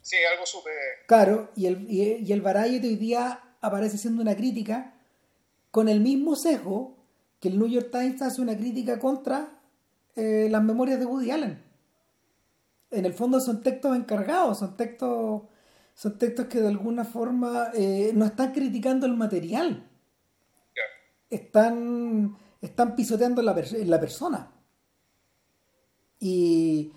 Sí, 0.00 0.16
algo 0.32 0.46
súper... 0.46 0.72
Claro, 1.06 1.50
y 1.54 1.66
el, 1.66 1.86
y, 1.90 2.32
el 2.32 2.40
Variety 2.40 2.86
hoy 2.86 2.96
día 2.96 3.40
aparece 3.60 3.98
siendo 3.98 4.22
una 4.22 4.34
crítica 4.34 4.94
con 5.70 5.88
el 5.88 6.00
mismo 6.00 6.34
sesgo 6.34 6.96
que 7.40 7.48
el 7.48 7.58
New 7.58 7.68
York 7.68 7.90
Times 7.92 8.22
hace 8.22 8.40
una 8.40 8.56
crítica 8.56 8.98
contra 8.98 9.60
eh, 10.16 10.48
las 10.50 10.62
memorias 10.62 10.98
de 10.98 11.06
Woody 11.06 11.30
Allen. 11.30 11.71
En 12.92 13.04
el 13.06 13.14
fondo 13.14 13.40
son 13.40 13.62
textos 13.62 13.96
encargados, 13.96 14.58
son 14.58 14.76
textos, 14.76 15.42
son 15.94 16.18
textos 16.18 16.46
que 16.46 16.60
de 16.60 16.68
alguna 16.68 17.04
forma 17.04 17.70
eh, 17.74 18.12
no 18.14 18.24
están 18.24 18.52
criticando 18.52 19.06
el 19.06 19.16
material. 19.16 19.88
Están 21.30 22.36
están 22.60 22.94
pisoteando 22.94 23.42
la, 23.42 23.54
la 23.86 24.00
persona. 24.00 24.52
Y, 26.20 26.92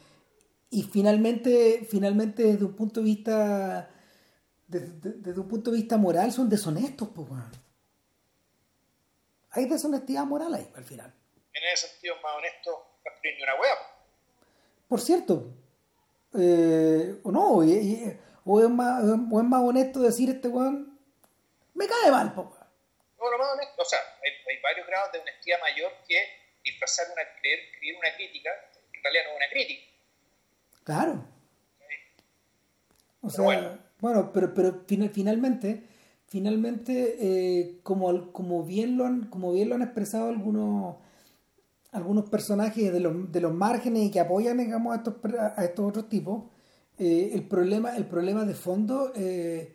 y 0.70 0.84
finalmente, 0.84 1.88
finalmente 1.90 2.44
desde 2.44 2.66
un 2.66 2.76
punto 2.76 3.00
de 3.00 3.06
vista 3.06 3.90
desde, 4.68 5.40
un 5.40 5.48
punto 5.48 5.72
de 5.72 5.78
vista 5.78 5.98
moral 5.98 6.32
son 6.32 6.50
deshonestos, 6.50 7.10
pues 7.14 7.28
Hay 9.52 9.66
deshonestidad 9.66 10.26
moral 10.26 10.54
ahí 10.54 10.70
al 10.76 10.84
final. 10.84 11.14
En 11.54 11.64
ese 11.74 11.88
sentido 11.88 12.16
más 12.22 12.36
honesto 12.38 12.72
no 13.04 13.44
una 13.44 13.62
hueá. 13.62 13.74
Por 14.88 15.02
cierto, 15.02 15.54
eh, 16.38 17.20
o 17.24 17.32
no, 17.32 17.50
o, 17.54 17.64
es 17.64 18.70
más, 18.70 19.04
o 19.04 19.40
es 19.40 19.48
más 19.48 19.62
honesto 19.64 20.02
decir 20.02 20.30
este 20.30 20.48
weón, 20.48 21.00
me 21.74 21.88
cae 21.88 22.12
mal, 22.12 22.34
pues 22.34 22.48
o 23.78 23.86
sea, 23.86 24.00
hay, 24.24 24.62
varios 24.62 24.88
grados 24.88 25.12
de 25.12 25.20
honestidad 25.20 25.60
mayor 25.62 25.92
que 26.08 26.16
disfrazar 26.64 27.08
una, 27.12 27.22
creer, 27.40 27.60
escribir 27.72 27.98
una 27.98 28.16
crítica, 28.16 28.50
que 28.92 28.98
en 28.98 29.04
realidad 29.04 29.24
no 29.26 29.32
es 29.32 29.38
una 29.38 29.50
crítica. 29.52 29.82
Claro. 30.84 31.26
O 33.22 33.30
sea, 33.30 33.44
bueno. 33.44 34.32
pero, 34.34 34.54
pero 34.54 34.86
finalmente, 35.14 35.84
finalmente 36.28 37.18
eh, 37.20 37.80
como, 37.82 38.32
como, 38.32 38.64
bien 38.64 38.98
lo 38.98 39.06
han, 39.06 39.30
como 39.30 39.52
bien 39.54 39.70
lo 39.70 39.76
han 39.76 39.82
expresado 39.82 40.30
algunos, 40.30 40.98
algunos 41.96 42.30
personajes 42.30 42.92
de 42.92 43.00
los, 43.00 43.32
de 43.32 43.42
los 43.42 43.54
márgenes 43.54 44.04
y 44.04 44.12
que 44.12 44.20
apoyan 44.20 44.58
digamos, 44.58 44.94
a, 44.94 44.98
estos, 44.98 45.16
a 45.56 45.64
estos 45.64 45.86
otros 45.86 46.10
tipos, 46.10 46.46
eh, 46.98 47.32
el, 47.34 47.48
problema, 47.48 47.96
el 47.96 48.06
problema 48.06 48.46
de 48.46 48.54
fondo... 48.54 49.12
Eh, 49.16 49.72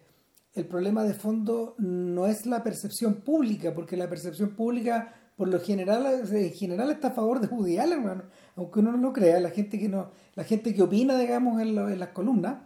el 0.53 0.67
problema 0.67 1.05
de 1.05 1.15
fondo 1.15 1.77
no 1.79 2.27
es 2.27 2.45
la 2.45 2.65
percepción 2.65 3.21
pública, 3.21 3.73
porque 3.73 3.97
la 3.97 4.11
percepción 4.11 4.57
pública 4.57 5.15
por 5.37 5.47
lo 5.47 5.61
general 5.61 6.29
en 6.29 6.53
general 6.53 6.91
está 6.91 7.09
a 7.09 7.13
favor 7.13 7.41
de 7.41 7.47
Woody 7.47 7.79
Allen, 7.79 8.25
aunque 8.57 8.81
uno 8.81 8.91
no 8.91 8.99
lo 8.99 9.13
crea, 9.13 9.39
la 9.39 9.51
gente 9.51 9.79
que 9.79 9.89
no, 9.89 10.11
la 10.35 10.43
gente 10.43 10.75
que 10.75 10.83
opina, 10.83 11.17
digamos, 11.17 11.63
en, 11.63 11.79
en 11.79 11.99
las 12.01 12.09
columnas, 12.09 12.59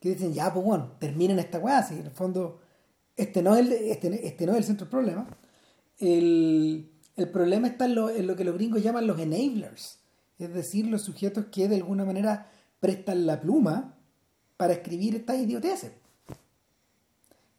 que 0.00 0.14
dicen, 0.14 0.32
ya, 0.32 0.52
pues 0.52 0.64
bueno, 0.64 0.92
terminen 0.98 1.38
esta 1.38 1.58
weá, 1.58 1.82
si 1.82 1.96
en 1.96 2.06
el 2.06 2.12
fondo 2.12 2.60
este 3.18 3.42
no 3.42 3.54
es 3.54 3.66
el, 3.66 3.72
este, 3.72 4.26
este 4.26 4.46
no 4.46 4.52
es 4.52 4.58
el 4.58 4.64
centro 4.64 4.86
del 4.86 4.90
problema. 4.90 5.26
El, 5.98 6.92
el 7.18 7.28
problema 7.30 7.66
está 7.66 7.86
en 7.86 7.96
lo, 7.96 8.10
en 8.10 8.26
lo, 8.28 8.36
que 8.36 8.44
los 8.44 8.54
gringos 8.54 8.82
llaman 8.82 9.06
los 9.06 9.18
enablers, 9.18 9.98
es 10.38 10.54
decir, 10.54 10.86
los 10.86 11.02
sujetos 11.02 11.46
que 11.50 11.66
de 11.68 11.76
alguna 11.76 12.04
manera 12.04 12.48
prestan 12.78 13.26
la 13.26 13.40
pluma 13.40 13.96
para 14.56 14.72
escribir 14.74 15.16
estas 15.16 15.38
idioteces. 15.38 15.92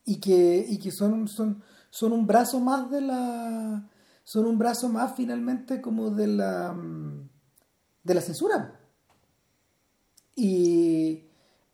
Y 0.05 0.21
que, 0.21 0.65
y 0.67 0.79
que 0.79 0.91
son, 0.91 1.27
son, 1.27 1.61
son 1.89 2.13
un 2.13 2.25
brazo 2.25 2.59
más 2.61 2.89
de 2.89 3.01
la 3.01 3.89
son 4.23 4.45
un 4.45 4.57
brazo 4.57 4.89
más 4.89 5.15
finalmente 5.15 5.81
como 5.81 6.09
de 6.09 6.27
la 6.27 6.75
de 8.03 8.13
la 8.13 8.21
censura. 8.21 8.79
Y 10.35 11.25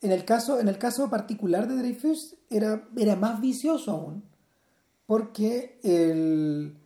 en 0.02 0.12
el 0.12 0.26
caso 0.26 0.60
en 0.60 0.68
el 0.68 0.80
caso 0.80 1.10
particular 1.10 1.68
de 1.68 1.76
Dreyfus 1.76 2.36
era, 2.50 2.90
era 2.98 3.16
más 3.16 3.40
vicioso 3.40 3.92
aún 3.92 4.24
porque 5.06 5.80
el, 5.84 6.78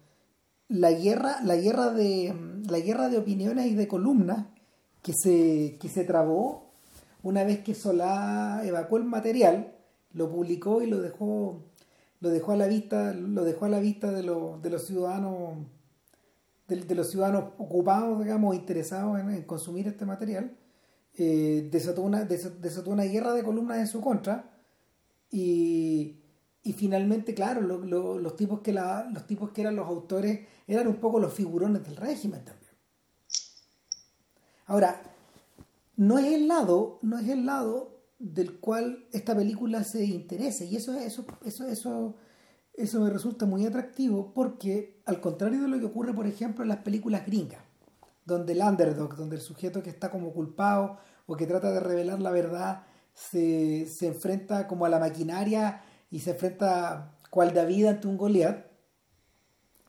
la 0.69 0.91
guerra 0.91 1.41
la 1.43 1.55
guerra 1.55 1.91
de 1.91 2.33
la 2.69 2.79
guerra 2.79 3.09
de 3.09 3.17
opiniones 3.17 3.67
y 3.67 3.75
de 3.75 3.87
columnas 3.87 4.45
que 5.01 5.13
se 5.13 5.77
que 5.79 5.89
se 5.89 6.03
trabó 6.03 6.71
una 7.23 7.43
vez 7.43 7.59
que 7.59 7.75
Solá 7.75 8.61
evacuó 8.63 8.99
el 8.99 9.05
material 9.05 9.73
lo 10.13 10.29
publicó 10.31 10.81
y 10.81 10.87
lo 10.87 11.01
dejó 11.01 11.63
lo 12.21 12.29
dejó 12.29 12.51
a 12.51 12.55
la 12.55 12.67
vista 12.67 13.13
lo 13.13 13.43
dejó 13.43 13.65
a 13.65 13.69
la 13.69 13.79
vista 13.79 14.11
de, 14.11 14.23
los, 14.23 14.61
de 14.61 14.69
los 14.69 14.85
ciudadanos 14.85 15.57
de, 16.67 16.95
los 16.95 17.09
ciudadanos 17.09 17.45
ocupados 17.57 18.23
digamos 18.23 18.55
interesados 18.55 19.19
en, 19.19 19.41
consumir 19.43 19.87
este 19.87 20.05
material 20.05 20.55
eh, 21.15 21.67
desató 21.71 22.03
una 22.03 22.25
desató 22.25 22.91
una 22.91 23.03
guerra 23.03 23.33
de 23.33 23.43
columnas 23.43 23.79
en 23.79 23.87
su 23.87 24.01
contra 24.01 24.51
y, 25.31 26.19
y 26.63 26.73
finalmente 26.73 27.33
claro 27.33 27.61
los 27.61 28.35
tipos 28.35 28.59
que 28.59 28.73
la, 28.73 29.09
los 29.11 29.25
tipos 29.25 29.51
que 29.51 29.61
eran 29.61 29.75
los 29.75 29.87
autores 29.87 30.47
eran 30.67 30.87
un 30.87 30.97
poco 30.97 31.19
los 31.19 31.33
figurones 31.33 31.83
del 31.83 31.95
régimen 31.95 32.43
también. 32.43 32.73
Ahora 34.65 35.01
no 35.95 36.17
es 36.17 36.25
el 36.25 36.47
lado 36.47 36.99
no 37.01 37.17
es 37.17 37.29
el 37.29 37.45
lado 37.45 37.99
del 38.19 38.59
cual 38.59 39.07
esta 39.13 39.35
película 39.35 39.83
se 39.83 40.03
interese. 40.05 40.65
Y 40.65 40.75
eso 40.75 40.93
eso 40.93 41.25
eso 41.45 41.65
eso 41.65 42.15
eso 42.73 43.01
me 43.01 43.09
resulta 43.09 43.45
muy 43.45 43.65
atractivo 43.65 44.33
porque 44.33 45.01
al 45.05 45.21
contrario 45.21 45.61
de 45.61 45.69
lo 45.69 45.79
que 45.79 45.85
ocurre 45.85 46.13
por 46.13 46.27
ejemplo 46.27 46.63
en 46.63 46.69
las 46.69 46.79
películas 46.79 47.25
gringas 47.25 47.61
donde 48.25 48.53
el 48.53 48.61
underdog 48.61 49.15
donde 49.15 49.37
el 49.37 49.41
sujeto 49.41 49.81
que 49.81 49.89
está 49.89 50.11
como 50.11 50.31
culpado 50.31 50.97
o 51.25 51.35
que 51.35 51.47
trata 51.47 51.71
de 51.71 51.79
revelar 51.79 52.21
la 52.21 52.31
verdad 52.31 52.83
se, 53.13 53.85
se 53.87 54.07
enfrenta 54.07 54.67
como 54.67 54.85
a 54.85 54.89
la 54.89 54.99
maquinaria 54.99 55.81
y 56.09 56.19
se 56.19 56.31
enfrenta 56.31 57.17
cual 57.29 57.53
David 57.53 57.85
ante 57.85 58.07
un 58.07 58.17
Goliat 58.17 58.65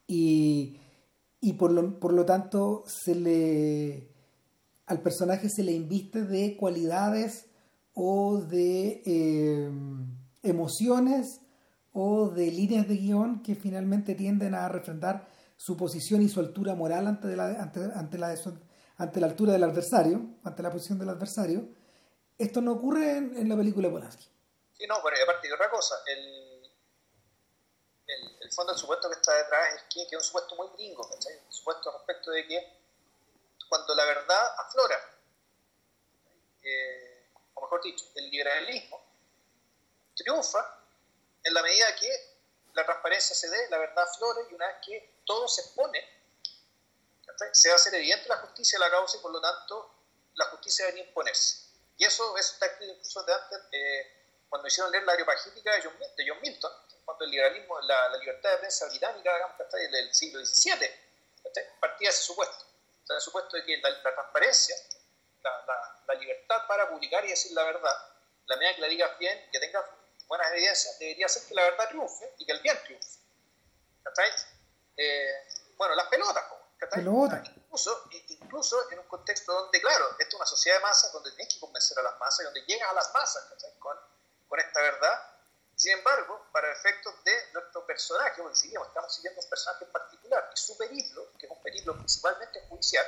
y, 0.06 0.78
y 1.40 1.52
por, 1.55 1.72
lo, 1.72 1.98
por 1.98 2.12
lo 2.12 2.24
tanto 2.24 2.84
se 2.86 3.14
le 3.14 4.10
al 4.86 5.01
personaje 5.02 5.48
se 5.48 5.62
le 5.62 5.72
inviste 5.72 6.24
de 6.24 6.56
cualidades 6.56 7.47
o 7.94 8.40
de 8.40 9.02
eh, 9.06 9.70
emociones 10.42 11.40
o 11.92 12.28
de 12.28 12.51
líneas 12.51 12.88
de 12.88 12.97
guion 12.97 13.40
que 13.40 13.55
finalmente 13.55 14.16
tienden 14.16 14.55
a 14.55 14.68
refrendar 14.68 15.28
su 15.56 15.76
posición 15.76 16.22
y 16.22 16.28
su 16.28 16.40
altura 16.40 16.74
moral 16.74 17.06
ante 17.06 17.36
la, 17.36 17.62
ante, 17.62 18.18
la, 18.18 18.34
ante 18.97 19.20
la 19.20 19.26
altura 19.26 19.52
del 19.52 19.62
adversario, 19.62 20.30
ante 20.42 20.62
la 20.62 20.70
posición 20.70 20.98
del 20.98 21.10
adversario. 21.10 21.68
Esto 22.38 22.60
no 22.60 22.72
ocurre 22.72 23.18
en, 23.18 23.48
la 23.48 23.56
película 23.56 23.90
Polanski. 23.90 24.26
Sí, 24.81 24.86
no, 24.86 24.98
pero 25.02 25.23
aparte 25.23 25.47
de 25.47 25.52
otra 25.52 25.69
cosa, 25.69 26.02
el, 26.07 26.73
el, 28.07 28.36
el, 28.40 28.52
fondo 28.52 28.73
del 28.73 28.81
supuesto 28.81 29.11
que 29.11 29.16
está 29.16 29.35
detrás 29.35 29.74
es 29.74 29.82
que, 29.93 30.05
es 30.05 30.12
un 30.15 30.24
supuesto 30.24 30.57
muy 30.57 30.69
gringo, 30.69 31.07
¿cachai? 31.07 31.36
Un 31.36 31.52
supuesto 31.52 31.93
respecto 31.93 32.31
de 32.31 32.47
que 32.47 32.81
cuando 33.69 33.94
la 33.94 34.07
verdad 34.07 34.55
aflora, 34.59 35.19
eh, 36.62 37.28
mejor 37.61 37.82
dicho, 37.82 38.07
el 38.15 38.31
liberalismo 38.31 39.05
triunfa 40.16 40.82
en 41.44 41.52
la 41.52 41.62
medida 41.62 41.94
que 41.97 42.40
la 42.73 42.86
transparencia 42.86 43.36
se 43.36 43.51
dé, 43.51 43.69
la 43.69 43.77
verdad 43.77 44.09
flore 44.16 44.47
y 44.51 44.55
una 44.55 44.66
vez 44.66 44.77
que 44.82 45.20
todo 45.27 45.47
se 45.47 45.61
expone, 45.61 46.09
se 47.52 47.69
va 47.69 47.74
a 47.74 47.77
hacer 47.77 47.94
evidente 47.97 48.31
la 48.31 48.39
justicia 48.39 48.78
de 48.78 48.86
la 48.86 48.90
causa 48.90 49.19
y 49.19 49.20
por 49.20 49.31
lo 49.31 49.43
tanto 49.43 49.94
la 50.36 50.47
justicia 50.47 50.86
debe 50.86 51.01
imponerse. 51.01 51.69
Y 51.98 52.07
eso, 52.07 52.35
está 52.39 52.65
escrito 52.65 52.94
incluso 52.94 53.23
de 53.24 53.35
antes, 53.35 53.61
eh, 53.73 54.19
cuando 54.51 54.68
hicieron 54.68 54.93
leer 54.93 55.05
la 55.05 55.12
areopagítica 55.12 55.72
de 55.72 55.82
John, 55.82 55.97
de 55.98 56.28
John 56.28 56.40
Milton, 56.43 56.72
cuando 57.05 57.24
el 57.24 57.31
liberalismo, 57.31 57.81
la, 57.81 58.09
la 58.09 58.18
libertad 58.18 58.51
de 58.51 58.59
prensa 58.59 58.86
británica, 58.89 59.32
digamos, 59.32 59.56
del 59.72 60.14
siglo 60.14 60.44
XVII, 60.44 60.90
partía 61.81 62.09
de 62.09 62.14
ese 62.14 62.22
supuesto. 62.22 62.66
Sea, 63.05 63.16
el 63.16 63.22
supuesto 63.22 63.56
de 63.56 63.64
que 63.64 63.78
la 63.78 64.02
transparencia 64.02 64.77
la, 65.43 66.02
la, 66.06 66.14
libertad 66.14 66.66
para 66.66 66.90
publicar 66.90 67.24
y 67.24 67.28
decir 67.28 67.52
la 67.52 67.64
verdad, 67.64 67.94
la 68.47 68.56
medida 68.56 68.74
que 68.74 68.81
la 68.82 68.89
digas 68.89 69.18
bien, 69.18 69.48
que 69.51 69.59
tengas 69.59 69.85
buenas 70.27 70.52
evidencias, 70.52 70.98
debería 70.98 71.28
ser 71.28 71.47
que 71.48 71.55
la 71.55 71.62
verdad 71.62 71.89
triunfe 71.89 72.35
y 72.39 72.44
que 72.44 72.52
el 72.52 72.60
bien 72.60 72.78
triunfe. 72.85 73.20
Eh, 74.97 75.48
bueno, 75.77 75.94
las 75.94 76.09
pelotas, 76.09 76.44
Incluso, 77.56 78.05
incluso 78.10 78.90
en 78.90 78.98
un 78.98 79.06
contexto 79.06 79.52
donde, 79.52 79.81
claro, 79.81 80.10
esto 80.18 80.28
es 80.28 80.35
una 80.35 80.47
sociedad 80.47 80.78
de 80.78 80.82
masas, 80.82 81.12
donde 81.12 81.31
tienes 81.32 81.55
que 81.55 81.60
convencer 81.60 81.98
a 81.98 82.02
las 82.02 82.18
masas, 82.18 82.44
donde 82.44 82.62
llegas 82.62 82.90
a 82.90 82.94
las 82.94 83.12
masas 83.14 83.48
con, 83.78 83.97
con 84.51 84.60
esta 84.60 84.82
verdad. 84.82 85.27
Sin 85.74 85.93
embargo, 85.93 86.47
para 86.52 86.70
efectos 86.72 87.14
de 87.24 87.32
nuestro 87.55 87.86
personaje, 87.86 88.43
porque 88.43 88.56
seguimos, 88.56 88.89
estamos 88.89 89.14
siguiendo 89.14 89.40
un 89.40 89.48
personaje 89.48 89.85
en 89.86 89.93
particular, 89.93 90.51
y 90.52 90.59
su 90.59 90.77
periplo, 90.77 91.32
que 91.39 91.47
es 91.47 91.52
un 91.52 91.62
periplo 91.62 91.97
principalmente 91.97 92.60
judicial, 92.68 93.06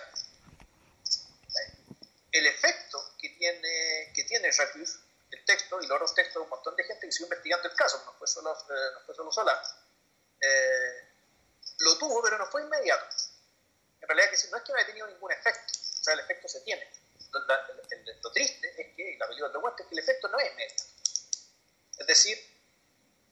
el 2.30 2.46
efecto 2.46 3.12
que 3.20 3.28
tiene, 3.30 4.10
que 4.14 4.24
tiene 4.24 4.48
el 4.48 5.44
texto 5.44 5.82
y 5.82 5.86
los 5.86 5.96
otros 5.96 6.14
textos 6.14 6.34
de 6.36 6.40
un 6.40 6.48
montón 6.48 6.74
de 6.76 6.84
gente 6.84 7.06
que 7.06 7.12
siguió 7.12 7.26
investigando 7.26 7.68
el 7.68 7.74
caso, 7.76 8.02
no 8.06 8.14
fue 8.14 8.26
solo, 8.26 8.52
eh, 8.52 8.90
no 8.94 9.00
fue 9.00 9.14
solo 9.14 9.30
eh, 10.40 11.08
lo 11.80 11.98
tuvo, 11.98 12.22
pero 12.22 12.38
no 12.38 12.46
fue 12.46 12.62
inmediato. 12.62 13.04
En 14.00 14.08
realidad, 14.08 14.30
que 14.30 14.48
no 14.50 14.56
es 14.56 14.62
que 14.62 14.72
no 14.72 14.78
haya 14.78 14.86
tenido 14.86 15.06
ningún 15.08 15.30
efecto, 15.30 15.72
o 15.72 16.04
sea, 16.04 16.14
el 16.14 16.20
efecto 16.20 16.48
se 16.48 16.60
tiene. 16.62 16.90
Lo, 18.22 18.32
triste 18.32 18.68
es 18.80 18.96
que, 18.96 19.16
la 19.18 19.26
película 19.26 19.48
lo 19.52 19.68
es 19.68 19.74
que 19.76 19.92
el 19.92 19.98
efecto 19.98 20.28
no 20.28 20.38
es 20.38 20.52
inmediato. 20.52 20.84
Es 22.02 22.06
decir, 22.06 22.38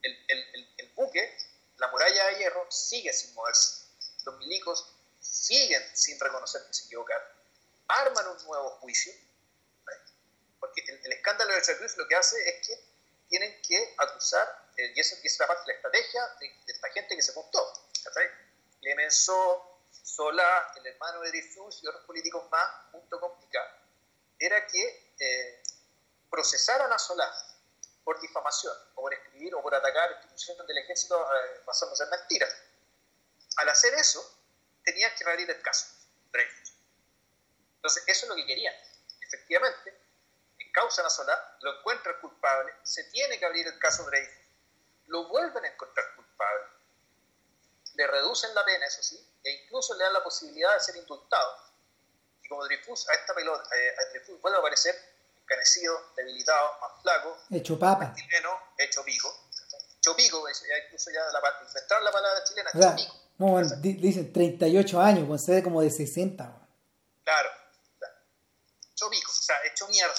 el, 0.01 0.25
el, 0.27 0.73
el 0.77 0.89
buque, 0.93 1.37
la 1.77 1.87
muralla 1.89 2.27
de 2.27 2.37
hierro, 2.37 2.69
sigue 2.71 3.13
sin 3.13 3.33
moverse. 3.35 3.85
Los 4.25 4.37
milicos 4.37 4.95
siguen 5.19 5.83
sin 5.93 6.19
reconocer 6.19 6.65
que 6.67 6.73
se 6.73 6.85
equivocaron 6.85 7.41
arman 7.91 8.27
un 8.27 8.43
nuevo 8.45 8.69
juicio, 8.81 9.13
porque 10.59 10.81
el, 10.87 11.13
escándalo 11.13 11.53
de 11.53 11.77
Cruz 11.77 11.97
lo 11.97 12.07
que 12.07 12.15
hace 12.15 12.37
es 12.49 12.67
que 12.67 12.83
tienen 13.29 13.61
que 13.61 13.95
acusar, 13.97 14.69
eh, 14.77 14.93
y 14.95 14.99
esa 14.99 15.15
es 15.15 15.39
la 15.39 15.47
parte 15.47 15.63
de 15.63 15.67
la 15.67 15.75
estrategia 15.75 16.27
de, 16.39 16.55
esta 16.67 16.89
gente 16.91 17.15
que 17.15 17.21
se 17.21 17.33
juntó. 17.33 17.73
Clemenceau, 18.79 19.79
Solá, 20.03 20.73
el 20.77 20.87
hermano 20.87 21.21
de 21.21 21.29
Dreyfus 21.29 21.83
y 21.83 21.87
otros 21.87 22.03
políticos 22.05 22.49
más, 22.49 22.91
junto 22.91 23.19
con 23.19 23.39
Picard, 23.39 23.71
era 24.39 24.65
que 24.67 25.13
eh, 25.19 25.63
procesaran 26.29 26.91
a 26.91 26.97
Solá 26.97 27.31
por 28.03 28.19
difamación, 28.19 28.75
o 28.95 29.01
por 29.01 29.13
escribir, 29.13 29.53
o 29.55 29.61
por 29.61 29.73
atacar 29.75 30.11
instituciones 30.11 30.67
del 30.67 30.77
ejército 30.79 31.21
eh, 31.21 31.61
basándose 31.65 32.03
en 32.03 32.09
mentiras. 32.09 32.53
Al 33.57 33.69
hacer 33.69 33.93
eso, 33.95 34.39
tenían 34.83 35.11
que 35.15 35.23
abrir 35.29 35.49
el 35.49 35.61
caso, 35.61 35.87
Dreyfus. 36.31 36.73
Entonces, 37.75 38.03
eso 38.07 38.25
es 38.25 38.29
lo 38.29 38.35
que 38.35 38.45
querían. 38.45 38.73
Efectivamente, 39.21 40.01
causa 40.71 41.07
Solá, 41.09 41.57
lo 41.61 41.77
encuentran 41.79 42.19
culpable, 42.19 42.73
se 42.83 43.03
tiene 43.05 43.37
que 43.39 43.45
abrir 43.45 43.67
el 43.67 43.77
caso 43.79 44.03
Dreyfus, 44.05 44.47
lo 45.07 45.27
vuelven 45.27 45.65
a 45.65 45.67
encontrar 45.67 46.15
culpable, 46.15 46.67
le 47.95 48.07
reducen 48.07 48.53
la 48.55 48.63
pena, 48.63 48.85
eso 48.85 49.03
sí, 49.03 49.17
e 49.43 49.51
incluso 49.51 49.95
le 49.95 50.03
dan 50.03 50.13
la 50.13 50.23
posibilidad 50.23 50.73
de 50.73 50.79
ser 50.79 50.95
indultado. 50.95 51.57
Y 52.41 52.47
como 52.47 52.63
Dreyfus, 52.65 53.07
a 53.09 53.13
esta 53.13 53.33
pelota, 53.33 53.69
eh, 53.75 53.95
a 53.97 54.09
Dreyfus 54.11 54.39
vuelve 54.41 54.57
a 54.57 54.59
aparecer 54.59 54.95
encanecido, 55.51 56.13
debilitado, 56.15 56.79
más 56.79 57.01
flaco, 57.01 57.37
hecho 57.51 57.77
papa, 57.77 58.13
chileno, 58.15 58.49
hecho 58.77 59.03
pico, 59.03 59.33
hecho 59.97 60.15
pico, 60.15 60.43
incluso 60.85 61.11
ya 61.11 61.19
la, 61.25 62.01
la 62.01 62.11
palabra 62.11 62.43
chilena, 62.43 62.69
hecho 62.73 62.95
pico. 62.95 63.21
No, 63.37 63.47
bueno, 63.47 63.69
dicen 63.81 64.31
38 64.31 65.01
años, 65.01 65.25
pues 65.27 65.43
se 65.43 65.55
ve 65.55 65.63
como 65.63 65.81
de 65.81 65.89
60. 65.89 66.67
Claro. 67.23 67.49
Hecho 68.91 69.09
pico, 69.09 69.31
o 69.31 69.33
sea, 69.33 69.55
hecho 69.65 69.87
mierda. 69.87 70.13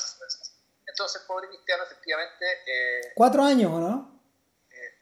Entonces, 0.89 1.23
pobre 1.23 1.49
cristiano, 1.49 1.85
efectivamente. 1.85 2.45
Eh, 2.67 3.13
¿Cuatro 3.15 3.45
años 3.45 3.71
o 3.73 3.79
no? 3.79 4.21
Eh, 4.71 4.99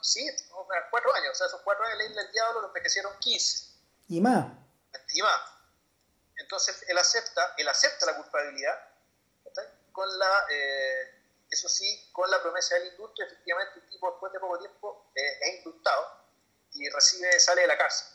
sí, 0.00 0.26
cuatro 0.90 1.14
años. 1.14 1.32
O 1.32 1.34
sea, 1.34 1.48
esos 1.48 1.60
cuatro 1.60 1.84
años 1.84 1.98
de 1.98 2.04
la 2.04 2.10
isla 2.10 2.22
del 2.22 2.32
diablo 2.32 2.62
lo 2.62 2.68
envejecieron 2.68 3.12
15. 3.18 3.66
Y 4.08 4.20
más. 4.22 4.46
Y 5.12 5.20
más. 5.20 5.40
Entonces, 6.36 6.82
él 6.88 6.96
acepta, 6.96 7.54
él 7.58 7.68
acepta 7.68 8.06
la 8.06 8.16
culpabilidad, 8.16 8.74
con 9.92 10.18
la. 10.18 10.46
Eh, 10.50 11.16
eso 11.50 11.68
sí, 11.68 12.08
con 12.12 12.30
la 12.30 12.40
promesa 12.40 12.76
del 12.76 12.88
indulto, 12.88 13.22
efectivamente 13.22 13.80
el 13.80 13.88
tipo 13.90 14.08
después 14.10 14.32
de 14.32 14.38
poco 14.38 14.58
tiempo 14.58 15.10
eh, 15.16 15.38
es 15.42 15.54
indultado 15.56 16.20
y 16.74 16.88
recibe, 16.88 17.40
sale 17.40 17.62
de 17.62 17.66
la 17.66 17.76
cárcel. 17.76 18.06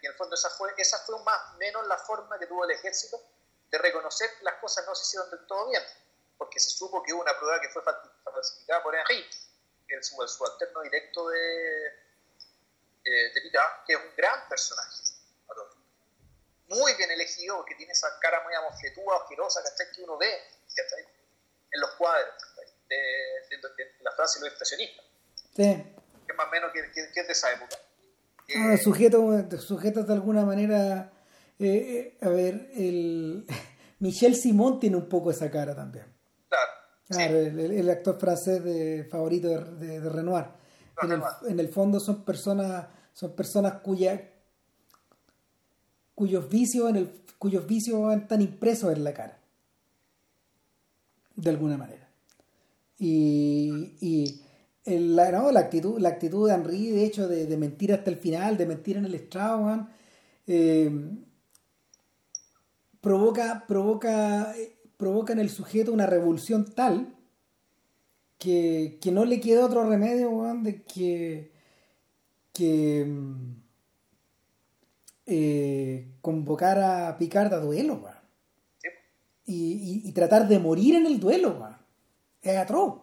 Y 0.00 0.06
en 0.06 0.12
el 0.12 0.16
fondo 0.16 0.34
esa 0.34 0.50
fue, 0.50 0.72
esa 0.76 0.98
fue 0.98 1.18
más 1.24 1.54
o 1.54 1.56
menos 1.56 1.84
la 1.88 1.98
forma 1.98 2.38
que 2.38 2.46
tuvo 2.46 2.64
el 2.64 2.70
ejército 2.70 3.20
de 3.70 3.78
reconocer 3.78 4.30
que 4.38 4.44
las 4.44 4.54
cosas 4.60 4.86
no 4.86 4.94
se 4.94 5.02
hicieron 5.02 5.30
del 5.30 5.44
todo 5.46 5.68
bien, 5.68 5.82
porque 6.38 6.60
se 6.60 6.70
supo 6.70 7.02
que 7.02 7.12
hubo 7.12 7.22
una 7.22 7.36
prueba 7.36 7.60
que 7.60 7.68
fue 7.70 7.82
falsificada 7.82 8.82
por 8.82 8.94
Henry, 8.94 9.28
el 9.88 10.04
subalterno 10.04 10.82
directo 10.82 11.28
de, 11.28 11.86
eh, 13.04 13.32
de 13.34 13.52
que 13.86 13.92
es 13.92 13.98
un 13.98 14.16
gran 14.16 14.48
personaje. 14.48 15.15
Muy 16.68 16.94
bien 16.94 17.10
elegido, 17.10 17.56
porque 17.56 17.74
tiene 17.76 17.92
esa 17.92 18.08
cara 18.20 18.42
muy 18.44 18.54
amofletúa, 18.54 19.16
asquerosa, 19.22 19.60
que 19.94 20.02
uno 20.02 20.18
ve 20.18 20.30
en 21.72 21.80
los 21.80 21.90
cuadros 21.92 22.34
de, 22.88 22.96
la 24.02 24.10
Francia 24.12 24.38
y 24.38 24.42
los 24.42 24.48
expresionistas. 24.50 25.04
Sí. 25.54 25.94
Que 26.26 26.32
más 26.34 26.48
o 26.48 26.50
menos 26.50 26.72
que, 26.72 26.90
que, 26.92 27.20
es 27.20 27.26
de 27.26 27.32
esa 27.32 27.52
época. 27.52 27.76
Ah, 28.54 28.74
eh, 28.74 28.78
sujeto, 28.78 30.02
de 30.02 30.12
alguna 30.12 30.44
manera. 30.44 31.12
Eh, 31.58 31.66
eh, 31.66 32.18
a 32.20 32.28
ver, 32.28 32.70
el 32.74 33.46
Michel 34.00 34.36
Simon 34.36 34.78
tiene 34.78 34.96
un 34.96 35.08
poco 35.08 35.30
esa 35.30 35.50
cara 35.50 35.74
también. 35.74 36.04
Claro. 36.48 36.72
claro 37.08 37.38
el, 37.38 37.90
actor 37.90 38.18
francés 38.18 38.62
de, 38.62 39.04
favorito 39.10 39.48
de, 39.48 40.00
de, 40.00 40.10
Renoir. 40.10 40.46
En 41.02 41.12
el, 41.12 41.22
en 41.48 41.60
el, 41.60 41.68
fondo 41.68 42.00
son 42.00 42.24
personas, 42.24 42.86
son 43.12 43.34
personas 43.34 43.80
cuya, 43.82 44.30
cuyos 46.16 46.48
vicios 46.48 46.90
en 46.90 46.96
el, 46.96 47.10
cuyos 47.38 47.64
vicios 47.68 48.16
están 48.16 48.42
impresos 48.42 48.96
en 48.96 49.04
la 49.04 49.14
cara 49.14 49.38
de 51.36 51.50
alguna 51.50 51.76
manera. 51.76 52.08
Y, 52.98 53.92
y 54.00 54.40
la, 54.86 55.30
no, 55.30 55.52
la, 55.52 55.60
actitud, 55.60 56.00
la 56.00 56.08
actitud 56.08 56.48
de 56.48 56.54
Henry, 56.54 56.90
de 56.90 57.04
hecho, 57.04 57.28
de, 57.28 57.56
mentir 57.56 57.92
hasta 57.92 58.10
el 58.10 58.16
final, 58.16 58.56
de 58.56 58.66
mentir 58.66 58.96
en 58.96 59.04
el 59.04 59.14
estrado, 59.14 59.86
eh, 60.46 60.90
provoca, 63.00 63.66
provoca, 63.68 64.54
provoca 64.96 65.34
en 65.34 65.40
el 65.40 65.50
sujeto 65.50 65.92
una 65.92 66.06
revolución 66.06 66.64
tal 66.74 67.14
que, 68.38 68.98
que 69.02 69.12
no 69.12 69.24
le 69.26 69.40
queda 69.40 69.66
otro 69.66 69.88
remedio, 69.88 70.30
de 70.62 70.82
que, 70.82 71.52
que 72.54 73.06
eh, 75.26 76.16
convocar 76.20 76.78
a 76.78 77.18
Picard 77.18 77.52
a 77.52 77.60
duelo, 77.60 78.00
y, 79.44 80.10
tratar 80.12 80.48
de 80.48 80.58
morir 80.58 80.96
en 80.96 81.06
el 81.06 81.20
duelo, 81.20 81.68
es 82.42 82.56
atroz. 82.56 83.02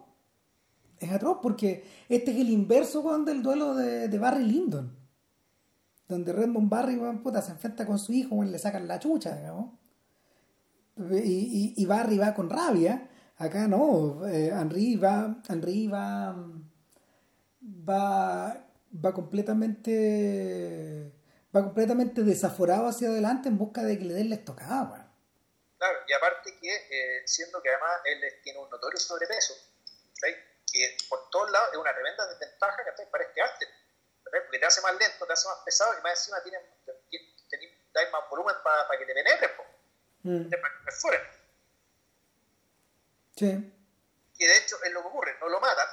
Es 1.00 1.12
atroz 1.12 1.40
porque 1.42 1.84
este 2.10 2.32
es 2.32 2.38
el 2.38 2.50
inverso 2.50 3.18
del 3.20 3.44
duelo 3.44 3.76
de, 3.76 4.18
Barry 4.18 4.44
Lyndon. 4.44 4.96
Donde 6.08 6.34
Redmond 6.34 6.70
Barry 6.70 7.00
puta, 7.24 7.42
se 7.42 7.52
enfrenta 7.52 7.86
con 7.86 8.00
su 8.00 8.14
hijo, 8.14 8.44
y 8.44 8.50
le 8.50 8.60
sacan 8.60 8.88
la 8.88 9.00
chucha, 9.00 9.36
digamos. 9.36 9.72
Y, 11.24 11.74
y, 11.76 11.86
Barry 11.86 12.18
va 12.18 12.34
con 12.34 12.50
rabia. 12.50 13.10
Acá 13.38 13.68
no, 13.68 14.26
eh, 14.28 14.50
Henry 14.50 14.96
va, 14.96 15.42
Henry 15.50 15.88
va, 15.88 16.36
va, 17.62 18.66
va 19.04 19.14
completamente, 19.14 21.13
va 21.56 21.62
completamente 21.62 22.24
desaforado 22.24 22.88
hacia 22.88 23.10
adelante 23.10 23.48
en 23.48 23.58
busca 23.58 23.84
de 23.84 23.98
que 23.98 24.06
le 24.06 24.14
den 24.14 24.30
la 24.30 24.36
estocada, 24.36 25.10
Claro, 25.78 26.00
y 26.08 26.14
aparte 26.14 26.58
que, 26.60 26.74
eh, 26.74 27.28
siendo 27.28 27.62
que 27.62 27.70
además 27.70 27.92
él 28.06 28.22
tiene 28.42 28.58
un 28.58 28.70
notorio 28.70 28.98
sobrepeso, 28.98 29.54
que 30.72 30.98
por 31.10 31.30
todos 31.30 31.52
lados 31.52 31.70
es 31.74 31.78
una 31.78 31.94
tremenda 31.94 32.26
desventaja 32.28 32.78
que 32.84 33.06
para 33.06 33.24
este 33.26 33.42
arte, 33.42 33.68
porque 34.24 34.60
te 34.60 34.66
hace 34.66 34.82
más 34.82 34.96
lento, 34.96 35.28
te 35.28 35.34
hace 35.34 35.48
más 35.48 35.58
pesado 35.66 35.94
y 36.00 36.02
más 36.02 36.18
encima 36.18 36.42
tiene, 36.42 36.58
tiene, 37.10 38.10
más 38.12 38.30
volumen 38.30 38.56
para 38.64 38.98
que 38.98 39.06
te 39.06 39.14
penetren, 39.14 39.52
mm. 40.24 40.50
para 40.50 40.74
que 40.74 40.84
perforen. 40.86 41.22
Sí. 43.36 43.74
Y 44.38 44.46
de 44.46 44.58
hecho 44.58 44.82
es 44.84 44.92
lo 44.94 45.02
que 45.02 45.08
ocurre, 45.08 45.38
no 45.42 45.50
lo 45.50 45.60
matan, 45.60 45.88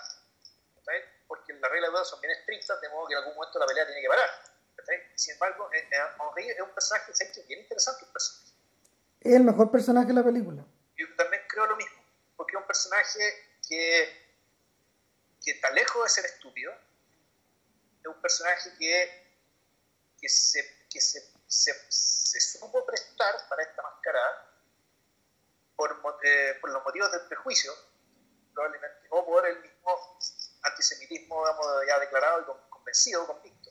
porque 1.26 1.52
las 1.54 1.70
reglas 1.70 1.92
de 1.92 2.04
son 2.04 2.20
bien 2.20 2.32
estrictas, 2.32 2.80
de 2.80 2.88
modo 2.90 3.08
que 3.08 3.14
en 3.14 3.18
algún 3.18 3.34
momento 3.34 3.58
la 3.58 3.66
pelea 3.66 3.86
tiene 3.86 4.00
que 4.00 4.08
parar. 4.08 4.49
Sin 5.14 5.34
embargo, 5.34 5.70
eh, 5.72 5.88
eh, 5.90 6.54
es 6.56 6.60
un 6.60 6.70
personaje 6.70 7.12
es 7.12 7.46
bien 7.46 7.60
interesante. 7.60 8.04
Un 8.04 8.12
personaje 8.12 8.50
es 9.20 9.34
el 9.36 9.44
mejor 9.44 9.70
personaje 9.70 10.08
de 10.08 10.14
la 10.14 10.24
película. 10.24 10.64
Yo 10.96 11.06
también 11.16 11.42
creo 11.48 11.66
lo 11.66 11.76
mismo, 11.76 12.02
porque 12.36 12.56
es 12.56 12.60
un 12.60 12.66
personaje 12.66 13.58
que, 13.68 14.38
que 15.44 15.50
está 15.52 15.70
lejos 15.70 16.02
de 16.04 16.08
ser 16.08 16.24
estúpido, 16.24 16.72
es 18.00 18.06
un 18.06 18.20
personaje 18.20 18.70
que, 18.78 19.30
que, 20.18 20.28
se, 20.28 20.86
que 20.88 21.00
se, 21.00 21.20
se, 21.46 22.40
supo 22.40 22.84
prestar 22.86 23.34
para 23.48 23.62
esta 23.62 23.82
mascarada 23.82 24.50
por, 25.76 26.18
eh, 26.24 26.54
por 26.60 26.70
los 26.70 26.82
motivos 26.82 27.12
del 27.12 27.26
prejuicio, 27.28 27.72
probablemente, 28.54 29.06
o 29.10 29.24
por 29.26 29.46
el 29.46 29.60
mismo 29.60 30.18
antisemitismo 30.62 31.44
ya 31.86 31.98
declarado 31.98 32.40
y 32.40 32.70
convencido, 32.70 33.26
convicto. 33.26 33.70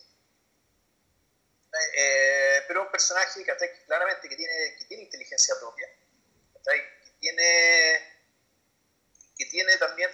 Eh, 1.72 2.64
pero 2.68 2.82
un 2.84 2.91
personaje 2.91 3.44
que 3.44 3.84
claramente 3.86 4.28
que 4.28 4.36
tiene, 4.36 4.76
que 4.80 4.86
tiene 4.86 5.04
inteligencia 5.04 5.56
propia, 5.60 5.88
que 6.64 7.12
tiene, 7.20 8.24
que 9.38 9.46
tiene 9.46 9.78
también 9.78 10.10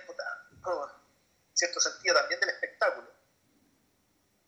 cierto 1.53 1.80
sentido 1.80 2.15
también 2.15 2.40
del 2.40 2.49
espectáculo, 2.49 3.10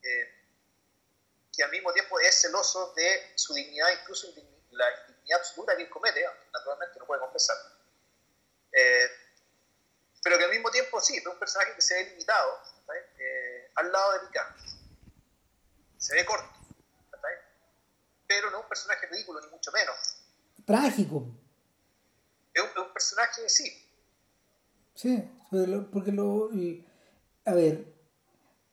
que 0.01 1.63
al 1.63 1.71
mismo 1.71 1.93
tiempo 1.93 2.19
es 2.19 2.41
celoso 2.41 2.93
de 2.93 3.31
su 3.35 3.53
dignidad, 3.53 3.89
incluso 4.01 4.27
la 4.71 5.05
dignidad 5.07 5.39
absoluta 5.39 5.75
que 5.75 5.83
él 5.83 5.89
comete, 5.89 6.25
naturalmente 6.53 6.99
no 6.99 7.05
puede 7.05 7.21
confesar. 7.21 7.57
Eh, 8.71 9.09
pero 10.23 10.37
que 10.37 10.43
al 10.43 10.51
mismo 10.51 10.69
tiempo 10.71 10.99
sí, 10.99 11.17
es 11.17 11.25
un 11.25 11.39
personaje 11.39 11.73
que 11.73 11.81
se 11.81 11.95
ve 11.95 12.09
limitado 12.11 12.61
eh, 13.17 13.71
al 13.75 13.91
lado 13.91 14.13
de 14.13 14.19
Picard. 14.27 14.55
Se 15.97 16.13
ve 16.13 16.25
corto 16.25 16.56
pero 18.27 18.51
no 18.51 18.61
un 18.61 18.67
personaje 18.67 19.07
ridículo, 19.07 19.39
ni 19.41 19.47
mucho 19.49 19.71
menos. 19.71 19.95
Trágico. 20.65 21.27
Es 22.53 22.63
un, 22.63 22.93
personaje, 22.93 23.47
sí. 23.47 23.71
Sí, 24.95 25.23
porque 25.91 26.11
lo. 26.11 26.49
A 27.45 27.53
ver, 27.53 27.93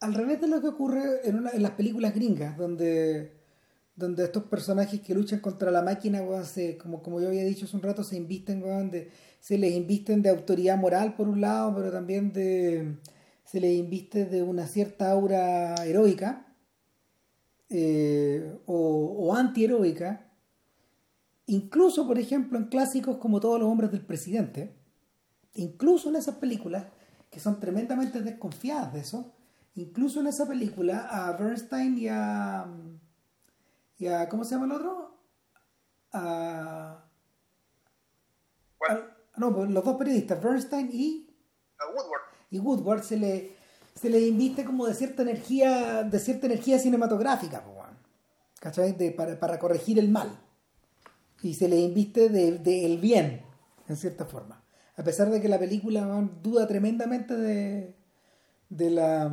al 0.01 0.14
revés 0.14 0.40
de 0.40 0.48
lo 0.48 0.60
que 0.60 0.68
ocurre 0.68 1.28
en, 1.28 1.47
en 1.47 1.62
las 1.62 1.72
películas 1.72 2.14
gringas, 2.14 2.56
donde, 2.56 3.32
donde 3.94 4.24
estos 4.24 4.44
personajes 4.44 5.01
que 5.01 5.14
luchan 5.14 5.40
contra 5.40 5.70
la 5.70 5.82
máquina, 5.82 6.22
como, 6.82 7.02
como 7.02 7.20
yo 7.20 7.28
había 7.28 7.44
dicho 7.44 7.66
hace 7.66 7.76
un 7.76 7.82
rato, 7.82 8.02
se 8.02 8.16
invisten, 8.16 8.90
de, 8.90 9.12
se 9.40 9.59
les 9.59 9.72
invisten 9.72 10.22
de 10.22 10.31
autoridad 10.31 10.76
moral 10.76 11.14
por 11.14 11.28
un 11.28 11.40
lado, 11.40 11.74
pero 11.76 11.93
también 11.93 12.32
de 12.32 12.97
se 13.44 13.60
les 13.60 13.74
inviste 13.74 14.24
de 14.24 14.43
una 14.43 14.66
cierta 14.66 15.10
aura 15.10 15.74
heroica 15.85 16.47
eh, 17.68 18.58
o, 18.66 19.16
o 19.18 19.34
antiheroica, 19.34 20.30
incluso 21.46 22.06
por 22.06 22.18
ejemplo 22.18 22.58
en 22.58 22.66
clásicos 22.66 23.16
como 23.18 23.40
Todos 23.40 23.60
los 23.60 23.68
hombres 23.68 23.90
del 23.90 24.04
presidente, 24.04 24.76
incluso 25.54 26.08
en 26.08 26.16
esas 26.16 26.36
películas 26.36 26.84
que 27.30 27.40
son 27.40 27.58
tremendamente 27.58 28.22
desconfiadas 28.22 28.92
de 28.92 29.00
eso, 29.00 29.34
incluso 29.74 30.20
en 30.20 30.28
esa 30.28 30.46
película 30.46 31.08
a 31.10 31.32
Bernstein 31.32 31.98
y 31.98 32.08
a, 32.08 32.66
y 33.98 34.06
a 34.06 34.28
¿cómo 34.28 34.44
se 34.44 34.54
llama 34.54 34.66
el 34.66 34.72
otro? 34.72 35.18
A, 36.12 37.04
no, 39.36 39.54
pues, 39.54 39.70
los 39.70 39.84
dos 39.84 39.96
periodistas, 39.96 40.40
Bernstein 40.40 40.90
y, 40.92 41.28
Woodward. 41.80 42.22
y 42.50 42.58
Woodward 42.60 43.02
se 43.02 43.16
le 43.16 43.56
se 43.94 44.10
le 44.10 44.20
inviste 44.20 44.64
como 44.64 44.86
de 44.86 44.94
cierta 44.94 45.22
energía, 45.22 46.02
de 46.02 46.18
cierta 46.18 46.46
energía 46.46 46.78
cinematográfica, 46.78 47.64
para, 49.38 49.58
corregir 49.58 49.98
el 49.98 50.08
mal. 50.08 50.40
Y 51.42 51.54
se 51.54 51.68
le 51.68 51.78
inviste 51.78 52.28
del 52.28 52.62
de, 52.62 52.98
bien, 53.00 53.42
en 53.88 53.96
cierta 53.96 54.24
forma. 54.24 54.62
A 54.96 55.02
pesar 55.02 55.30
de 55.30 55.40
que 55.40 55.48
la 55.48 55.58
película 55.58 56.28
duda 56.42 56.66
tremendamente 56.66 57.36
de, 57.36 57.94
de 58.68 58.90
la 58.90 59.30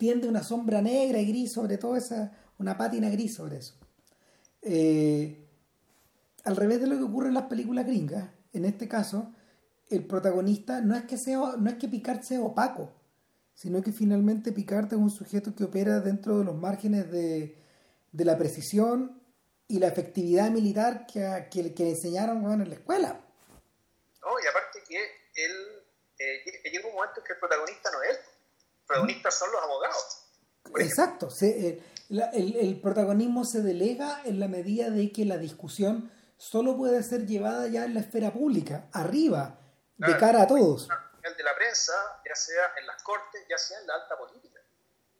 tiende 0.00 0.26
una 0.26 0.42
sombra 0.42 0.80
negra 0.80 1.18
y 1.20 1.26
gris 1.26 1.52
sobre 1.52 1.76
todo 1.76 1.94
esa, 1.94 2.32
una 2.58 2.78
pátina 2.78 3.10
gris 3.10 3.34
sobre 3.34 3.58
eso. 3.58 3.74
Eh, 4.62 5.46
al 6.44 6.56
revés 6.56 6.80
de 6.80 6.86
lo 6.86 6.96
que 6.96 7.02
ocurre 7.02 7.28
en 7.28 7.34
las 7.34 7.44
películas 7.44 7.86
gringas, 7.86 8.30
en 8.54 8.64
este 8.64 8.88
caso, 8.88 9.30
el 9.90 10.06
protagonista 10.06 10.80
no 10.80 10.96
es 10.96 11.02
que 11.04 11.18
sea, 11.18 11.56
no 11.58 11.68
es 11.68 11.76
que 11.76 11.86
Picard 11.86 12.22
sea 12.22 12.40
opaco, 12.40 12.90
sino 13.60 13.82
que 13.82 13.92
finalmente 13.92 14.52
Picard 14.52 14.86
es 14.86 14.98
un 14.98 15.10
sujeto 15.10 15.54
que 15.54 15.64
opera 15.64 16.00
dentro 16.00 16.38
de 16.38 16.44
los 16.46 16.56
márgenes 16.56 17.10
de, 17.10 17.62
de 18.10 18.24
la 18.24 18.38
precisión 18.38 19.22
y 19.68 19.78
la 19.78 19.88
efectividad 19.88 20.50
militar 20.50 21.04
que, 21.06 21.46
que, 21.50 21.90
enseñaron 21.90 22.50
en 22.50 22.70
la 22.70 22.74
escuela. 22.74 23.20
No, 24.22 24.28
y 24.42 24.46
aparte 24.46 24.82
que 24.88 24.96
él 25.44 25.52
eh, 26.18 26.70
llega 26.72 26.88
un 26.88 26.94
momento 26.94 27.20
en 27.20 27.26
que 27.26 27.34
el 27.34 27.38
protagonista 27.38 27.90
no 27.90 28.02
es 28.02 28.10
él, 28.10 28.16
los 28.16 28.86
protagonistas 28.86 29.38
son 29.38 29.52
los 29.52 29.62
abogados. 29.62 30.26
Exacto, 30.78 31.28
se, 31.28 31.68
eh, 31.68 31.82
el, 32.32 32.56
el, 32.56 32.80
protagonismo 32.80 33.44
se 33.44 33.60
delega 33.60 34.22
en 34.24 34.40
la 34.40 34.48
medida 34.48 34.88
de 34.88 35.12
que 35.12 35.26
la 35.26 35.36
discusión 35.36 36.10
solo 36.38 36.78
puede 36.78 37.02
ser 37.02 37.26
llevada 37.26 37.68
ya 37.68 37.84
en 37.84 37.92
la 37.92 38.00
esfera 38.00 38.32
pública, 38.32 38.88
arriba, 38.94 39.60
de 39.98 40.16
cara 40.16 40.44
a 40.44 40.46
todos. 40.46 40.88
El 41.22 41.36
de 41.36 41.42
la 41.42 41.54
prensa, 41.54 42.22
ya 42.26 42.34
sea 42.34 42.74
en 42.78 42.86
las 42.86 43.02
cortes, 43.02 43.44
ya 43.48 43.58
sea 43.58 43.78
en 43.80 43.86
la 43.86 43.94
alta 43.94 44.16
política. 44.16 44.60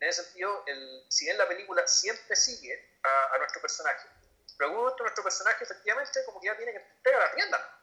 En 0.00 0.08
ese 0.08 0.24
sentido, 0.24 0.64
el, 0.66 1.04
si 1.08 1.26
bien 1.26 1.36
la 1.36 1.46
película 1.46 1.86
siempre 1.86 2.34
sigue 2.34 2.98
a, 3.02 3.34
a 3.34 3.38
nuestro 3.38 3.60
personaje, 3.60 4.08
pero 4.56 4.70
algún 4.70 4.92
nuestro 4.98 5.22
personaje 5.24 5.64
efectivamente 5.64 6.20
como 6.26 6.40
que 6.40 6.46
ya 6.46 6.56
tiene 6.56 6.72
que 6.72 6.80
pegar 7.02 7.20
la 7.20 7.32
rienda. 7.32 7.76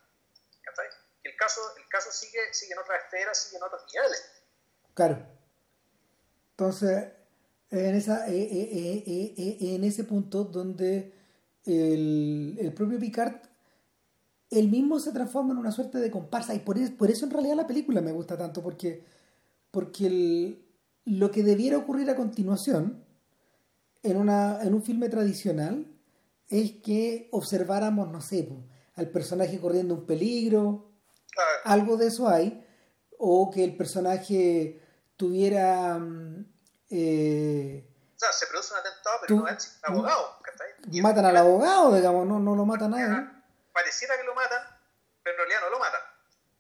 El 1.24 1.36
caso, 1.36 1.62
el 1.76 1.88
caso 1.90 2.12
sigue, 2.12 2.40
sigue 2.54 2.74
en 2.74 2.80
otras 2.80 3.04
esferas, 3.04 3.38
sigue 3.38 3.58
en 3.58 3.64
otros 3.64 3.82
niveles. 3.94 4.32
Claro. 4.94 5.18
Entonces, 6.52 7.12
en, 7.70 7.96
esa, 7.96 8.28
eh, 8.28 8.34
eh, 8.34 9.04
eh, 9.08 9.58
en 9.76 9.84
ese 9.84 10.04
punto 10.04 10.44
donde 10.46 11.14
el, 11.66 12.58
el, 12.60 12.74
propio 12.74 13.00
Picard, 13.00 13.36
él 14.50 14.70
mismo 14.70 15.00
se 15.00 15.12
transforma 15.12 15.54
en 15.54 15.60
una 15.60 15.72
suerte 15.72 15.98
de 16.00 16.12
comparsa. 16.12 16.54
Y 16.56 16.60
por, 16.60 16.78
por 16.96 17.12
eso 17.12 17.26
en 17.26 17.32
realidad 17.32 17.56
la 17.56 17.68
película 17.68 18.02
me 18.02 18.12
gusta 18.12 18.38
tanto, 18.38 18.62
porque, 18.62 19.04
porque 19.72 20.08
el, 20.08 20.66
lo 21.06 21.32
que 21.32 21.44
debiera 21.44 21.78
ocurrir 21.78 22.10
a 22.10 22.16
continuación 22.16 23.04
en, 24.04 24.18
una, 24.18 24.62
en 24.62 24.74
un 24.74 24.84
filme 24.84 25.10
tradicional 25.10 25.88
es 26.50 26.72
que 26.84 27.30
observáramos, 27.32 28.10
no 28.10 28.22
sé, 28.22 28.48
al 28.96 29.10
personaje 29.10 29.60
corriendo 29.60 29.94
un 29.94 30.06
peligro, 30.06 30.92
algo 31.66 31.98
de 31.98 32.08
eso 32.08 32.28
hay, 32.28 32.66
o 33.18 33.52
que 33.52 33.64
el 33.64 33.76
personaje 33.76 34.82
tuviera... 35.18 35.98
Mm, 35.98 36.46
eh, 36.90 37.90
o 38.16 38.20
sea, 38.20 38.32
se 38.32 38.48
produce 38.48 38.74
un 38.74 38.80
atentado, 38.80 39.18
pero 39.22 39.36
no 39.42 39.48
es 39.48 39.80
abogado. 39.84 40.38
Matan 41.02 41.26
al 41.26 41.38
abogado, 41.38 41.96
digamos, 41.96 42.26
no, 42.26 42.40
no 42.40 42.56
lo 42.56 42.66
matan 42.66 42.94
a 42.94 43.06
él. 43.06 43.37
Pareciera 43.78 44.18
que 44.18 44.24
lo 44.24 44.34
matan, 44.34 44.64
pero 45.22 45.36
en 45.36 45.38
realidad 45.38 45.62
no 45.62 45.70
lo 45.70 45.78
matan. 45.78 46.02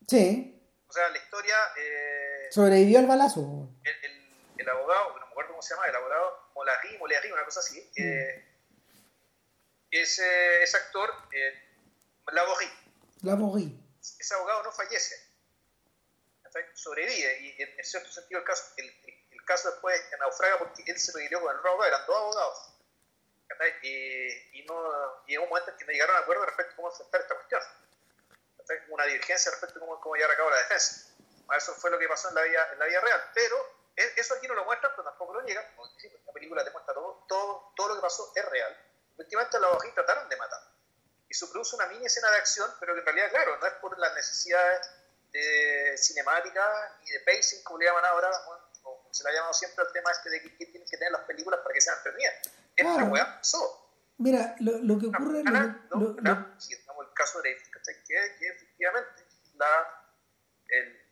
Sí. 0.08 0.62
O 0.88 0.94
sea, 0.94 1.10
la 1.10 1.18
historia... 1.18 1.56
Eh, 1.76 2.48
Sobrevivió 2.52 3.00
al 3.00 3.08
balazo. 3.08 3.72
El, 3.84 3.96
el, 4.04 4.54
el, 4.60 4.70
abogado, 4.70 5.18
no 5.18 5.26
me 5.26 5.32
acuerdo 5.32 5.50
cómo 5.50 5.64
se 5.64 5.74
llama, 5.74 5.88
el 5.88 5.96
abogado 5.96 6.52
Molarri, 6.54 6.96
Molarri, 7.00 7.32
una 7.32 7.44
cosa 7.44 7.62
así. 7.62 7.82
Mm. 7.98 8.04
Eh, 8.04 8.46
ese, 9.90 10.62
ese 10.62 10.78
actor, 10.78 11.10
eh, 11.32 11.54
Laborri. 12.32 12.70
Laborri. 13.24 13.84
Ese 14.00 14.36
abogado 14.36 14.62
no 14.62 14.72
fallece. 14.72 15.16
Sobrevive. 16.76 17.42
Y 17.42 17.62
en, 17.64 17.84
cierto 17.84 18.12
sentido, 18.12 18.42
el 18.42 18.46
caso, 18.46 18.64
el, 18.78 18.86
el 19.32 19.44
caso 19.44 19.72
después 19.72 20.00
naufraga 20.20 20.60
porque 20.60 20.84
él 20.86 21.00
se 21.00 21.14
peleó 21.14 21.42
con 21.42 21.56
el 21.56 21.64
robo, 21.64 21.84
eran 21.84 22.06
dos 22.06 22.16
abogados. 22.16 22.77
Y, 23.82 24.60
y, 24.60 24.66
no, 24.66 25.24
y 25.26 25.36
en 25.36 25.42
un 25.42 25.50
momento 25.50 25.72
en 25.72 25.78
que 25.78 25.86
no 25.86 25.92
llegaron 25.92 26.16
a 26.16 26.20
acuerdo 26.20 26.46
respecto 26.46 26.74
a 26.74 26.76
cómo 26.76 26.90
enfrentar 26.90 27.22
esta 27.22 27.36
cuestión. 27.36 27.62
Una 28.90 29.06
divergencia 29.06 29.52
respecto 29.52 29.78
a 29.78 29.80
cómo, 29.80 30.02
cómo 30.02 30.16
llevar 30.16 30.32
a 30.32 30.38
cabo 30.38 30.50
la 30.50 30.58
defensa. 30.58 31.14
Eso 31.56 31.74
fue 31.76 31.90
lo 31.90 31.98
que 31.98 32.08
pasó 32.08 32.30
en 32.30 32.36
la 32.36 32.42
vida, 32.44 32.70
en 32.74 32.80
la 32.80 32.86
vida 32.86 33.02
real. 33.02 33.32
Pero 33.34 33.56
eso 33.96 34.34
aquí 34.36 34.48
no 34.48 34.54
lo 34.54 34.66
muestra, 34.66 34.92
pero 34.92 35.04
tampoco 35.04 35.34
lo 35.34 35.42
niega. 35.42 35.64
Porque 35.76 36.22
la 36.26 36.34
película 36.34 36.64
te 36.64 36.72
muestra 36.72 36.94
todo, 36.94 37.26
todo, 37.28 37.74
todo 37.76 37.90
lo 37.90 37.96
que 37.96 38.02
pasó 38.02 38.32
es 38.36 38.46
real 38.46 38.88
efectivamente 39.18 39.60
los 39.60 39.78
Bajín 39.78 39.94
trataron 39.96 40.30
de 40.30 40.38
matar. 40.38 40.62
Y 41.28 41.34
se 41.34 41.48
produce 41.48 41.76
una 41.76 41.88
mini 41.88 42.06
escena 42.06 42.30
de 42.32 42.38
acción, 42.38 42.72
pero 42.80 42.94
que 42.94 43.00
en 43.00 43.06
realidad, 43.06 43.30
claro, 43.32 43.58
no 43.58 43.68
es 43.68 43.74
por 43.74 43.98
las 43.98 44.14
necesidades 44.14 44.90
de 45.32 45.98
cinemática 45.98 46.98
y 47.02 47.12
de 47.12 47.20
pacing, 47.22 47.64
como 47.64 47.80
le 47.80 47.86
llaman 47.86 48.06
ahora, 48.06 48.30
se 49.18 49.24
le 49.24 49.32
ha 49.32 49.34
llamado 49.34 49.54
siempre 49.54 49.84
al 49.86 49.92
tema 49.92 50.12
este 50.12 50.30
de 50.30 50.42
que, 50.42 50.50
tienen 50.50 50.88
que 50.88 50.98
tener 50.98 51.12
las 51.12 51.22
películas 51.22 51.60
para 51.62 51.74
que 51.74 51.82
sean 51.82 51.98
entretenidas. 51.98 52.36
Esta 52.76 52.94
claro. 52.94 53.12
weá 53.12 53.38
pasó. 53.38 53.84
Mira, 54.20 54.56
lo, 54.60 54.78
lo 54.80 55.00
que 55.00 55.08
ocurre... 55.08 55.44
No, 55.44 55.52
lo, 55.92 56.00
lo, 56.00 56.22
no, 56.22 56.60
si 56.60 56.74
estamos 56.74 57.06
el 57.06 57.14
caso 57.14 57.42
de 57.42 57.56
que, 57.56 58.38
que 58.40 58.48
efectivamente 58.48 59.26
la, 59.56 59.68
el, 60.70 61.08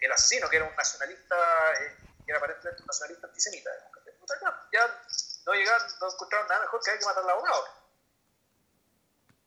el 0.00 0.12
asesino, 0.12 0.48
que 0.48 0.56
era 0.56 0.66
un 0.66 0.76
nacionalista, 0.76 1.36
eh, 1.80 1.96
que 2.24 2.32
era 2.32 2.38
aparentemente 2.38 2.82
un 2.82 2.86
nacionalista 2.86 3.26
antisemita, 3.26 3.70
ya 4.72 4.80
no 5.46 5.52
llegaron, 5.52 5.86
no 6.00 6.12
encontraron 6.12 6.48
nada 6.48 6.60
mejor 6.62 6.80
que 6.84 6.90
hay 6.90 6.98
que 6.98 7.04
matar 7.04 7.22
al 7.24 7.30
abogado. 7.30 7.64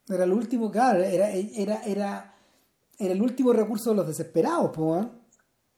Era 0.07 0.23
el 0.23 0.33
último, 0.33 0.71
claro, 0.71 1.03
era, 1.03 1.29
era, 1.29 1.83
era, 1.83 2.33
era 2.97 3.13
el 3.13 3.21
último 3.21 3.53
recurso 3.53 3.91
de 3.91 3.97
los 3.97 4.07
desesperados, 4.07 4.71
pues, 4.73 5.05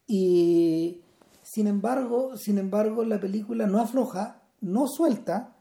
Y 0.08 1.04
sin 1.52 1.68
embargo, 1.68 2.38
sin 2.38 2.58
embargo, 2.58 3.04
la 3.04 3.20
película 3.20 3.68
no 3.68 3.82
afloja, 3.82 4.42
no 4.62 4.88
suelta, 4.88 5.58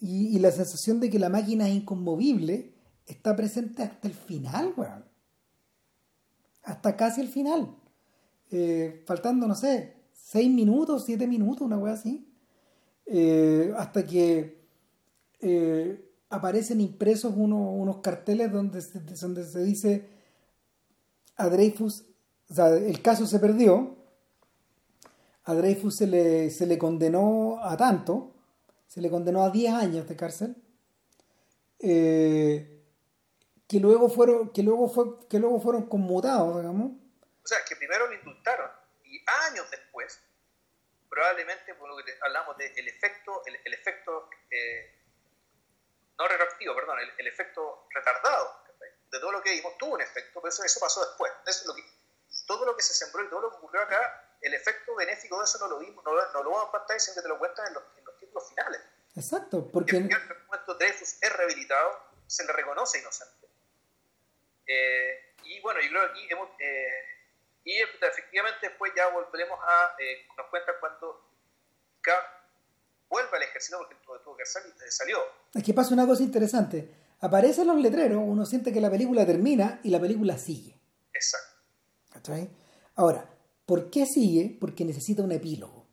y, 0.00 0.36
la 0.40 0.50
sensación 0.50 0.98
de 0.98 1.10
que 1.10 1.20
la 1.20 1.28
máquina 1.28 1.68
es 1.68 1.76
inconmovible 1.76 2.74
está 3.06 3.36
presente 3.36 3.84
hasta 3.84 4.08
el 4.08 4.14
final, 4.14 4.74
weón. 4.76 5.04
Hasta 6.64 6.96
casi 6.96 7.20
el 7.20 7.28
final. 7.28 7.72
Eh, 8.50 9.04
faltando, 9.06 9.46
no 9.46 9.54
sé, 9.54 9.94
seis 10.12 10.50
minutos, 10.50 11.04
siete 11.06 11.28
minutos, 11.28 11.60
una 11.60 11.78
weá 11.78 11.92
así. 11.92 12.28
Eh, 13.06 13.72
hasta 13.76 14.04
que 14.04 14.66
eh, 15.40 16.04
aparecen 16.30 16.80
impresos 16.80 17.32
unos, 17.36 17.60
unos 17.76 17.98
carteles 17.98 18.50
donde 18.50 18.80
se, 18.80 18.98
donde 18.98 19.44
se 19.44 19.62
dice 19.62 20.08
a 21.36 21.48
Dreyfus, 21.48 22.06
o 22.50 22.54
sea, 22.54 22.74
el 22.74 23.00
caso 23.02 23.24
se 23.24 23.38
perdió, 23.38 23.97
a 25.48 25.54
Dreyfus 25.54 25.96
se 25.96 26.06
le, 26.06 26.50
se 26.50 26.66
le 26.66 26.76
condenó 26.76 27.58
a 27.64 27.74
tanto, 27.74 28.34
se 28.86 29.00
le 29.00 29.08
condenó 29.08 29.42
a 29.42 29.48
10 29.48 29.72
años 29.72 30.06
de 30.06 30.14
cárcel, 30.14 30.56
eh, 31.78 32.84
que 33.66 33.80
luego 33.80 34.10
fueron, 34.10 34.52
que 34.52 34.62
luego 34.62 34.90
fue, 34.90 35.26
que 35.26 35.38
luego 35.38 35.58
fueron 35.58 35.88
conmutados, 35.88 36.60
digamos. 36.60 36.92
O 37.42 37.46
sea, 37.46 37.58
que 37.66 37.76
primero 37.76 38.08
lo 38.08 38.12
indultaron 38.12 38.70
y 39.04 39.18
años 39.48 39.70
después 39.70 40.20
probablemente 41.08 41.74
por 41.76 41.88
lo 41.88 41.96
que 42.04 42.12
hablamos 42.20 42.58
del 42.58 42.74
de 42.74 42.90
efecto, 42.90 43.42
el, 43.46 43.58
el 43.64 43.72
efecto 43.72 44.28
eh, 44.50 45.00
no 46.18 46.28
retroactivo, 46.28 46.74
perdón, 46.74 46.98
el, 47.16 47.26
efecto 47.26 47.86
retardado 47.88 48.64
de 49.10 49.18
todo 49.18 49.32
lo 49.32 49.42
que 49.42 49.52
vimos 49.52 49.78
tuvo 49.78 49.94
un 49.94 50.02
efecto, 50.02 50.42
pero 50.42 50.50
eso, 50.50 50.62
eso 50.62 50.78
pasó 50.78 51.00
después. 51.06 51.32
Eso 51.46 51.60
es 51.60 51.66
lo 51.66 51.74
que, 51.74 51.82
todo 52.46 52.66
lo 52.66 52.76
que 52.76 52.82
se 52.82 52.92
sembró 52.92 53.24
y 53.24 53.30
todo 53.30 53.40
lo 53.40 53.50
que 53.50 53.56
ocurrió 53.56 53.80
acá, 53.80 54.27
el 54.40 54.54
efecto 54.54 54.94
benéfico 54.94 55.38
de 55.38 55.44
eso 55.44 55.58
no 55.58 55.68
lo 55.68 55.78
vimos, 55.78 56.04
no, 56.04 56.12
no 56.12 56.42
lo 56.42 56.50
vamos 56.50 56.68
a 56.68 56.72
pantalla, 56.72 57.00
sino 57.00 57.16
que 57.16 57.22
te 57.22 57.28
lo 57.28 57.38
cuentan 57.38 57.66
en 57.68 57.74
los, 57.74 57.82
en 57.96 58.04
los 58.04 58.18
títulos 58.18 58.48
finales. 58.48 58.80
Exacto, 59.16 59.68
porque... 59.72 59.96
en 59.96 60.10
el 60.10 60.44
momento 60.46 60.74
Dreyfus 60.74 61.16
es 61.20 61.32
rehabilitado, 61.36 61.90
se 62.26 62.44
le 62.44 62.52
reconoce 62.52 63.00
inocente. 63.00 63.48
Eh, 64.66 65.34
y 65.44 65.60
bueno, 65.60 65.80
yo 65.80 65.88
creo 65.88 66.02
que 66.02 66.10
aquí 66.10 66.28
hemos... 66.30 66.50
Eh, 66.60 67.04
y 67.64 67.80
efectivamente 67.80 68.68
después 68.68 68.92
ya 68.96 69.08
volveremos 69.08 69.58
a, 69.62 69.96
eh, 69.98 70.26
nos 70.36 70.46
cuenta 70.46 70.72
cuando 70.80 71.28
K 72.00 72.12
vuelve 73.08 73.36
al 73.36 73.42
ejército 73.42 73.78
porque 73.78 73.96
tuvo 74.24 74.36
que 74.36 74.46
salir, 74.46 74.72
salió. 74.90 75.20
Es 75.52 75.64
que 75.64 75.74
pasa 75.74 75.92
una 75.92 76.06
cosa 76.06 76.22
interesante. 76.22 76.88
Aparecen 77.20 77.66
los 77.66 77.76
letreros, 77.76 78.20
uno 78.22 78.46
siente 78.46 78.72
que 78.72 78.80
la 78.80 78.90
película 78.90 79.26
termina 79.26 79.80
y 79.82 79.90
la 79.90 80.00
película 80.00 80.38
sigue. 80.38 80.78
Exacto. 81.12 81.56
¿Está 82.14 82.32
Ahora, 82.94 83.28
¿por 83.68 83.90
qué 83.90 84.06
sigue? 84.06 84.56
Porque 84.58 84.86
necesita 84.86 85.22
un 85.22 85.30
epílogo. 85.30 85.84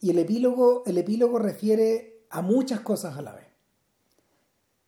Y 0.00 0.10
el 0.10 0.18
epílogo, 0.20 0.84
el 0.86 0.96
epílogo 0.96 1.40
refiere 1.40 2.24
a 2.30 2.40
muchas 2.40 2.80
cosas 2.80 3.18
a 3.18 3.22
la 3.22 3.34
vez. 3.34 3.46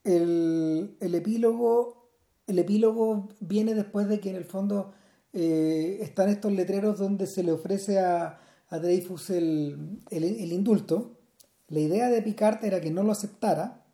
El, 0.04 0.96
el, 1.00 1.14
epílogo, 1.16 2.10
el 2.46 2.60
epílogo 2.60 3.28
viene 3.40 3.74
después 3.74 4.08
de 4.08 4.20
que 4.20 4.30
en 4.30 4.36
el 4.36 4.44
fondo 4.44 4.94
eh, 5.32 5.98
están 6.00 6.28
estos 6.28 6.52
letreros 6.52 6.96
donde 6.96 7.26
se 7.26 7.42
le 7.42 7.50
ofrece 7.50 7.98
a, 7.98 8.40
a 8.68 8.78
Dreyfus 8.78 9.30
el, 9.30 9.98
el, 10.10 10.22
el, 10.22 10.52
indulto. 10.52 11.18
La 11.66 11.80
idea 11.80 12.08
de 12.08 12.22
Picard 12.22 12.64
era 12.64 12.80
que 12.80 12.92
no 12.92 13.02
lo 13.02 13.10
aceptara 13.10 13.84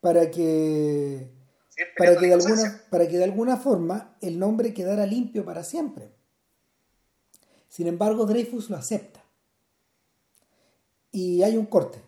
para 0.00 0.30
que, 0.30 1.32
para 1.98 2.16
que, 2.16 2.28
de 2.28 2.32
alguna, 2.32 2.82
para 2.88 3.08
que 3.08 3.18
de 3.18 3.24
alguna 3.24 3.58
forma 3.58 4.16
el 4.22 4.38
nombre 4.38 4.72
quedara 4.72 5.04
limpio 5.04 5.44
para 5.44 5.64
siempre. 5.64 6.18
Sin 7.70 7.86
embargo, 7.86 8.26
Dreyfus 8.26 8.68
lo 8.68 8.76
acepta. 8.76 9.24
y 11.12 11.42
hay 11.42 11.56
un 11.56 11.66
corte. 11.66 12.00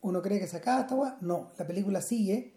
Uno 0.00 0.20
cree 0.20 0.40
que 0.40 0.46
se 0.46 0.56
acaba 0.56 0.82
esta 0.82 0.94
weá. 0.94 1.16
No, 1.20 1.52
la 1.58 1.66
película 1.66 2.00
sigue. 2.00 2.54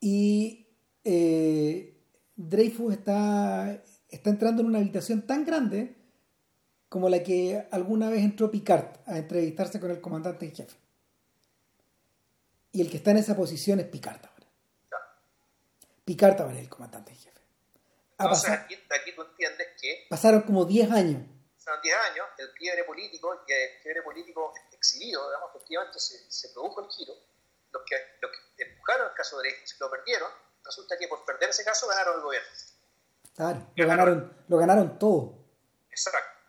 Y 0.00 0.66
eh, 1.04 1.96
Dreyfus 2.36 2.92
está, 2.94 3.82
está 4.08 4.30
entrando 4.30 4.62
en 4.62 4.68
una 4.68 4.78
habitación 4.78 5.22
tan 5.22 5.44
grande 5.44 5.96
como 6.88 7.08
la 7.08 7.22
que 7.22 7.66
alguna 7.70 8.08
vez 8.10 8.22
entró 8.22 8.50
Picard 8.50 8.86
a 9.06 9.18
entrevistarse 9.18 9.78
con 9.80 9.90
el 9.90 10.00
comandante 10.00 10.46
en 10.46 10.54
jefe. 10.54 10.76
Y 12.72 12.80
el 12.80 12.90
que 12.90 12.98
está 12.98 13.12
en 13.12 13.18
esa 13.18 13.36
posición 13.36 13.80
es 13.80 13.86
Picard 13.86 14.20
ahora. 14.24 14.46
Picard 16.04 16.40
ahora 16.40 16.54
es 16.54 16.62
el 16.62 16.68
comandante 16.68 17.12
en 17.12 17.18
jefe. 17.18 17.39
Entonces, 18.20 18.50
aquí, 18.50 18.74
aquí, 18.90 19.12
tú 19.12 19.22
entiendes 19.22 19.68
que... 19.80 20.06
Pasaron 20.08 20.42
como 20.42 20.64
10 20.64 20.90
años. 20.90 21.22
Pasaron 21.56 21.80
10 21.82 21.96
años, 22.10 22.26
el 22.38 22.52
quiebre 22.54 22.84
político, 22.84 23.32
el 23.32 23.82
quiebre 23.82 24.02
político 24.02 24.52
exhibido, 24.72 25.26
digamos, 25.26 25.50
efectivamente 25.54 25.98
se, 25.98 26.30
se 26.30 26.48
produjo 26.50 26.82
el 26.82 26.90
giro. 26.90 27.14
Los 27.72 27.82
que, 27.86 27.96
los 28.20 28.30
que 28.56 28.64
empujaron 28.64 29.08
el 29.08 29.14
caso 29.14 29.38
de 29.38 29.48
Dreyfus 29.48 29.76
lo 29.80 29.90
perdieron, 29.90 30.30
resulta 30.64 30.98
que 30.98 31.08
por 31.08 31.24
perder 31.24 31.50
ese 31.50 31.64
caso 31.64 31.86
ganaron 31.86 32.16
el 32.16 32.22
gobierno. 32.22 32.48
Claro, 33.34 33.66
lo 33.74 33.86
ganaron, 33.86 34.44
lo 34.48 34.58
ganaron 34.58 34.98
todo. 34.98 35.46
Exacto. 35.90 36.40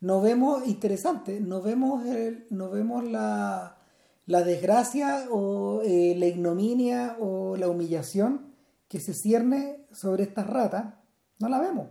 No 0.00 0.20
vemos, 0.20 0.66
interesante, 0.66 1.40
no 1.40 1.62
vemos, 1.62 2.06
el, 2.06 2.46
no 2.50 2.70
vemos 2.70 3.04
la, 3.04 3.78
la 4.26 4.42
desgracia 4.42 5.26
o 5.30 5.82
eh, 5.82 6.14
la 6.16 6.26
ignominia 6.26 7.16
o 7.18 7.56
la 7.56 7.68
humillación 7.68 8.54
que 8.88 9.00
se 9.00 9.14
cierne 9.14 9.83
sobre 9.94 10.24
estas 10.24 10.46
ratas, 10.46 10.84
no 11.38 11.48
la 11.48 11.60
vemos. 11.60 11.88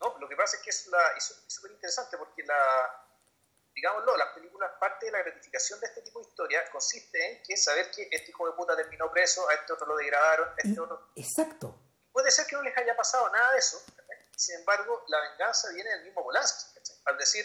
No, 0.00 0.18
lo 0.18 0.28
que 0.28 0.36
pasa 0.36 0.56
es 0.56 0.62
que 0.62 0.70
es 0.70 0.90
súper 1.48 1.70
interesante 1.70 2.18
porque 2.18 2.42
la, 2.42 2.54
digámoslo, 3.74 4.16
las 4.16 4.28
películas, 4.34 4.70
parte 4.80 5.06
de 5.06 5.12
la 5.12 5.22
gratificación 5.22 5.80
de 5.80 5.86
este 5.86 6.02
tipo 6.02 6.20
de 6.20 6.28
historias 6.28 6.68
consiste 6.70 7.18
en 7.30 7.42
que 7.42 7.56
saber 7.56 7.90
que 7.90 8.08
este 8.10 8.30
hijo 8.30 8.46
de 8.46 8.52
puta 8.52 8.76
terminó 8.76 9.10
preso, 9.10 9.48
a 9.48 9.54
este 9.54 9.72
otro 9.72 9.86
lo 9.86 9.96
degradaron, 9.96 10.48
a 10.48 10.54
este 10.56 10.80
otro... 10.80 11.10
Exacto. 11.14 11.78
Puede 12.12 12.30
ser 12.30 12.46
que 12.46 12.56
no 12.56 12.62
les 12.62 12.76
haya 12.76 12.96
pasado 12.96 13.30
nada 13.30 13.52
de 13.52 13.58
eso, 13.58 13.82
sin 14.36 14.56
embargo, 14.56 15.04
la 15.08 15.20
venganza 15.30 15.70
viene 15.72 15.90
del 15.90 16.04
mismo 16.04 16.22
Polanski, 16.22 16.78
al 17.06 17.18
decir, 17.18 17.44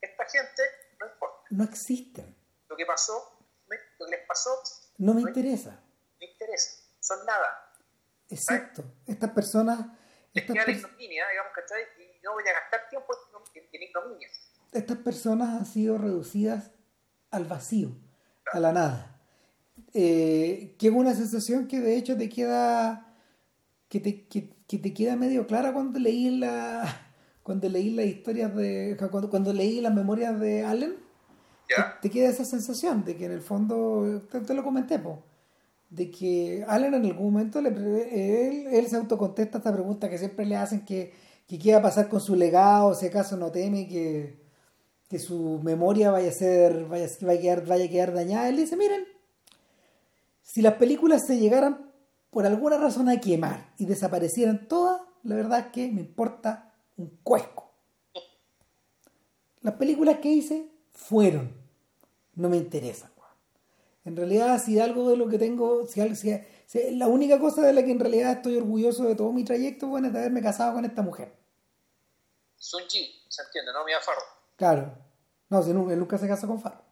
esta 0.00 0.24
gente 0.26 0.62
no 0.98 1.06
importa. 1.06 1.46
No 1.50 1.64
existen. 1.64 2.36
Lo 2.68 2.76
que 2.76 2.86
pasó, 2.86 3.36
lo 3.66 4.06
que 4.06 4.10
les 4.10 4.26
pasó... 4.26 4.62
No 4.98 5.14
me 5.14 5.22
interesa. 5.22 5.70
No 5.70 6.18
me 6.20 6.26
interesa, 6.26 6.82
son 7.00 7.24
nada. 7.26 7.69
Exacto. 8.30 8.84
Estas 9.06 9.30
personas... 9.30 9.86
Estas 10.32 10.54
la 10.54 10.62
ignominia, 10.62 11.24
digamos, 11.28 11.52
¿cachai? 11.54 11.82
Y 11.98 12.22
no 12.22 12.32
voy 12.32 12.44
a 12.48 12.52
gastar 12.52 12.88
tiempo 12.88 13.06
en, 13.54 13.62
en 13.72 13.82
ignominia. 13.82 14.28
Estas 14.72 14.98
personas 14.98 15.48
han 15.48 15.66
sido 15.66 15.98
reducidas 15.98 16.70
al 17.30 17.44
vacío, 17.44 17.90
a 18.52 18.60
la 18.60 18.72
nada. 18.72 19.20
Eh, 19.92 20.76
que 20.78 20.86
es 20.88 20.92
una 20.92 21.14
sensación 21.14 21.66
que 21.66 21.80
de 21.80 21.96
hecho 21.96 22.16
te 22.16 22.28
queda 22.28 23.16
que 23.88 23.98
te, 23.98 24.28
que, 24.28 24.50
que 24.68 24.78
te 24.78 24.94
queda 24.94 25.16
medio 25.16 25.48
clara 25.48 25.72
cuando 25.72 25.98
leí 25.98 26.30
la 26.38 26.84
cuando 27.42 27.68
leí 27.68 27.90
las 27.90 28.06
historias 28.06 28.54
de 28.54 28.96
cuando, 29.10 29.28
cuando 29.30 29.52
leí 29.52 29.80
las 29.80 29.92
memorias 29.92 30.38
de 30.38 30.64
Allen 30.64 30.94
te, 32.00 32.10
queda 32.10 32.28
esa 32.28 32.44
sensación 32.44 33.04
de 33.04 33.16
que 33.16 33.24
en 33.24 33.32
el 33.32 33.40
fondo 33.40 34.22
te, 34.30 34.54
lo 34.54 34.62
comenté 34.62 34.98
po, 35.00 35.24
de 35.90 36.10
que 36.10 36.64
Allen 36.66 36.94
en 36.94 37.04
algún 37.04 37.32
momento 37.32 37.60
le, 37.60 37.68
él, 37.68 38.66
él 38.68 38.86
se 38.88 38.96
autocontesta 38.96 39.58
esta 39.58 39.72
pregunta 39.72 40.08
que 40.08 40.18
siempre 40.18 40.46
le 40.46 40.56
hacen 40.56 40.84
que, 40.84 41.12
que 41.46 41.58
qué 41.58 41.72
va 41.72 41.78
a 41.78 41.82
pasar 41.82 42.08
con 42.08 42.20
su 42.20 42.36
legado 42.36 42.94
si 42.94 43.06
acaso 43.06 43.36
no 43.36 43.50
teme 43.50 43.88
que, 43.88 44.40
que 45.08 45.18
su 45.18 45.60
memoria 45.62 46.10
vaya 46.10 46.30
a 46.30 46.32
ser 46.32 46.86
vaya, 46.86 47.06
vaya, 47.22 47.38
a 47.38 47.42
quedar, 47.42 47.66
vaya 47.66 47.84
a 47.84 47.88
quedar 47.88 48.14
dañada 48.14 48.48
él 48.48 48.56
dice 48.56 48.76
miren 48.76 49.04
si 50.42 50.62
las 50.62 50.74
películas 50.74 51.26
se 51.26 51.38
llegaran 51.38 51.90
por 52.30 52.46
alguna 52.46 52.78
razón 52.78 53.08
a 53.08 53.20
quemar 53.20 53.72
y 53.76 53.84
desaparecieran 53.86 54.68
todas 54.68 55.02
la 55.22 55.34
verdad 55.34 55.58
es 55.60 55.66
que 55.66 55.88
me 55.88 56.00
importa 56.00 56.72
un 56.96 57.18
cuesco. 57.22 57.70
Las 59.62 59.74
películas 59.74 60.18
que 60.18 60.30
hice 60.30 60.70
fueron. 60.92 61.52
No 62.34 62.48
me 62.48 62.56
interesa. 62.56 63.10
En 64.04 64.16
realidad, 64.16 64.62
si 64.62 64.80
algo 64.80 65.10
de 65.10 65.16
lo 65.16 65.28
que 65.28 65.38
tengo, 65.38 65.86
si, 65.86 66.00
si, 66.14 66.96
la 66.96 67.06
única 67.06 67.38
cosa 67.38 67.62
de 67.62 67.72
la 67.72 67.84
que 67.84 67.90
en 67.90 68.00
realidad 68.00 68.32
estoy 68.32 68.56
orgulloso 68.56 69.04
de 69.04 69.14
todo 69.14 69.32
mi 69.32 69.44
trayecto, 69.44 69.88
bueno, 69.88 70.06
es 70.06 70.12
de 70.12 70.20
haberme 70.20 70.42
casado 70.42 70.74
con 70.74 70.84
esta 70.84 71.02
mujer. 71.02 71.32
Sun 72.56 72.82
Ji, 72.88 73.22
se 73.28 73.42
entiende, 73.42 73.72
¿no? 73.72 73.84
Mia 73.84 74.00
Farro. 74.00 74.22
Claro. 74.56 74.94
No, 75.48 75.62
si 75.62 75.72
nunca, 75.72 75.92
él 75.92 75.98
nunca 75.98 76.18
se 76.18 76.28
casó 76.28 76.46
con 76.46 76.60
Farro. 76.60 76.82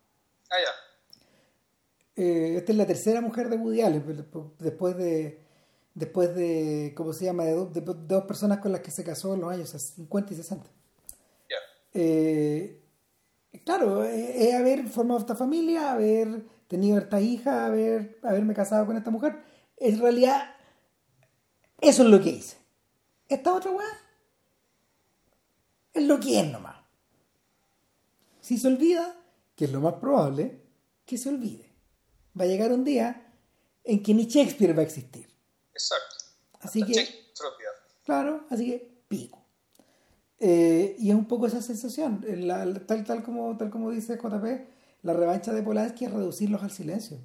Ah, 0.51 0.57
ya. 0.65 2.23
Eh, 2.23 2.57
esta 2.57 2.73
es 2.73 2.79
la 2.79 2.87
tercera 2.87 3.21
mujer 3.21 3.49
de 3.49 3.57
Woody 3.57 3.83
Allen, 3.83 4.27
después 4.59 4.97
de 4.97 5.49
después 5.99 6.35
de, 6.35 6.93
¿cómo 6.97 7.13
se 7.13 7.25
llama?, 7.25 7.45
de, 7.45 7.55
dos 7.55 8.25
personas 8.25 8.59
con 8.59 8.73
las 8.73 8.81
que 8.81 8.91
se 8.91 9.05
casó 9.05 9.35
en 9.35 9.41
los 9.41 9.53
años 9.53 9.71
50 9.71 10.33
y 10.33 10.37
60. 10.37 10.71
Eh, 11.95 12.81
claro, 13.65 14.05
es 14.05 14.55
haber 14.55 14.87
formado 14.87 15.19
esta 15.19 15.35
familia, 15.35 15.93
haber 15.93 16.45
tenido 16.69 16.99
esta 16.99 17.21
hija, 17.21 17.67
haber, 17.67 18.19
haberme 18.23 18.55
casado 18.55 18.87
con 18.87 18.97
esta 18.97 19.11
mujer. 19.11 19.43
En 19.77 19.99
realidad, 19.99 20.55
eso 21.81 22.03
es 22.03 22.09
lo 22.09 22.21
que 22.21 22.31
hice. 22.31 22.59
Esta 23.29 23.55
otra 23.55 23.71
weá 23.71 23.89
es 25.95 26.05
lo 26.05 26.21
que 26.21 26.41
es 26.41 26.51
nomás. 26.51 26.77
Si 28.41 28.57
se 28.57 28.69
olvida, 28.69 29.17
que 29.57 29.65
es 29.65 29.73
lo 29.73 29.81
más 29.81 29.95
probable, 29.95 30.63
que 31.05 31.19
se 31.19 31.29
olvide. 31.29 31.71
Va 32.39 32.45
a 32.45 32.49
llegar 32.49 32.73
un 32.73 32.85
día 32.85 33.33
en 33.85 34.03
que 34.03 34.15
ni 34.15 34.27
Shakespeare 34.27 34.75
va 34.75 34.81
a 34.81 34.85
existir. 34.85 35.29
Exacto. 35.73 36.17
Así 36.61 36.83
que, 36.83 37.07
claro, 38.05 38.47
así 38.51 38.67
que 38.67 39.03
pico. 39.09 39.45
Eh, 40.39 40.97
y 40.99 41.11
es 41.11 41.17
un 41.17 41.27
poco 41.27 41.47
esa 41.47 41.61
sensación, 41.61 42.25
tal, 42.87 43.05
tal, 43.05 43.23
como, 43.25 43.57
tal 43.57 43.71
como 43.71 43.91
dice 43.91 44.17
JP, 44.17 44.78
la 45.03 45.13
revancha 45.13 45.53
de 45.53 45.63
Polanski 45.63 46.05
es 46.05 46.13
reducirlos 46.13 46.63
al 46.63 46.71
silencio. 46.71 47.19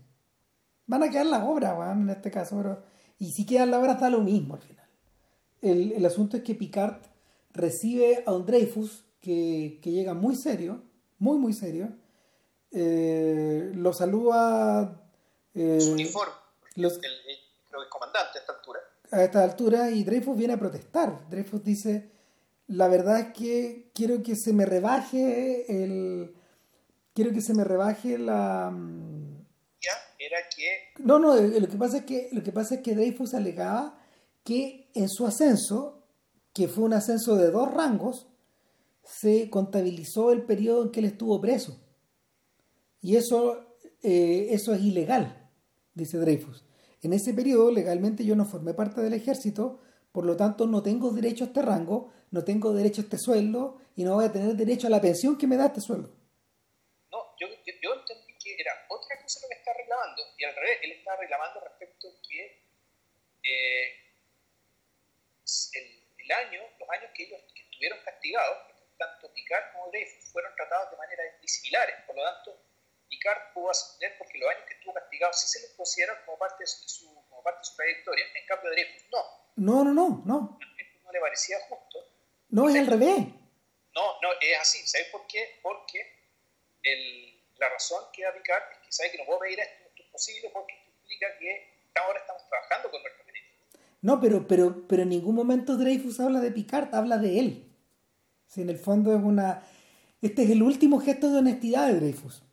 Van 0.85 1.03
a 1.03 1.09
quedar 1.09 1.25
las 1.25 1.43
obras, 1.43 1.77
van, 1.77 2.03
en 2.03 2.09
este 2.09 2.31
caso, 2.31 2.57
pero, 2.57 2.83
y 3.17 3.31
si 3.31 3.45
quedan 3.45 3.71
las 3.71 3.79
obras 3.79 3.95
está 3.95 4.09
lo 4.09 4.21
mismo 4.21 4.55
al 4.55 4.61
final. 4.61 4.85
El, 5.61 5.93
el, 5.93 6.05
asunto 6.05 6.37
es 6.37 6.43
que 6.43 6.55
Picard 6.55 6.97
recibe 7.53 8.23
a 8.25 8.33
un 8.33 8.45
Dreyfus 8.45 9.05
que, 9.21 9.79
que 9.81 9.91
llega 9.91 10.13
muy 10.13 10.35
serio, 10.35 10.83
muy, 11.19 11.37
muy 11.37 11.53
serio. 11.53 11.93
Eh, 12.71 13.71
lo 13.75 13.93
saluda. 13.93 15.01
Eh, 15.53 15.79
Su 15.79 15.93
uniforme. 15.93 16.33
Los, 16.75 16.95
el, 16.95 17.01
creo 17.69 17.81
comandante 17.89 18.39
a 18.39 18.41
esta 18.41 18.53
altura. 18.53 18.79
A 19.11 19.23
esta 19.23 19.43
altura, 19.43 19.91
y 19.91 20.03
Dreyfus 20.03 20.35
viene 20.35 20.53
a 20.53 20.59
protestar. 20.59 21.29
Dreyfus 21.29 21.63
dice, 21.63 22.11
la 22.67 22.87
verdad 22.87 23.19
es 23.19 23.33
que 23.33 23.91
quiero 23.93 24.21
que 24.23 24.35
se 24.35 24.53
me 24.53 24.65
rebaje 24.65 25.83
el... 25.83 26.35
Quiero 27.13 27.31
que 27.31 27.41
se 27.41 27.53
me 27.53 27.63
rebaje 27.63 28.17
la... 28.17 28.71
Mm, 28.71 29.45
ya, 29.81 29.91
era 30.17 30.37
que... 30.55 31.03
No, 31.03 31.19
no, 31.19 31.35
eh, 31.35 31.59
lo 31.59 31.67
que 31.67 31.77
pasa 31.77 31.97
es 31.97 32.05
que, 32.05 32.29
lo 32.31 32.41
que, 32.41 32.51
pasa 32.51 32.75
es 32.75 32.81
que 32.81 32.95
Dreyfus 32.95 33.33
alegaba 33.33 33.99
que 34.43 34.89
en 34.95 35.09
su 35.09 35.27
ascenso, 35.27 36.03
que 36.53 36.67
fue 36.67 36.83
un 36.83 36.93
ascenso 36.93 37.35
de 37.35 37.51
dos 37.51 37.71
rangos, 37.71 38.27
se 39.03 39.49
contabilizó 39.49 40.31
el 40.31 40.43
periodo 40.43 40.83
en 40.83 40.91
que 40.91 41.01
él 41.01 41.05
estuvo 41.05 41.39
preso. 41.39 41.79
Y 43.01 43.15
eso, 43.17 43.77
eh, 44.01 44.47
eso 44.51 44.73
es 44.73 44.81
ilegal, 44.81 45.49
dice 45.93 46.17
Dreyfus. 46.17 46.65
En 47.01 47.13
ese 47.13 47.33
periodo 47.33 47.69
legalmente 47.69 48.25
yo 48.25 48.35
no 48.35 48.45
formé 48.45 48.73
parte 48.73 49.01
del 49.01 49.13
ejército, 49.13 49.81
por 50.11 50.25
lo 50.25 50.37
tanto 50.37 50.67
no 50.67 50.81
tengo 50.81 51.11
derecho 51.11 51.43
a 51.43 51.47
este 51.47 51.61
rango, 51.61 52.11
no 52.31 52.43
tengo 52.43 52.73
derecho 52.73 53.01
a 53.01 53.03
este 53.03 53.17
sueldo 53.17 53.77
y 53.95 54.03
no 54.03 54.15
voy 54.15 54.25
a 54.25 54.31
tener 54.31 54.55
derecho 54.55 54.87
a 54.87 54.89
la 54.89 55.01
pensión 55.01 55.37
que 55.37 55.47
me 55.47 55.57
da 55.57 55.67
este 55.67 55.81
sueldo. 55.81 56.22
No, 57.43 57.49
yo, 57.65 57.73
yo, 57.81 57.93
entendí 57.93 58.33
que 58.37 58.55
era 58.57 58.85
otra 58.87 59.21
cosa 59.21 59.41
lo 59.41 59.49
que 59.49 59.55
está 59.55 59.73
reclamando 59.73 60.23
y 60.37 60.43
al 60.45 60.55
revés, 60.55 60.79
él 60.83 60.91
está 60.93 61.15
reclamando 61.17 61.59
respecto 61.59 62.07
que 62.27 62.61
eh, 63.43 64.03
el, 65.73 66.31
año, 66.31 66.61
los 66.79 66.89
años 66.89 67.11
que 67.13 67.23
ellos 67.23 67.41
que 67.53 67.63
estuvieron 67.63 67.99
castigados, 68.05 68.57
tanto 68.97 69.33
Picard 69.33 69.73
como 69.73 69.89
Dreyfus 69.89 70.31
fueron 70.31 70.55
tratados 70.55 70.91
de 70.91 70.97
manera 70.97 71.23
similares, 71.45 71.95
por 72.07 72.15
lo 72.15 72.23
tanto 72.23 72.57
Picard 73.09 73.53
pudo 73.53 73.71
ascender 73.71 74.17
porque 74.17 74.37
los 74.37 74.49
años 74.49 74.63
que 74.65 74.73
estuvo 74.75 74.93
castigado 74.93 75.33
sí 75.33 75.47
se 75.47 75.67
les 75.67 75.73
consideraron 75.73 76.23
como 76.25 76.37
parte 76.39 76.63
de 76.63 76.67
su, 76.67 77.13
como 77.29 77.43
parte 77.43 77.59
de 77.59 77.65
su 77.65 77.75
trayectoria, 77.75 78.25
en 78.35 78.45
cambio 78.45 78.71
Dreyfus 78.71 79.05
no. 79.11 79.43
No, 79.55 79.83
no, 79.83 79.93
no, 79.93 80.23
no. 80.25 80.59
No 81.03 81.11
le 81.11 81.19
parecía 81.19 81.57
justo. 81.67 81.99
No, 82.49 82.69
es 82.69 82.75
al 82.77 82.87
revés. 82.87 83.19
No, 83.93 84.21
no, 84.21 84.29
es 84.41 84.59
así. 84.59 84.87
¿Sabes 84.87 85.07
por 85.09 85.27
qué? 85.27 85.59
Porque 85.61 86.23
el, 86.83 87.32
la 87.57 87.69
razón 87.69 88.03
que 88.13 88.23
da 88.23 88.33
Picard 88.33 88.63
es 88.71 88.77
que 88.79 88.91
sabe 88.91 89.11
que 89.11 89.17
no 89.17 89.25
puedo 89.25 89.39
pedir 89.39 89.59
esto, 89.59 89.83
esto 89.89 90.03
es 90.03 90.09
posible 90.09 90.49
porque 90.53 90.73
esto 90.73 90.91
implica 91.01 91.27
que 91.39 91.73
ahora 91.95 92.19
estamos 92.19 92.41
trabajando 92.49 92.91
con 92.91 93.01
nuestro 93.01 93.25
beneficio. 93.25 93.53
No, 94.01 94.19
pero, 94.19 94.47
pero, 94.47 94.87
pero 94.87 95.03
en 95.03 95.09
ningún 95.09 95.35
momento 95.35 95.77
Dreyfus 95.77 96.19
habla 96.19 96.39
de 96.39 96.51
Picard, 96.51 96.93
habla 96.93 97.17
de 97.17 97.39
él. 97.39 97.73
Si 98.47 98.61
en 98.61 98.69
el 98.69 98.77
fondo 98.77 99.15
es 99.15 99.23
una 99.23 99.63
Este 100.21 100.43
es 100.43 100.49
el 100.51 100.61
último 100.61 100.99
gesto 100.99 101.31
de 101.31 101.39
honestidad 101.39 101.87
de 101.87 101.99
Dreyfus. 101.99 102.43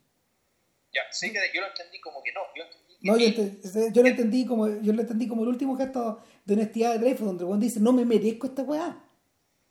Ya, 0.92 1.02
sí 1.10 1.32
que 1.32 1.38
yo 1.54 1.60
lo 1.60 1.68
entendí 1.68 2.00
como 2.00 2.22
que 2.22 2.32
no. 2.32 2.40
Yo, 2.54 2.64
entendí 2.64 2.96
que 2.98 3.06
No, 3.06 3.92
yo, 3.92 4.02
lo 4.02 4.08
entendí 4.08 4.46
como 4.46 4.68
yo 4.68 4.92
lo 4.92 5.02
entendí 5.02 5.28
como 5.28 5.42
el 5.42 5.48
último 5.48 5.76
gesto 5.76 6.22
de 6.44 6.54
honestidad 6.54 6.92
de 6.92 6.98
Dreyfus, 6.98 7.26
donde 7.26 7.44
buen 7.44 7.60
dice, 7.60 7.80
no 7.80 7.92
me 7.92 8.04
merezco 8.04 8.46
esta 8.46 8.62
weá. 8.62 9.09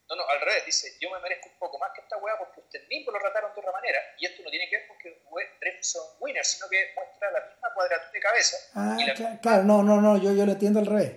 No, 0.09 0.15
no, 0.15 0.27
al 0.27 0.41
revés, 0.41 0.65
dice, 0.65 0.91
yo 0.99 1.09
me 1.11 1.19
merezco 1.19 1.49
un 1.49 1.59
poco 1.59 1.77
más 1.77 1.91
que 1.93 2.01
esta 2.01 2.17
weá 2.17 2.35
porque 2.37 2.59
usted 2.61 2.81
mismo 2.87 3.11
lo 3.11 3.19
trataron 3.19 3.53
de 3.53 3.59
otra 3.59 3.71
manera. 3.71 3.99
Y 4.17 4.25
esto 4.25 4.41
no 4.41 4.49
tiene 4.49 4.67
que 4.67 4.77
ver 4.77 4.87
porque 4.87 5.21
Dreyfus 5.61 5.91
son 5.91 6.03
winners, 6.19 6.47
sino 6.51 6.67
que 6.67 6.91
muestra 6.95 7.29
la 7.31 7.41
misma 7.45 7.71
cuadratura 7.73 8.11
de 8.11 8.19
cabeza 8.19 8.57
Ah, 8.73 8.97
y 8.99 9.05
la, 9.05 9.13
cla- 9.13 9.39
claro, 9.39 9.63
no, 9.63 9.83
no, 9.83 10.01
no, 10.01 10.17
yo, 10.17 10.33
yo 10.33 10.45
lo 10.45 10.51
entiendo 10.53 10.79
al 10.79 10.87
revés. 10.87 11.13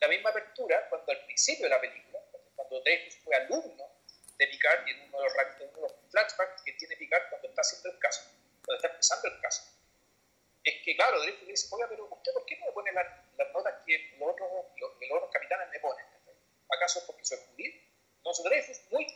la 0.00 0.08
misma 0.08 0.30
apertura 0.30 0.88
cuando 0.88 1.12
al 1.12 1.24
principio 1.24 1.64
de 1.66 1.70
la 1.70 1.80
película, 1.80 2.18
cuando 2.56 2.80
Dreyfus 2.80 3.16
fue 3.22 3.36
alumno 3.36 3.84
de 4.36 4.46
Picard 4.48 4.86
y 4.88 4.90
en 4.90 5.00
uno 5.02 5.18
de 5.18 5.24
los, 5.24 5.34
en 5.60 5.68
uno 5.68 5.76
de 5.76 5.82
los 5.82 5.94
flashbacks 6.10 6.62
que 6.62 6.72
tiene 6.72 6.96
Picard 6.96 7.22
cuando 7.30 7.48
está 7.48 7.60
haciendo 7.60 7.90
el 7.90 7.98
caso, 8.00 8.22
cuando 8.66 8.74
está 8.76 8.88
empezando 8.88 9.28
el 9.28 9.40
caso. 9.40 9.62
Es 10.64 10.74
que, 10.84 10.96
claro, 10.96 11.20
Dreyfus 11.22 11.42
le 11.42 11.50
dice, 11.52 11.68
oiga, 11.70 11.86
pero 11.88 12.08
usted, 12.10 12.32
¿por 12.32 12.44
qué 12.46 12.56
no 12.58 12.66
me 12.66 12.72
pone 12.72 12.90
las, 12.92 13.06
las 13.38 13.52
notas 13.52 13.74
que 13.86 14.16
los 14.18 14.30
otros, 14.32 14.48
los, 14.78 14.90
que 14.98 15.06
los 15.06 15.16
otros 15.18 15.30
capitanes 15.32 15.68
me 15.70 15.78
ponen? 15.78 16.04
¿Acaso 16.70 16.98
es 16.98 17.04
porque 17.04 17.24
soy 17.24 17.38
judío? 17.50 17.70
Dreyfus, 18.44 18.80
muy, 18.90 19.06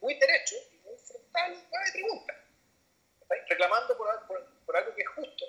muy 0.00 0.14
derecho 0.14 0.54
y 0.72 0.76
muy 0.86 0.96
frontal, 0.98 1.54
de 1.54 1.92
pregunta, 1.92 2.34
¿está? 3.20 3.34
reclamando 3.48 3.96
por, 3.96 4.08
por- 4.26 4.64
por 4.66 4.76
algo 4.76 4.94
que 4.94 5.02
es 5.02 5.08
justo 5.08 5.44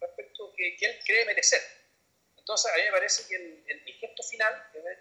respecto 0.00 0.52
que, 0.56 0.76
que 0.76 0.86
él 0.86 0.96
cree 1.06 1.24
merecer. 1.24 1.60
Entonces, 2.36 2.70
a 2.72 2.76
mí 2.76 2.82
me 2.84 2.90
parece 2.92 3.28
que 3.28 3.36
el, 3.36 3.64
el- 3.66 3.82
el 3.88 3.94
gesto 3.94 4.22
final 4.22 4.52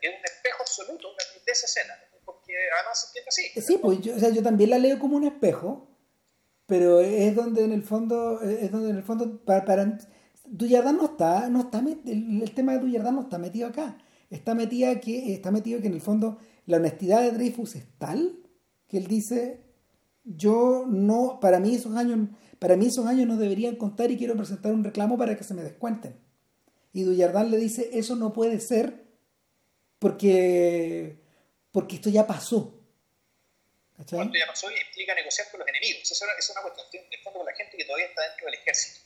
es 0.02 0.10
un 0.10 0.24
espejo 0.26 0.62
absoluto 0.62 1.08
de 1.46 1.52
esa 1.52 1.66
escena, 1.66 1.94
porque 2.26 2.54
además 2.80 3.02
se 3.02 3.08
entiende 3.08 3.30
así. 3.30 3.62
Sí, 3.62 3.78
pues 3.82 4.02
yo, 4.02 4.16
o 4.16 4.20
sea, 4.20 4.30
yo 4.30 4.44
también 4.44 4.70
la 4.70 4.78
leo 4.78 5.00
como 5.00 5.18
un 5.18 5.26
espejo, 5.26 5.88
pero 6.66 7.00
es 7.02 7.34
donde 7.36 7.64
en 7.64 7.72
el 7.72 7.84
fondo, 7.84 8.42
es 8.42 8.72
donde 8.72 8.90
en 8.92 8.98
el 8.98 9.04
fondo, 9.04 9.44
para, 9.46 9.64
para 9.66 9.98
Duyardán 10.46 10.98
no 10.98 11.06
está, 11.06 11.48
no 11.50 11.62
está 11.62 11.80
el, 11.80 12.54
tema 12.54 12.74
de 12.74 12.80
Duyardán 12.80 13.16
no 13.16 13.22
está 13.22 13.38
metido 13.38 13.68
acá. 13.68 13.98
Está 14.30 14.54
metida 14.56 15.00
que, 15.00 15.34
está 15.34 15.52
metido 15.52 15.80
que 15.82 15.88
en 15.88 15.94
el 15.94 16.02
fondo 16.02 16.38
la 16.68 16.78
honestidad 16.78 17.22
de 17.22 17.32
Dreyfus 17.32 17.76
es 17.76 17.86
tal 17.98 18.38
que 18.88 18.98
él 18.98 19.08
dice 19.08 19.64
yo 20.24 20.86
no, 20.88 21.40
para 21.40 21.60
mí 21.60 21.76
esos 21.76 21.96
años, 21.96 22.30
para 22.60 22.76
mí 22.76 22.88
esos 22.88 23.06
años 23.06 23.26
no 23.28 23.38
deberían 23.38 23.78
contar 23.78 24.12
y 24.12 24.18
quiero 24.18 24.36
presentar 24.36 24.74
un 24.74 24.84
reclamo 24.84 25.18
para 25.18 25.38
que 25.38 25.44
se 25.44 25.54
me 25.54 25.64
descuenten. 25.64 26.20
Y 26.92 27.04
Duyardán 27.04 27.50
le 27.50 27.58
dice, 27.58 27.90
eso 27.94 28.16
no 28.16 28.34
puede 28.34 28.60
ser 28.60 29.06
porque, 30.00 31.18
porque 31.72 31.96
esto 31.96 32.10
ya 32.10 32.28
pasó. 32.28 32.74
¿Cachai? 33.96 34.18
Cuando 34.18 34.38
ya 34.38 34.48
pasó 34.48 34.70
y 34.70 34.74
implica 34.88 35.16
negociar 35.16 35.50
con 35.50 35.62
los 35.62 35.70
enemigos. 35.70 36.04
Esa 36.04 36.14
es 36.14 36.22
una, 36.22 36.32
es 36.38 36.50
una 36.50 36.62
cuestión 36.62 37.04
de 37.10 37.18
fondo 37.24 37.40
con 37.40 37.46
la 37.46 37.56
gente 37.56 37.78
que 37.78 37.86
todavía 37.86 38.08
está 38.08 38.22
dentro 38.28 38.46
del 38.46 38.56
ejército. 38.56 39.00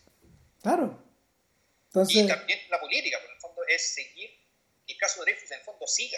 Claro. 0.61 1.03
Y 1.03 1.85
Entonces, 1.85 2.27
también 2.27 2.59
la 2.69 2.79
política, 2.79 3.19
por 3.21 3.29
el 3.29 3.39
fondo, 3.39 3.61
es 3.67 3.93
seguir 3.93 4.29
que 4.88 4.93
el 4.93 4.97
caso 4.97 5.19
de 5.19 5.31
Dreyfus 5.31 5.51
en 5.51 5.59
el 5.59 5.63
fondo 5.65 5.85
siga. 5.85 6.17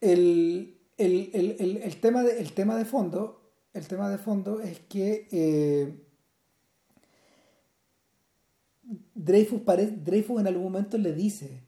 El, 0.00 0.78
el, 0.96 1.30
el, 1.34 1.56
el, 1.58 1.76
el 1.78 2.00
tema 2.00 2.22
de, 2.22 2.40
el 2.40 2.52
tema 2.52 2.76
de 2.76 2.84
fondo, 2.84 3.52
el 3.72 3.86
tema 3.86 4.08
de 4.10 4.18
fondo 4.18 4.60
es 4.60 4.80
que 4.80 5.28
eh, 5.30 5.94
Dreyfus, 9.14 9.60
pare- 9.62 9.86
Dreyfus 10.04 10.40
en 10.40 10.46
algún 10.46 10.64
momento 10.64 10.98
le 10.98 11.12
dice, 11.12 11.62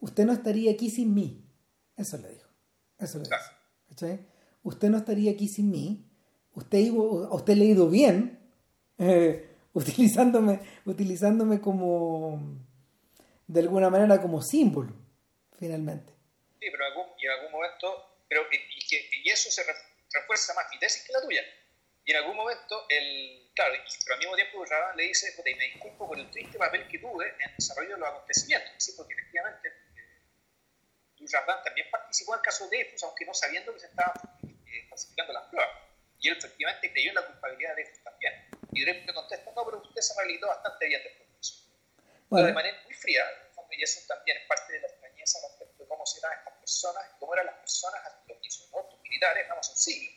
usted 0.00 0.26
no 0.26 0.32
estaría 0.32 0.70
aquí 0.72 0.90
sin 0.90 1.14
mí. 1.14 1.44
Eso 1.96 2.16
le 2.18 2.28
dijo. 2.30 2.48
Eso 2.98 3.18
le 3.18 3.24
dijo. 3.24 3.30
Claro. 3.36 3.44
¿Cachai? 3.88 4.20
Usted 4.62 4.90
no 4.90 4.98
estaría 4.98 5.30
aquí 5.32 5.48
sin 5.48 5.70
mí. 5.70 6.06
Usted 6.54 6.90
usted 6.92 7.56
le 7.56 7.64
ha 7.64 7.68
ido 7.68 7.88
bien 7.88 8.38
eh, 8.98 9.46
utilizándome, 9.72 10.60
utilizándome 10.84 11.60
como, 11.60 12.40
de 13.46 13.60
alguna 13.60 13.88
manera, 13.88 14.20
como 14.20 14.42
símbolo, 14.42 14.92
finalmente. 15.58 16.12
Sí, 16.60 16.70
pero 16.70 16.84
en 16.86 16.92
algún, 16.92 17.14
y 17.18 17.24
en 17.26 17.32
algún 17.32 17.52
momento, 17.52 18.20
pero, 18.28 18.46
y, 18.52 18.56
y 18.56 18.86
que, 18.86 19.08
y 19.24 19.30
eso 19.30 19.50
se 19.50 19.64
re- 19.64 19.74
refuerza 20.12 20.52
más 20.54 20.66
mi 20.70 20.78
tesis 20.78 21.02
que 21.04 21.12
la 21.12 21.22
tuya. 21.22 21.42
Y 22.04 22.10
en 22.12 22.16
algún 22.18 22.36
momento, 22.36 22.86
el, 22.88 23.50
claro, 23.54 23.74
pero 24.04 24.14
al 24.14 24.18
mismo 24.18 24.34
tiempo 24.36 24.64
Raban 24.64 24.96
le 24.96 25.04
dice, 25.04 25.32
"Puta, 25.32 25.50
y 25.50 25.54
me 25.54 25.64
disculpo 25.64 26.06
por 26.08 26.18
el 26.18 26.30
triste 26.30 26.58
papel 26.58 26.86
que 26.88 26.98
tuve 26.98 27.26
en 27.28 27.48
el 27.50 27.56
desarrollo 27.56 27.94
de 27.94 28.00
los 28.00 28.08
acontecimientos, 28.08 28.72
¿sí? 28.78 28.92
porque 28.96 29.14
efectivamente 29.14 29.68
eh, 29.68 30.22
Dujardin 31.18 31.62
también 31.64 31.90
participó 31.90 32.34
en 32.34 32.40
el 32.40 32.44
caso 32.44 32.64
de 32.68 32.76
Dreyfus, 32.76 33.02
aunque 33.04 33.24
no 33.26 33.34
sabiendo 33.34 33.72
que 33.72 33.80
se 33.80 33.86
estaban 33.86 34.14
eh, 34.66 34.86
falsificando 34.88 35.32
las 35.32 35.44
pruebas. 35.48 35.76
Y 36.20 36.28
él 36.28 36.36
efectivamente 36.38 36.92
creyó 36.92 37.08
en 37.10 37.14
la 37.14 37.26
culpabilidad 37.26 37.76
de 37.76 37.82
Dreyfus 37.82 38.02
también. 38.04 38.50
Y 38.72 38.82
Dreyfus 38.82 39.06
le 39.06 39.14
contesta, 39.14 39.52
no, 39.54 39.64
pero 39.64 39.78
usted 39.78 40.00
se 40.00 40.14
rehabilitó 40.14 40.46
bastante 40.48 40.86
bien 40.86 41.02
después 41.02 41.28
de 41.32 41.38
eso. 41.40 41.54
Pero 41.96 42.26
Bueno, 42.28 42.46
de 42.48 42.52
manera 42.52 42.80
muy 42.84 42.94
fría, 42.94 43.24
y 43.72 43.82
eso 43.82 44.00
también 44.08 44.36
es 44.38 44.46
parte 44.46 44.72
de 44.72 44.80
la 44.80 44.88
extrañeza 44.88 45.38
de 45.38 45.46
cómo 45.90 46.06
serán 46.06 46.30
estas 46.38 46.54
personas, 46.54 47.02
cómo 47.18 47.34
eran 47.34 47.46
las 47.46 47.56
personas, 47.56 48.00
los 48.28 48.38
que 48.38 48.50
son 48.50 48.66
otros 48.72 49.00
militares, 49.02 49.44
vamos, 49.48 49.72
siglo. 49.74 50.08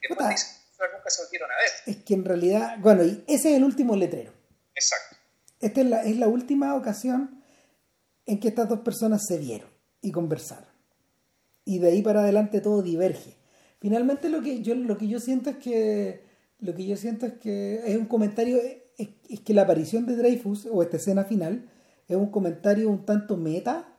Que 0.00 0.08
después 0.08 0.28
dicen, 0.28 0.48
"Pero 0.76 0.92
nunca 0.96 1.10
se 1.10 1.22
volvieron 1.22 1.50
a 1.50 1.54
ver. 1.56 1.70
es 1.86 2.04
que 2.04 2.14
en 2.14 2.24
realidad, 2.24 2.76
bueno, 2.80 3.04
y 3.04 3.24
ese 3.28 3.50
es 3.52 3.56
el 3.56 3.64
último 3.64 3.94
letrero. 3.94 4.32
Exacto. 4.74 5.16
Esta 5.60 5.80
es 5.82 5.86
la, 5.86 6.02
es 6.02 6.16
la 6.16 6.26
última 6.26 6.74
ocasión 6.74 7.44
en 8.26 8.40
que 8.40 8.48
estas 8.48 8.68
dos 8.68 8.80
personas 8.80 9.22
se 9.26 9.38
vieron 9.38 9.70
y 10.00 10.10
conversaron. 10.10 10.68
Y 11.64 11.78
de 11.78 11.88
ahí 11.88 12.02
para 12.02 12.20
adelante 12.20 12.60
todo 12.60 12.82
diverge. 12.82 13.36
Finalmente 13.78 14.28
lo 14.28 14.42
que 14.42 14.62
yo, 14.62 14.74
lo 14.74 14.98
que 14.98 15.06
yo 15.08 15.20
siento 15.20 15.50
es 15.50 15.56
que 15.58 16.24
lo 16.58 16.74
que 16.74 16.86
yo 16.86 16.96
siento 16.96 17.26
es 17.26 17.34
que 17.34 17.82
es 17.86 17.96
un 17.96 18.06
comentario 18.06 18.58
es, 18.98 19.08
es 19.28 19.40
que 19.40 19.54
la 19.54 19.62
aparición 19.62 20.04
de 20.06 20.16
Dreyfus 20.16 20.66
o 20.70 20.82
esta 20.82 20.96
escena 20.98 21.24
final 21.24 21.70
es 22.06 22.16
un 22.16 22.30
comentario 22.30 22.90
un 22.90 23.06
tanto 23.06 23.36
meta 23.36 23.89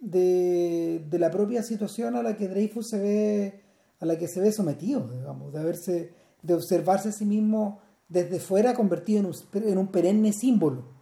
de, 0.00 1.04
de 1.06 1.18
la 1.18 1.30
propia 1.30 1.62
situación 1.62 2.16
a 2.16 2.22
la 2.22 2.36
que 2.36 2.48
Dreyfus 2.48 2.90
se 2.90 2.98
ve 2.98 3.64
a 4.00 4.06
la 4.06 4.16
que 4.16 4.28
se 4.28 4.40
ve 4.40 4.52
sometido, 4.52 5.08
digamos, 5.08 5.52
de 5.52 5.58
haberse 5.58 6.14
de 6.42 6.54
observarse 6.54 7.08
a 7.08 7.12
sí 7.12 7.24
mismo 7.24 7.82
desde 8.08 8.40
fuera 8.40 8.74
convertido 8.74 9.20
en 9.20 9.26
un, 9.26 9.34
en 9.68 9.78
un 9.78 9.90
perenne 9.90 10.32
símbolo. 10.32 10.96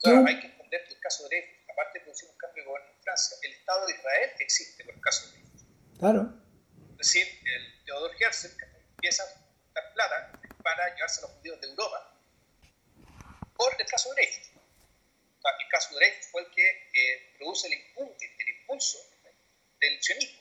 Claro, 0.00 0.24
hay 0.26 0.40
que 0.40 0.46
entender 0.46 0.84
que 0.86 0.94
el 0.94 1.00
caso 1.00 1.24
de 1.24 1.28
Dreyfus, 1.30 1.70
aparte 1.70 1.98
de 1.98 2.04
producir 2.04 2.28
un 2.30 2.36
cambio 2.38 2.62
de 2.62 2.68
gobierno 2.68 2.92
en 2.96 3.02
Francia, 3.02 3.36
el 3.42 3.52
Estado 3.52 3.86
de 3.86 3.92
Israel 3.92 4.30
existe 4.38 4.84
por 4.84 4.94
el 4.94 5.00
caso 5.00 5.26
de 5.26 5.32
Dreyfus. 5.32 5.64
Claro. 5.98 6.32
Es 6.92 6.98
decir, 6.98 7.26
el 7.26 7.84
Theodor 7.84 8.10
Herzl 8.20 8.50
empieza 8.94 9.22
a 9.24 9.26
dar 9.74 9.92
plata 9.94 10.40
para 10.62 10.94
llevarse 10.94 11.20
a 11.20 11.22
los 11.22 11.30
judíos 11.38 11.60
de 11.60 11.68
Europa 11.68 12.18
por 13.56 13.72
el 13.78 13.86
caso 13.86 14.10
de 14.10 14.14
Dreyfus. 14.14 14.55
El 15.60 15.68
caso 15.68 15.94
Dreyfus 15.94 16.26
fue 16.32 16.42
el 16.42 16.50
que 16.50 16.68
eh, 16.68 17.34
produce 17.38 17.66
el 17.68 17.74
impulso, 17.74 18.14
el 18.38 18.48
impulso 18.60 18.98
del 19.80 20.02
sionismo, 20.02 20.40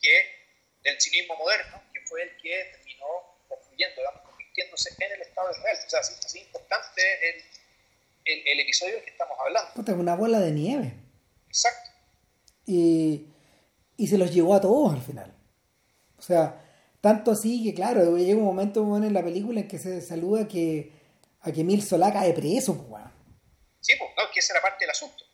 que, 0.00 0.22
del 0.82 1.00
sionismo 1.00 1.36
moderno, 1.36 1.82
que 1.92 2.00
fue 2.06 2.22
el 2.22 2.36
que 2.38 2.64
terminó 2.72 3.06
construyendo, 3.48 3.96
digamos, 3.96 4.22
convirtiéndose 4.22 4.94
en 4.98 5.12
el 5.12 5.22
Estado 5.22 5.48
de 5.48 5.54
Israel. 5.58 5.78
O 5.86 5.90
sea, 5.90 6.00
así, 6.00 6.14
así 6.24 6.38
importante 6.40 7.02
el, 7.28 7.44
el, 8.24 8.48
el 8.48 8.60
episodio 8.60 8.94
del 8.94 9.04
que 9.04 9.10
estamos 9.10 9.36
hablando. 9.38 9.72
Puta, 9.74 9.92
una 9.94 10.16
bola 10.16 10.40
de 10.40 10.52
nieve. 10.52 10.94
Exacto. 11.48 11.90
Y, 12.66 13.26
y 13.96 14.06
se 14.08 14.18
los 14.18 14.32
llevó 14.32 14.54
a 14.54 14.60
todos 14.60 14.94
al 14.94 15.02
final. 15.02 15.34
O 16.18 16.22
sea, 16.22 16.62
tanto 17.00 17.30
así 17.30 17.62
que, 17.62 17.74
claro, 17.74 18.16
llega 18.16 18.38
un 18.38 18.44
momento 18.44 18.82
bueno, 18.82 19.06
en 19.06 19.14
la 19.14 19.22
película 19.22 19.60
en 19.60 19.68
que 19.68 19.78
se 19.78 20.00
saluda 20.00 20.48
que 20.48 20.92
a 21.42 21.52
que 21.52 21.62
Mil 21.62 21.82
Solá 21.82 22.12
cae 22.12 22.32
preso, 22.32 22.76
pues, 22.76 22.88
weón. 22.90 23.15
Sí, 23.86 23.94
pues, 23.94 24.10
no, 24.16 24.28
que 24.32 24.40
esa 24.40 24.54
era 24.54 24.62
parte 24.62 24.82
del 24.82 24.90
asunto. 24.90 25.24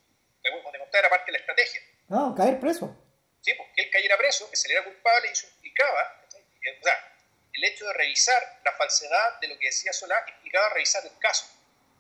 Te 0.43 0.51
contaba, 0.51 0.99
era 0.99 1.09
parte 1.09 1.27
de 1.27 1.33
la 1.33 1.39
estrategia. 1.39 1.81
No, 2.09 2.35
caer 2.35 2.61
preso. 2.61 2.95
¿sí? 3.41 3.55
Pues, 3.55 3.69
que 3.75 3.83
él 3.83 3.91
cayera 3.91 4.19
preso, 4.19 4.51
que 4.51 4.57
se 4.57 4.69
le 4.69 4.75
era 4.75 4.85
culpable 4.85 5.29
y 5.29 5.33
eso 5.33 5.47
implicaba, 5.55 6.21
o 6.27 6.83
sea, 6.85 7.17
el 7.55 7.65
hecho 7.65 7.87
de 7.87 7.93
revisar 7.95 8.61
la 8.63 8.73
falsedad 8.73 9.41
de 9.41 9.49
lo 9.49 9.59
que 9.59 9.67
decía 9.67 9.93
Solá 9.93 10.23
implicaba 10.29 10.69
revisar 10.71 11.03
el 11.07 11.19
caso. 11.19 11.47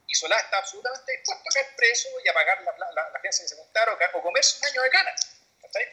Y 0.06 0.14
Solá 0.14 0.36
está 0.38 0.58
absolutamente 0.58 1.12
dispuesto 1.12 1.48
a 1.48 1.52
caer 1.54 1.76
preso 1.76 2.08
y 2.22 2.28
a 2.28 2.34
pagar 2.34 2.62
la, 2.62 2.72
la, 2.78 2.92
la 2.92 3.18
agencia 3.18 3.44
que 3.44 3.48
se 3.48 3.56
contara 3.56 3.92
o, 3.92 4.18
o 4.18 4.22
comerse 4.22 4.58
un 4.60 4.66
año 4.66 4.82
de 4.82 4.90
cana. 4.90 5.10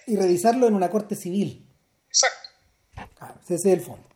Y 0.07 0.18
revisarlo 0.18 0.68
en 0.68 0.73
una 0.73 0.90
corte 0.90 1.15
civil. 1.15 1.65
Exacto. 2.07 2.49
Claro, 3.15 3.40
ese 3.41 3.56
es 3.56 3.65
el 3.65 3.80
fondo. 3.80 4.10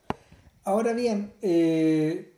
Ahora 0.66 0.92
bien, 0.92 1.38
eh, 1.42 2.33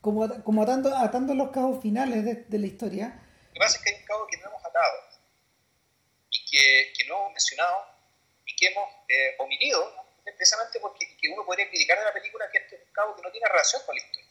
como, 0.00 0.42
como 0.44 0.62
atando, 0.62 0.94
atando 0.96 1.34
los 1.34 1.50
cabos 1.50 1.82
finales 1.82 2.24
de, 2.24 2.34
de 2.34 2.58
la 2.58 2.66
historia, 2.66 3.06
Lo 3.48 3.52
que 3.54 3.60
pasa 3.60 3.78
es 3.78 3.84
que 3.84 3.90
hay 3.90 4.00
un 4.00 4.06
cabo 4.06 4.26
que 4.26 4.36
no 4.38 4.46
hemos 4.48 4.64
atado 4.64 4.98
y 6.30 6.44
que, 6.50 6.92
que 6.96 7.04
no 7.06 7.16
hemos 7.16 7.32
mencionado 7.32 7.84
y 8.46 8.56
que 8.56 8.66
hemos 8.66 8.88
eh, 9.08 9.34
omitido, 9.38 10.08
precisamente 10.36 10.78
porque 10.80 11.16
que 11.16 11.28
uno 11.28 11.44
podría 11.44 11.68
criticar 11.68 11.98
de 11.98 12.04
la 12.04 12.12
película 12.12 12.48
que 12.50 12.58
este 12.58 12.76
es 12.76 12.82
un 12.82 12.92
cabo 12.92 13.16
que 13.16 13.22
no 13.22 13.30
tiene 13.30 13.48
relación 13.48 13.82
con 13.84 13.96
la 13.96 14.02
historia, 14.02 14.30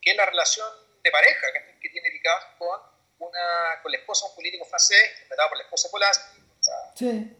que 0.00 0.10
es 0.10 0.16
la 0.16 0.26
relación 0.26 0.68
de 1.02 1.10
pareja 1.10 1.46
que, 1.52 1.80
que 1.80 1.88
tiene 1.88 2.10
Picard 2.10 2.58
con, 2.58 2.80
una, 3.18 3.80
con 3.82 3.90
la 3.90 3.98
esposa 3.98 4.26
de 4.26 4.30
un 4.30 4.36
político 4.36 4.64
francés, 4.66 5.02
interpretado 5.14 5.48
por 5.48 5.58
la 5.58 5.64
esposa 5.64 5.88
de 5.88 5.92
Polaski, 5.92 6.38
o 6.38 6.62
sea, 6.62 6.74
sí, 6.94 7.36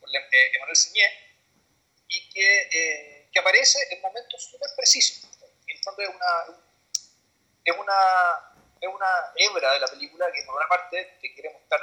por 0.00 0.08
eh, 0.08 0.50
Emmanuel 0.54 0.76
Seigné, 0.76 1.30
y 2.08 2.28
que, 2.30 2.68
eh, 2.72 3.28
que 3.32 3.38
aparece 3.38 3.78
en 3.90 4.00
momentos 4.00 4.42
súper 4.44 4.70
precisos. 4.76 5.30
En 5.66 5.76
el 5.76 5.82
fondo 5.84 6.02
es 6.02 6.08
una, 6.08 6.60
es 7.64 7.76
una, 7.76 7.94
es 8.80 8.88
una 8.88 9.32
hebra 9.36 9.72
de 9.72 9.80
la 9.80 9.86
película 9.86 10.26
que 10.32 10.42
por 10.46 10.56
una 10.56 10.68
parte 10.68 11.18
te 11.20 11.34
quiere 11.34 11.52
mostrar 11.52 11.80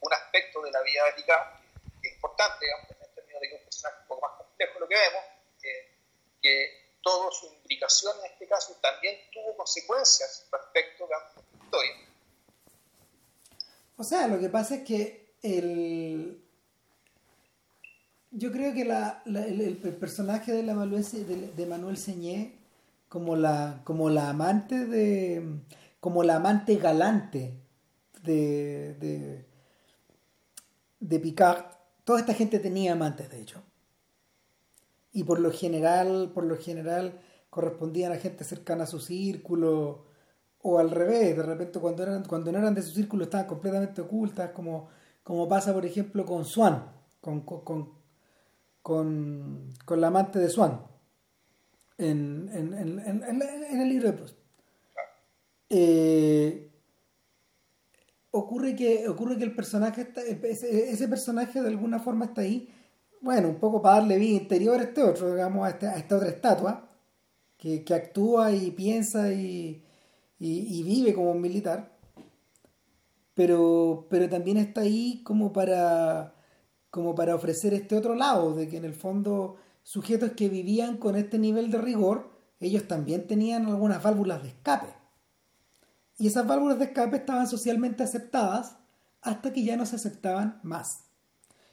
un 0.00 0.12
aspecto 0.12 0.62
de 0.62 0.70
la 0.70 0.82
vida 0.82 1.08
ética 1.08 1.60
que 2.00 2.08
es 2.08 2.14
importante, 2.14 2.64
digamos, 2.64 2.90
en 2.90 3.14
términos 3.14 3.40
de 3.40 3.48
que 3.48 3.54
es 3.54 3.60
un 3.60 3.64
personaje 3.64 4.00
un 4.02 4.08
poco 4.08 4.26
más 4.26 4.36
complejo 4.38 4.80
lo 4.80 4.88
que 4.88 4.94
vemos, 4.94 5.24
que 6.42 6.80
toda 7.02 7.30
su 7.32 7.46
implicación 7.46 8.14
en 8.20 8.32
este 8.32 8.46
caso 8.46 8.74
también 8.80 9.16
tuvo 9.32 9.56
consecuencias 9.56 10.46
respecto 10.50 11.04
a 11.04 11.08
la 11.08 11.62
historia. 11.62 11.92
O 13.96 14.04
sea, 14.04 14.26
lo 14.26 14.38
que 14.38 14.48
pasa 14.48 14.76
es 14.76 14.84
que 14.84 15.34
el, 15.42 16.42
yo 18.30 18.52
creo 18.52 18.72
que 18.72 18.84
la, 18.84 19.22
el, 19.26 19.76
personaje 19.98 20.52
de, 20.52 20.62
la 20.62 20.74
de, 20.74 21.66
Manuel 21.66 21.98
Señé 21.98 22.59
como 23.10 23.34
la, 23.34 23.82
como 23.84 24.08
la 24.08 24.30
amante 24.30 24.86
de 24.86 25.44
como 25.98 26.22
la 26.22 26.36
amante 26.36 26.76
galante 26.76 27.60
de, 28.22 28.94
de, 28.94 29.46
de 31.00 31.20
Picard, 31.20 31.64
toda 32.04 32.20
esta 32.20 32.34
gente 32.34 32.60
tenía 32.60 32.92
amantes 32.92 33.28
de 33.28 33.40
hecho. 33.42 33.62
Y 35.12 35.24
por 35.24 35.40
lo 35.40 35.50
general, 35.50 36.30
por 36.32 36.44
lo 36.44 36.56
general 36.56 37.20
correspondían 37.50 38.12
a 38.12 38.16
gente 38.16 38.44
cercana 38.44 38.84
a 38.84 38.86
su 38.86 39.00
círculo 39.00 40.06
o 40.62 40.78
al 40.78 40.92
revés, 40.92 41.36
de 41.36 41.42
repente 41.42 41.80
cuando 41.80 42.04
eran 42.04 42.24
cuando 42.24 42.52
no 42.52 42.58
eran 42.58 42.74
de 42.74 42.82
su 42.82 42.92
círculo 42.92 43.24
estaban 43.24 43.48
completamente 43.48 44.02
ocultas, 44.02 44.52
como, 44.52 44.88
como 45.24 45.48
pasa 45.48 45.74
por 45.74 45.84
ejemplo 45.84 46.24
con 46.24 46.44
Swan, 46.44 46.92
con, 47.20 47.40
con, 47.40 47.92
con, 48.82 49.74
con 49.84 50.00
la 50.00 50.06
amante 50.06 50.38
de 50.38 50.48
Swan 50.48 50.89
en, 52.00 52.50
en, 52.52 52.74
en, 52.98 53.42
en 53.42 53.80
el 53.80 53.88
libro 53.88 54.08
de 54.08 54.12
Proust. 54.14 54.36
Eh, 55.68 56.70
ocurre 58.32 58.74
que 58.74 59.08
ocurre 59.08 59.36
que 59.36 59.44
el 59.44 59.54
personaje 59.54 60.02
está, 60.02 60.22
ese, 60.22 61.08
personaje 61.08 61.60
de 61.60 61.68
alguna 61.68 62.00
forma 62.00 62.26
está 62.26 62.40
ahí 62.42 62.68
bueno 63.20 63.48
un 63.48 63.56
poco 63.56 63.80
para 63.80 63.96
darle 63.96 64.18
vida 64.18 64.40
interior 64.40 64.80
a 64.80 64.84
este 64.84 65.02
otro 65.02 65.32
digamos 65.32 65.66
a, 65.66 65.70
este, 65.70 65.86
a 65.86 65.96
esta 65.96 66.16
otra 66.16 66.28
estatua 66.28 66.88
que, 67.56 67.84
que 67.84 67.94
actúa 67.94 68.52
y 68.52 68.70
piensa 68.72 69.32
y, 69.32 69.84
y, 70.38 70.82
vive 70.82 71.14
como 71.14 71.32
un 71.32 71.40
militar 71.40 71.96
pero 73.34 74.06
pero 74.10 74.28
también 74.28 74.56
está 74.56 74.82
ahí 74.82 75.22
como 75.24 75.52
para 75.52 76.34
como 76.90 77.14
para 77.14 77.34
ofrecer 77.34 77.72
este 77.72 77.96
otro 77.96 78.14
lado, 78.14 78.54
de 78.54 78.68
que 78.68 78.76
en 78.76 78.84
el 78.84 78.94
fondo 78.94 79.56
sujetos 79.82 80.32
que 80.32 80.48
vivían 80.48 80.96
con 80.96 81.16
este 81.16 81.38
nivel 81.38 81.70
de 81.70 81.78
rigor, 81.78 82.30
ellos 82.60 82.86
también 82.86 83.26
tenían 83.26 83.66
algunas 83.66 84.02
válvulas 84.02 84.42
de 84.42 84.48
escape. 84.48 84.88
Y 86.18 86.26
esas 86.26 86.46
válvulas 86.46 86.78
de 86.78 86.86
escape 86.86 87.16
estaban 87.16 87.46
socialmente 87.46 88.02
aceptadas 88.02 88.76
hasta 89.22 89.52
que 89.52 89.64
ya 89.64 89.76
no 89.76 89.86
se 89.86 89.96
aceptaban 89.96 90.60
más. 90.62 91.04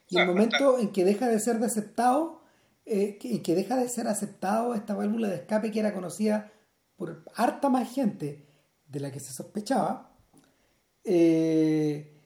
Y 0.09 0.17
el 0.17 0.27
momento 0.27 0.79
en 0.79 0.91
que 0.91 1.03
deja 1.03 1.27
de 1.27 1.39
ser 1.39 1.59
de 1.59 1.65
aceptado, 1.65 2.41
eh, 2.85 3.19
en 3.21 3.43
que 3.43 3.55
deja 3.55 3.75
de 3.75 3.89
ser 3.89 4.07
aceptado 4.07 4.73
esta 4.73 4.95
válvula 4.95 5.27
de 5.27 5.35
escape 5.35 5.71
que 5.71 5.79
era 5.79 5.93
conocida 5.93 6.51
por 6.95 7.23
harta 7.35 7.69
más 7.69 7.93
gente 7.93 8.47
de 8.87 8.99
la 9.01 9.11
que 9.11 9.19
se 9.19 9.33
sospechaba, 9.33 10.13
eh, 11.03 12.17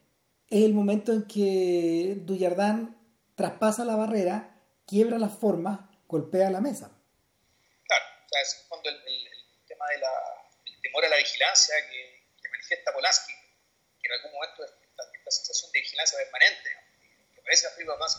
es 0.48 0.64
el 0.64 0.74
momento 0.74 1.14
en 1.14 1.24
que 1.24 2.22
Duyardán 2.26 2.98
traspasa 3.36 3.86
la 3.86 3.96
barrera, 3.96 4.51
quiebra 4.92 5.18
las 5.18 5.32
formas, 5.40 5.80
golpea 6.06 6.50
la 6.50 6.60
mesa. 6.60 6.92
Claro, 7.88 8.06
o 8.26 8.28
sea, 8.28 8.42
es 8.42 8.66
cuando 8.68 8.90
el, 8.90 9.00
tema 9.66 9.88
del 9.88 10.82
temor 10.82 11.06
a 11.06 11.08
la 11.08 11.16
vigilancia 11.16 11.76
que, 11.88 12.28
manifiesta 12.52 12.92
Polanski, 12.92 13.32
que 13.32 14.08
en 14.10 14.14
algún 14.20 14.34
momento 14.34 14.66
esta, 14.66 15.04
esta 15.14 15.32
sensación 15.32 15.72
de 15.72 15.80
vigilancia 15.80 16.18
permanente, 16.18 16.70
que 17.34 17.40
aparece, 17.40 17.68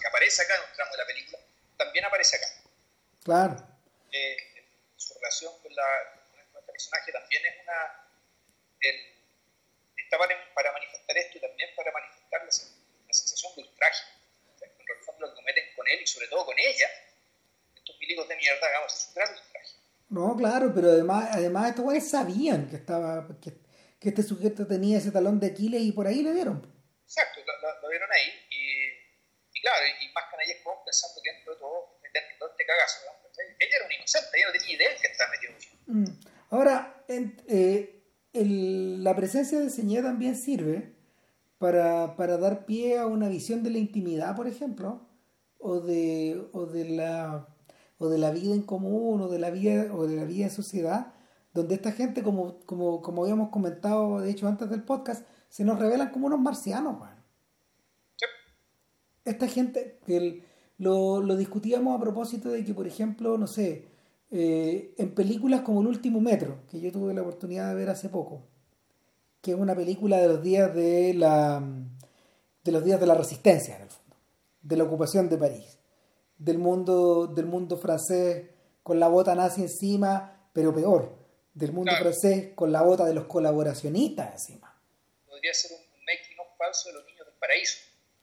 que 0.01 0.09
aparece 0.09 0.43
acá 0.43 0.55
en 0.57 0.63
un 0.63 0.75
tramo 0.75 0.93
de 0.93 0.97
la 0.97 1.07
película, 1.07 1.39
también 1.77 2.05
aparece 2.07 2.37
acá. 2.37 2.47
Claro. 3.23 3.57
Eh, 4.11 4.65
su 4.97 5.13
relación 5.13 5.53
con, 5.61 5.77
la, 5.77 5.85
con 6.31 6.59
este 6.59 6.73
personaje 6.73 7.13
también 7.13 7.45
es 7.45 7.55
una... 7.65 8.09
El, 8.81 9.13
está 9.99 10.17
para 10.55 10.73
manifestar 10.73 11.19
esto 11.19 11.37
y 11.37 11.41
también 11.43 11.69
para 11.77 11.93
manifestar 11.93 12.43
la, 12.43 12.51
sensación 12.51 13.53
de 13.57 13.63
ultraje. 13.63 14.05
Que 15.31 15.37
cometen 15.37 15.65
con 15.77 15.87
él 15.89 16.01
y 16.03 16.07
sobre 16.07 16.29
todo 16.29 16.47
con 16.47 16.59
ella, 16.59 16.87
estos 17.75 17.99
milicos 17.99 18.29
de 18.29 18.37
mierda, 18.37 18.67
digamos, 18.67 18.95
es 18.95 19.09
un 19.09 19.15
gran 19.15 19.29
ultraje. 19.33 19.77
No, 20.09 20.37
claro, 20.37 20.73
pero 20.75 20.91
además, 20.91 21.29
además 21.33 21.71
estos 21.71 21.85
güeyes 21.85 22.11
sabían 22.11 22.69
que 22.69 22.77
estaba 22.77 23.27
que, 23.41 23.53
que, 23.99 24.09
este 24.11 24.23
sujeto 24.23 24.67
tenía 24.67 24.99
ese 24.99 25.11
talón 25.11 25.41
de 25.41 25.47
Aquiles 25.49 25.81
y 25.81 25.93
por 25.93 26.07
ahí 26.07 26.23
le 26.23 26.33
dieron. 26.33 26.61
Exacto, 27.05 27.41
lo, 27.83 27.89
vieron 27.89 28.11
ahí 28.13 28.29
y, 28.51 29.59
y 29.59 29.61
claro, 29.63 29.85
y 30.01 30.13
más 30.13 30.25
canallesco 30.31 30.83
pensando 30.85 31.21
que 31.23 31.33
dentro 31.33 31.55
de 31.55 31.61
todo, 31.61 31.99
dentro 32.03 32.21
de 32.21 32.39
todo 32.39 32.51
este 32.51 32.67
cagazo, 32.67 33.01
ella 33.59 33.77
era 33.77 33.87
un 33.87 33.93
inocente, 33.93 34.29
ella 34.35 34.47
no 34.47 34.53
tenía 34.53 34.77
idea 34.77 34.91
de 34.91 34.97
que 34.97 35.07
estaba 35.07 35.31
metido 35.31 35.53
mm. 35.87 36.33
Ahora, 36.51 37.05
eh, 37.09 38.03
el, 38.33 39.03
la 39.03 39.17
presencia 39.17 39.59
de 39.59 39.71
Señé 39.71 40.03
también 40.03 40.37
sirve 40.37 40.93
para, 41.59 42.17
para, 42.17 42.37
dar 42.37 42.67
pie 42.67 42.99
a 42.99 43.07
una 43.07 43.29
visión 43.29 43.63
de 43.63 43.71
la 43.71 43.79
intimidad, 43.79 44.37
por 44.37 44.47
ejemplo, 44.47 45.09
o 45.63 45.81
de, 45.81 46.49
o 46.53 46.67
de, 46.67 46.89
la, 46.89 47.49
o 47.99 48.09
de 48.09 48.19
la 48.19 48.31
vida 48.31 48.55
en 48.55 48.63
común, 48.63 49.21
o 49.23 49.29
de 49.29 49.39
la 49.39 49.51
vida, 49.51 49.95
o 49.95 50.07
de 50.07 50.17
la 50.17 50.25
vida 50.25 50.45
en 50.45 50.51
sociedad, 50.51 51.15
donde 51.55 51.75
esta 51.75 51.93
gente, 51.93 52.23
como, 52.23 52.59
como, 52.67 53.01
como 53.03 53.23
habíamos 53.23 53.51
comentado, 53.51 54.21
de 54.21 54.31
hecho, 54.31 54.49
antes 54.49 54.69
del 54.71 54.83
podcast, 54.83 55.27
se 55.49 55.65
nos 55.65 55.79
revelan 55.79 56.11
como 56.11 56.27
unos 56.27 56.41
marcianos, 56.41 56.97
Esta 59.25 59.47
gente, 59.47 60.01
que 60.07 60.45
lo, 60.79 61.21
lo, 61.21 61.37
discutíamos 61.37 61.97
a 61.97 62.01
propósito 62.01 62.49
de 62.49 62.65
que, 62.65 62.75
por 62.75 62.87
ejemplo, 62.87 63.39
no 63.39 63.47
sé, 63.47 63.87
eh, 64.31 64.95
en 64.97 65.15
películas 65.15 65.61
como 65.61 65.83
El 65.83 65.89
último 65.89 66.21
metro, 66.21 66.61
que 66.71 66.81
yo 66.81 66.91
tuve 66.91 67.15
la 67.15 67.23
oportunidad 67.23 67.69
de 67.69 67.75
ver 67.75 67.91
hace 67.91 68.09
poco, 68.09 68.43
que 69.43 69.53
es 69.53 69.59
una 69.59 69.75
película 69.75 70.17
de 70.17 70.29
los 70.29 70.43
días 70.43 70.75
de 70.75 71.15
la 71.15 71.63
de 72.65 72.73
los 72.73 72.85
días 72.85 73.01
de 73.01 73.07
la 73.07 73.15
resistencia 73.15 73.77
en 73.77 73.83
el 73.83 73.89
fondo, 73.89 74.02
de 74.63 74.77
la 74.77 74.85
ocupación 74.85 75.29
de 75.29 75.39
París, 75.39 75.79
del 76.39 76.59
mundo 76.59 77.27
del 77.27 77.47
mundo 77.47 77.77
francés 77.77 78.51
con 78.83 78.99
la 78.99 79.09
bota 79.09 79.35
nazi 79.35 79.63
encima, 79.63 80.49
pero 80.53 80.75
peor, 80.75 81.17
del 81.55 81.73
mundo 81.73 81.93
francés 81.99 82.53
con 82.55 82.73
la 82.73 82.83
bota 82.83 83.05
de 83.05 83.15
los 83.15 83.27
colaboracionistas 83.27 84.33
encima. 84.33 84.75
Podría 85.27 85.53
ser 85.55 85.73
un 85.73 86.05
making 86.05 86.39
of 86.41 86.57
falso 86.57 86.89
de 86.89 86.95
los 86.95 87.07
niños 87.07 87.27
del 87.27 87.35
paraíso. 87.39 87.79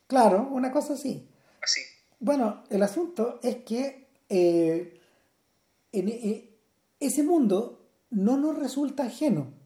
Claro, 0.08 0.48
una 0.52 0.72
cosa 0.72 0.94
así. 0.94 1.30
Así. 1.62 1.82
Bueno, 2.20 2.64
el 2.70 2.84
asunto 2.84 3.40
es 3.44 3.58
que 3.58 4.08
eh, 4.28 5.00
en, 5.92 6.10
eh, 6.10 6.50
ese 7.00 7.24
mundo 7.24 7.88
no 8.10 8.38
nos 8.38 8.58
resulta 8.58 9.04
ajeno 9.04 9.60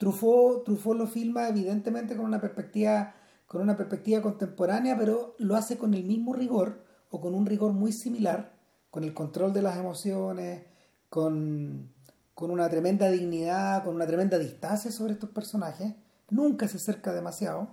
Truffaut, 0.00 0.66
lo 0.66 1.06
filma 1.06 1.48
evidentemente 1.48 2.16
con 2.16 2.24
una 2.24 2.40
perspectiva 2.40 3.14
con 3.50 3.62
una 3.62 3.76
perspectiva 3.76 4.22
contemporánea, 4.22 4.96
pero 4.96 5.34
lo 5.38 5.56
hace 5.56 5.76
con 5.76 5.92
el 5.94 6.04
mismo 6.04 6.32
rigor 6.32 6.84
o 7.10 7.20
con 7.20 7.34
un 7.34 7.46
rigor 7.46 7.72
muy 7.72 7.90
similar, 7.90 8.52
con 8.92 9.02
el 9.02 9.12
control 9.12 9.52
de 9.52 9.60
las 9.60 9.76
emociones, 9.76 10.62
con, 11.08 11.90
una 12.36 12.70
tremenda 12.70 13.10
dignidad, 13.10 13.82
con 13.82 13.96
una 13.96 14.06
tremenda 14.06 14.38
distancia 14.38 14.92
sobre 14.92 15.14
estos 15.14 15.30
personajes. 15.30 15.94
Nunca 16.28 16.68
se 16.68 16.76
acerca 16.76 17.12
demasiado. 17.12 17.70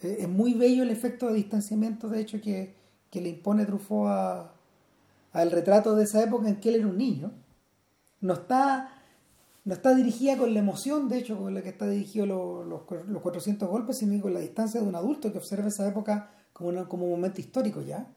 Eh, 0.00 0.16
es 0.18 0.28
muy 0.28 0.54
bello 0.54 0.82
el 0.82 0.90
efecto 0.90 1.28
de 1.28 1.34
distanciamiento, 1.34 2.08
de 2.08 2.20
hecho, 2.20 2.40
que, 2.40 2.74
le 3.12 3.28
impone 3.28 3.64
Truffaut 3.64 4.50
al 5.32 5.50
retrato 5.52 5.94
de 5.94 6.02
esa 6.02 6.24
época 6.24 6.48
en 6.48 6.56
que 6.56 6.70
él 6.70 6.74
era 6.74 6.88
un 6.88 6.98
niño. 6.98 7.30
No 8.20 8.32
está 8.34 8.91
no 9.64 9.74
está 9.74 9.94
dirigida 9.94 10.36
con 10.36 10.52
la 10.54 10.60
emoción, 10.60 11.08
de 11.08 11.18
hecho, 11.18 11.38
con 11.38 11.54
la 11.54 11.62
que 11.62 11.68
está 11.68 11.88
dirigido 11.88 12.26
los, 12.26 12.66
los, 13.08 13.22
400 13.22 13.68
golpes, 13.68 13.98
sino 13.98 14.20
con 14.20 14.34
la 14.34 14.40
distancia 14.40 14.80
de 14.80 14.86
un 14.86 14.94
adulto 14.96 15.30
que 15.30 15.38
observa 15.38 15.68
esa 15.68 15.88
época 15.88 16.30
como, 16.52 16.88
como 16.88 17.04
un 17.04 17.12
momento 17.12 17.40
histórico 17.40 17.80
ya. 17.80 18.12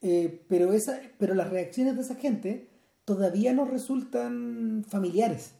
Eh, 0.00 0.44
pero, 0.48 0.72
esa, 0.72 1.00
pero 1.18 1.34
las 1.34 1.50
reacciones 1.50 1.96
de 1.96 2.02
esa 2.02 2.14
gente 2.14 2.70
todavía 3.04 3.52
nos 3.52 3.70
resultan 3.70 4.84
familiares. 4.88 5.52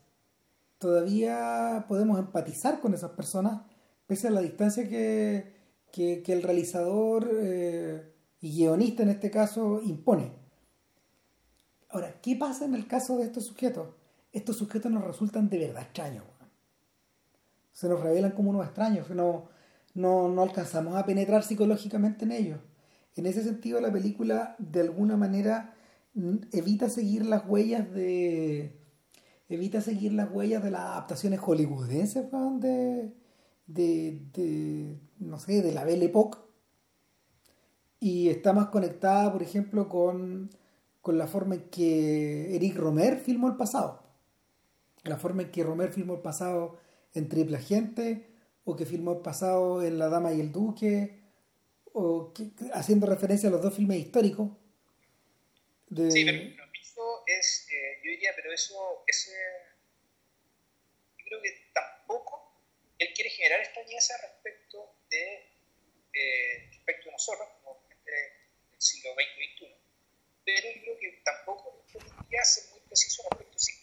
Todavía 0.79 1.85
podemos 1.89 2.19
empatizar 2.19 2.81
con 2.81 2.95
esas 2.95 3.11
personas, 3.11 3.63
pese 4.07 4.29
a 4.29 4.31
la 4.31 4.41
distancia 4.41 4.89
que, 4.89 5.53
que, 5.93 6.23
el 6.27 6.43
realizador 6.43 7.29
eh, 7.43 8.15
y 8.41 8.57
guionista 8.57 9.03
en 9.03 9.11
este 9.11 9.31
caso 9.31 9.83
impone. 9.83 10.33
Ahora, 11.91 12.21
¿qué 12.23 12.37
pasa 12.37 12.65
en 12.65 12.75
el 12.75 12.87
caso 12.87 13.19
de 13.19 13.25
estos 13.25 13.47
sujetos? 13.47 13.89
Estos 14.33 14.57
sujetos 14.57 14.91
nos 14.91 15.05
resultan 15.05 15.49
de 15.49 15.59
verdad 15.59 15.83
extraños. 15.83 16.25
Se 17.73 17.89
nos 17.89 18.01
revelan 18.01 18.33
como 18.33 18.51
unos 18.51 18.67
extraños, 18.67 19.07
que 19.07 19.15
no, 19.15 19.49
no, 19.95 20.43
alcanzamos 20.43 20.97
a 20.97 21.05
penetrar 21.05 21.43
psicológicamente 21.43 22.25
en 22.25 22.33
ellos. 22.33 22.61
en 23.17 23.27
ese 23.27 23.43
sentido 23.43 23.81
la 23.81 23.93
película 23.93 24.55
de 24.59 24.81
alguna 24.81 25.17
manera 25.17 25.75
evita 26.53 26.89
seguir 26.89 27.25
las 27.27 27.47
huellas 27.47 27.93
de 27.93 28.77
evita 29.49 29.81
seguir 29.81 30.13
las 30.13 30.31
huellas 30.31 30.63
de 30.63 30.71
las 30.71 30.83
adaptaciones 30.83 31.41
hollywoodenses 31.41 32.27
de, 32.61 33.13
de, 33.67 34.21
de 34.33 34.99
no 35.19 35.39
sé 35.39 35.63
de 35.63 35.73
la 35.73 35.85
Belle 35.85 36.07
Époque 36.07 36.39
y 38.01 38.29
está 38.29 38.53
más 38.53 38.69
conectada 38.69 39.33
por 39.33 39.43
ejemplo 39.43 39.89
con, 39.89 40.51
con 41.01 41.19
la 41.19 41.27
forma 41.27 41.57
en 41.57 41.69
que 41.71 42.55
Eric 42.57 42.77
Romer 42.77 43.19
filmó 43.19 43.49
el 43.49 43.57
pasado 43.57 44.08
la 45.05 45.17
forma 45.17 45.43
en 45.43 45.51
que 45.51 45.63
Romer 45.63 45.93
filmó 45.93 46.15
el 46.15 46.21
pasado 46.21 46.81
en 47.15 47.29
Triple 47.29 47.57
Agente 47.57 48.27
o 48.65 48.77
que 48.77 48.87
filmó 48.87 49.13
el 49.13 49.21
pasado 49.21 49.83
en 49.83 49.99
La 49.99 50.09
Dama 50.09 50.33
y 50.33 50.41
el 50.41 50.53
Duque 50.53 51.19
o 51.93 52.33
haciendo 52.73 53.07
referencia 53.07 53.49
a 53.49 53.53
los 53.53 53.63
dos 53.63 53.75
filmes 53.75 53.99
históricos. 53.99 54.51
Sí, 55.89 56.25
pero 56.25 56.65
eso 56.81 57.25
es, 57.27 57.67
eh, 57.73 58.01
yo 58.05 58.11
diría, 58.11 58.33
pero 58.37 58.53
eso, 58.53 59.05
ese, 59.07 59.33
yo 61.17 61.25
creo 61.25 61.43
que 61.43 61.71
tampoco 61.73 62.53
él 62.99 63.09
quiere 63.15 63.31
generar 63.31 63.61
extrañeza 63.61 64.15
respecto 64.21 64.97
de, 65.09 65.51
eh, 66.13 66.69
respecto 66.71 67.09
a 67.09 67.13
nosotros, 67.13 67.49
como 67.63 67.81
gente 67.89 68.11
del 68.11 68.81
siglo 68.83 69.11
XX 69.15 69.23
y 69.23 69.57
XXI, 69.57 69.75
pero 70.45 70.69
yo 70.75 70.81
creo 70.83 70.99
que 70.99 71.23
tampoco 71.25 71.85
él 71.95 72.45
ser 72.45 72.71
muy 72.71 72.81
preciso 72.81 73.23
respecto 73.31 73.55
a 73.55 73.57
esas 73.57 73.75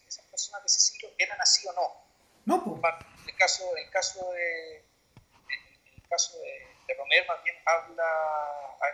personas 0.45 0.63
de 0.63 0.67
ese 0.67 0.79
siglo 0.79 1.09
eran 1.17 1.41
así 1.41 1.67
o 1.67 1.73
no. 1.73 2.05
No, 2.45 2.63
pues. 2.63 2.79
En 3.23 3.29
el 3.29 3.35
caso, 3.35 3.63
en 3.75 3.85
el 3.85 3.91
caso 3.91 4.31
de, 4.33 4.77
en 4.77 5.93
el 5.95 6.09
caso 6.09 6.39
de 6.39 6.75
de 6.87 6.93
Romer 6.93 7.25
más 7.27 7.43
bien 7.43 7.55
habla, 7.65 8.03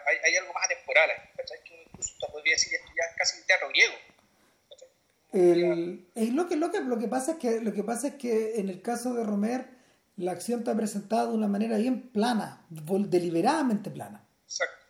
hay, 0.08 0.18
hay 0.24 0.38
algo 0.38 0.54
más 0.54 0.66
atemporal, 0.66 1.10
¿cachai? 1.36 1.64
Que 1.64 1.84
incluso 1.84 2.14
te 2.20 2.28
podría 2.32 2.54
decir 2.54 2.74
esto 2.74 2.92
ya 2.96 3.16
casi 3.18 3.40
un 3.40 3.46
teatro 3.46 3.70
griego. 3.70 3.94
El, 5.34 6.12
el, 6.16 6.36
lo, 6.36 6.48
que, 6.48 6.58
lo, 6.58 6.72
que, 6.72 6.82
lo, 6.82 7.00
que 7.00 7.08
pasa 7.08 7.34
es 7.34 7.38
que, 7.38 7.62
lo 7.62 7.74
que 7.74 7.84
pasa 7.84 8.10
es 8.10 8.16
que 8.16 8.56
en 8.60 8.68
el 8.68 8.82
caso 8.82 9.14
de 9.14 9.24
Romer 9.24 9.66
la 10.18 10.34
acción 10.34 10.60
está 10.60 10.76
presentada 10.76 11.28
de 11.28 11.34
una 11.34 11.48
manera 11.48 11.78
bien 11.78 12.12
plana, 12.12 12.66
deliberadamente 12.70 13.90
plana. 13.90 14.28
Exacto. 14.44 14.86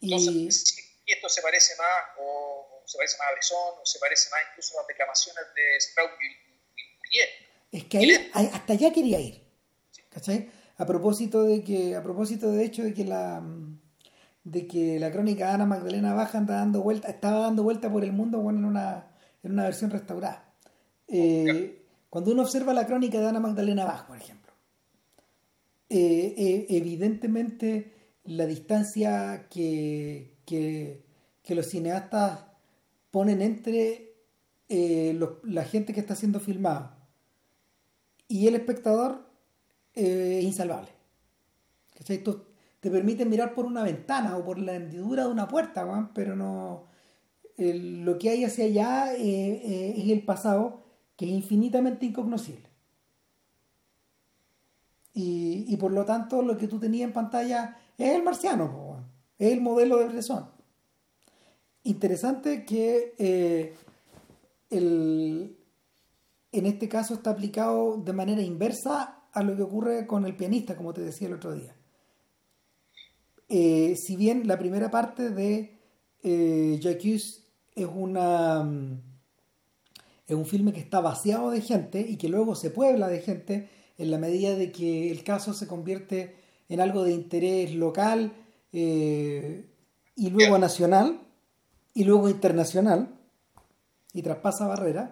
y, 0.00 0.48
esto 0.48 1.28
se 1.28 1.42
parece 1.42 1.74
más, 1.76 2.16
o, 2.20 2.51
se 2.92 2.98
parece 2.98 3.16
más 3.18 3.28
a 3.28 3.32
Bresson, 3.32 3.74
o 3.80 3.86
se 3.86 3.98
parece 3.98 4.30
más 4.30 4.40
incluso 4.50 4.78
a 4.78 4.82
las 4.82 4.88
declamaciones 4.88 5.44
de 5.56 5.76
Strauss 5.78 6.10
y, 6.20 7.18
y, 7.18 7.78
Es 7.78 7.84
que 7.84 7.98
ahí, 7.98 8.30
hasta 8.52 8.72
allá 8.72 8.92
quería 8.92 9.20
ir. 9.20 9.42
¿Cachai? 10.10 10.50
a 10.82 10.86
propósito 10.86 11.44
de 11.44 11.62
que, 11.62 11.94
a 11.94 12.02
propósito 12.02 12.50
de 12.50 12.64
hecho 12.64 12.82
de 12.82 12.92
que 12.92 13.04
la 13.04 13.42
de 14.44 14.66
que 14.66 14.98
la 14.98 15.12
crónica 15.12 15.46
de 15.46 15.52
Ana 15.52 15.66
Magdalena 15.66 16.14
Baja 16.14 16.38
anda 16.38 16.56
dando 16.56 16.82
vuelta, 16.82 17.08
estaba 17.08 17.40
dando 17.40 17.62
vuelta 17.62 17.90
por 17.92 18.02
el 18.02 18.12
mundo 18.12 18.40
bueno, 18.40 18.58
en 18.58 18.64
una, 18.64 19.06
en 19.44 19.52
una 19.52 19.62
versión 19.62 19.90
restaurada. 19.90 20.52
Eh, 21.06 21.84
cuando 22.10 22.32
uno 22.32 22.42
observa 22.42 22.74
la 22.74 22.84
crónica 22.84 23.20
de 23.20 23.28
Ana 23.28 23.38
Magdalena 23.38 23.84
Baja, 23.84 24.08
por 24.08 24.16
ejemplo, 24.16 24.52
eh, 25.88 26.34
eh, 26.36 26.66
evidentemente 26.70 27.92
la 28.24 28.46
distancia 28.46 29.46
que, 29.48 30.38
que, 30.44 31.04
los 31.54 31.66
cineastas 31.66 32.40
ponen 33.12 33.40
entre 33.42 34.08
la 34.68 35.64
gente 35.64 35.92
que 35.92 36.00
está 36.00 36.16
siendo 36.16 36.40
filmada 36.40 37.02
y 38.26 38.48
el 38.48 38.54
espectador 38.54 39.28
eh, 39.94 40.40
insalvable. 40.42 40.88
Esto 42.08 42.46
te 42.80 42.90
permite 42.90 43.26
mirar 43.26 43.54
por 43.54 43.66
una 43.66 43.82
ventana 43.82 44.38
o 44.38 44.44
por 44.44 44.58
la 44.58 44.74
hendidura 44.74 45.24
de 45.24 45.30
una 45.30 45.46
puerta, 45.48 46.10
pero 46.14 46.34
no. 46.34 46.86
lo 47.58 48.18
que 48.18 48.30
hay 48.30 48.44
hacia 48.44 48.64
allá 48.64 49.14
eh, 49.14 49.20
eh, 49.22 49.94
es 49.98 50.08
el 50.10 50.24
pasado 50.24 50.82
que 51.14 51.26
es 51.26 51.30
infinitamente 51.30 52.06
incognoscible. 52.06 52.70
Y, 55.14 55.76
por 55.76 55.92
lo 55.92 56.06
tanto, 56.06 56.40
lo 56.40 56.56
que 56.56 56.68
tú 56.68 56.78
tenías 56.78 57.06
en 57.06 57.12
pantalla 57.12 57.76
es 57.98 58.12
el 58.14 58.22
marciano, 58.22 59.04
es 59.38 59.52
el 59.52 59.60
modelo 59.60 59.98
de 59.98 60.08
Bresson. 60.08 60.48
Interesante 61.84 62.64
que 62.64 63.14
en 66.52 66.66
este 66.66 66.88
caso 66.88 67.14
está 67.14 67.30
aplicado 67.30 67.96
de 67.96 68.12
manera 68.12 68.42
inversa 68.42 69.22
a 69.32 69.42
lo 69.42 69.56
que 69.56 69.62
ocurre 69.62 70.06
con 70.06 70.26
el 70.26 70.36
pianista, 70.36 70.76
como 70.76 70.92
te 70.92 71.00
decía 71.00 71.28
el 71.28 71.34
otro 71.34 71.54
día. 71.54 71.74
Eh, 73.48 73.96
si 73.96 74.16
bien 74.16 74.46
la 74.46 74.58
primera 74.58 74.90
parte 74.90 75.30
de 75.30 75.78
eh, 76.22 76.78
Jacques 76.80 77.44
es 77.74 77.86
una 77.86 78.62
mm, 78.62 79.02
es 80.26 80.34
un 80.34 80.46
filme 80.46 80.72
que 80.72 80.80
está 80.80 81.00
vaciado 81.00 81.50
de 81.50 81.60
gente 81.60 82.00
y 82.00 82.16
que 82.16 82.28
luego 82.28 82.54
se 82.54 82.70
puebla 82.70 83.08
de 83.08 83.20
gente 83.20 83.68
en 83.98 84.10
la 84.10 84.18
medida 84.18 84.54
de 84.54 84.72
que 84.72 85.10
el 85.10 85.24
caso 85.24 85.52
se 85.52 85.66
convierte 85.66 86.36
en 86.68 86.80
algo 86.80 87.04
de 87.04 87.12
interés 87.12 87.74
local 87.74 88.32
eh, 88.72 89.66
y 90.16 90.30
luego 90.30 90.58
nacional 90.58 91.20
y 91.94 92.04
luego 92.04 92.28
internacional 92.28 93.18
y 94.12 94.22
traspasa 94.22 94.66
barreras, 94.66 95.10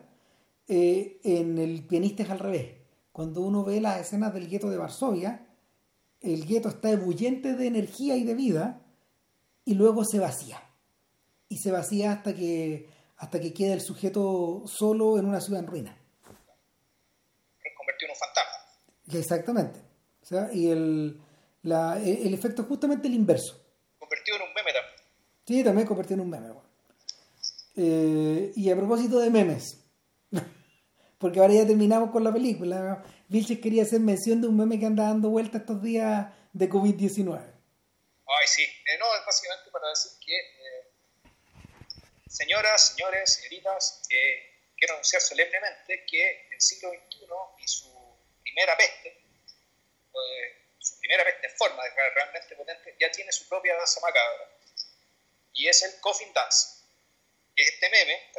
en 0.68 1.58
el 1.58 1.84
pianista 1.86 2.22
es 2.22 2.30
al 2.30 2.38
revés 2.38 2.80
cuando 3.12 3.40
uno 3.40 3.64
ve 3.64 3.80
las 3.80 4.00
escenas 4.00 4.32
del 4.32 4.48
gueto 4.48 4.70
de 4.70 4.78
Varsovia, 4.78 5.46
el 6.20 6.46
gueto 6.46 6.68
está 6.68 6.90
ebulliente 6.90 7.54
de 7.54 7.66
energía 7.66 8.16
y 8.16 8.24
de 8.24 8.34
vida 8.34 8.80
y 9.64 9.74
luego 9.74 10.04
se 10.04 10.18
vacía. 10.18 10.62
Y 11.48 11.58
se 11.58 11.72
vacía 11.72 12.12
hasta 12.12 12.34
que, 12.34 12.88
hasta 13.16 13.40
que 13.40 13.52
queda 13.52 13.74
el 13.74 13.80
sujeto 13.80 14.62
solo 14.66 15.18
en 15.18 15.26
una 15.26 15.40
ciudad 15.40 15.60
en 15.60 15.66
ruina. 15.66 15.98
Es 17.62 17.72
convertido 17.76 18.08
en 18.08 18.10
un 18.10 18.16
fantasma. 18.16 19.18
Exactamente. 19.18 19.80
O 20.22 20.26
sea, 20.26 20.50
y 20.52 20.70
el, 20.70 21.20
la, 21.62 22.00
el, 22.00 22.32
efecto 22.32 22.62
es 22.62 22.68
justamente 22.68 23.08
el 23.08 23.14
inverso. 23.14 23.60
Convertido 23.98 24.36
en 24.36 24.42
un 24.44 24.54
meme 24.54 24.72
también. 24.72 24.94
Sí, 25.46 25.64
también 25.64 25.86
convertido 25.88 26.14
en 26.14 26.20
un 26.20 26.30
meme. 26.30 26.48
Eh, 27.82 28.52
y 28.56 28.70
a 28.70 28.76
propósito 28.76 29.18
de 29.20 29.30
memes, 29.30 29.78
porque 31.18 31.40
ahora 31.40 31.54
ya 31.54 31.66
terminamos 31.66 32.10
con 32.10 32.22
la 32.22 32.30
película. 32.30 33.02
Vilches 33.28 33.58
quería 33.58 33.84
hacer 33.84 34.00
mención 34.00 34.42
de 34.42 34.48
un 34.48 34.58
meme 34.58 34.78
que 34.78 34.84
anda 34.84 35.04
dando 35.04 35.30
vuelta 35.30 35.56
estos 35.56 35.82
días 35.82 36.26
de 36.52 36.68
COVID-19. 36.68 37.40
Ay, 37.40 38.46
sí. 38.46 38.64
Eh, 38.64 38.98
no, 38.98 39.06
es 39.16 39.24
básicamente 39.24 39.70
para 39.70 39.88
decir 39.88 40.12
que, 40.20 40.36
eh, 40.36 41.30
señoras, 42.28 42.94
señores, 42.94 43.32
señoritas, 43.32 44.02
quiero 44.76 44.92
anunciar 44.92 45.22
solemnemente 45.22 46.04
que 46.04 46.48
el 46.52 46.60
siglo 46.60 46.90
XXI 46.90 47.24
y 47.64 47.66
su 47.66 47.88
primera 48.42 48.76
peste, 48.76 49.24
su 50.78 50.98
primera 50.98 51.24
peste 51.24 51.46
en 51.46 51.56
forma 51.56 51.82
de 51.82 51.90
realmente 52.14 52.54
potente, 52.56 52.94
ya 53.00 53.10
tiene 53.10 53.32
su 53.32 53.48
propia 53.48 53.74
danza 53.74 54.00
macabra. 54.02 54.50
Y 55.54 55.66
es 55.66 55.82
el 55.82 55.98
Coffin 56.00 56.30
Dance. 56.34 56.79
Este 57.62 57.90
meme, 57.90 58.30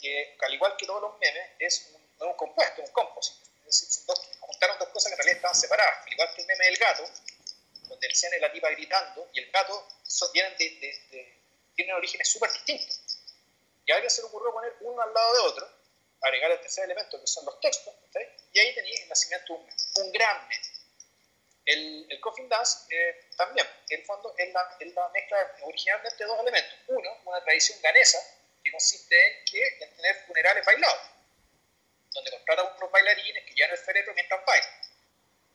que 0.00 0.36
al 0.40 0.54
igual 0.54 0.76
que 0.76 0.86
todos 0.86 1.02
los 1.02 1.18
memes, 1.18 1.50
es 1.58 1.90
un 1.94 2.04
un 2.20 2.34
compuesto, 2.34 2.82
un 2.82 2.88
composite. 2.88 3.44
Es 3.66 3.80
decir, 3.80 4.04
dos, 4.06 4.20
juntaron 4.40 4.78
dos 4.78 4.88
cosas 4.88 5.10
que 5.10 5.14
en 5.14 5.18
realidad 5.18 5.36
estaban 5.36 5.56
separadas. 5.56 6.06
igual 6.10 6.34
que 6.34 6.42
el 6.42 6.46
meme 6.46 6.64
del 6.66 6.76
gato, 6.76 7.04
donde 7.88 8.06
el 8.06 8.12
es 8.12 8.40
la 8.40 8.52
tipa 8.52 8.70
gritando 8.70 9.28
y 9.32 9.40
el 9.40 9.50
gato 9.50 9.88
son, 10.04 10.30
tienen, 10.32 11.94
orígenes 11.94 12.28
súper 12.28 12.52
distintos. 12.52 13.00
Y 13.86 13.92
a 13.92 13.96
alguien 13.96 14.10
se 14.10 14.22
le 14.22 14.28
ocurrió 14.28 14.52
poner 14.52 14.74
uno 14.80 15.02
al 15.02 15.12
lado 15.12 15.34
de 15.34 15.40
otro, 15.40 15.70
agregar 16.22 16.50
el 16.52 16.60
tercer 16.60 16.84
elemento 16.84 17.20
que 17.20 17.26
son 17.26 17.44
los 17.44 17.60
textos, 17.60 17.94
y 18.52 18.58
ahí 18.58 18.74
tenéis 18.74 19.00
el 19.02 19.08
nacimiento 19.08 19.52
de 19.52 19.58
un, 19.58 20.06
un 20.06 20.12
gran 20.12 20.48
meme. 20.48 20.64
El, 21.66 22.20
Coffin 22.20 22.48
Dance 22.48 22.86
eh, 22.90 23.28
también, 23.36 23.66
en 23.88 24.00
el 24.00 24.06
fondo, 24.06 24.34
es 24.38 24.52
la, 24.52 24.76
la 24.80 25.08
mezcla 25.10 25.56
originalmente 25.62 26.16
de 26.16 26.24
dos 26.24 26.40
elementos. 26.40 26.74
Uno, 26.88 27.10
una 27.24 27.42
tradición 27.42 27.80
ganesa 27.82 28.18
que 28.64 28.72
consiste 28.72 29.26
en, 29.26 29.44
que, 29.44 29.84
en 29.84 29.96
tener 29.96 30.16
funerales 30.26 30.64
bailados 30.64 31.14
donde 32.14 32.30
contrata 32.30 32.62
a 32.62 32.76
unos 32.76 32.90
bailarines 32.90 33.44
que 33.44 33.66
no 33.66 33.74
es 33.74 33.84
cerebro 33.84 34.14
mientras 34.14 34.44
bailan. 34.46 34.70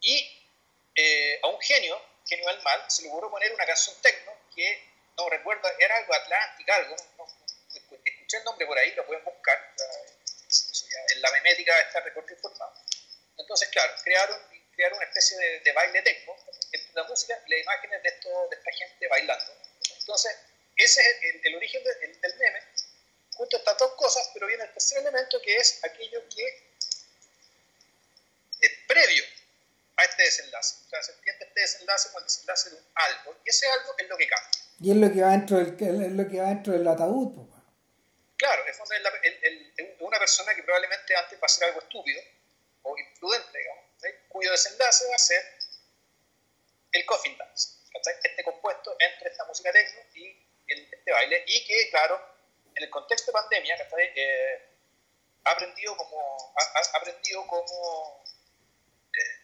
Y 0.02 0.45
eh, 0.95 1.40
a 1.41 1.48
un 1.48 1.61
genio, 1.61 2.02
genio 2.27 2.48
del 2.48 2.61
mal, 2.61 2.84
se 2.90 3.03
le 3.03 3.10
ocurrió 3.10 3.31
poner 3.31 3.53
una 3.53 3.65
canción 3.65 3.95
tecno 4.02 4.34
que 4.53 4.90
no 5.18 5.30
recuerdo, 5.30 5.68
era 5.80 5.98
algo 5.98 6.14
Atlántica, 6.14 6.76
algo, 6.76 6.95
escuché 8.06 8.38
el 8.38 8.44
nombre 8.44 8.65
por 8.65 8.77
ahí, 8.77 8.91
lo 8.95 9.06
pueden 9.06 9.23
buscar, 9.23 9.73
en 11.10 11.22
la 11.22 11.31
memética 11.31 11.77
está 11.81 11.99
recorte 12.02 12.34
informado. 12.34 12.73
Entonces, 13.38 13.69
claro, 13.69 13.94
crearon, 14.03 14.40
crearon 14.76 14.98
una 14.98 15.07
especie 15.07 15.38
de, 15.38 15.72
baile 15.73 16.02
tecno 16.02 16.36
entre 16.72 16.94
la 16.94 17.03
música 17.03 17.41
y 17.45 17.52
las 17.52 17.61
imágenes 17.61 18.03
de, 18.03 18.10
esto, 18.10 18.48
de 18.49 18.56
esta 18.56 18.72
gente 18.72 19.07
bailando. 19.07 19.53
Entonces, 19.99 20.38
ese 20.77 21.02
es 21.02 21.36
el, 21.44 21.56
origen 21.56 21.84
del 21.84 22.36
meme 22.38 22.61
junto 23.39 23.55
estas 23.55 23.77
dos 23.77 23.93
cosas, 23.93 24.29
pero 24.33 24.47
viene 24.47 24.65
el 24.65 24.73
tercer 24.73 24.97
elemento 24.97 25.41
que 25.41 25.55
es 25.55 25.81
aquello 25.85 26.21
que 26.27 26.45
es 28.59 28.71
previo 28.85 29.23
a 29.95 30.03
este 30.03 30.23
desenlace. 30.23 30.75
O 30.85 30.89
sea, 30.89 31.01
se 31.01 31.13
entiende 31.13 31.45
este 31.45 31.61
desenlace 31.61 32.09
como 32.09 32.19
el 32.19 32.25
desenlace 32.25 32.69
de 32.69 32.75
un 32.75 32.85
algo, 32.95 33.37
y 33.45 33.49
ese 33.49 33.65
algo 33.67 33.95
es 33.97 34.09
lo 34.09 34.17
que 34.17 34.27
cambia. 34.27 34.59
Y 34.81 34.91
es 34.91 34.97
lo 34.97 35.13
que 35.13 35.21
va 35.21 35.31
dentro 35.31 35.57
del, 35.57 36.01
es 36.03 36.11
lo 36.11 36.27
que 36.27 36.37
va 36.37 36.47
dentro 36.49 36.73
del 36.73 36.85
ataúd. 36.85 37.47
Claro, 38.35 38.65
es 38.67 38.77
una 39.99 40.19
persona 40.19 40.53
que 40.53 40.63
probablemente 40.63 41.15
antes 41.15 41.39
va 41.39 41.43
a 41.43 41.45
hacer 41.45 41.63
algo 41.69 41.79
estúpido 41.79 42.21
o 42.83 42.97
imprudente, 42.97 43.57
digamos, 43.57 43.85
cuyo 44.27 44.51
desenlace 44.51 45.07
va 45.07 45.15
a 45.15 45.19
ser 45.19 45.41
el 46.91 47.05
coffin 47.05 47.37
dance, 47.37 47.69
este 48.21 48.43
compuesto 48.43 48.97
entre 48.99 49.29
esta 49.29 49.45
música 49.45 49.71
techno 49.71 50.01
y 50.13 50.45
este 50.67 51.11
baile, 51.11 51.43
y 51.47 51.65
que, 51.65 51.89
claro, 51.89 52.38
en 52.80 52.85
el 52.85 52.89
contexto 52.89 53.31
de 53.31 53.34
pandemia, 53.34 53.76
eh, 54.15 54.69
ha 55.43 55.51
aprendido 55.51 55.95
como, 55.97 56.53
ha, 56.57 56.97
aprendido 56.97 57.45
como 57.45 58.23
eh, 59.14 59.41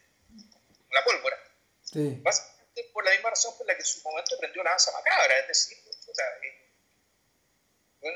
la 0.92 1.04
pólvora. 1.04 1.38
Sí. 1.84 2.18
Básicamente 2.22 2.84
por 2.94 3.04
la 3.04 3.12
misma 3.12 3.30
razón 3.30 3.58
por 3.58 3.68
la 3.68 3.76
que 3.76 3.82
en 3.82 3.86
su 3.86 4.02
momento 4.02 4.36
aprendió 4.36 4.64
la 4.64 4.72
danza 4.72 4.92
macabra, 4.94 5.38
es 5.40 5.48
decir, 5.48 5.78
eh, 8.02 8.12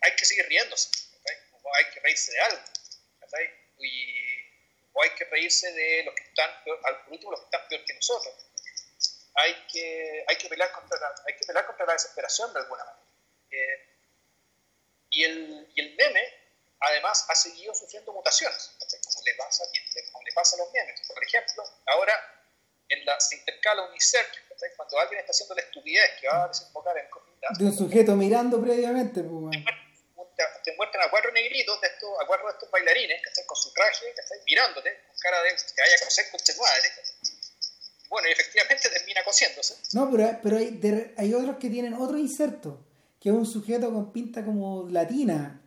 hay 0.00 0.16
que 0.16 0.24
seguir 0.24 0.46
riéndose, 0.48 0.90
hay 1.74 1.84
que 1.92 2.00
reírse 2.00 2.32
de 2.32 2.40
algo, 2.40 2.62
y, 3.78 4.42
o 4.92 5.02
hay 5.02 5.10
que 5.10 5.24
reírse 5.24 5.72
de 5.72 6.04
los 6.04 6.14
que 6.14 6.22
están, 6.22 6.50
al 6.84 7.04
último, 7.08 7.30
los 7.32 7.40
que 7.40 7.46
están 7.46 7.68
peor 7.68 7.84
que 7.84 7.94
nosotros. 7.94 8.34
Hay 9.34 9.66
que, 9.72 10.24
hay 10.28 10.36
que, 10.36 10.48
pelear, 10.48 10.70
contra 10.72 11.00
la, 11.00 11.14
hay 11.26 11.34
que 11.34 11.46
pelear 11.46 11.66
contra 11.66 11.86
la 11.86 11.94
desesperación 11.94 12.52
de 12.52 12.60
alguna 12.60 12.84
manera. 12.84 13.02
Eh, 13.50 13.92
y, 15.12 15.24
el, 15.24 15.68
y 15.74 15.80
el 15.80 15.94
meme, 15.94 16.34
además, 16.82 17.24
ha 17.28 17.34
seguido 17.34 17.74
sufriendo 17.74 18.12
mutaciones, 18.12 18.72
como 18.78 19.24
le, 19.24 19.34
pasa, 19.34 19.64
como 20.12 20.24
le 20.24 20.32
pasa 20.32 20.56
a 20.56 20.58
los 20.58 20.72
memes. 20.72 21.00
Por 21.06 21.24
ejemplo, 21.24 21.64
ahora 21.86 22.12
en 22.88 23.04
la, 23.06 23.18
se 23.20 23.36
intercala 23.36 23.82
un 23.86 23.94
insert, 23.94 24.28
cuando 24.76 24.98
alguien 24.98 25.20
está 25.20 25.30
haciendo 25.32 25.54
la 25.54 25.62
estupidez 25.62 26.10
que 26.20 26.28
va 26.28 26.44
a 26.44 26.48
desembocar 26.48 26.96
en 26.98 27.06
De 27.58 27.64
un 27.64 27.76
sujeto 27.76 28.14
mirando 28.14 28.60
previamente. 28.60 29.22
Pues, 29.22 29.64
te 30.64 30.76
muestran 30.76 31.06
a 31.06 31.10
cuatro 31.10 31.32
negritos, 31.32 31.80
de 31.80 31.88
estos, 31.88 32.10
a 32.20 32.26
cuatro 32.26 32.46
de 32.46 32.52
estos 32.52 32.70
bailarines, 32.70 33.22
que 33.22 33.28
están 33.28 33.44
con 33.46 33.56
su 33.56 33.72
traje, 33.72 34.12
que 34.14 34.20
están 34.20 34.38
mirándote, 34.46 35.04
con 35.06 35.16
cara 35.18 35.42
de 35.42 35.50
que 35.50 35.82
vaya 35.82 35.94
a 36.00 36.04
coser 36.04 36.30
con 36.30 36.40
tu 36.40 36.52
madre. 36.60 36.92
Bueno, 38.08 38.28
y 38.28 38.32
efectivamente 38.32 38.88
termina 38.90 39.24
cosiéndose. 39.24 39.74
No, 39.94 40.10
pero, 40.10 40.38
pero 40.42 40.58
hay, 40.58 41.14
hay 41.16 41.34
otros 41.34 41.56
que 41.56 41.70
tienen 41.70 41.94
otro 41.94 42.18
inserto, 42.18 42.84
que 43.20 43.30
es 43.30 43.34
un 43.34 43.46
sujeto 43.46 43.92
con 43.92 44.12
pinta 44.12 44.44
como 44.44 44.88
latina, 44.88 45.61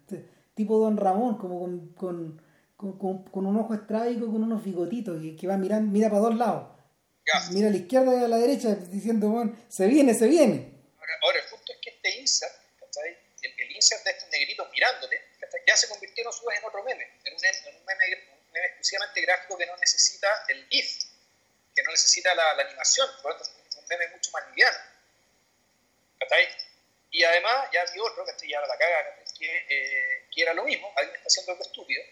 tipo 0.55 0.79
Don 0.79 0.97
Ramón, 0.97 1.37
como 1.37 1.59
con, 1.59 1.93
con, 1.93 2.97
con, 2.97 3.23
con 3.25 3.45
un 3.45 3.57
ojo 3.57 3.75
estrábico, 3.75 4.25
con 4.25 4.43
unos 4.43 4.63
bigotitos, 4.63 5.21
que, 5.21 5.35
que 5.35 5.47
va 5.47 5.57
mirando, 5.57 5.91
mira 5.91 6.09
para 6.09 6.21
dos 6.21 6.35
lados. 6.35 6.75
Mira 7.51 7.67
a 7.67 7.71
la 7.71 7.77
izquierda 7.77 8.15
y 8.15 8.23
a 8.23 8.27
la 8.27 8.37
derecha 8.37 8.75
diciendo, 8.75 9.29
bueno, 9.29 9.57
se 9.67 9.87
viene, 9.87 10.13
se 10.13 10.27
viene. 10.27 10.73
Ahora, 10.99 11.13
ahora 11.23 11.39
el 11.39 11.49
punto 11.49 11.73
es 11.73 11.79
que 11.81 11.89
este 11.89 12.21
insert 12.21 12.65
de 14.03 14.11
estos 14.11 14.29
negritos 14.29 14.67
mirándote, 14.71 15.21
ya 15.67 15.75
se 15.75 15.87
convirtieron 15.89 16.31
su 16.33 16.45
vez 16.45 16.59
en 16.59 16.65
otro 16.65 16.83
meme, 16.83 17.03
en 17.23 17.33
un, 17.33 17.85
meme, 17.85 18.65
exclusivamente 18.67 19.21
gráfico 19.21 19.57
que 19.57 19.65
no 19.65 19.75
necesita 19.77 20.27
el 20.47 20.67
GIF, 20.69 21.03
que 21.75 21.83
no 21.83 21.91
necesita 21.91 22.33
la, 22.35 22.51
animación, 22.51 23.09
por 23.21 23.33
lo 23.33 23.37
tanto 23.37 23.51
es 23.67 23.75
un 23.75 23.87
meme 23.87 24.07
mucho 24.09 24.31
más 24.31 24.47
liviano. 24.49 24.77
Y 27.11 27.23
además 27.23 27.69
ya 27.71 27.85
vi 27.93 27.99
otro, 27.99 28.25
que 28.25 28.49
ya 28.49 28.59
la 28.61 28.77
caga, 28.77 29.24
que, 29.37 29.65
eh, 29.69 30.53
lo 30.53 30.63
mismo, 30.63 30.91
alguien 30.95 31.15
está 31.15 31.27
haciendo 31.27 31.51
algo 31.51 31.63
estúpido, 31.63 32.03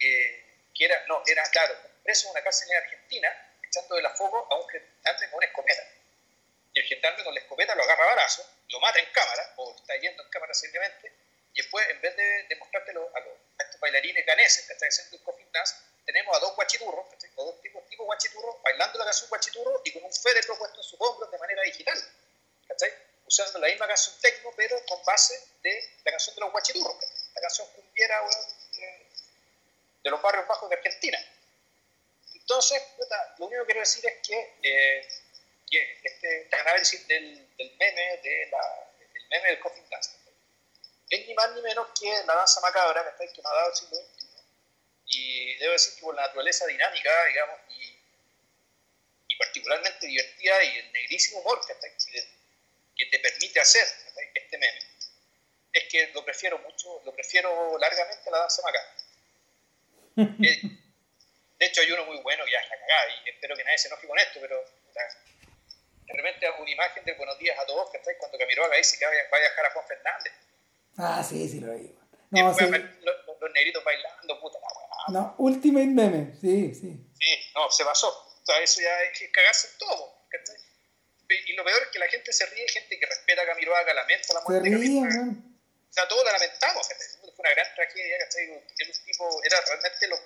eh, 0.00 0.44
que 0.74 0.84
era, 0.84 1.04
no, 1.06 1.22
era, 1.26 1.42
claro, 1.50 1.74
preso 2.04 2.28
en 2.28 2.32
una 2.32 2.42
cárcel 2.42 2.70
en 2.70 2.76
Argentina, 2.78 3.28
echando 3.62 3.96
de 3.96 4.02
la 4.02 4.10
foco 4.10 4.46
a 4.50 4.56
un 4.56 4.68
gendarme 4.68 5.28
con 5.28 5.38
una 5.38 5.46
escopeta. 5.46 5.82
Y 6.72 6.80
el 6.80 6.86
gendarme 6.86 7.24
con 7.24 7.34
la 7.34 7.40
escopeta 7.40 7.74
lo 7.74 7.82
agarra 7.82 8.04
a 8.04 8.14
balazo 8.14 8.58
lo 8.70 8.80
mata 8.80 8.98
en 8.98 9.06
cámara, 9.12 9.54
o 9.56 9.74
está 9.74 9.96
yendo 9.96 10.22
en 10.22 10.28
cámara 10.28 10.52
simplemente, 10.54 11.12
y 11.54 11.62
después, 11.62 11.88
en 11.88 12.00
vez 12.00 12.14
de, 12.16 12.42
de 12.44 12.56
mostrártelo 12.56 13.10
a, 13.14 13.20
los, 13.20 13.32
estos 13.58 13.80
bailarines 13.80 14.24
ganeses 14.26 14.66
que 14.66 14.72
están 14.74 14.88
haciendo 14.88 15.16
el 15.16 15.22
coffin 15.22 15.50
dance, 15.52 15.74
tenemos 16.04 16.36
a 16.36 16.40
dos 16.40 16.54
guachiturros, 16.54 17.06
o 17.36 17.44
dos 17.44 17.62
tipos, 17.62 17.86
tipo 17.88 18.04
guachiturros, 18.04 18.62
bailando 18.62 18.98
la 18.98 19.04
canción 19.06 19.28
guachiturro 19.28 19.80
y 19.84 19.92
con 19.92 20.04
un 20.04 20.12
féretro 20.12 20.58
puesto 20.58 20.76
en 20.78 20.82
sus 20.82 21.00
hombros 21.00 21.30
de 21.30 21.38
manera 21.38 21.62
digital, 21.62 21.98
¿cachai? 22.66 22.92
Usando 23.28 23.58
la 23.58 23.66
misma 23.68 23.86
canción 23.86 24.16
techno, 24.22 24.50
pero 24.56 24.82
con 24.86 25.04
base 25.04 25.38
de 25.62 26.00
la 26.02 26.12
canción 26.12 26.34
de 26.34 26.40
los 26.40 26.50
guachiturros, 26.50 26.96
la 27.34 27.40
canción 27.42 27.68
cumbiera 27.74 28.18
de, 30.02 30.10
los 30.10 30.22
barrios 30.22 30.48
bajos 30.48 30.70
de 30.70 30.76
Argentina. 30.76 31.18
Entonces, 32.32 32.82
lo 33.36 33.46
único 33.46 33.62
que 33.62 33.66
quiero 33.66 33.80
decir 33.80 34.06
es 34.06 34.26
que 34.26 34.56
eh, 34.62 35.06
este, 35.70 36.40
este, 36.42 36.56
análisis 36.56 37.06
del, 37.06 37.54
del 37.58 37.76
meme, 37.76 38.16
del 38.22 39.28
meme 39.28 39.48
del 39.48 39.60
Coffin 39.60 39.86
Dance. 39.90 40.12
Es 41.10 41.26
ni 41.26 41.34
más 41.34 41.52
ni 41.52 41.60
menos 41.60 41.88
que 42.00 42.10
la 42.24 42.34
danza 42.34 42.62
macabra 42.62 43.04
que, 43.04 43.24
está, 43.24 43.34
que 43.34 43.42
nos 43.42 43.78
siglo 43.78 43.96
XXI. 43.96 44.26
Y 45.04 45.54
debo 45.56 45.72
decir 45.72 45.94
que 45.96 46.00
por 46.00 46.14
la 46.14 46.22
naturaleza 46.22 46.66
dinámica, 46.66 47.10
digamos, 47.26 47.60
y, 47.68 47.98
y 49.28 49.36
particularmente 49.36 50.06
divertida 50.06 50.64
y 50.64 50.78
el 50.78 50.92
negrísimo 50.92 51.40
humor 51.40 51.60
que, 51.66 51.74
que 52.98 53.06
te 53.06 53.18
permite 53.20 53.60
hacer 53.60 53.86
este 54.34 54.58
meme, 54.58 54.80
es 55.72 55.84
que 55.84 56.10
lo 56.12 56.24
prefiero 56.24 56.58
mucho, 56.58 57.00
lo 57.04 57.14
prefiero 57.14 57.78
largamente 57.78 58.28
a 58.28 58.32
la 58.32 58.38
danza 58.38 58.62
macabra. 58.62 58.94
Eh, 60.44 60.60
de 61.58 61.66
hecho, 61.66 61.80
hay 61.80 61.90
uno 61.90 62.06
muy 62.06 62.18
bueno 62.18 62.44
que 62.44 62.52
ya 62.52 62.58
es 62.58 62.68
la 62.68 62.78
cagada, 62.78 63.10
y 63.24 63.30
espero 63.30 63.56
que 63.56 63.64
nadie 63.64 63.78
se 63.78 63.88
enoje 63.88 64.06
con 64.06 64.18
esto, 64.18 64.38
pero 64.40 64.64
de 66.06 66.14
repente 66.14 66.46
una 66.58 66.70
imagen 66.70 67.04
de 67.04 67.12
buenos 67.14 67.38
días 67.38 67.58
a 67.58 67.66
todos, 67.66 67.90
que 67.90 68.00
cuando 68.18 68.38
Camiroaga 68.38 68.76
dice 68.76 68.98
que 68.98 69.04
va 69.04 69.10
a 69.10 69.40
viajar 69.40 69.66
a 69.66 69.70
Juan 69.72 69.86
Fernández. 69.86 70.32
Ah, 70.96 71.22
sí, 71.22 71.48
sí 71.48 71.60
lo 71.60 71.72
vi. 71.74 71.94
No, 72.30 72.54
sí. 72.54 72.64
los, 72.64 73.52
negritos 73.54 73.84
bailando, 73.84 74.40
puta 74.40 74.58
la 74.60 74.68
weá. 74.68 74.88
No, 75.08 75.34
Ultimate 75.38 75.86
Meme, 75.86 76.34
sí, 76.40 76.74
sí. 76.74 76.96
Sí, 77.18 77.50
no, 77.54 77.70
se 77.70 77.84
pasó. 77.84 78.08
O 78.08 78.44
sea, 78.44 78.58
eso 78.60 78.80
ya 78.80 79.02
es 79.02 79.30
cagarse 79.32 79.68
todo. 79.78 80.18
Y 81.28 81.52
lo 81.52 81.64
peor 81.64 81.82
es 81.82 81.88
que 81.88 81.98
la 81.98 82.08
gente 82.08 82.32
se 82.32 82.46
ríe, 82.46 82.66
gente 82.68 82.98
que 82.98 83.06
respeta 83.06 83.42
a 83.42 83.46
Camiroaga, 83.46 83.92
lamenta 83.92 84.32
la 84.32 84.40
muerte 84.40 84.68
ríe, 84.70 85.02
de 85.02 85.08
O 85.08 85.92
sea, 85.92 86.08
todos 86.08 86.24
la 86.24 86.32
lamentamos. 86.32 86.88
Fue 87.20 87.32
una 87.36 87.50
gran 87.50 87.74
tragedia, 87.74 88.18
¿cachai? 88.18 88.44
Era 88.44 88.90
un 88.90 89.04
tipo, 89.04 89.42
era 89.44 89.60
realmente 89.60 90.06
lo 90.08 90.18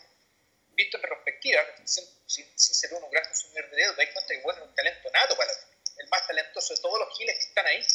visto 0.74 0.96
en 0.96 1.02
retrospectiva, 1.02 1.60
sin, 1.84 2.04
sin, 2.26 2.46
ser 2.56 2.94
un 2.94 3.10
gran 3.10 3.24
consumidor 3.24 3.70
de 3.70 3.76
dedos, 3.76 3.96
te 3.96 4.04
das 4.04 4.14
cuenta 4.14 4.34
que 4.34 4.40
bueno, 4.40 4.64
un 4.64 4.74
talento 4.74 5.10
nato 5.12 5.36
para 5.36 5.52
el 5.52 6.08
más 6.08 6.26
talentoso 6.26 6.74
de 6.74 6.80
todos 6.80 6.98
los 6.98 7.18
giles 7.18 7.36
que 7.36 7.44
están 7.44 7.66
ahí, 7.66 7.86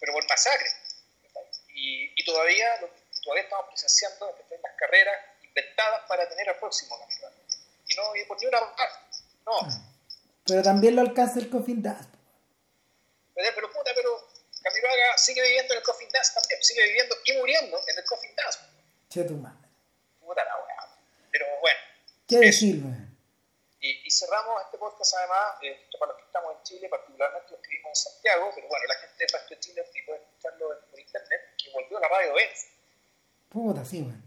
pero 0.00 0.12
por 0.12 0.28
masacre. 0.28 0.68
Y, 1.74 2.12
y 2.20 2.24
todavía, 2.24 2.66
todavía 3.22 3.44
estamos 3.44 3.66
presenciando 3.68 4.36
las 4.50 4.72
carreras 4.76 5.14
inventadas 5.42 6.02
para 6.08 6.28
tener 6.28 6.48
al 6.48 6.58
próximo 6.58 6.98
campeón. 6.98 7.32
Y 7.86 7.94
no 7.94 8.16
y 8.16 8.24
por 8.24 8.40
ni 8.40 8.46
una 8.46 8.76
parte. 8.76 8.98
No. 9.46 9.60
Pero 10.44 10.62
también 10.62 10.96
lo 10.96 11.02
alcanza 11.02 11.38
el 11.38 11.48
Coffin 11.48 11.82
Dance. 11.82 12.17
Pero, 13.54 13.72
puta, 13.72 13.92
pero 13.94 14.28
Camiroaga 14.62 15.16
sigue 15.16 15.42
viviendo 15.42 15.74
en 15.74 15.78
el 15.78 15.84
Coffin 15.84 16.08
Dance 16.12 16.32
también, 16.34 16.62
sigue 16.62 16.82
viviendo 16.84 17.14
y 17.24 17.32
muriendo 17.38 17.80
en 17.86 17.98
el 17.98 18.04
Coffin 18.04 18.34
Dance. 18.34 18.58
Che 19.08 19.24
tu 19.24 19.34
madre. 19.34 19.68
Puta 20.20 20.44
la 20.44 20.56
weá. 20.56 20.98
Pero 21.30 21.46
bueno. 21.60 21.78
¿Qué 22.26 22.38
decir, 22.38 22.82
y, 23.80 24.10
cerramos 24.10 24.60
este 24.64 24.76
podcast 24.76 25.14
además, 25.14 25.54
eh, 25.62 25.88
para 25.98 26.12
los 26.12 26.20
que 26.20 26.26
estamos 26.26 26.56
en 26.56 26.62
Chile, 26.64 26.88
particularmente 26.88 27.50
los 27.52 27.60
que 27.60 27.68
vivimos 27.68 27.90
en 27.90 28.12
Santiago, 28.12 28.50
pero 28.54 28.68
bueno, 28.68 28.84
la 28.88 28.94
gente 28.96 29.16
del 29.18 29.28
resto 29.28 29.54
de 29.54 29.60
Chile 29.60 29.84
puede 30.04 30.18
escucharlo 30.20 30.80
por 30.90 30.98
internet, 30.98 31.40
que 31.56 31.70
volvió 31.70 31.98
a 31.98 32.00
la 32.00 32.08
radio 32.08 32.34
Venus. 32.34 32.66
Puta, 33.48 33.84
sí, 33.84 34.02
man. 34.02 34.22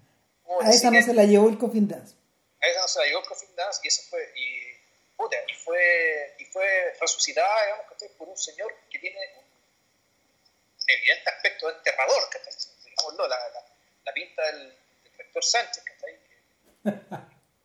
A 0.62 0.70
esa 0.70 0.90
no 0.90 1.02
se 1.02 1.14
la 1.14 1.26
llevó 1.26 1.50
el 1.50 1.58
Coffin 1.58 1.88
Dance. 1.88 2.16
A 2.62 2.68
esa 2.68 2.82
no 2.82 2.88
se 2.88 3.00
la 3.00 3.06
llevó 3.06 3.20
el 3.20 3.28
Coffin 3.28 3.56
Dance 3.56 3.82
y 3.84 3.88
eso 3.88 4.04
fue, 4.10 4.34
y, 4.36 4.71
puta, 5.22 5.38
y 5.48 5.54
fue, 5.54 6.36
y 6.40 6.46
fue 6.46 6.96
resucitada, 7.00 7.66
digamos, 7.66 7.86
que 7.98 8.10
por 8.10 8.28
un 8.28 8.38
señor 8.38 8.74
que 8.90 9.00
tiene 9.00 9.20
un, 9.38 9.46
evidente 10.88 11.30
aspecto 11.30 11.68
de 11.68 11.78
enterrador, 11.78 12.30
que 12.30 12.40
digámoslo, 12.86 13.28
la, 13.28 13.38
la, 13.50 13.66
la 14.06 14.14
pinta 14.14 14.42
del, 14.48 14.70
del 15.04 15.18
rector 15.18 15.44
Sánchez, 15.44 15.84
ahí, 16.06 16.20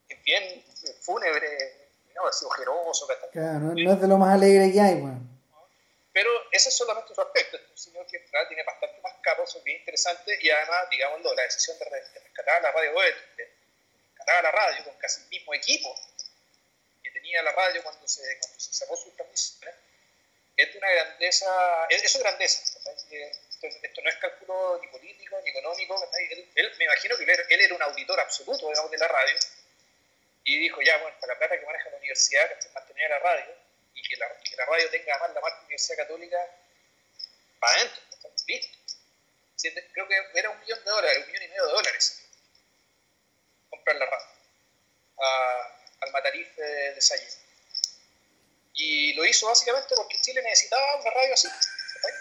que 0.08 0.14
es 0.14 0.22
bien 0.22 0.64
fúnebre, 1.00 1.88
no, 2.14 2.28
es 2.28 2.42
ojeroso. 2.42 3.08
Claro, 3.32 3.58
no, 3.58 3.74
no, 3.74 3.92
es 3.92 4.00
de 4.00 4.08
lo 4.08 4.18
más 4.18 4.34
alegre 4.34 4.72
que 4.72 4.80
hay, 4.80 4.94
bueno. 5.00 5.20
Pero 6.12 6.30
ese 6.50 6.70
es 6.70 6.76
solamente 6.76 7.14
su 7.14 7.20
aspecto. 7.20 7.58
Es 7.58 7.70
un 7.70 7.78
señor 7.78 8.06
que 8.06 8.18
tiene 8.48 8.62
bastante 8.64 9.00
más 9.02 9.12
capas, 9.22 9.54
es 9.54 9.62
bien 9.64 9.78
interesante 9.80 10.38
y 10.40 10.48
además, 10.48 10.88
digámoslo, 10.90 11.34
la 11.34 11.42
decisión 11.42 11.78
de, 11.78 11.84
rescatar 11.84 12.56
a 12.56 12.60
la 12.60 12.72
radio 12.72 12.92
de 13.00 13.14
rescatar 14.14 14.36
a 14.36 14.42
la 14.42 14.50
radio 14.50 14.84
con 14.84 14.94
casi 14.96 15.22
el 15.22 15.28
mismo 15.28 15.52
equipo 15.52 15.94
tenía 17.26 17.42
la 17.42 17.52
radio 17.52 17.82
cuando 17.82 18.06
se, 18.06 18.22
cuando 18.38 18.60
se 18.60 18.72
cerró 18.72 18.96
sus 18.96 19.14
transmisiones, 19.16 19.74
es 20.56 20.72
de 20.72 20.78
una 20.78 20.90
grandeza, 20.90 21.86
es, 21.90 22.04
es 22.04 22.18
grandeza. 22.18 22.62
Esto, 22.62 23.66
esto, 23.82 24.02
no 24.02 24.08
es 24.08 24.16
cálculo 24.16 24.78
ni 24.80 24.88
político 24.88 25.36
ni 25.42 25.50
económico. 25.50 26.10
Él, 26.18 26.50
él, 26.54 26.74
me 26.78 26.84
imagino 26.84 27.16
que 27.16 27.24
él, 27.24 27.46
él, 27.48 27.60
era 27.60 27.74
un 27.74 27.82
auditor 27.82 28.20
absoluto 28.20 28.68
digamos, 28.68 28.90
de 28.90 28.98
la 28.98 29.08
radio 29.08 29.36
y 30.44 30.60
dijo, 30.60 30.80
ya, 30.82 30.96
bueno, 30.98 31.16
para 31.20 31.32
la 31.32 31.38
plata 31.38 31.58
que 31.58 31.66
maneja 31.66 31.90
la 31.90 31.96
universidad, 31.96 32.58
que 32.58 32.68
mantener 32.68 33.10
la 33.10 33.18
radio, 33.18 33.54
y 33.94 34.08
que 34.08 34.16
la, 34.16 34.28
que 34.40 34.56
la 34.56 34.64
radio 34.66 34.90
tenga 34.90 35.18
más 35.18 35.34
la 35.34 35.40
marca 35.40 35.60
Universidad 35.62 35.96
Católica, 35.96 36.38
para 37.58 37.80
adentro, 37.80 38.02
listo. 38.46 38.78
Creo 39.92 40.06
que 40.06 40.14
era 40.34 40.50
un 40.50 40.60
millón 40.60 40.84
de 40.84 40.90
dólares, 40.90 41.18
un 41.18 41.26
millón 41.26 41.42
y 41.42 41.48
medio 41.48 41.66
de 41.66 41.72
dólares 41.72 42.22
comprar 43.68 43.96
la 43.96 44.06
radio 44.06 44.26
al 46.00 46.12
Matarif 46.12 46.54
de, 46.56 46.94
de 46.94 47.00
Y 48.74 49.14
lo 49.14 49.24
hizo 49.24 49.46
básicamente 49.46 49.94
porque 49.96 50.20
Chile 50.20 50.42
necesitaba 50.42 50.96
una 50.96 51.10
radio 51.10 51.34
así, 51.34 51.48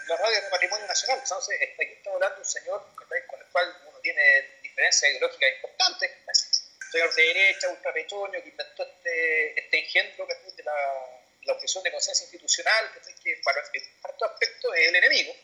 la 0.08 0.16
radio 0.16 0.40
de 0.40 0.48
patrimonio 0.48 0.86
nacional. 0.86 1.20
Entonces, 1.22 1.58
aquí 1.62 1.92
está 1.92 2.10
hablando 2.12 2.38
un 2.38 2.44
señor 2.44 2.86
con 2.94 3.08
el 3.12 3.46
cual 3.52 3.76
uno 3.88 3.98
tiene 4.00 4.58
diferencias 4.62 5.10
ideológicas 5.10 5.50
importantes, 5.56 6.10
un 6.26 6.92
señor 6.92 7.14
de 7.14 7.22
derecha, 7.22 7.68
ultrapechoño, 7.68 8.42
que 8.42 8.48
inventó 8.48 8.82
este, 8.84 9.60
este 9.60 9.78
engendro 9.78 10.26
de 10.26 10.62
la, 10.64 10.72
la 11.46 11.52
objeción 11.52 11.82
de 11.82 11.92
conciencia 11.92 12.24
institucional, 12.24 12.90
que, 13.22 13.40
para 13.42 13.62
cierto 13.70 14.24
aspecto 14.24 14.74
es 14.74 14.88
el 14.88 14.96
enemigo. 14.96 15.34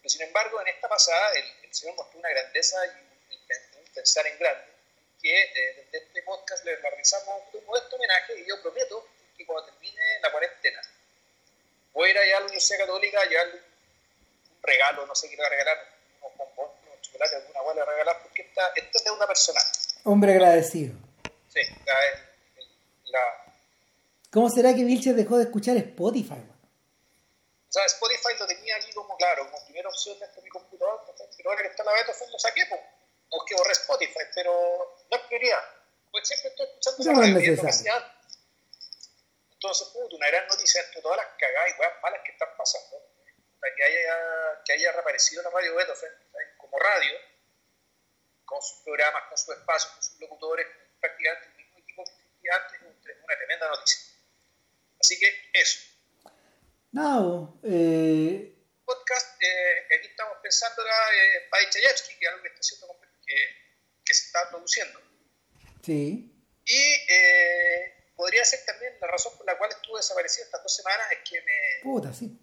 Pero 0.00 0.10
sin 0.10 0.22
embargo, 0.22 0.60
en 0.60 0.68
esta 0.68 0.88
pasada, 0.88 1.32
el, 1.34 1.74
señor 1.74 1.96
mostró 1.96 2.18
una 2.18 2.28
grandeza 2.30 2.76
y 2.86 3.34
un, 3.34 3.84
pensar 3.94 4.26
en 4.26 4.38
grande, 4.38 4.72
que 5.20 5.50
desde 5.54 5.98
este 5.98 6.22
podcast 6.22 6.64
le 6.64 6.76
realizamos 6.76 7.42
un 7.52 7.64
modesto 7.66 7.96
homenaje 7.96 8.38
y 8.40 8.48
yo 8.48 8.60
prometo 8.62 9.06
que 9.36 9.44
cuando 9.46 9.70
termine 9.70 10.00
la 10.22 10.30
cuarentena 10.30 10.80
voy 11.92 12.08
a 12.08 12.10
ir 12.12 12.18
allá 12.18 12.36
a 12.36 12.40
la 12.40 12.46
Universidad 12.46 12.78
Católica 12.78 13.20
a 13.20 13.26
llevarle 13.26 13.54
un 13.54 14.62
regalo, 14.62 15.06
no 15.06 15.14
sé 15.14 15.28
qué 15.28 15.36
le 15.36 15.42
va 15.42 15.46
a 15.46 15.50
regalar, 15.50 15.78
unos 16.20 16.36
bombones, 16.36 16.76
unos 16.86 17.00
chocolates, 17.02 17.34
alguna 17.34 17.62
hueá 17.62 17.74
le 17.74 17.80
va 17.80 17.86
a 17.86 17.90
regalar, 17.90 18.22
porque 18.22 18.42
esta, 18.42 18.68
esta 18.76 18.98
es 18.98 19.04
de 19.04 19.10
una 19.10 19.26
persona. 19.26 19.60
Hombre 20.04 20.32
agradecido. 20.32 20.94
Sí, 21.48 21.60
la, 21.84 21.94
la, 23.06 23.54
¿Cómo 24.30 24.48
será 24.50 24.74
que 24.74 24.84
Vilches 24.84 25.16
dejó 25.16 25.38
de 25.38 25.44
escuchar 25.44 25.76
Spotify? 25.76 26.44
O 27.68 27.72
sea, 27.72 27.84
Spotify 27.86 28.38
lo 28.38 28.46
tenía 28.46 28.76
aquí 28.76 28.92
como, 28.92 29.16
claro, 29.16 29.50
como 29.50 29.64
primera 29.64 29.88
opción 29.88 30.18
de 30.18 30.42
mi 30.42 30.50
computador, 30.50 31.02
pero 31.36 31.50
ahora 31.50 31.62
que 31.62 31.68
está 31.68 31.84
la 31.84 31.92
beta, 31.92 32.12
pues 32.16 32.30
lo 32.30 32.38
saqué, 32.38 32.62
pues. 32.68 32.80
Es 33.30 33.40
que 33.46 33.54
borré 33.54 33.72
Spotify, 33.72 34.20
pero 34.34 34.96
no 35.10 35.16
es 35.16 35.22
prioridad. 35.24 35.64
Pues 36.10 36.26
siempre 36.26 36.48
estoy 36.50 36.66
escuchando 36.66 37.12
no 37.12 37.20
la 37.20 37.40
radio, 37.40 38.12
entonces, 39.58 39.88
puto, 39.88 40.14
una 40.14 40.28
gran 40.28 40.46
noticia 40.46 40.80
entre 40.80 41.02
todas 41.02 41.16
las 41.16 41.26
cagadas 41.36 41.70
y 41.74 41.80
weas 41.80 41.92
malas 42.00 42.20
que 42.24 42.30
están 42.30 42.48
pasando. 42.56 42.96
Que 43.76 43.84
haya, 43.84 44.62
que 44.64 44.72
haya 44.72 44.92
reaparecido 44.92 45.42
la 45.42 45.50
radio 45.50 45.74
Beethoven 45.74 46.12
como 46.58 46.78
radio, 46.78 47.12
con 48.44 48.62
sus 48.62 48.78
programas, 48.82 49.24
con 49.28 49.36
sus 49.36 49.56
espacios, 49.56 49.92
con 49.92 50.02
sus 50.02 50.20
locutores, 50.20 50.66
prácticamente 51.00 51.48
el 51.48 51.54
mismo 51.56 51.78
equipo 51.78 52.04
que 52.04 52.10
existía 52.12 52.54
antes, 52.54 52.80
una 53.24 53.36
tremenda 53.36 53.68
noticia. 53.68 54.14
Así 55.00 55.18
que 55.18 55.50
eso. 55.52 55.80
No, 56.92 57.60
eh... 57.64 58.54
Podcast, 58.84 59.42
eh, 59.42 59.86
aquí 59.98 60.06
estamos 60.06 60.38
pensando 60.40 60.82
en 60.82 61.42
eh, 61.42 61.70
Chayefsky, 61.70 62.16
que 62.16 62.24
es 62.24 62.30
algo 62.30 62.42
que 62.42 62.48
está 62.48 62.60
haciendo, 62.60 62.86
que, 63.28 63.36
que 64.04 64.14
se 64.14 64.26
está 64.26 64.48
produciendo. 64.48 65.00
Sí. 65.84 66.34
Y 66.64 66.82
eh, 67.08 68.12
podría 68.16 68.44
ser 68.44 68.64
también 68.64 68.96
la 69.00 69.06
razón 69.06 69.36
por 69.36 69.46
la 69.46 69.56
cual 69.56 69.70
estuve 69.70 69.98
desaparecido 69.98 70.44
estas 70.44 70.62
dos 70.62 70.74
semanas 70.74 71.06
es 71.12 71.18
que 71.28 71.40
me. 71.42 71.82
Puta, 71.82 72.12
sí. 72.12 72.38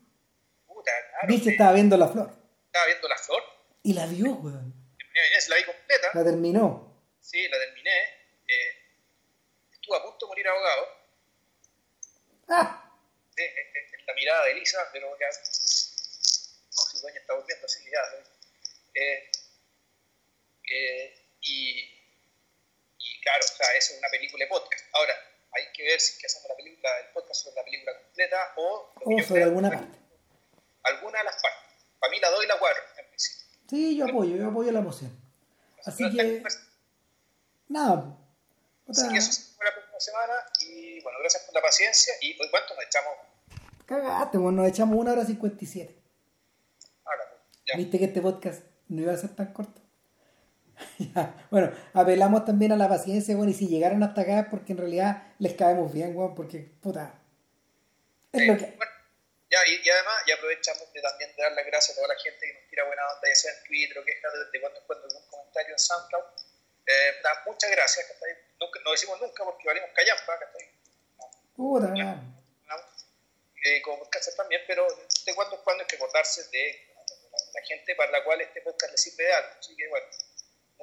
Puta, 0.68 0.92
claro. 1.10 1.28
Viste, 1.28 1.50
estaba 1.52 1.74
viendo 1.74 1.98
la 1.98 2.08
flor. 2.08 2.32
Estaba 2.68 2.86
viendo 2.86 3.08
la 3.08 3.18
flor. 3.18 3.44
Y 3.84 3.94
la 3.94 4.06
vio, 4.06 4.34
weón. 4.36 4.74
La 5.50 5.56
vi 5.58 5.64
completa. 5.64 6.10
La 6.14 6.24
terminó. 6.24 7.04
Sí, 7.22 7.48
la 7.48 7.58
terminé. 7.58 8.04
Eh, 8.48 8.78
estuve 9.72 9.98
a 9.98 10.04
punto 10.04 10.26
de 10.26 10.28
morir 10.28 10.48
ahogado. 10.48 10.88
¡Ah! 12.50 12.92
Eh, 13.38 13.44
eh, 13.44 13.98
la 14.08 14.14
mirada 14.14 14.46
de 14.46 14.52
Elisa, 14.52 14.90
pero 14.92 15.08
ya. 15.20 15.28
No, 15.28 16.82
si 16.92 17.00
dueña 17.00 17.20
está 17.20 17.34
volviendo 17.34 17.66
así, 17.66 17.84
ya. 17.86 18.00
Eh, 18.94 19.32
y, 21.42 21.80
y 22.98 23.22
claro, 23.22 23.44
o 23.44 23.58
sea, 23.58 23.68
es 23.78 23.96
una 23.98 24.10
película 24.10 24.46
de 24.46 24.50
podcast. 24.50 24.86
Ahora, 24.94 25.14
hay 25.52 25.64
que 25.74 25.84
ver 25.84 26.00
si 26.00 26.14
es 26.14 26.20
que 26.20 26.26
hacemos 26.28 26.50
la 26.50 26.56
película, 26.56 26.90
el 27.00 27.14
podcast 27.14 27.44
sobre 27.44 27.56
la 27.56 27.64
película 27.64 27.98
completa 27.98 28.54
o, 28.58 28.94
o 29.06 29.24
sobre 29.24 29.44
alguna 29.44 29.70
parte. 29.70 29.98
Alguna 30.84 31.20
de 31.20 31.24
las 31.24 31.42
partes. 31.42 31.86
Para 32.00 32.12
mí 32.12 32.20
la 32.20 32.30
doy 32.30 32.46
y 32.46 32.48
la 32.48 32.60
cuatro, 32.60 32.84
en 32.98 33.08
principio. 33.08 33.46
Sí, 33.70 33.98
yo 33.98 34.06
apoyo, 34.06 34.36
yo 34.36 34.48
apoyo 34.48 34.72
la 34.72 34.82
moción. 34.82 35.12
Así 35.86 36.04
que. 36.16 36.44
Nada. 37.68 38.18
Otra... 38.88 39.04
Así 39.04 39.10
que 39.12 39.18
eso 39.18 39.56
fue 39.56 39.66
la 39.66 39.74
próxima 39.74 40.00
semana 40.00 40.34
y 40.62 41.02
bueno, 41.02 41.20
gracias 41.20 41.44
por 41.44 41.56
la 41.56 41.62
paciencia. 41.62 42.14
¿Y 42.22 42.40
hoy 42.40 42.50
cuánto 42.52 42.76
nos 42.76 42.86
echamos? 42.86 43.14
Cagaste, 43.86 44.38
bueno, 44.38 44.62
nos 44.62 44.72
echamos 44.72 44.98
una 44.98 45.14
hora 45.14 45.26
cincuenta 45.26 45.64
y 45.64 45.68
siete. 45.68 45.96
¿Viste 47.76 47.98
que 47.98 48.06
este 48.06 48.22
podcast 48.22 48.64
no 48.88 49.02
iba 49.02 49.14
a 49.14 49.18
ser 49.18 49.36
tan 49.36 49.52
corto? 49.52 49.82
bueno, 51.52 51.72
apelamos 51.94 52.46
también 52.46 52.72
a 52.72 52.76
la 52.76 52.90
paciencia, 52.90 53.36
bueno, 53.36 53.52
y 53.52 53.56
si 53.56 53.68
llegaron 53.68 54.04
hasta 54.04 54.22
acá 54.22 54.48
porque 54.50 54.74
en 54.74 54.80
realidad 54.80 55.24
les 55.40 55.54
caemos 55.54 55.94
bien, 55.94 56.14
bueno, 56.14 56.36
porque, 56.36 56.60
puta, 56.82 57.20
es 58.32 58.48
lo 58.48 58.58
que... 58.58 58.66
Bueno, 58.66 58.92
ya, 59.50 59.60
y, 59.68 59.90
además, 59.90 60.16
ya 60.28 60.36
aprovechamos 60.36 60.92
de 60.92 61.02
también 61.02 61.36
de 61.36 61.44
dar 61.44 61.52
las 61.54 61.66
gracias 61.66 61.98
a 61.98 62.02
toda 62.02 62.14
la 62.14 62.20
gente 62.20 62.40
que 62.40 62.54
nos 62.54 62.70
tira 62.70 62.84
buena 62.86 63.02
onda, 63.08 63.28
ya 63.28 63.36
sea 63.36 63.54
en 63.54 63.64
Twitter 63.64 64.00
o 64.00 64.04
queja 64.04 64.28
de, 64.32 64.52
de 64.52 64.62
cuando 64.62 64.80
encuentro 64.80 65.08
algún 65.08 65.30
comentario 65.30 65.72
en 65.72 65.80
SoundCloud. 65.80 66.26
Eh, 66.88 67.22
muchas 67.46 67.72
gracias, 67.72 68.06
Nunca, 68.60 68.80
no 68.86 68.92
decimos 68.92 69.20
nunca 69.20 69.44
porque 69.44 69.68
valimos 69.68 69.90
callampa, 69.94 70.40
puta, 71.56 71.88
no, 71.88 72.36
eh, 73.66 73.82
como 73.82 74.00
podcast 74.00 74.38
también, 74.38 74.62
pero 74.68 74.86
de 74.88 75.36
cuando 75.36 75.56
en 75.56 75.62
cuando 75.64 75.82
hay 75.82 75.88
que 75.88 75.96
acordarse 75.96 76.44
de 76.52 76.94
la, 76.94 77.60
la 77.60 77.66
gente 77.66 77.96
para 77.96 78.12
la 78.12 78.24
cual 78.24 78.40
este 78.42 78.62
podcast 78.62 78.92
le 78.92 78.98
sirve 78.98 79.24
de 79.24 79.34
algo. 79.34 79.50
Así 79.60 79.76
que, 79.76 79.88
bueno, 79.88 80.06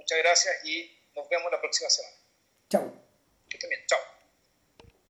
Muchas 0.03 0.19
gracias 0.19 0.65
y 0.65 0.91
nos 1.15 1.29
vemos 1.29 1.53
la 1.53 1.61
próxima 1.61 1.89
semana. 1.89 2.17
Chao. 2.69 2.93
Que 3.49 3.57
estén 3.57 3.71
bien. 3.71 3.87
Chao. 3.87 4.01